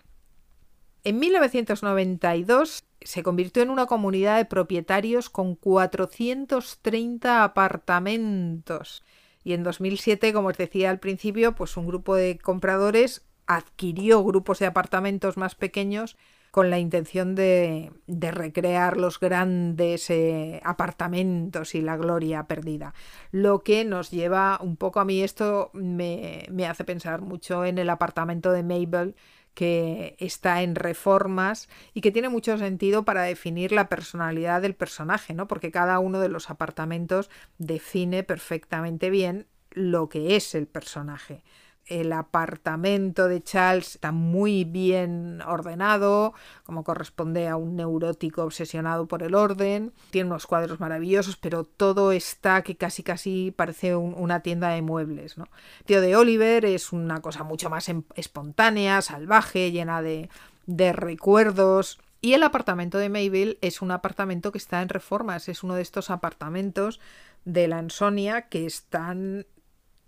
En 1.05 1.19
1992 1.19 2.85
se 3.03 3.23
convirtió 3.23 3.63
en 3.63 3.69
una 3.69 3.85
comunidad 3.85 4.39
de 4.39 4.47
propietarios 4.47 5.29
con 5.29 5.55
430 5.55 7.45
apartamentos. 7.45 9.03
Y 9.45 9.53
en 9.53 9.63
2007, 9.63 10.33
como 10.33 10.49
os 10.49 10.57
decía 10.57 10.89
al 10.89 11.01
principio, 11.01 11.55
pues 11.55 11.77
un 11.77 11.87
grupo 11.87 12.15
de 12.15 12.39
compradores 12.39 13.27
adquirió 13.47 14.23
grupos 14.25 14.61
de 14.61 14.67
apartamentos 14.67 15.37
más 15.37 15.55
pequeños 15.55 16.17
con 16.53 16.69
la 16.69 16.79
intención 16.79 17.35
de, 17.35 17.91
de 18.07 18.31
recrear 18.31 18.99
los 18.99 19.19
grandes 19.19 20.11
eh, 20.11 20.61
apartamentos 20.65 21.75
y 21.75 21.81
la 21.81 21.97
gloria 21.97 22.47
perdida. 22.47 22.93
Lo 23.31 23.63
que 23.63 23.87
nos 23.87 24.11
lleva 24.11 24.59
un 24.61 24.77
poco 24.77 25.01
a 25.01 25.07
mí, 25.07 25.23
esto 25.23 25.71
me, 25.73 26.47
me 26.51 26.67
hace 26.67 26.85
pensar 26.85 27.23
mucho 27.23 27.65
en 27.65 27.79
el 27.79 27.89
apartamento 27.89 28.53
de 28.53 28.63
Mabel 28.63 29.17
que 29.55 30.15
está 30.19 30.61
en 30.61 30.75
reformas 30.75 31.71
y 31.95 32.03
que 32.03 32.11
tiene 32.11 32.29
mucho 32.29 32.59
sentido 32.59 33.07
para 33.07 33.23
definir 33.23 33.73
la 33.73 33.89
personalidad 33.89 34.61
del 34.61 34.75
personaje, 34.75 35.33
¿no? 35.33 35.49
Porque 35.49 35.71
cada 35.71 35.99
uno 36.01 36.21
de 36.21 36.29
los 36.29 36.51
apartamentos 36.51 37.31
define 37.57 38.25
perfectamente 38.25 39.09
bien 39.09 39.47
lo 39.71 40.11
que 40.11 40.37
es 40.37 40.55
el 40.55 40.67
personaje 40.67 41.43
el 41.87 42.13
apartamento 42.13 43.29
de 43.29 43.43
Charles 43.43 43.95
está 43.97 44.13
muy 44.13 44.65
bien 44.65 45.41
ordenado, 45.43 46.33
como 46.65 46.85
corresponde 46.85 47.49
a 47.49 47.57
un 47.57 47.77
neurótico 47.77 48.45
obsesionado 48.45 49.07
por 49.07 49.23
el 49.23 49.35
orden. 49.35 49.93
Tiene 50.11 50.31
unos 50.31 50.47
cuadros 50.47 50.81
maravillosos, 50.81 51.37
pero 51.37 51.65
todo 51.65 52.13
está 52.13 52.63
que 52.63 52.77
casi 52.77 53.03
casi 53.03 53.51
parece 53.51 53.97
una 53.97 54.41
tienda 54.41 54.69
de 54.71 54.83
muebles. 54.83 55.37
¿no? 55.37 55.49
Tío 55.85 56.01
de 56.01 56.17
Oliver 56.17 56.65
es 56.65 56.93
una 56.93 57.21
cosa 57.21 57.43
mucho 57.43 57.69
más 57.69 57.89
em, 57.89 58.05
espontánea, 58.15 59.03
salvaje, 59.03 59.73
llena 59.73 60.03
de, 60.03 60.29
de 60.67 60.93
recuerdos. 60.93 61.99
Y 62.21 62.35
el 62.35 62.45
apartamento 62.45 62.99
de 62.99 63.09
Mabel 63.09 63.59
es 63.61 63.83
un 63.83 63.91
apartamento 63.91 64.53
que 64.53 64.59
está 64.59 64.81
en 64.81 64.89
reformas, 64.89 65.49
es 65.49 65.65
uno 65.65 65.75
de 65.75 65.83
estos 65.83 66.09
apartamentos 66.09 67.01
de 67.45 67.67
la 67.67 67.79
Ansonia 67.79 68.43
que 68.43 68.65
están 68.65 69.47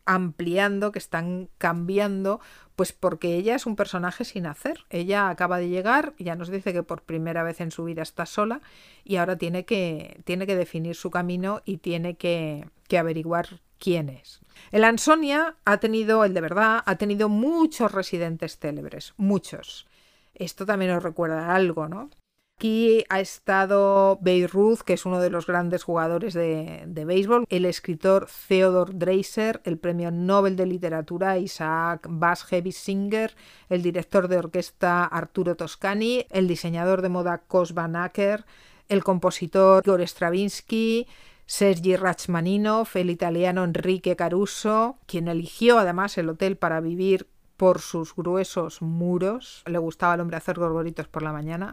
ampliando, 0.07 0.93
que 0.93 0.99
están 0.99 1.49
cambiando, 1.59 2.41
pues 2.77 2.93
porque 2.93 3.37
ella 3.37 3.55
es 3.55 3.67
un 3.67 3.77
personaje 3.77 4.25
sin 4.25 4.47
hacer. 4.47 4.85
Ella 4.91 5.29
acaba 5.29 5.59
de 5.59 5.69
llegar, 5.69 6.15
ya 6.19 6.35
nos 6.35 6.49
dice 6.49 6.73
que 6.73 6.83
por 6.83 7.03
primera 7.03 7.43
vez 7.43 7.61
en 7.61 7.71
su 7.71 7.85
vida 7.85 8.03
está 8.03 8.27
sola 8.27 8.61
y 9.05 9.17
ahora 9.17 9.37
tiene 9.37 9.65
que, 9.65 10.21
tiene 10.25 10.47
que 10.47 10.57
definir 10.57 10.95
su 10.95 11.11
camino 11.11 11.63
y 11.65 11.79
tiene 11.79 12.17
que, 12.17 12.69
que 12.89 12.99
averiguar 12.99 13.61
quién 13.79 14.09
es. 14.09 14.41
El 14.71 14.85
Ansonia 14.85 15.57
ha 15.65 15.79
tenido, 15.79 16.25
el 16.25 16.35
de 16.35 16.41
verdad, 16.41 16.83
ha 16.85 16.97
tenido 16.97 17.29
muchos 17.29 17.93
residentes 17.93 18.59
célebres, 18.59 19.15
muchos. 19.17 19.87
Esto 20.35 20.67
también 20.67 20.93
nos 20.93 21.03
recuerda 21.03 21.55
algo, 21.55 21.89
¿no? 21.89 22.11
Aquí 22.57 23.05
ha 23.09 23.19
estado 23.21 24.17
Beirut, 24.23 24.81
que 24.83 24.93
es 24.93 25.05
uno 25.05 25.21
de 25.21 25.29
los 25.29 25.47
grandes 25.47 25.83
jugadores 25.83 26.35
de, 26.35 26.85
béisbol, 26.87 27.47
el 27.49 27.65
escritor 27.65 28.29
Theodor 28.49 28.97
Dreiser, 28.97 29.61
el 29.65 29.77
premio 29.77 30.13
Nobel 30.13 30.55
de 30.55 30.65
Literatura 30.65 31.37
Isaac 31.37 32.07
Bashevis 32.09 32.77
Singer, 32.77 33.35
el 33.69 33.83
director 33.83 34.29
de 34.29 34.39
orquesta 34.39 35.05
Arturo 35.05 35.57
Toscani, 35.57 36.27
el 36.31 36.47
diseñador 36.47 37.03
de 37.03 37.09
moda 37.09 37.39
Kos 37.39 37.75
Van 37.75 37.97
Acker, 37.97 38.45
el 38.89 39.03
compositor 39.03 39.83
Igor 39.85 40.01
Stravinsky, 40.03 41.09
Sergi 41.47 41.97
Rachmaninov, 41.97 42.89
el 42.95 43.11
italiano 43.11 43.65
Enrique 43.65 44.15
Caruso, 44.15 44.99
quien 45.07 45.27
eligió 45.27 45.81
además 45.81 46.17
el 46.19 46.29
hotel 46.29 46.57
para 46.57 46.81
vivir 46.81 47.27
por 47.57 47.81
sus 47.81 48.15
gruesos 48.15 48.81
muros. 48.81 49.65
Le 49.67 49.79
gustaba 49.79 50.13
al 50.13 50.21
hombre 50.21 50.37
hacer 50.37 50.57
gorgoritos 50.57 51.09
por 51.09 51.23
la 51.23 51.33
mañana 51.33 51.73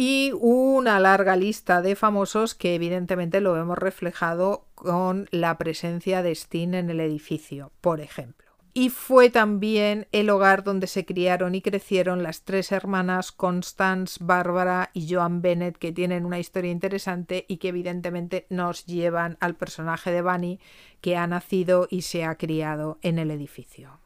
y 0.00 0.30
una 0.38 1.00
larga 1.00 1.34
lista 1.34 1.82
de 1.82 1.96
famosos 1.96 2.54
que 2.54 2.76
evidentemente 2.76 3.40
lo 3.40 3.56
hemos 3.56 3.76
reflejado 3.76 4.64
con 4.76 5.26
la 5.32 5.58
presencia 5.58 6.22
de 6.22 6.32
Steen 6.36 6.74
en 6.74 6.88
el 6.88 7.00
edificio, 7.00 7.72
por 7.80 8.00
ejemplo. 8.00 8.46
Y 8.74 8.90
fue 8.90 9.28
también 9.28 10.06
el 10.12 10.30
hogar 10.30 10.62
donde 10.62 10.86
se 10.86 11.04
criaron 11.04 11.56
y 11.56 11.62
crecieron 11.62 12.22
las 12.22 12.42
tres 12.42 12.70
hermanas 12.70 13.32
Constance, 13.32 14.22
Bárbara 14.22 14.90
y 14.94 15.12
Joan 15.12 15.42
Bennett, 15.42 15.78
que 15.78 15.90
tienen 15.90 16.26
una 16.26 16.38
historia 16.38 16.70
interesante 16.70 17.44
y 17.48 17.56
que 17.56 17.70
evidentemente 17.70 18.46
nos 18.50 18.86
llevan 18.86 19.36
al 19.40 19.56
personaje 19.56 20.12
de 20.12 20.22
Bunny, 20.22 20.60
que 21.00 21.16
ha 21.16 21.26
nacido 21.26 21.88
y 21.90 22.02
se 22.02 22.22
ha 22.22 22.36
criado 22.36 22.98
en 23.02 23.18
el 23.18 23.32
edificio. 23.32 23.98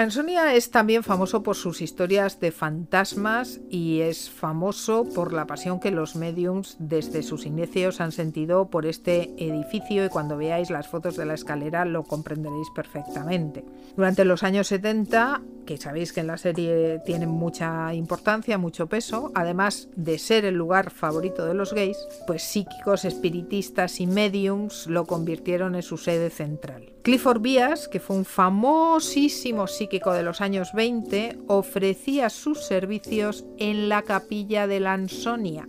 Ansonia 0.00 0.54
es 0.54 0.70
también 0.70 1.02
famoso 1.02 1.42
por 1.42 1.56
sus 1.56 1.82
historias 1.82 2.40
de 2.40 2.52
fantasmas 2.52 3.60
y 3.68 4.00
es 4.00 4.30
famoso 4.30 5.04
por 5.14 5.34
la 5.34 5.46
pasión 5.46 5.78
que 5.78 5.90
los 5.90 6.16
mediums 6.16 6.76
desde 6.78 7.22
sus 7.22 7.44
inicios 7.44 8.00
han 8.00 8.10
sentido 8.10 8.70
por 8.70 8.86
este 8.86 9.34
edificio 9.36 10.06
y 10.06 10.08
cuando 10.08 10.38
veáis 10.38 10.70
las 10.70 10.88
fotos 10.88 11.16
de 11.16 11.26
la 11.26 11.34
escalera 11.34 11.84
lo 11.84 12.04
comprenderéis 12.04 12.68
perfectamente. 12.74 13.62
Durante 13.94 14.24
los 14.24 14.42
años 14.42 14.68
70, 14.68 15.42
que 15.66 15.76
sabéis 15.76 16.14
que 16.14 16.20
en 16.20 16.28
la 16.28 16.38
serie 16.38 17.00
tienen 17.04 17.28
mucha 17.28 17.92
importancia, 17.92 18.56
mucho 18.56 18.86
peso, 18.86 19.30
además 19.34 19.88
de 19.96 20.18
ser 20.18 20.46
el 20.46 20.54
lugar 20.54 20.90
favorito 20.90 21.44
de 21.44 21.54
los 21.54 21.74
gays, 21.74 21.98
pues 22.26 22.42
psíquicos, 22.42 23.04
espiritistas 23.04 24.00
y 24.00 24.06
mediums 24.06 24.86
lo 24.86 25.04
convirtieron 25.04 25.74
en 25.74 25.82
su 25.82 25.98
sede 25.98 26.30
central. 26.30 26.90
Clifford 27.02 27.40
Bias, 27.40 27.88
que 27.88 27.98
fue 27.98 28.16
un 28.16 28.26
famosísimo 28.26 29.66
psíquico 29.66 30.12
de 30.12 30.22
los 30.22 30.42
años 30.42 30.72
20, 30.74 31.38
ofrecía 31.46 32.28
sus 32.28 32.62
servicios 32.66 33.46
en 33.56 33.88
la 33.88 34.02
capilla 34.02 34.66
de 34.66 34.80
la 34.80 34.92
Ansonia, 34.92 35.66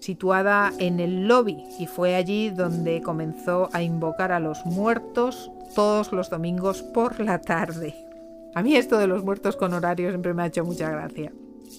situada 0.00 0.70
en 0.78 1.00
el 1.00 1.26
lobby, 1.26 1.64
y 1.78 1.86
fue 1.86 2.14
allí 2.14 2.50
donde 2.50 3.00
comenzó 3.00 3.70
a 3.72 3.82
invocar 3.82 4.32
a 4.32 4.40
los 4.40 4.66
muertos 4.66 5.50
todos 5.74 6.12
los 6.12 6.28
domingos 6.28 6.82
por 6.82 7.20
la 7.20 7.40
tarde. 7.40 7.94
A 8.54 8.62
mí 8.62 8.76
esto 8.76 8.98
de 8.98 9.06
los 9.06 9.24
muertos 9.24 9.56
con 9.56 9.72
horario 9.72 10.10
siempre 10.10 10.34
me 10.34 10.42
ha 10.42 10.46
hecho 10.46 10.64
mucha 10.64 10.90
gracia. 10.90 11.32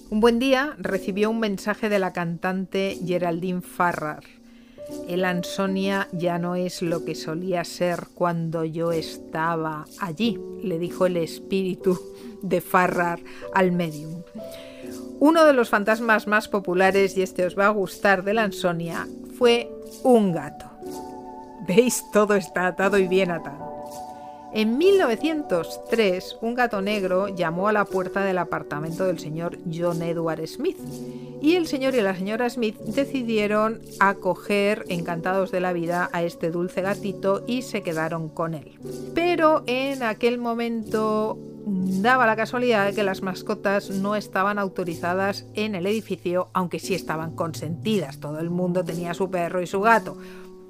Un 0.09 0.21
buen 0.21 0.39
día 0.39 0.75
recibió 0.79 1.29
un 1.29 1.39
mensaje 1.39 1.87
de 1.87 1.99
la 1.99 2.13
cantante 2.13 2.97
Geraldine 3.05 3.61
Farrar 3.61 4.23
el 5.07 5.25
Ansonia 5.25 6.07
ya 6.11 6.37
no 6.37 6.55
es 6.55 6.81
lo 6.81 7.03
que 7.05 7.15
solía 7.15 7.63
ser 7.63 8.07
cuando 8.13 8.63
yo 8.63 8.91
estaba 8.91 9.85
allí, 9.99 10.39
le 10.63 10.79
dijo 10.79 11.05
el 11.05 11.17
espíritu 11.17 11.99
de 12.41 12.61
Farrar 12.61 13.19
al 13.53 13.71
medium. 13.71 14.23
Uno 15.19 15.45
de 15.45 15.53
los 15.53 15.69
fantasmas 15.69 16.27
más 16.27 16.47
populares, 16.47 17.15
y 17.15 17.21
este 17.21 17.45
os 17.45 17.57
va 17.57 17.67
a 17.67 17.71
gustar 17.71 18.23
de 18.23 18.33
la 18.33 18.43
Ansonia, 18.43 19.07
fue 19.37 19.69
un 20.03 20.31
gato. 20.31 20.65
¿Veis? 21.67 22.03
Todo 22.11 22.35
está 22.35 22.67
atado 22.67 22.97
y 22.97 23.07
bien 23.07 23.31
atado. 23.31 23.80
En 24.53 24.77
1903, 24.77 26.37
un 26.41 26.55
gato 26.55 26.81
negro 26.81 27.29
llamó 27.29 27.69
a 27.69 27.73
la 27.73 27.85
puerta 27.85 28.25
del 28.25 28.37
apartamento 28.37 29.05
del 29.05 29.17
señor 29.17 29.57
John 29.73 30.01
Edward 30.01 30.45
Smith 30.45 30.77
y 31.41 31.55
el 31.55 31.67
señor 31.67 31.95
y 31.95 32.01
la 32.01 32.15
señora 32.15 32.49
Smith 32.49 32.77
decidieron 32.79 33.79
acoger 34.01 34.85
encantados 34.89 35.51
de 35.51 35.61
la 35.61 35.71
vida 35.71 36.09
a 36.11 36.23
este 36.23 36.51
dulce 36.51 36.81
gatito 36.81 37.45
y 37.47 37.61
se 37.61 37.81
quedaron 37.81 38.27
con 38.27 38.53
él. 38.53 38.77
Pero 39.15 39.63
en 39.67 40.03
aquel 40.03 40.37
momento 40.37 41.39
daba 41.65 42.25
la 42.25 42.35
casualidad 42.35 42.85
de 42.85 42.93
que 42.93 43.03
las 43.03 43.21
mascotas 43.21 43.89
no 43.89 44.15
estaban 44.17 44.59
autorizadas 44.59 45.45
en 45.53 45.75
el 45.75 45.87
edificio, 45.87 46.49
aunque 46.53 46.79
sí 46.79 46.93
estaban 46.93 47.35
consentidas. 47.35 48.19
Todo 48.19 48.39
el 48.39 48.49
mundo 48.49 48.83
tenía 48.83 49.13
su 49.13 49.29
perro 49.29 49.61
y 49.61 49.67
su 49.67 49.79
gato 49.79 50.17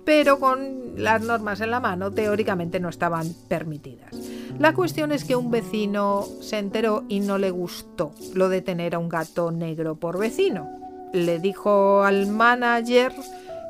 pero 0.06 0.40
con 0.40 0.82
las 0.98 1.22
normas 1.22 1.62
en 1.62 1.72
la 1.72 1.80
mano 1.80 2.12
teóricamente 2.12 2.80
no 2.80 2.90
estaban 2.90 3.28
permitidas. 3.48 4.14
La 4.60 4.74
cuestión 4.74 5.12
es 5.12 5.24
que 5.24 5.36
un 5.36 5.52
vecino 5.52 6.26
se 6.42 6.60
enteró 6.60 7.04
y 7.08 7.20
no 7.20 7.38
le 7.38 7.52
gustó 7.52 8.12
lo 8.34 8.50
de 8.50 8.62
tener 8.62 8.96
a 8.96 9.00
un 9.00 9.10
gato 9.10 9.52
negro 9.52 9.96
por 9.96 10.18
vecino. 10.18 10.70
Le 11.14 11.40
dijo 11.40 12.04
al 12.04 12.28
manager 12.28 13.14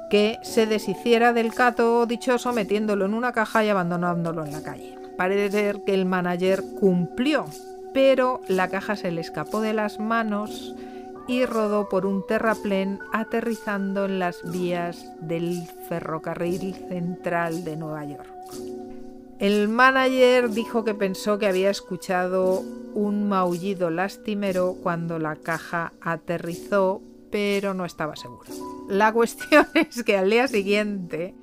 que 0.10 0.38
se 0.44 0.66
deshiciera 0.66 1.34
del 1.34 1.52
gato 1.52 2.06
dichoso 2.06 2.52
metiéndolo 2.52 3.06
en 3.06 3.14
una 3.14 3.32
caja 3.32 3.64
y 3.64 3.70
abandonándolo 3.70 4.46
en 4.46 4.52
la 4.52 4.62
calle. 4.62 4.98
Parece 5.18 5.52
ser 5.52 5.84
que 5.86 5.94
el 5.94 6.06
manager 6.06 6.64
cumplió, 6.80 7.46
pero 7.94 8.42
la 8.48 8.68
caja 8.68 8.96
se 8.96 9.12
le 9.12 9.22
escapó 9.22 9.62
de 9.62 9.74
las 9.74 10.00
manos 10.00 10.76
y 11.32 11.46
rodó 11.46 11.88
por 11.88 12.06
un 12.06 12.28
terraplén 12.28 13.00
aterrizando 13.14 14.04
en 14.04 14.20
las 14.20 14.42
vías 14.52 15.14
del 15.22 15.66
ferrocarril 15.88 16.76
central 16.90 17.64
de 17.64 17.78
Nueva 17.78 18.04
York. 18.04 18.28
El 19.40 19.70
manager 19.70 20.50
dijo 20.50 20.84
que 20.84 20.94
pensó 20.94 21.40
que 21.40 21.48
había 21.48 21.70
escuchado 21.70 22.62
un 22.94 23.30
maullido 23.30 23.90
lastimero 23.90 24.76
cuando 24.84 25.20
la 25.20 25.38
caja 25.38 25.94
aterrizó, 26.02 27.02
pero 27.32 27.74
no 27.74 27.86
estaba 27.86 28.18
seguro. 28.18 28.50
La 28.90 29.14
cuestión 29.14 29.66
es 29.74 30.04
que 30.04 30.18
al 30.18 30.30
día 30.30 30.50
siguiente 30.50 31.34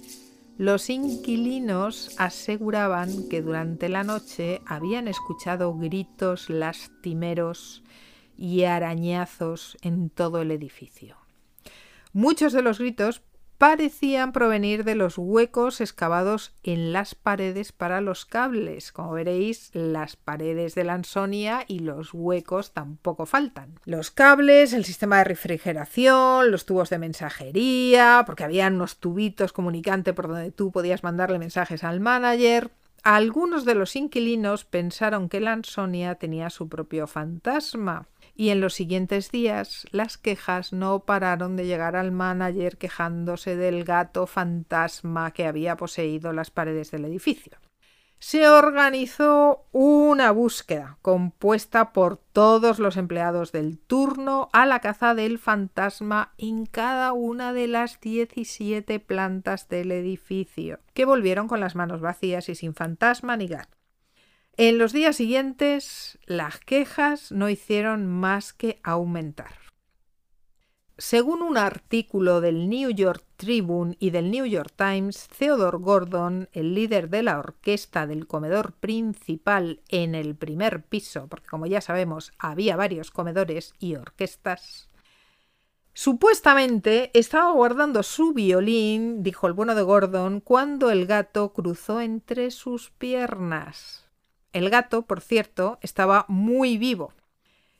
los 0.59 0.90
inquilinos 0.90 2.15
aseguraban 2.19 3.31
que 3.31 3.40
durante 3.40 3.89
la 3.89 4.05
noche 4.05 4.60
habían 4.66 5.09
escuchado 5.09 5.74
gritos 5.74 6.51
lastimeros 6.51 7.82
y 8.39 8.65
arañazos 8.65 9.77
en 9.82 10.09
todo 10.09 10.40
el 10.40 10.52
edificio. 10.52 11.16
Muchos 12.12 12.52
de 12.55 12.62
los 12.62 12.78
gritos 12.78 13.23
parecían 13.59 14.31
provenir 14.31 14.85
de 14.85 14.94
los 14.94 15.19
huecos 15.19 15.81
excavados 15.81 16.55
en 16.62 16.93
las 16.93 17.16
paredes 17.16 17.73
para 17.73 18.01
los 18.01 18.24
cables. 18.24 18.93
Como 18.93 19.12
veréis, 19.12 19.70
las 19.74 20.15
paredes 20.15 20.77
de 20.77 20.85
la 20.85 20.94
Ansonia 20.94 21.65
y 21.66 21.81
los 21.81 22.15
huecos 22.15 22.73
tampoco 22.73 23.27
faltan. 23.27 23.81
Los 23.85 24.12
cables, 24.12 24.73
el 24.73 24.85
sistema 24.85 25.19
de 25.19 25.24
refrigeración, 25.24 26.52
los 26.52 26.66
tubos 26.66 26.89
de 26.89 26.98
mensajería, 26.98 28.23
porque 28.24 28.44
había 28.44 28.69
unos 28.69 28.98
tubitos 28.98 29.52
comunicantes 29.52 30.15
por 30.15 30.28
donde 30.28 30.52
tú 30.52 30.70
podías 30.70 31.02
mandarle 31.02 31.40
mensajes 31.40 31.82
al 31.82 31.98
manager. 31.98 32.70
Algunos 33.02 33.65
de 33.65 33.74
los 33.74 33.97
inquilinos 33.97 34.65
pensaron 34.65 35.28
que 35.28 35.40
la 35.40 35.52
Ansonia 35.52 36.15
tenía 36.15 36.51
su 36.51 36.69
propio 36.69 37.09
fantasma 37.09 38.06
y 38.39 38.51
en 38.51 38.60
los 38.60 38.74
siguientes 38.74 39.32
días 39.32 39.85
las 39.90 40.16
quejas 40.16 40.73
no 40.73 41.01
pararon 41.01 41.56
de 41.56 41.66
llegar 41.66 41.97
al 41.97 42.12
manager 42.12 42.78
quejándose 42.78 43.56
del 43.56 43.82
gato 43.82 44.28
fantasma 44.28 45.32
que 45.32 45.44
había 45.44 45.77
poseído 45.77 46.32
las 46.32 46.52
paredes 46.52 46.93
del 46.93 47.05
edificio. 47.05 47.59
Se 48.20 48.48
organizó 48.48 49.65
una 49.73 50.31
búsqueda 50.31 50.98
compuesta 51.02 51.93
por 51.93 52.16
todos 52.16 52.78
los 52.78 52.97
empleados 52.97 53.51
del 53.51 53.81
turno 53.81 54.48
a 54.52 54.66
la 54.66 54.78
caza 54.78 55.16
del 55.16 55.40
fantasma 55.40 56.32
en 56.39 56.65
cada 56.66 57.12
una 57.15 57.52
de 57.52 57.66
las 57.66 58.01
17 58.01 59.01
plantas 59.01 59.69
del 59.69 59.90
edificio, 59.90 60.78
que 60.94 61.05
volvieron 61.05 61.48
con 61.48 61.59
las 61.59 61.74
manos 61.74 62.01
vacías 62.01 62.48
y 62.48 62.55
sin 62.55 62.74
fantasma 62.74 63.36
ni 63.36 63.48
gato. 63.48 63.77
En 64.60 64.76
los 64.76 64.93
días 64.93 65.14
siguientes, 65.14 66.18
las 66.26 66.59
quejas 66.59 67.30
no 67.30 67.48
hicieron 67.48 68.09
más 68.09 68.52
que 68.52 68.80
aumentar. 68.82 69.55
Según 70.97 71.43
un 71.43 71.56
artículo 71.56 72.40
del 72.40 72.68
New 72.68 72.90
York 72.90 73.24
Tribune 73.36 73.97
y 74.01 74.10
del 74.10 74.32
New 74.32 74.47
York 74.47 74.72
Times, 74.74 75.28
Theodore 75.28 75.78
Gordon, 75.78 76.48
el 76.51 76.74
líder 76.74 77.09
de 77.09 77.22
la 77.22 77.39
orquesta 77.39 78.09
del 78.09 78.26
comedor 78.26 78.72
principal 78.72 79.80
en 79.90 80.16
el 80.16 80.35
primer 80.35 80.82
piso, 80.82 81.28
porque 81.28 81.47
como 81.47 81.66
ya 81.66 81.80
sabemos 81.80 82.32
había 82.36 82.74
varios 82.74 83.12
comedores 83.12 83.74
y 83.78 83.94
orquestas, 83.94 84.89
supuestamente 85.94 87.16
estaba 87.16 87.52
guardando 87.52 88.02
su 88.02 88.32
violín, 88.32 89.22
dijo 89.22 89.47
el 89.47 89.52
bueno 89.52 89.76
de 89.76 89.82
Gordon, 89.82 90.40
cuando 90.40 90.90
el 90.90 91.06
gato 91.06 91.52
cruzó 91.52 92.01
entre 92.01 92.51
sus 92.51 92.90
piernas. 92.90 94.07
El 94.53 94.70
gato, 94.70 95.03
por 95.03 95.20
cierto, 95.20 95.79
estaba 95.83 96.25
muy 96.29 96.79
vivo. 96.79 97.12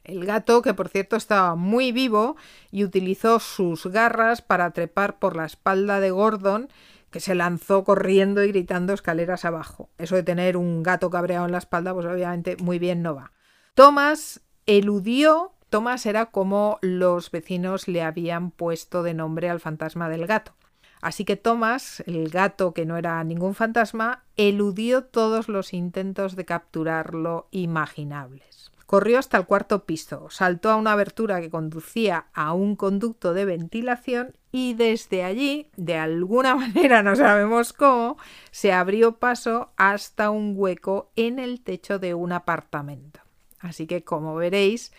El 0.05 0.25
gato, 0.25 0.63
que 0.63 0.75
por 0.75 0.89
cierto 0.89 1.17
estaba 1.17 1.55
muy 1.55 1.93
vivo 1.93 2.37
y 2.71 2.85
utilizó 2.85 3.41
sus 3.41 3.87
garras 3.87 4.41
para 4.41 4.71
trepar 4.71 5.19
por 5.19 5.37
la 5.37 5.45
espalda 5.45 6.01
de 6.01 6.11
Gordon, 6.11 6.69
que 7.11 7.21
se 7.21 7.35
lanzó 7.35 7.85
corriendo 7.85 8.43
y 8.43 8.49
gritando 8.49 8.93
escaleras 8.93 9.45
abajo. 9.45 9.91
Eso 9.99 10.17
de 10.17 10.23
tener 10.23 10.57
un 10.57 10.83
gato 10.83 11.11
cabreado 11.11 11.47
en 11.47 11.53
la 11.53 11.59
espalda, 11.59 11.95
pues 11.95 12.07
obviamente 12.07 12.57
muy 12.57 12.79
bien 12.79 13.03
no 13.03 13.15
va. 13.15 13.33
Thomas 13.75 14.41
eludió, 14.67 15.53
Thomas 15.69 16.07
era 16.07 16.27
como 16.27 16.79
los 16.81 17.31
vecinos 17.31 17.89
le 17.89 18.03
habían 18.03 18.51
puesto 18.51 19.03
de 19.03 19.15
nombre 19.15 19.51
al 19.51 19.61
fantasma 19.61 20.09
del 20.09 20.27
gato. 20.27 20.55
Así 21.01 21.25
que 21.25 21.37
Thomas, 21.37 22.03
el 22.07 22.29
gato 22.29 22.75
que 22.75 22.87
no 22.87 22.97
era 22.97 23.23
ningún 23.25 23.55
fantasma, 23.55 24.25
eludió 24.37 25.05
todos 25.05 25.49
los 25.49 25.73
intentos 25.73 26.37
de 26.37 26.45
capturarlo 26.45 27.49
imaginables. 27.51 28.73
Corrió 28.87 29.19
hasta 29.19 29.37
el 29.37 29.45
cuarto 29.45 29.85
piso, 29.85 30.29
saltó 30.31 30.71
a 30.71 30.77
una 30.77 30.93
abertura 30.93 31.43
que 31.43 31.51
conducía 31.51 32.27
a 32.33 32.55
un 32.55 32.75
conducto 32.75 33.35
de 33.35 33.45
ventilación 33.45 34.35
y 34.51 34.73
desde 34.75 35.25
allí, 35.25 35.71
de 35.77 35.97
alguna 35.97 36.55
manera 36.57 37.03
no 37.03 37.15
sabemos 37.15 37.75
cómo, 37.75 38.17
se 38.51 38.73
abrió 38.73 39.17
paso 39.19 39.73
hasta 39.77 40.31
un 40.31 40.55
hueco 40.57 41.11
en 41.17 41.39
el 41.39 41.61
techo 41.61 41.99
de 41.99 42.15
un 42.15 42.33
apartamento. 42.33 43.21
Así 43.61 43.87
que, 43.87 44.05
como 44.05 44.37
veréis, 44.37 44.93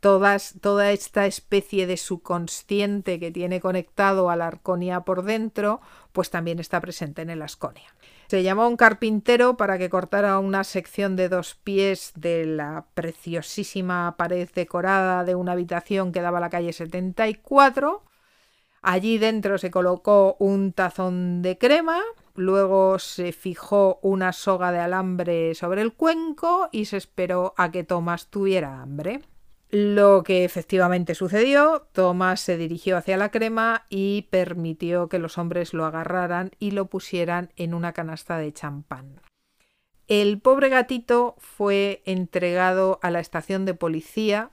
todas, 0.00 0.54
toda 0.60 0.92
esta 0.92 1.26
especie 1.26 1.86
de 1.86 1.96
subconsciente 1.96 3.18
que 3.18 3.30
tiene 3.30 3.60
conectado 3.60 4.30
a 4.30 4.36
la 4.36 4.46
Arconia 4.46 5.00
por 5.00 5.22
dentro, 5.22 5.80
pues 6.12 6.30
también 6.30 6.58
está 6.58 6.80
presente 6.80 7.22
en 7.22 7.30
el 7.30 7.42
Asconia. 7.42 7.94
Se 8.28 8.42
llamó 8.42 8.62
a 8.62 8.68
un 8.68 8.76
carpintero 8.76 9.56
para 9.56 9.78
que 9.78 9.88
cortara 9.88 10.38
una 10.38 10.62
sección 10.62 11.16
de 11.16 11.30
dos 11.30 11.54
pies 11.54 12.12
de 12.14 12.44
la 12.44 12.86
preciosísima 12.92 14.16
pared 14.18 14.48
decorada 14.54 15.24
de 15.24 15.34
una 15.34 15.52
habitación 15.52 16.12
que 16.12 16.20
daba 16.20 16.38
a 16.38 16.42
la 16.42 16.50
calle 16.50 16.74
74. 16.74 18.04
Allí 18.82 19.18
dentro 19.18 19.56
se 19.56 19.70
colocó 19.70 20.36
un 20.38 20.72
tazón 20.72 21.40
de 21.40 21.56
crema, 21.56 22.00
luego 22.34 22.98
se 22.98 23.32
fijó 23.32 23.98
una 24.02 24.32
soga 24.32 24.72
de 24.72 24.78
alambre 24.78 25.54
sobre 25.54 25.80
el 25.80 25.94
cuenco 25.94 26.68
y 26.70 26.84
se 26.84 26.98
esperó 26.98 27.54
a 27.56 27.70
que 27.70 27.82
Tomás 27.82 28.28
tuviera 28.28 28.82
hambre. 28.82 29.22
Lo 29.70 30.22
que 30.22 30.44
efectivamente 30.44 31.14
sucedió, 31.14 31.88
Tomás 31.92 32.40
se 32.40 32.56
dirigió 32.56 32.96
hacia 32.96 33.18
la 33.18 33.30
crema 33.30 33.84
y 33.90 34.22
permitió 34.30 35.08
que 35.10 35.18
los 35.18 35.36
hombres 35.36 35.74
lo 35.74 35.84
agarraran 35.84 36.52
y 36.58 36.70
lo 36.70 36.86
pusieran 36.86 37.52
en 37.56 37.74
una 37.74 37.92
canasta 37.92 38.38
de 38.38 38.52
champán. 38.52 39.20
El 40.06 40.40
pobre 40.40 40.70
gatito 40.70 41.34
fue 41.36 42.02
entregado 42.06 42.98
a 43.02 43.10
la 43.10 43.20
estación 43.20 43.66
de 43.66 43.74
policía 43.74 44.52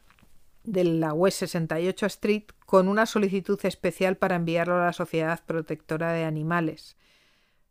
de 0.65 0.83
la 0.83 1.13
West 1.13 1.39
68 1.39 2.05
Street 2.07 2.43
con 2.65 2.89
una 2.89 3.05
solicitud 3.05 3.59
especial 3.63 4.17
para 4.17 4.35
enviarlo 4.35 4.75
a 4.75 4.85
la 4.85 4.93
Sociedad 4.93 5.39
Protectora 5.45 6.11
de 6.11 6.25
Animales 6.25 6.97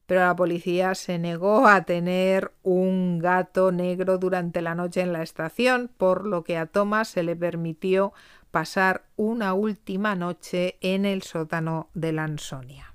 pero 0.07 0.21
la 0.21 0.37
policía 0.37 0.95
se 0.95 1.19
negó 1.19 1.67
a 1.67 1.83
tener 1.85 2.53
un 2.63 3.19
gato 3.19 3.73
negro 3.73 4.19
durante 4.19 4.61
la 4.61 4.75
noche 4.75 5.01
en 5.01 5.13
la 5.13 5.23
estación, 5.23 5.91
por 5.97 6.27
lo 6.27 6.45
que 6.45 6.59
a 6.59 6.67
Thomas 6.67 7.09
se 7.09 7.23
le 7.23 7.37
permitió 7.37 8.13
pasar 8.51 9.05
una 9.17 9.55
última 9.55 10.15
noche 10.15 10.77
en 10.81 11.05
el 11.07 11.23
sótano 11.23 11.89
de 11.95 12.13
la 12.13 12.25
Ansonia. 12.25 12.95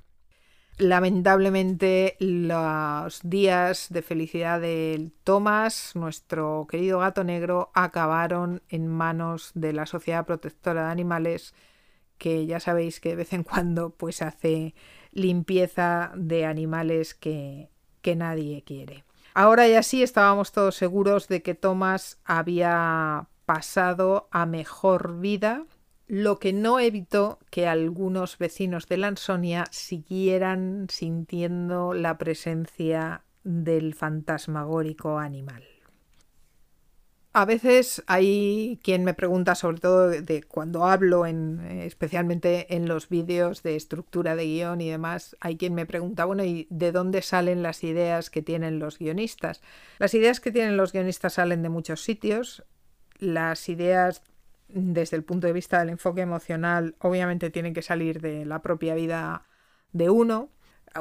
Lamentablemente 0.78 2.16
los 2.20 3.20
días 3.24 3.88
de 3.90 4.02
felicidad 4.02 4.62
de 4.62 5.12
Thomas, 5.26 5.92
nuestro 5.96 6.68
querido 6.70 7.00
gato 7.00 7.26
negro, 7.26 7.70
acabaron 7.74 8.62
en 8.70 8.88
manos 8.88 9.52
de 9.56 9.74
la 9.74 9.86
Sociedad 9.86 10.26
Protectora 10.26 10.86
de 10.86 10.92
Animales, 10.92 11.54
que 12.18 12.46
ya 12.46 12.62
sabéis 12.62 13.02
que 13.02 13.10
de 13.10 13.16
vez 13.18 13.34
en 13.34 13.44
cuando 13.44 13.90
pues 13.90 14.22
hace 14.22 14.74
limpieza 15.12 16.12
de 16.16 16.46
animales 16.46 17.14
que, 17.14 17.70
que 18.02 18.16
nadie 18.16 18.64
quiere. 18.64 19.04
Ahora 19.34 19.68
ya 19.68 19.84
sí 19.84 20.04
estábamos 20.04 20.52
todos 20.52 20.76
seguros 20.76 21.28
de 21.28 21.42
que 21.42 21.56
Thomas 21.56 22.20
había 22.26 23.28
pasado 23.46 24.28
a 24.32 24.46
mejor 24.46 25.20
vida, 25.20 25.66
lo 26.08 26.40
que 26.40 26.54
no 26.54 26.80
evitó 26.80 27.40
que 27.52 27.68
algunos 27.68 28.38
vecinos 28.38 28.88
de 28.88 28.98
Lansonia 28.98 29.66
siguieran 29.72 30.88
sintiendo 30.90 31.94
la 31.94 32.18
presencia 32.18 33.24
del 33.44 33.94
fantasmagórico 33.94 35.20
animal. 35.20 35.64
A 37.32 37.46
veces 37.46 38.04
hay 38.08 38.80
quien 38.84 39.04
me 39.04 39.14
pregunta, 39.14 39.54
sobre 39.54 39.80
todo 39.80 40.10
de, 40.10 40.44
cuando 40.44 40.86
hablo, 40.86 41.28
en, 41.28 41.60
especialmente 41.84 42.76
en 42.76 42.88
los 42.88 43.08
vídeos 43.08 43.62
de 43.62 43.76
estructura 43.76 44.36
de 44.36 44.46
guion 44.46 44.82
y 44.82 44.90
demás, 44.90 45.38
hay 45.40 45.56
quien 45.56 45.76
me 45.76 45.86
pregunta, 45.86 46.26
bueno, 46.26 46.44
¿y 46.44 46.66
de 46.72 46.92
dónde 46.92 47.22
salen 47.22 47.62
las 47.62 47.84
ideas 47.84 48.32
que 48.32 48.42
tienen 48.42 48.80
los 48.80 48.98
guionistas? 48.98 49.62
Las 50.00 50.16
ideas 50.16 50.40
que 50.40 50.52
tienen 50.52 50.76
los 50.76 50.92
guionistas 50.92 51.34
salen 51.34 51.62
de 51.62 51.70
muchos 51.70 52.04
sitios. 52.04 52.64
Las 53.20 53.70
ideas 53.70 54.24
desde 54.68 55.16
el 55.16 55.24
punto 55.24 55.46
de 55.46 55.54
vista 55.54 55.80
del 55.80 55.90
enfoque 55.90 56.22
emocional 56.22 56.96
obviamente 57.00 57.52
tienen 57.52 57.76
que 57.76 57.82
salir 57.84 58.22
de 58.22 58.46
la 58.46 58.62
propia 58.64 58.96
vida 58.96 59.46
de 59.92 60.10
uno 60.10 60.50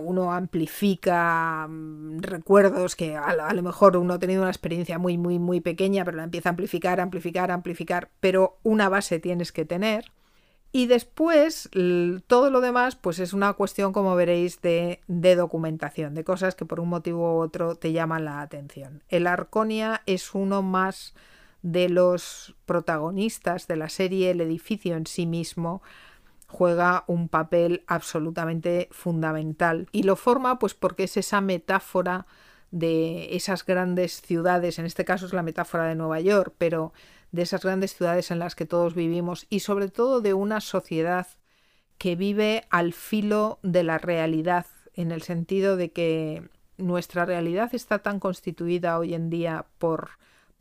uno 0.01 0.32
amplifica 0.32 1.66
mm, 1.69 2.20
recuerdos 2.20 2.97
que 2.97 3.16
a, 3.16 3.52
lo 3.52 3.62
mejor 3.62 3.97
uno 3.97 4.15
ha 4.15 4.19
tenido 4.19 4.43
una 4.43 4.51
experiencia 4.51 4.98
muy, 4.98 5.19
muy, 5.19 5.39
muy 5.39 5.60
pequeña, 5.60 6.05
pero 6.05 6.16
la 6.16 6.24
empieza 6.24 6.48
a 6.48 6.51
amplificar, 6.51 7.01
amplificar, 7.01 7.51
amplificar, 7.51 8.10
pero 8.20 8.59
una 8.62 8.89
base 8.89 9.19
tienes 9.19 9.52
que 9.52 9.65
tener. 9.65 10.12
Y 10.70 10.86
después, 10.86 11.70
todo 12.27 12.51
lo 12.51 12.60
demás, 12.60 12.94
pues 12.94 13.19
es 13.20 13.32
una 13.32 13.55
cuestión, 13.55 13.93
como 13.93 14.15
veréis, 14.15 14.60
de, 14.60 15.01
de, 15.06 15.35
documentación, 15.35 16.15
de 16.15 16.24
cosas 16.24 16.55
que 16.55 16.66
por 16.66 16.81
un 16.81 16.90
motivo 16.90 17.36
u 17.36 17.40
otro 17.40 17.74
te 17.77 17.93
llaman 17.93 18.27
la 18.27 18.43
atención. 18.43 19.02
El 19.09 19.27
Arconia 19.27 20.02
es 20.05 20.35
uno 20.35 20.62
más 20.62 21.15
de 21.62 21.89
los 21.89 22.55
protagonistas 22.66 23.66
de 23.66 23.77
la 23.77 23.89
serie, 23.89 24.31
el 24.31 24.43
edificio 24.43 24.94
en 24.97 25.06
sí 25.06 25.27
mismo 25.27 25.82
juega 26.48 27.04
un 27.06 27.28
papel 27.28 27.84
absolutamente 27.86 28.88
fundamental 28.90 29.86
y 29.92 30.02
lo 30.02 30.16
forma 30.16 30.58
pues 30.58 30.74
porque 30.74 31.04
es 31.04 31.16
esa 31.16 31.40
metáfora 31.40 32.26
de 32.70 33.36
esas 33.36 33.64
grandes 33.64 34.20
ciudades, 34.22 34.78
en 34.78 34.86
este 34.86 35.04
caso 35.04 35.26
es 35.26 35.32
la 35.32 35.42
metáfora 35.42 35.84
de 35.84 35.94
Nueva 35.94 36.20
York, 36.20 36.54
pero 36.58 36.92
de 37.32 37.42
esas 37.42 37.62
grandes 37.62 37.94
ciudades 37.94 38.30
en 38.30 38.38
las 38.38 38.54
que 38.54 38.66
todos 38.66 38.94
vivimos 38.94 39.46
y 39.50 39.60
sobre 39.60 39.88
todo 39.88 40.20
de 40.20 40.34
una 40.34 40.60
sociedad 40.60 41.26
que 41.98 42.16
vive 42.16 42.64
al 42.70 42.92
filo 42.92 43.58
de 43.62 43.82
la 43.82 43.98
realidad, 43.98 44.66
en 44.94 45.12
el 45.12 45.22
sentido 45.22 45.76
de 45.76 45.92
que 45.92 46.48
nuestra 46.78 47.26
realidad 47.26 47.74
está 47.74 47.98
tan 47.98 48.20
constituida 48.20 48.98
hoy 48.98 49.14
en 49.14 49.30
día 49.30 49.66
por 49.78 50.10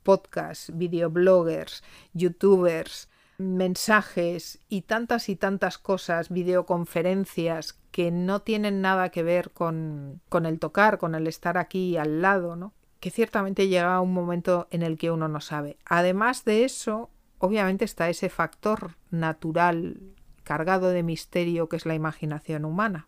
podcasts, 0.04 0.72
videobloggers, 0.76 1.84
youtubers, 2.14 3.10
mensajes 3.38 4.60
y 4.68 4.82
tantas 4.82 5.30
y 5.30 5.36
tantas 5.36 5.78
cosas, 5.78 6.30
videoconferencias 6.30 7.80
que 7.92 8.12
no 8.12 8.42
tienen 8.42 8.82
nada 8.82 9.10
que 9.10 9.24
ver 9.24 9.52
con, 9.52 10.22
con 10.30 10.46
el 10.46 10.60
tocar, 10.60 10.98
con 10.98 11.16
el 11.16 11.28
estar 11.28 11.58
aquí 11.58 11.98
al 11.98 12.22
lado, 12.22 12.56
¿no? 12.56 12.74
que 13.00 13.12
ciertamente 13.12 13.68
llega 13.68 14.02
un 14.02 14.14
momento 14.14 14.68
en 14.72 14.82
el 14.82 14.98
que 14.98 15.12
uno 15.12 15.28
no 15.28 15.42
sabe. 15.42 15.78
Además 15.86 16.46
de 16.46 16.64
eso, 16.66 17.10
obviamente 17.38 17.86
está 17.86 18.10
ese 18.10 18.30
factor 18.30 18.96
natural 19.12 20.00
cargado 20.44 20.90
de 20.90 21.04
misterio 21.04 21.70
que 21.70 21.76
es 21.76 21.86
la 21.86 21.96
imaginación 21.96 22.66
humana 22.66 23.08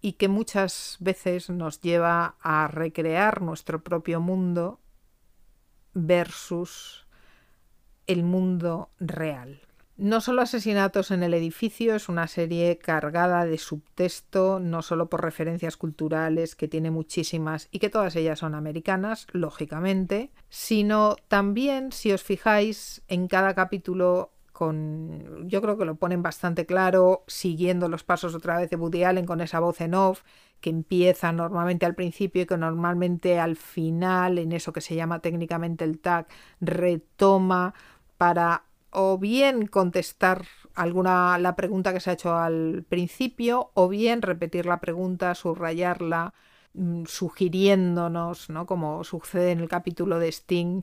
y 0.00 0.12
que 0.12 0.28
muchas 0.28 0.96
veces 1.00 1.50
nos 1.50 1.80
lleva 1.80 2.36
a 2.40 2.68
recrear 2.68 3.42
nuestro 3.42 3.82
propio 3.82 4.20
mundo 4.20 4.80
versus 5.92 6.99
el 8.06 8.22
mundo 8.22 8.90
real. 8.98 9.60
No 9.96 10.22
solo 10.22 10.40
Asesinatos 10.40 11.10
en 11.10 11.22
el 11.22 11.34
edificio 11.34 11.94
es 11.94 12.08
una 12.08 12.26
serie 12.26 12.78
cargada 12.78 13.44
de 13.44 13.58
subtexto, 13.58 14.58
no 14.58 14.80
solo 14.80 15.10
por 15.10 15.22
referencias 15.22 15.76
culturales, 15.76 16.56
que 16.56 16.68
tiene 16.68 16.90
muchísimas 16.90 17.68
y 17.70 17.80
que 17.80 17.90
todas 17.90 18.16
ellas 18.16 18.38
son 18.38 18.54
americanas, 18.54 19.26
lógicamente, 19.32 20.30
sino 20.48 21.16
también, 21.28 21.92
si 21.92 22.12
os 22.12 22.22
fijáis, 22.22 23.02
en 23.08 23.28
cada 23.28 23.52
capítulo 23.52 24.32
con, 24.52 25.48
yo 25.48 25.60
creo 25.60 25.76
que 25.76 25.84
lo 25.84 25.96
ponen 25.96 26.22
bastante 26.22 26.64
claro, 26.64 27.24
siguiendo 27.26 27.90
los 27.90 28.02
pasos 28.02 28.34
otra 28.34 28.56
vez 28.56 28.70
de 28.70 28.76
Woody 28.76 29.04
Allen 29.04 29.26
con 29.26 29.42
esa 29.42 29.60
voz 29.60 29.82
en 29.82 29.92
off 29.92 30.22
que 30.60 30.70
empieza 30.70 31.32
normalmente 31.32 31.86
al 31.86 31.94
principio 31.94 32.42
y 32.42 32.46
que 32.46 32.56
normalmente 32.56 33.38
al 33.38 33.56
final, 33.56 34.38
en 34.38 34.52
eso 34.52 34.72
que 34.72 34.80
se 34.80 34.94
llama 34.94 35.20
técnicamente 35.20 35.84
el 35.84 35.98
tag, 35.98 36.26
retoma 36.60 37.74
para 38.18 38.64
o 38.90 39.18
bien 39.18 39.66
contestar 39.66 40.46
alguna 40.74 41.38
la 41.38 41.56
pregunta 41.56 41.92
que 41.92 42.00
se 42.00 42.10
ha 42.10 42.12
hecho 42.14 42.34
al 42.36 42.84
principio 42.88 43.70
o 43.74 43.88
bien 43.88 44.22
repetir 44.22 44.66
la 44.66 44.80
pregunta, 44.80 45.34
subrayarla, 45.34 46.34
mm, 46.74 47.04
sugiriéndonos, 47.06 48.50
¿no? 48.50 48.66
como 48.66 49.04
sucede 49.04 49.52
en 49.52 49.60
el 49.60 49.68
capítulo 49.68 50.18
de 50.18 50.28
Sting, 50.32 50.82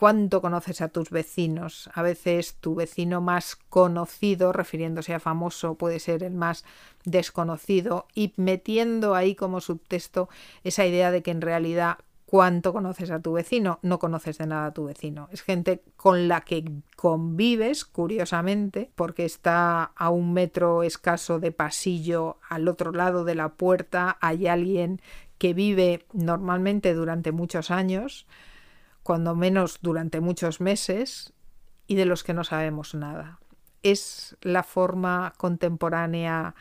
cuánto 0.00 0.40
conoces 0.40 0.80
a 0.80 0.88
tus 0.88 1.10
vecinos. 1.10 1.90
A 1.92 2.00
veces 2.00 2.54
tu 2.54 2.74
vecino 2.74 3.20
más 3.20 3.54
conocido, 3.54 4.50
refiriéndose 4.50 5.12
a 5.12 5.20
famoso, 5.20 5.74
puede 5.74 6.00
ser 6.00 6.22
el 6.22 6.32
más 6.32 6.64
desconocido 7.04 8.06
y 8.14 8.32
metiendo 8.38 9.14
ahí 9.14 9.34
como 9.34 9.60
subtexto 9.60 10.30
esa 10.64 10.86
idea 10.86 11.10
de 11.10 11.22
que 11.22 11.32
en 11.32 11.42
realidad 11.42 11.98
cuánto 12.24 12.72
conoces 12.72 13.10
a 13.10 13.20
tu 13.20 13.34
vecino, 13.34 13.78
no 13.82 13.98
conoces 13.98 14.38
de 14.38 14.46
nada 14.46 14.68
a 14.68 14.72
tu 14.72 14.86
vecino. 14.86 15.28
Es 15.32 15.42
gente 15.42 15.82
con 15.98 16.28
la 16.28 16.40
que 16.40 16.64
convives, 16.96 17.84
curiosamente, 17.84 18.90
porque 18.94 19.26
está 19.26 19.82
a 19.82 20.08
un 20.08 20.32
metro 20.32 20.82
escaso 20.82 21.40
de 21.40 21.52
pasillo 21.52 22.38
al 22.48 22.68
otro 22.68 22.92
lado 22.92 23.24
de 23.24 23.34
la 23.34 23.50
puerta, 23.50 24.16
hay 24.22 24.46
alguien 24.46 25.02
que 25.36 25.52
vive 25.52 26.06
normalmente 26.14 26.94
durante 26.94 27.32
muchos 27.32 27.70
años, 27.70 28.26
cuando 29.10 29.34
menos 29.34 29.80
durante 29.82 30.20
muchos 30.20 30.60
meses, 30.60 31.32
y 31.88 31.96
de 31.96 32.04
los 32.04 32.22
que 32.22 32.32
no 32.32 32.44
sabemos 32.44 32.94
nada. 32.94 33.40
Es 33.82 34.36
la 34.40 34.62
forma 34.62 35.32
contemporánea 35.36 36.54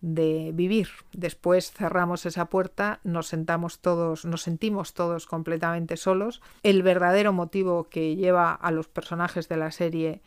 de 0.00 0.52
vivir. 0.54 0.86
Después 1.12 1.72
cerramos 1.72 2.24
esa 2.24 2.44
puerta, 2.44 3.00
nos 3.02 3.26
sentamos 3.26 3.80
todos, 3.80 4.24
nos 4.24 4.42
sentimos 4.42 4.94
todos 4.94 5.26
completamente 5.26 5.96
solos. 5.96 6.42
El 6.62 6.84
verdadero 6.84 7.32
motivo 7.32 7.88
que 7.90 8.14
lleva 8.14 8.52
a 8.52 8.70
los 8.70 8.86
personajes 8.86 9.48
de 9.48 9.56
la 9.56 9.72
serie 9.72 10.22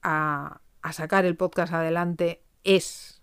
a, 0.00 0.62
a 0.80 0.92
sacar 0.94 1.26
el 1.26 1.36
podcast 1.36 1.74
adelante 1.74 2.40
es 2.64 3.19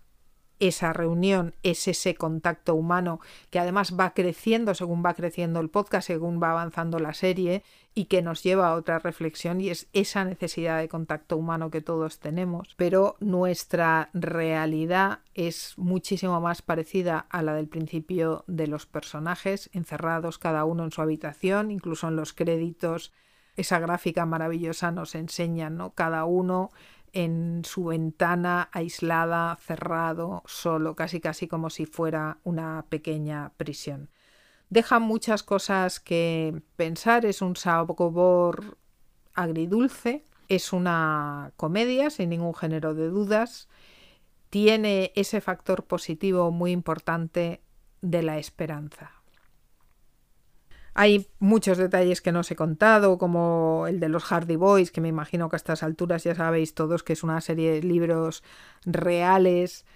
esa 0.60 0.92
reunión, 0.92 1.54
es 1.62 1.88
ese 1.88 2.14
contacto 2.14 2.74
humano 2.74 3.20
que 3.50 3.58
además 3.58 3.94
va 3.98 4.14
creciendo 4.14 4.74
según 4.74 5.04
va 5.04 5.14
creciendo 5.14 5.60
el 5.60 5.70
podcast, 5.70 6.06
según 6.06 6.42
va 6.42 6.50
avanzando 6.50 6.98
la 6.98 7.14
serie 7.14 7.62
y 7.94 8.04
que 8.04 8.22
nos 8.22 8.42
lleva 8.42 8.68
a 8.68 8.74
otra 8.74 8.98
reflexión 8.98 9.60
y 9.60 9.70
es 9.70 9.88
esa 9.92 10.24
necesidad 10.24 10.78
de 10.78 10.88
contacto 10.88 11.36
humano 11.36 11.70
que 11.70 11.80
todos 11.80 12.20
tenemos, 12.20 12.74
pero 12.76 13.16
nuestra 13.18 14.10
realidad 14.14 15.20
es 15.34 15.74
muchísimo 15.76 16.40
más 16.40 16.62
parecida 16.62 17.26
a 17.30 17.42
la 17.42 17.54
del 17.54 17.68
principio 17.68 18.44
de 18.46 18.68
los 18.68 18.86
personajes, 18.86 19.70
encerrados 19.72 20.38
cada 20.38 20.64
uno 20.64 20.84
en 20.84 20.92
su 20.92 21.02
habitación, 21.02 21.70
incluso 21.70 22.08
en 22.08 22.16
los 22.16 22.32
créditos. 22.32 23.12
Esa 23.56 23.80
gráfica 23.80 24.24
maravillosa 24.24 24.92
nos 24.92 25.16
enseña, 25.16 25.68
¿no? 25.68 25.90
Cada 25.90 26.24
uno 26.24 26.70
en 27.12 27.62
su 27.64 27.86
ventana 27.86 28.68
aislada, 28.72 29.56
cerrado, 29.56 30.42
solo, 30.46 30.94
casi 30.94 31.20
casi 31.20 31.48
como 31.48 31.70
si 31.70 31.86
fuera 31.86 32.38
una 32.44 32.86
pequeña 32.88 33.52
prisión. 33.56 34.10
Deja 34.70 34.98
muchas 34.98 35.42
cosas 35.42 36.00
que 36.00 36.62
pensar, 36.76 37.24
es 37.24 37.40
un 37.42 37.56
sabor 37.56 38.76
agridulce, 39.34 40.24
es 40.48 40.72
una 40.72 41.52
comedia 41.56 42.10
sin 42.10 42.30
ningún 42.30 42.54
género 42.54 42.94
de 42.94 43.08
dudas, 43.08 43.68
tiene 44.50 45.12
ese 45.14 45.40
factor 45.40 45.84
positivo 45.84 46.50
muy 46.50 46.72
importante 46.72 47.62
de 48.00 48.22
la 48.22 48.38
esperanza. 48.38 49.17
Hay 51.00 51.28
muchos 51.38 51.78
detalles 51.78 52.20
que 52.20 52.32
no 52.32 52.40
os 52.40 52.50
he 52.50 52.56
contado, 52.56 53.18
como 53.18 53.86
el 53.86 54.00
de 54.00 54.08
los 54.08 54.24
Hardy 54.24 54.56
Boys, 54.56 54.90
que 54.90 55.00
me 55.00 55.06
imagino 55.06 55.48
que 55.48 55.54
a 55.54 55.58
estas 55.58 55.84
alturas 55.84 56.24
ya 56.24 56.34
sabéis 56.34 56.74
todos 56.74 57.04
que 57.04 57.12
es 57.12 57.22
una 57.22 57.40
serie 57.40 57.70
de 57.70 57.82
libros 57.84 58.42
reales. 58.84 59.86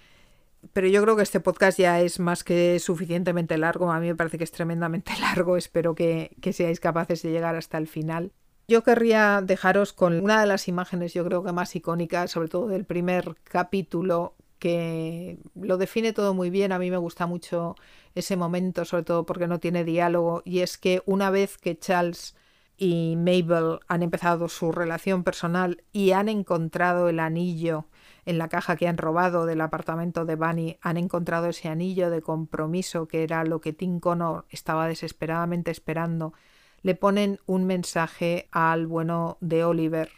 Pero 0.72 0.86
yo 0.86 1.02
creo 1.02 1.16
que 1.16 1.24
este 1.24 1.40
podcast 1.40 1.76
ya 1.76 2.00
es 2.00 2.20
más 2.20 2.44
que 2.44 2.78
suficientemente 2.78 3.58
largo. 3.58 3.90
A 3.90 3.98
mí 3.98 4.06
me 4.06 4.14
parece 4.14 4.38
que 4.38 4.44
es 4.44 4.52
tremendamente 4.52 5.10
largo. 5.20 5.56
Espero 5.56 5.96
que, 5.96 6.36
que 6.40 6.52
seáis 6.52 6.78
capaces 6.78 7.20
de 7.22 7.32
llegar 7.32 7.56
hasta 7.56 7.78
el 7.78 7.88
final. 7.88 8.30
Yo 8.68 8.84
querría 8.84 9.40
dejaros 9.42 9.92
con 9.92 10.20
una 10.20 10.40
de 10.40 10.46
las 10.46 10.68
imágenes, 10.68 11.14
yo 11.14 11.24
creo 11.24 11.42
que 11.42 11.50
más 11.50 11.74
icónicas, 11.74 12.30
sobre 12.30 12.46
todo 12.46 12.68
del 12.68 12.84
primer 12.84 13.34
capítulo, 13.42 14.36
que 14.62 15.38
lo 15.56 15.76
define 15.76 16.12
todo 16.12 16.34
muy 16.34 16.48
bien. 16.48 16.70
A 16.70 16.78
mí 16.78 16.88
me 16.88 16.96
gusta 16.96 17.26
mucho 17.26 17.74
ese 18.14 18.36
momento, 18.36 18.84
sobre 18.84 19.02
todo 19.02 19.26
porque 19.26 19.48
no 19.48 19.58
tiene 19.58 19.82
diálogo, 19.82 20.40
y 20.44 20.60
es 20.60 20.78
que 20.78 21.02
una 21.04 21.30
vez 21.30 21.58
que 21.58 21.76
Charles 21.76 22.36
y 22.76 23.16
Mabel 23.16 23.80
han 23.88 24.04
empezado 24.04 24.48
su 24.48 24.70
relación 24.70 25.24
personal 25.24 25.82
y 25.92 26.12
han 26.12 26.28
encontrado 26.28 27.08
el 27.08 27.18
anillo 27.18 27.86
en 28.24 28.38
la 28.38 28.48
caja 28.48 28.76
que 28.76 28.86
han 28.86 28.98
robado 28.98 29.46
del 29.46 29.62
apartamento 29.62 30.24
de 30.26 30.36
Bunny, 30.36 30.78
han 30.80 30.96
encontrado 30.96 31.48
ese 31.48 31.68
anillo 31.68 32.08
de 32.08 32.22
compromiso 32.22 33.08
que 33.08 33.24
era 33.24 33.42
lo 33.42 33.60
que 33.60 33.72
Tim 33.72 33.98
Connor 33.98 34.44
estaba 34.48 34.86
desesperadamente 34.86 35.72
esperando, 35.72 36.34
le 36.82 36.94
ponen 36.94 37.40
un 37.46 37.64
mensaje 37.64 38.48
al 38.52 38.86
bueno 38.86 39.38
de 39.40 39.64
Oliver, 39.64 40.10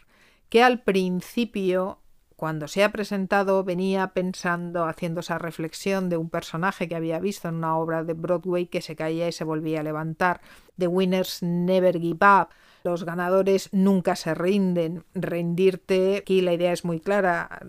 que 0.49 0.61
al 0.61 0.83
principio 0.83 1.97
cuando 2.35 2.67
se 2.67 2.83
ha 2.83 2.91
presentado 2.91 3.63
venía 3.63 4.07
pensando, 4.07 4.85
haciendo 4.85 5.21
esa 5.21 5.37
reflexión 5.37 6.09
de 6.09 6.17
un 6.17 6.29
personaje 6.29 6.87
que 6.87 6.95
había 6.95 7.19
visto 7.19 7.47
en 7.47 7.55
una 7.55 7.77
obra 7.77 8.03
de 8.03 8.13
Broadway 8.13 8.67
que 8.67 8.81
se 8.81 8.95
caía 8.95 9.27
y 9.27 9.31
se 9.31 9.43
volvía 9.43 9.79
a 9.79 9.83
levantar. 9.83 10.41
The 10.77 10.87
winners 10.87 11.41
never 11.41 11.99
give 11.99 12.25
up. 12.25 12.49
Los 12.83 13.03
ganadores 13.03 13.69
nunca 13.71 14.15
se 14.15 14.35
rinden. 14.35 15.05
Rendirte, 15.15 16.17
aquí 16.17 16.41
la 16.41 16.53
idea 16.53 16.71
es 16.71 16.85
muy 16.85 16.99
clara, 16.99 17.61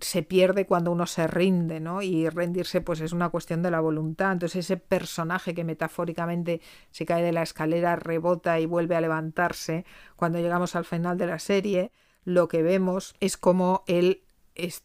se 0.00 0.22
pierde 0.22 0.66
cuando 0.66 0.90
uno 0.90 1.06
se 1.06 1.26
rinde, 1.26 1.78
¿no? 1.78 2.02
Y 2.02 2.28
rendirse 2.28 2.80
pues 2.80 3.00
es 3.00 3.12
una 3.12 3.28
cuestión 3.28 3.62
de 3.62 3.70
la 3.70 3.80
voluntad. 3.80 4.32
Entonces 4.32 4.64
ese 4.64 4.76
personaje 4.76 5.54
que 5.54 5.64
metafóricamente 5.64 6.60
se 6.90 7.06
cae 7.06 7.22
de 7.22 7.32
la 7.32 7.42
escalera, 7.42 7.94
rebota 7.96 8.58
y 8.58 8.66
vuelve 8.66 8.96
a 8.96 9.00
levantarse, 9.00 9.84
cuando 10.16 10.38
llegamos 10.40 10.74
al 10.74 10.84
final 10.84 11.18
de 11.18 11.26
la 11.26 11.38
serie, 11.38 11.92
lo 12.24 12.48
que 12.48 12.62
vemos 12.62 13.14
es 13.20 13.36
como 13.36 13.84
él 13.86 14.22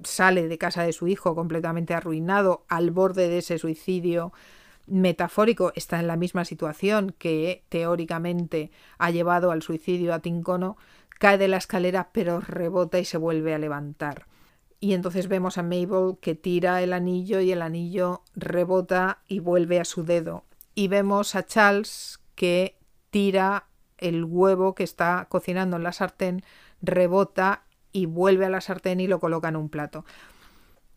sale 0.04 0.48
de 0.48 0.58
casa 0.58 0.84
de 0.84 0.94
su 0.94 1.08
hijo 1.08 1.36
completamente 1.36 1.94
arruinado, 1.94 2.66
al 2.68 2.92
borde 2.92 3.30
de 3.30 3.40
ese 3.40 3.58
suicidio 3.58 4.34
metafórico, 4.88 5.72
está 5.76 6.00
en 6.00 6.08
la 6.08 6.18
misma 6.18 6.46
situación 6.46 7.16
que 7.18 7.64
teóricamente 7.70 8.72
ha 8.98 9.12
llevado 9.12 9.52
al 9.52 9.62
suicidio 9.62 10.14
a 10.14 10.20
Tincono, 10.20 10.78
cae 11.20 11.38
de 11.38 11.48
la 11.48 11.58
escalera 11.58 12.10
pero 12.12 12.40
rebota 12.40 13.00
y 13.00 13.06
se 13.06 13.18
vuelve 13.18 13.54
a 13.54 13.60
levantar. 13.60 14.26
Y 14.80 14.94
entonces 14.94 15.28
vemos 15.28 15.58
a 15.58 15.64
Mabel 15.64 16.18
que 16.22 16.36
tira 16.36 16.82
el 16.82 16.94
anillo 16.94 17.42
y 17.42 17.52
el 17.52 17.62
anillo 17.62 18.24
rebota 18.36 19.20
y 19.28 19.40
vuelve 19.40 19.80
a 19.80 19.86
su 19.86 20.06
dedo. 20.06 20.46
Y 20.74 20.88
vemos 20.88 21.36
a 21.36 21.46
Charles 21.46 22.20
que 22.36 22.78
tira 23.10 23.69
el 24.00 24.24
huevo 24.24 24.76
que 24.76 24.84
está 24.84 25.28
cocinando 25.30 25.78
en 25.78 25.84
la 25.84 25.94
sartén 25.94 26.44
rebota 26.82 27.64
y 27.92 28.06
vuelve 28.06 28.46
a 28.46 28.50
la 28.50 28.62
sartén 28.62 29.00
y 29.00 29.08
lo 29.08 29.20
coloca 29.20 29.50
en 29.50 29.56
un 29.56 29.70
plato. 29.70 30.06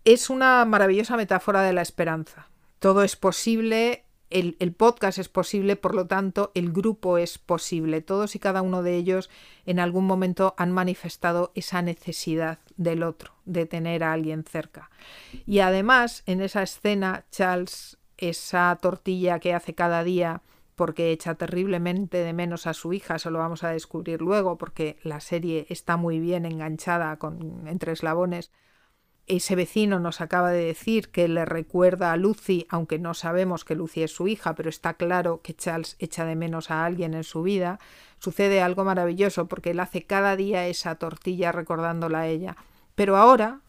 Es 0.05 0.31
una 0.31 0.65
maravillosa 0.65 1.17
metáfora 1.17 1.63
de 1.63 1.73
la 1.73 1.83
esperanza. 1.83 2.49
Todo 2.79 3.03
es 3.03 3.17
posible, 3.17 4.05
el, 4.31 4.57
el, 4.59 4.73
podcast 4.73 5.19
es 5.19 5.29
posible, 5.29 5.77
por 5.77 5.95
lo 5.95 6.07
tanto, 6.07 6.51
el 6.55 6.73
grupo 6.73 7.19
es 7.19 7.39
posible. 7.39 8.01
Todos 8.01 8.35
y 8.35 8.39
cada 8.39 8.63
uno 8.63 8.83
de 8.83 8.97
ellos 8.97 9.31
en 9.67 9.79
algún 9.79 10.07
momento 10.07 10.55
han 10.59 10.73
manifestado 10.73 11.53
esa 11.55 11.83
necesidad 11.83 12.59
del 12.77 13.05
otro, 13.05 13.33
de 13.45 13.67
tener 13.67 14.03
a 14.03 14.13
alguien 14.13 14.45
cerca. 14.45 14.91
Y 15.47 15.61
además, 15.61 16.25
en 16.27 16.41
esa 16.41 16.63
escena, 16.63 17.25
Charles, 17.31 17.99
esa 18.19 18.77
tortilla 18.81 19.39
que 19.39 19.55
hace 19.55 19.75
cada 19.75 20.03
día, 20.03 20.43
porque 20.75 21.13
echa 21.13 21.35
terriblemente 21.35 22.19
de 22.19 22.33
menos 22.33 22.67
a 22.67 22.75
su 22.75 22.93
hija, 22.93 23.17
eso 23.17 23.31
lo 23.31 23.39
vamos 23.39 23.65
a 23.65 23.71
descubrir 23.71 24.23
luego, 24.23 24.57
porque 24.57 24.99
la 25.03 25.21
serie 25.21 25.67
está 25.69 25.97
muy 25.97 26.19
bien 26.19 26.47
enganchada 26.47 27.17
con, 27.19 27.69
entre 27.69 27.93
eslabones. 27.93 28.51
Ese 29.27 29.55
vecino 29.55 30.01
nos 30.01 30.21
acaba 30.21 30.51
de 30.51 30.65
decir 30.65 31.11
que 31.11 31.29
le 31.29 31.45
recuerda 31.45 32.13
a 32.13 32.17
Lucy, 32.17 32.67
aunque 32.69 32.99
no 32.99 33.15
sabemos 33.15 33.65
que 33.65 33.77
Lucy 33.77 34.03
es 34.03 34.11
su 34.13 34.27
hija, 34.27 34.55
pero 34.55 34.69
está 34.69 34.95
claro 34.95 35.41
que 35.43 35.55
Charles 35.55 35.97
echa 36.01 36.25
de 36.25 36.35
menos 36.35 36.71
a 36.71 36.85
alguien 36.85 37.15
en 37.15 37.23
su 37.23 37.43
vida. 37.43 37.79
Sucede 38.19 38.63
algo 38.63 38.85
maravilloso 38.85 39.47
porque 39.47 39.71
él 39.71 39.81
hace 39.81 40.03
cada 40.05 40.35
día 40.37 40.67
esa 40.67 40.97
tortilla 40.97 41.53
recordándola 41.53 42.21
a 42.21 42.27
ella. 42.27 42.57
Pero 42.95 43.17
ahora, 43.17 43.61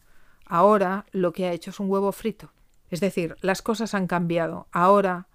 ahora 0.46 1.06
lo 1.12 1.32
que 1.32 1.46
ha 1.46 1.52
hecho 1.52 1.70
es 1.70 1.78
un 1.78 1.88
huevo 1.88 2.10
frito. 2.10 2.50
Es 2.90 3.00
decir, 3.00 3.36
las 3.40 3.62
cosas 3.62 3.94
han 3.94 4.06
cambiado. 4.06 4.66
Ahora 4.72 5.28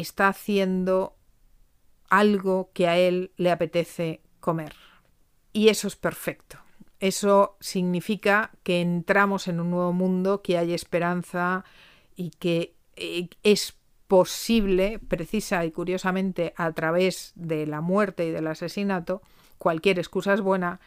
está 0.00 0.28
haciendo 0.28 1.16
algo 2.08 2.70
que 2.72 2.88
a 2.88 2.96
él 2.96 3.32
le 3.36 3.50
apetece 3.50 4.22
comer. 4.40 4.74
Y 5.52 5.68
eso 5.68 5.88
es 5.88 5.96
perfecto. 5.96 6.58
Eso 7.00 7.56
significa 7.60 8.50
que 8.62 8.80
entramos 8.80 9.48
en 9.48 9.60
un 9.60 9.70
nuevo 9.70 9.92
mundo, 9.92 10.42
que 10.42 10.58
hay 10.58 10.72
esperanza 10.72 11.64
y 12.16 12.30
que 12.30 12.74
eh, 12.96 13.28
es 13.42 13.74
posible, 14.08 14.98
precisa 14.98 15.64
y 15.64 15.70
curiosamente 15.70 16.54
a 16.56 16.72
través 16.72 17.32
de 17.36 17.66
la 17.66 17.80
muerte 17.80 18.26
y 18.26 18.30
del 18.30 18.46
asesinato, 18.46 19.22
cualquier 19.58 19.98
excusa 19.98 20.34
es 20.34 20.40
buena, 20.40 20.80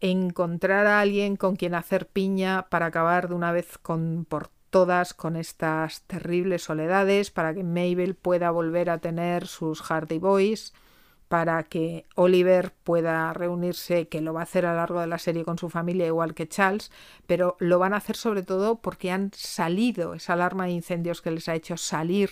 encontrar 0.00 0.86
a 0.86 1.00
alguien 1.00 1.36
con 1.36 1.56
quien 1.56 1.74
hacer 1.74 2.06
piña 2.06 2.68
para 2.68 2.86
acabar 2.86 3.28
de 3.28 3.34
una 3.34 3.50
vez 3.50 3.78
con 3.78 4.24
por 4.24 4.50
todas 4.70 5.14
con 5.14 5.36
estas 5.36 6.02
terribles 6.02 6.62
soledades, 6.62 7.30
para 7.30 7.52
que 7.54 7.64
Mabel 7.64 8.14
pueda 8.14 8.50
volver 8.50 8.88
a 8.90 8.98
tener 8.98 9.46
sus 9.46 9.82
Hardy 9.82 10.18
Boys, 10.18 10.72
para 11.28 11.62
que 11.62 12.06
Oliver 12.16 12.72
pueda 12.82 13.32
reunirse, 13.32 14.08
que 14.08 14.20
lo 14.20 14.32
va 14.32 14.40
a 14.40 14.42
hacer 14.42 14.66
a 14.66 14.72
lo 14.72 14.78
largo 14.78 15.00
de 15.00 15.06
la 15.06 15.18
serie 15.18 15.44
con 15.44 15.58
su 15.58 15.70
familia, 15.70 16.06
igual 16.06 16.34
que 16.34 16.48
Charles, 16.48 16.90
pero 17.26 17.56
lo 17.60 17.78
van 17.78 17.94
a 17.94 17.98
hacer 17.98 18.16
sobre 18.16 18.42
todo 18.42 18.80
porque 18.80 19.12
han 19.12 19.30
salido 19.32 20.14
esa 20.14 20.32
alarma 20.32 20.64
de 20.64 20.72
incendios 20.72 21.22
que 21.22 21.30
les 21.30 21.48
ha 21.48 21.54
hecho 21.54 21.76
salir 21.76 22.30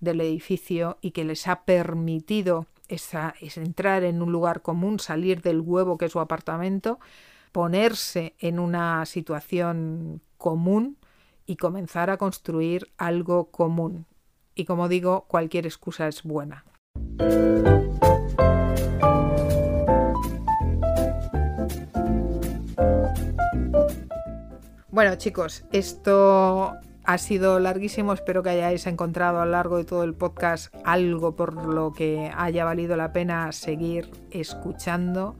del 0.00 0.22
edificio 0.22 0.96
y 1.02 1.10
que 1.10 1.24
les 1.24 1.46
ha 1.48 1.64
permitido 1.64 2.66
esa, 2.88 3.34
entrar 3.40 4.04
en 4.04 4.22
un 4.22 4.32
lugar 4.32 4.62
común, 4.62 4.98
salir 5.00 5.42
del 5.42 5.60
huevo 5.60 5.98
que 5.98 6.06
es 6.06 6.12
su 6.12 6.20
apartamento, 6.20 6.98
ponerse 7.52 8.34
en 8.38 8.58
una 8.58 9.04
situación 9.06 10.22
común 10.38 10.96
y 11.50 11.56
comenzar 11.56 12.10
a 12.10 12.16
construir 12.16 12.92
algo 12.96 13.50
común. 13.50 14.06
Y 14.54 14.66
como 14.66 14.86
digo, 14.86 15.24
cualquier 15.26 15.66
excusa 15.66 16.06
es 16.06 16.22
buena. 16.22 16.64
Bueno 24.90 25.16
chicos, 25.16 25.64
esto 25.72 26.76
ha 27.02 27.18
sido 27.18 27.58
larguísimo, 27.58 28.12
espero 28.12 28.44
que 28.44 28.50
hayáis 28.50 28.86
encontrado 28.86 29.40
a 29.40 29.44
lo 29.44 29.50
largo 29.50 29.78
de 29.78 29.84
todo 29.84 30.04
el 30.04 30.14
podcast 30.14 30.72
algo 30.84 31.34
por 31.34 31.66
lo 31.66 31.92
que 31.92 32.30
haya 32.36 32.64
valido 32.64 32.96
la 32.96 33.12
pena 33.12 33.50
seguir 33.50 34.08
escuchando 34.30 35.34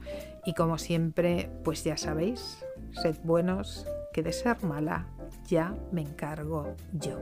y 0.45 0.55
como 0.55 0.77
siempre, 0.77 1.51
pues 1.63 1.85
ya 1.85 1.97
sabéis, 1.97 2.65
sed 3.01 3.15
buenos, 3.23 3.87
que 4.13 4.25
de 4.25 4.33
ser 4.33 4.65
mala 4.65 5.07
ya 5.49 5.75
me 5.93 6.03
encargo 6.03 6.75
yo. 6.93 7.19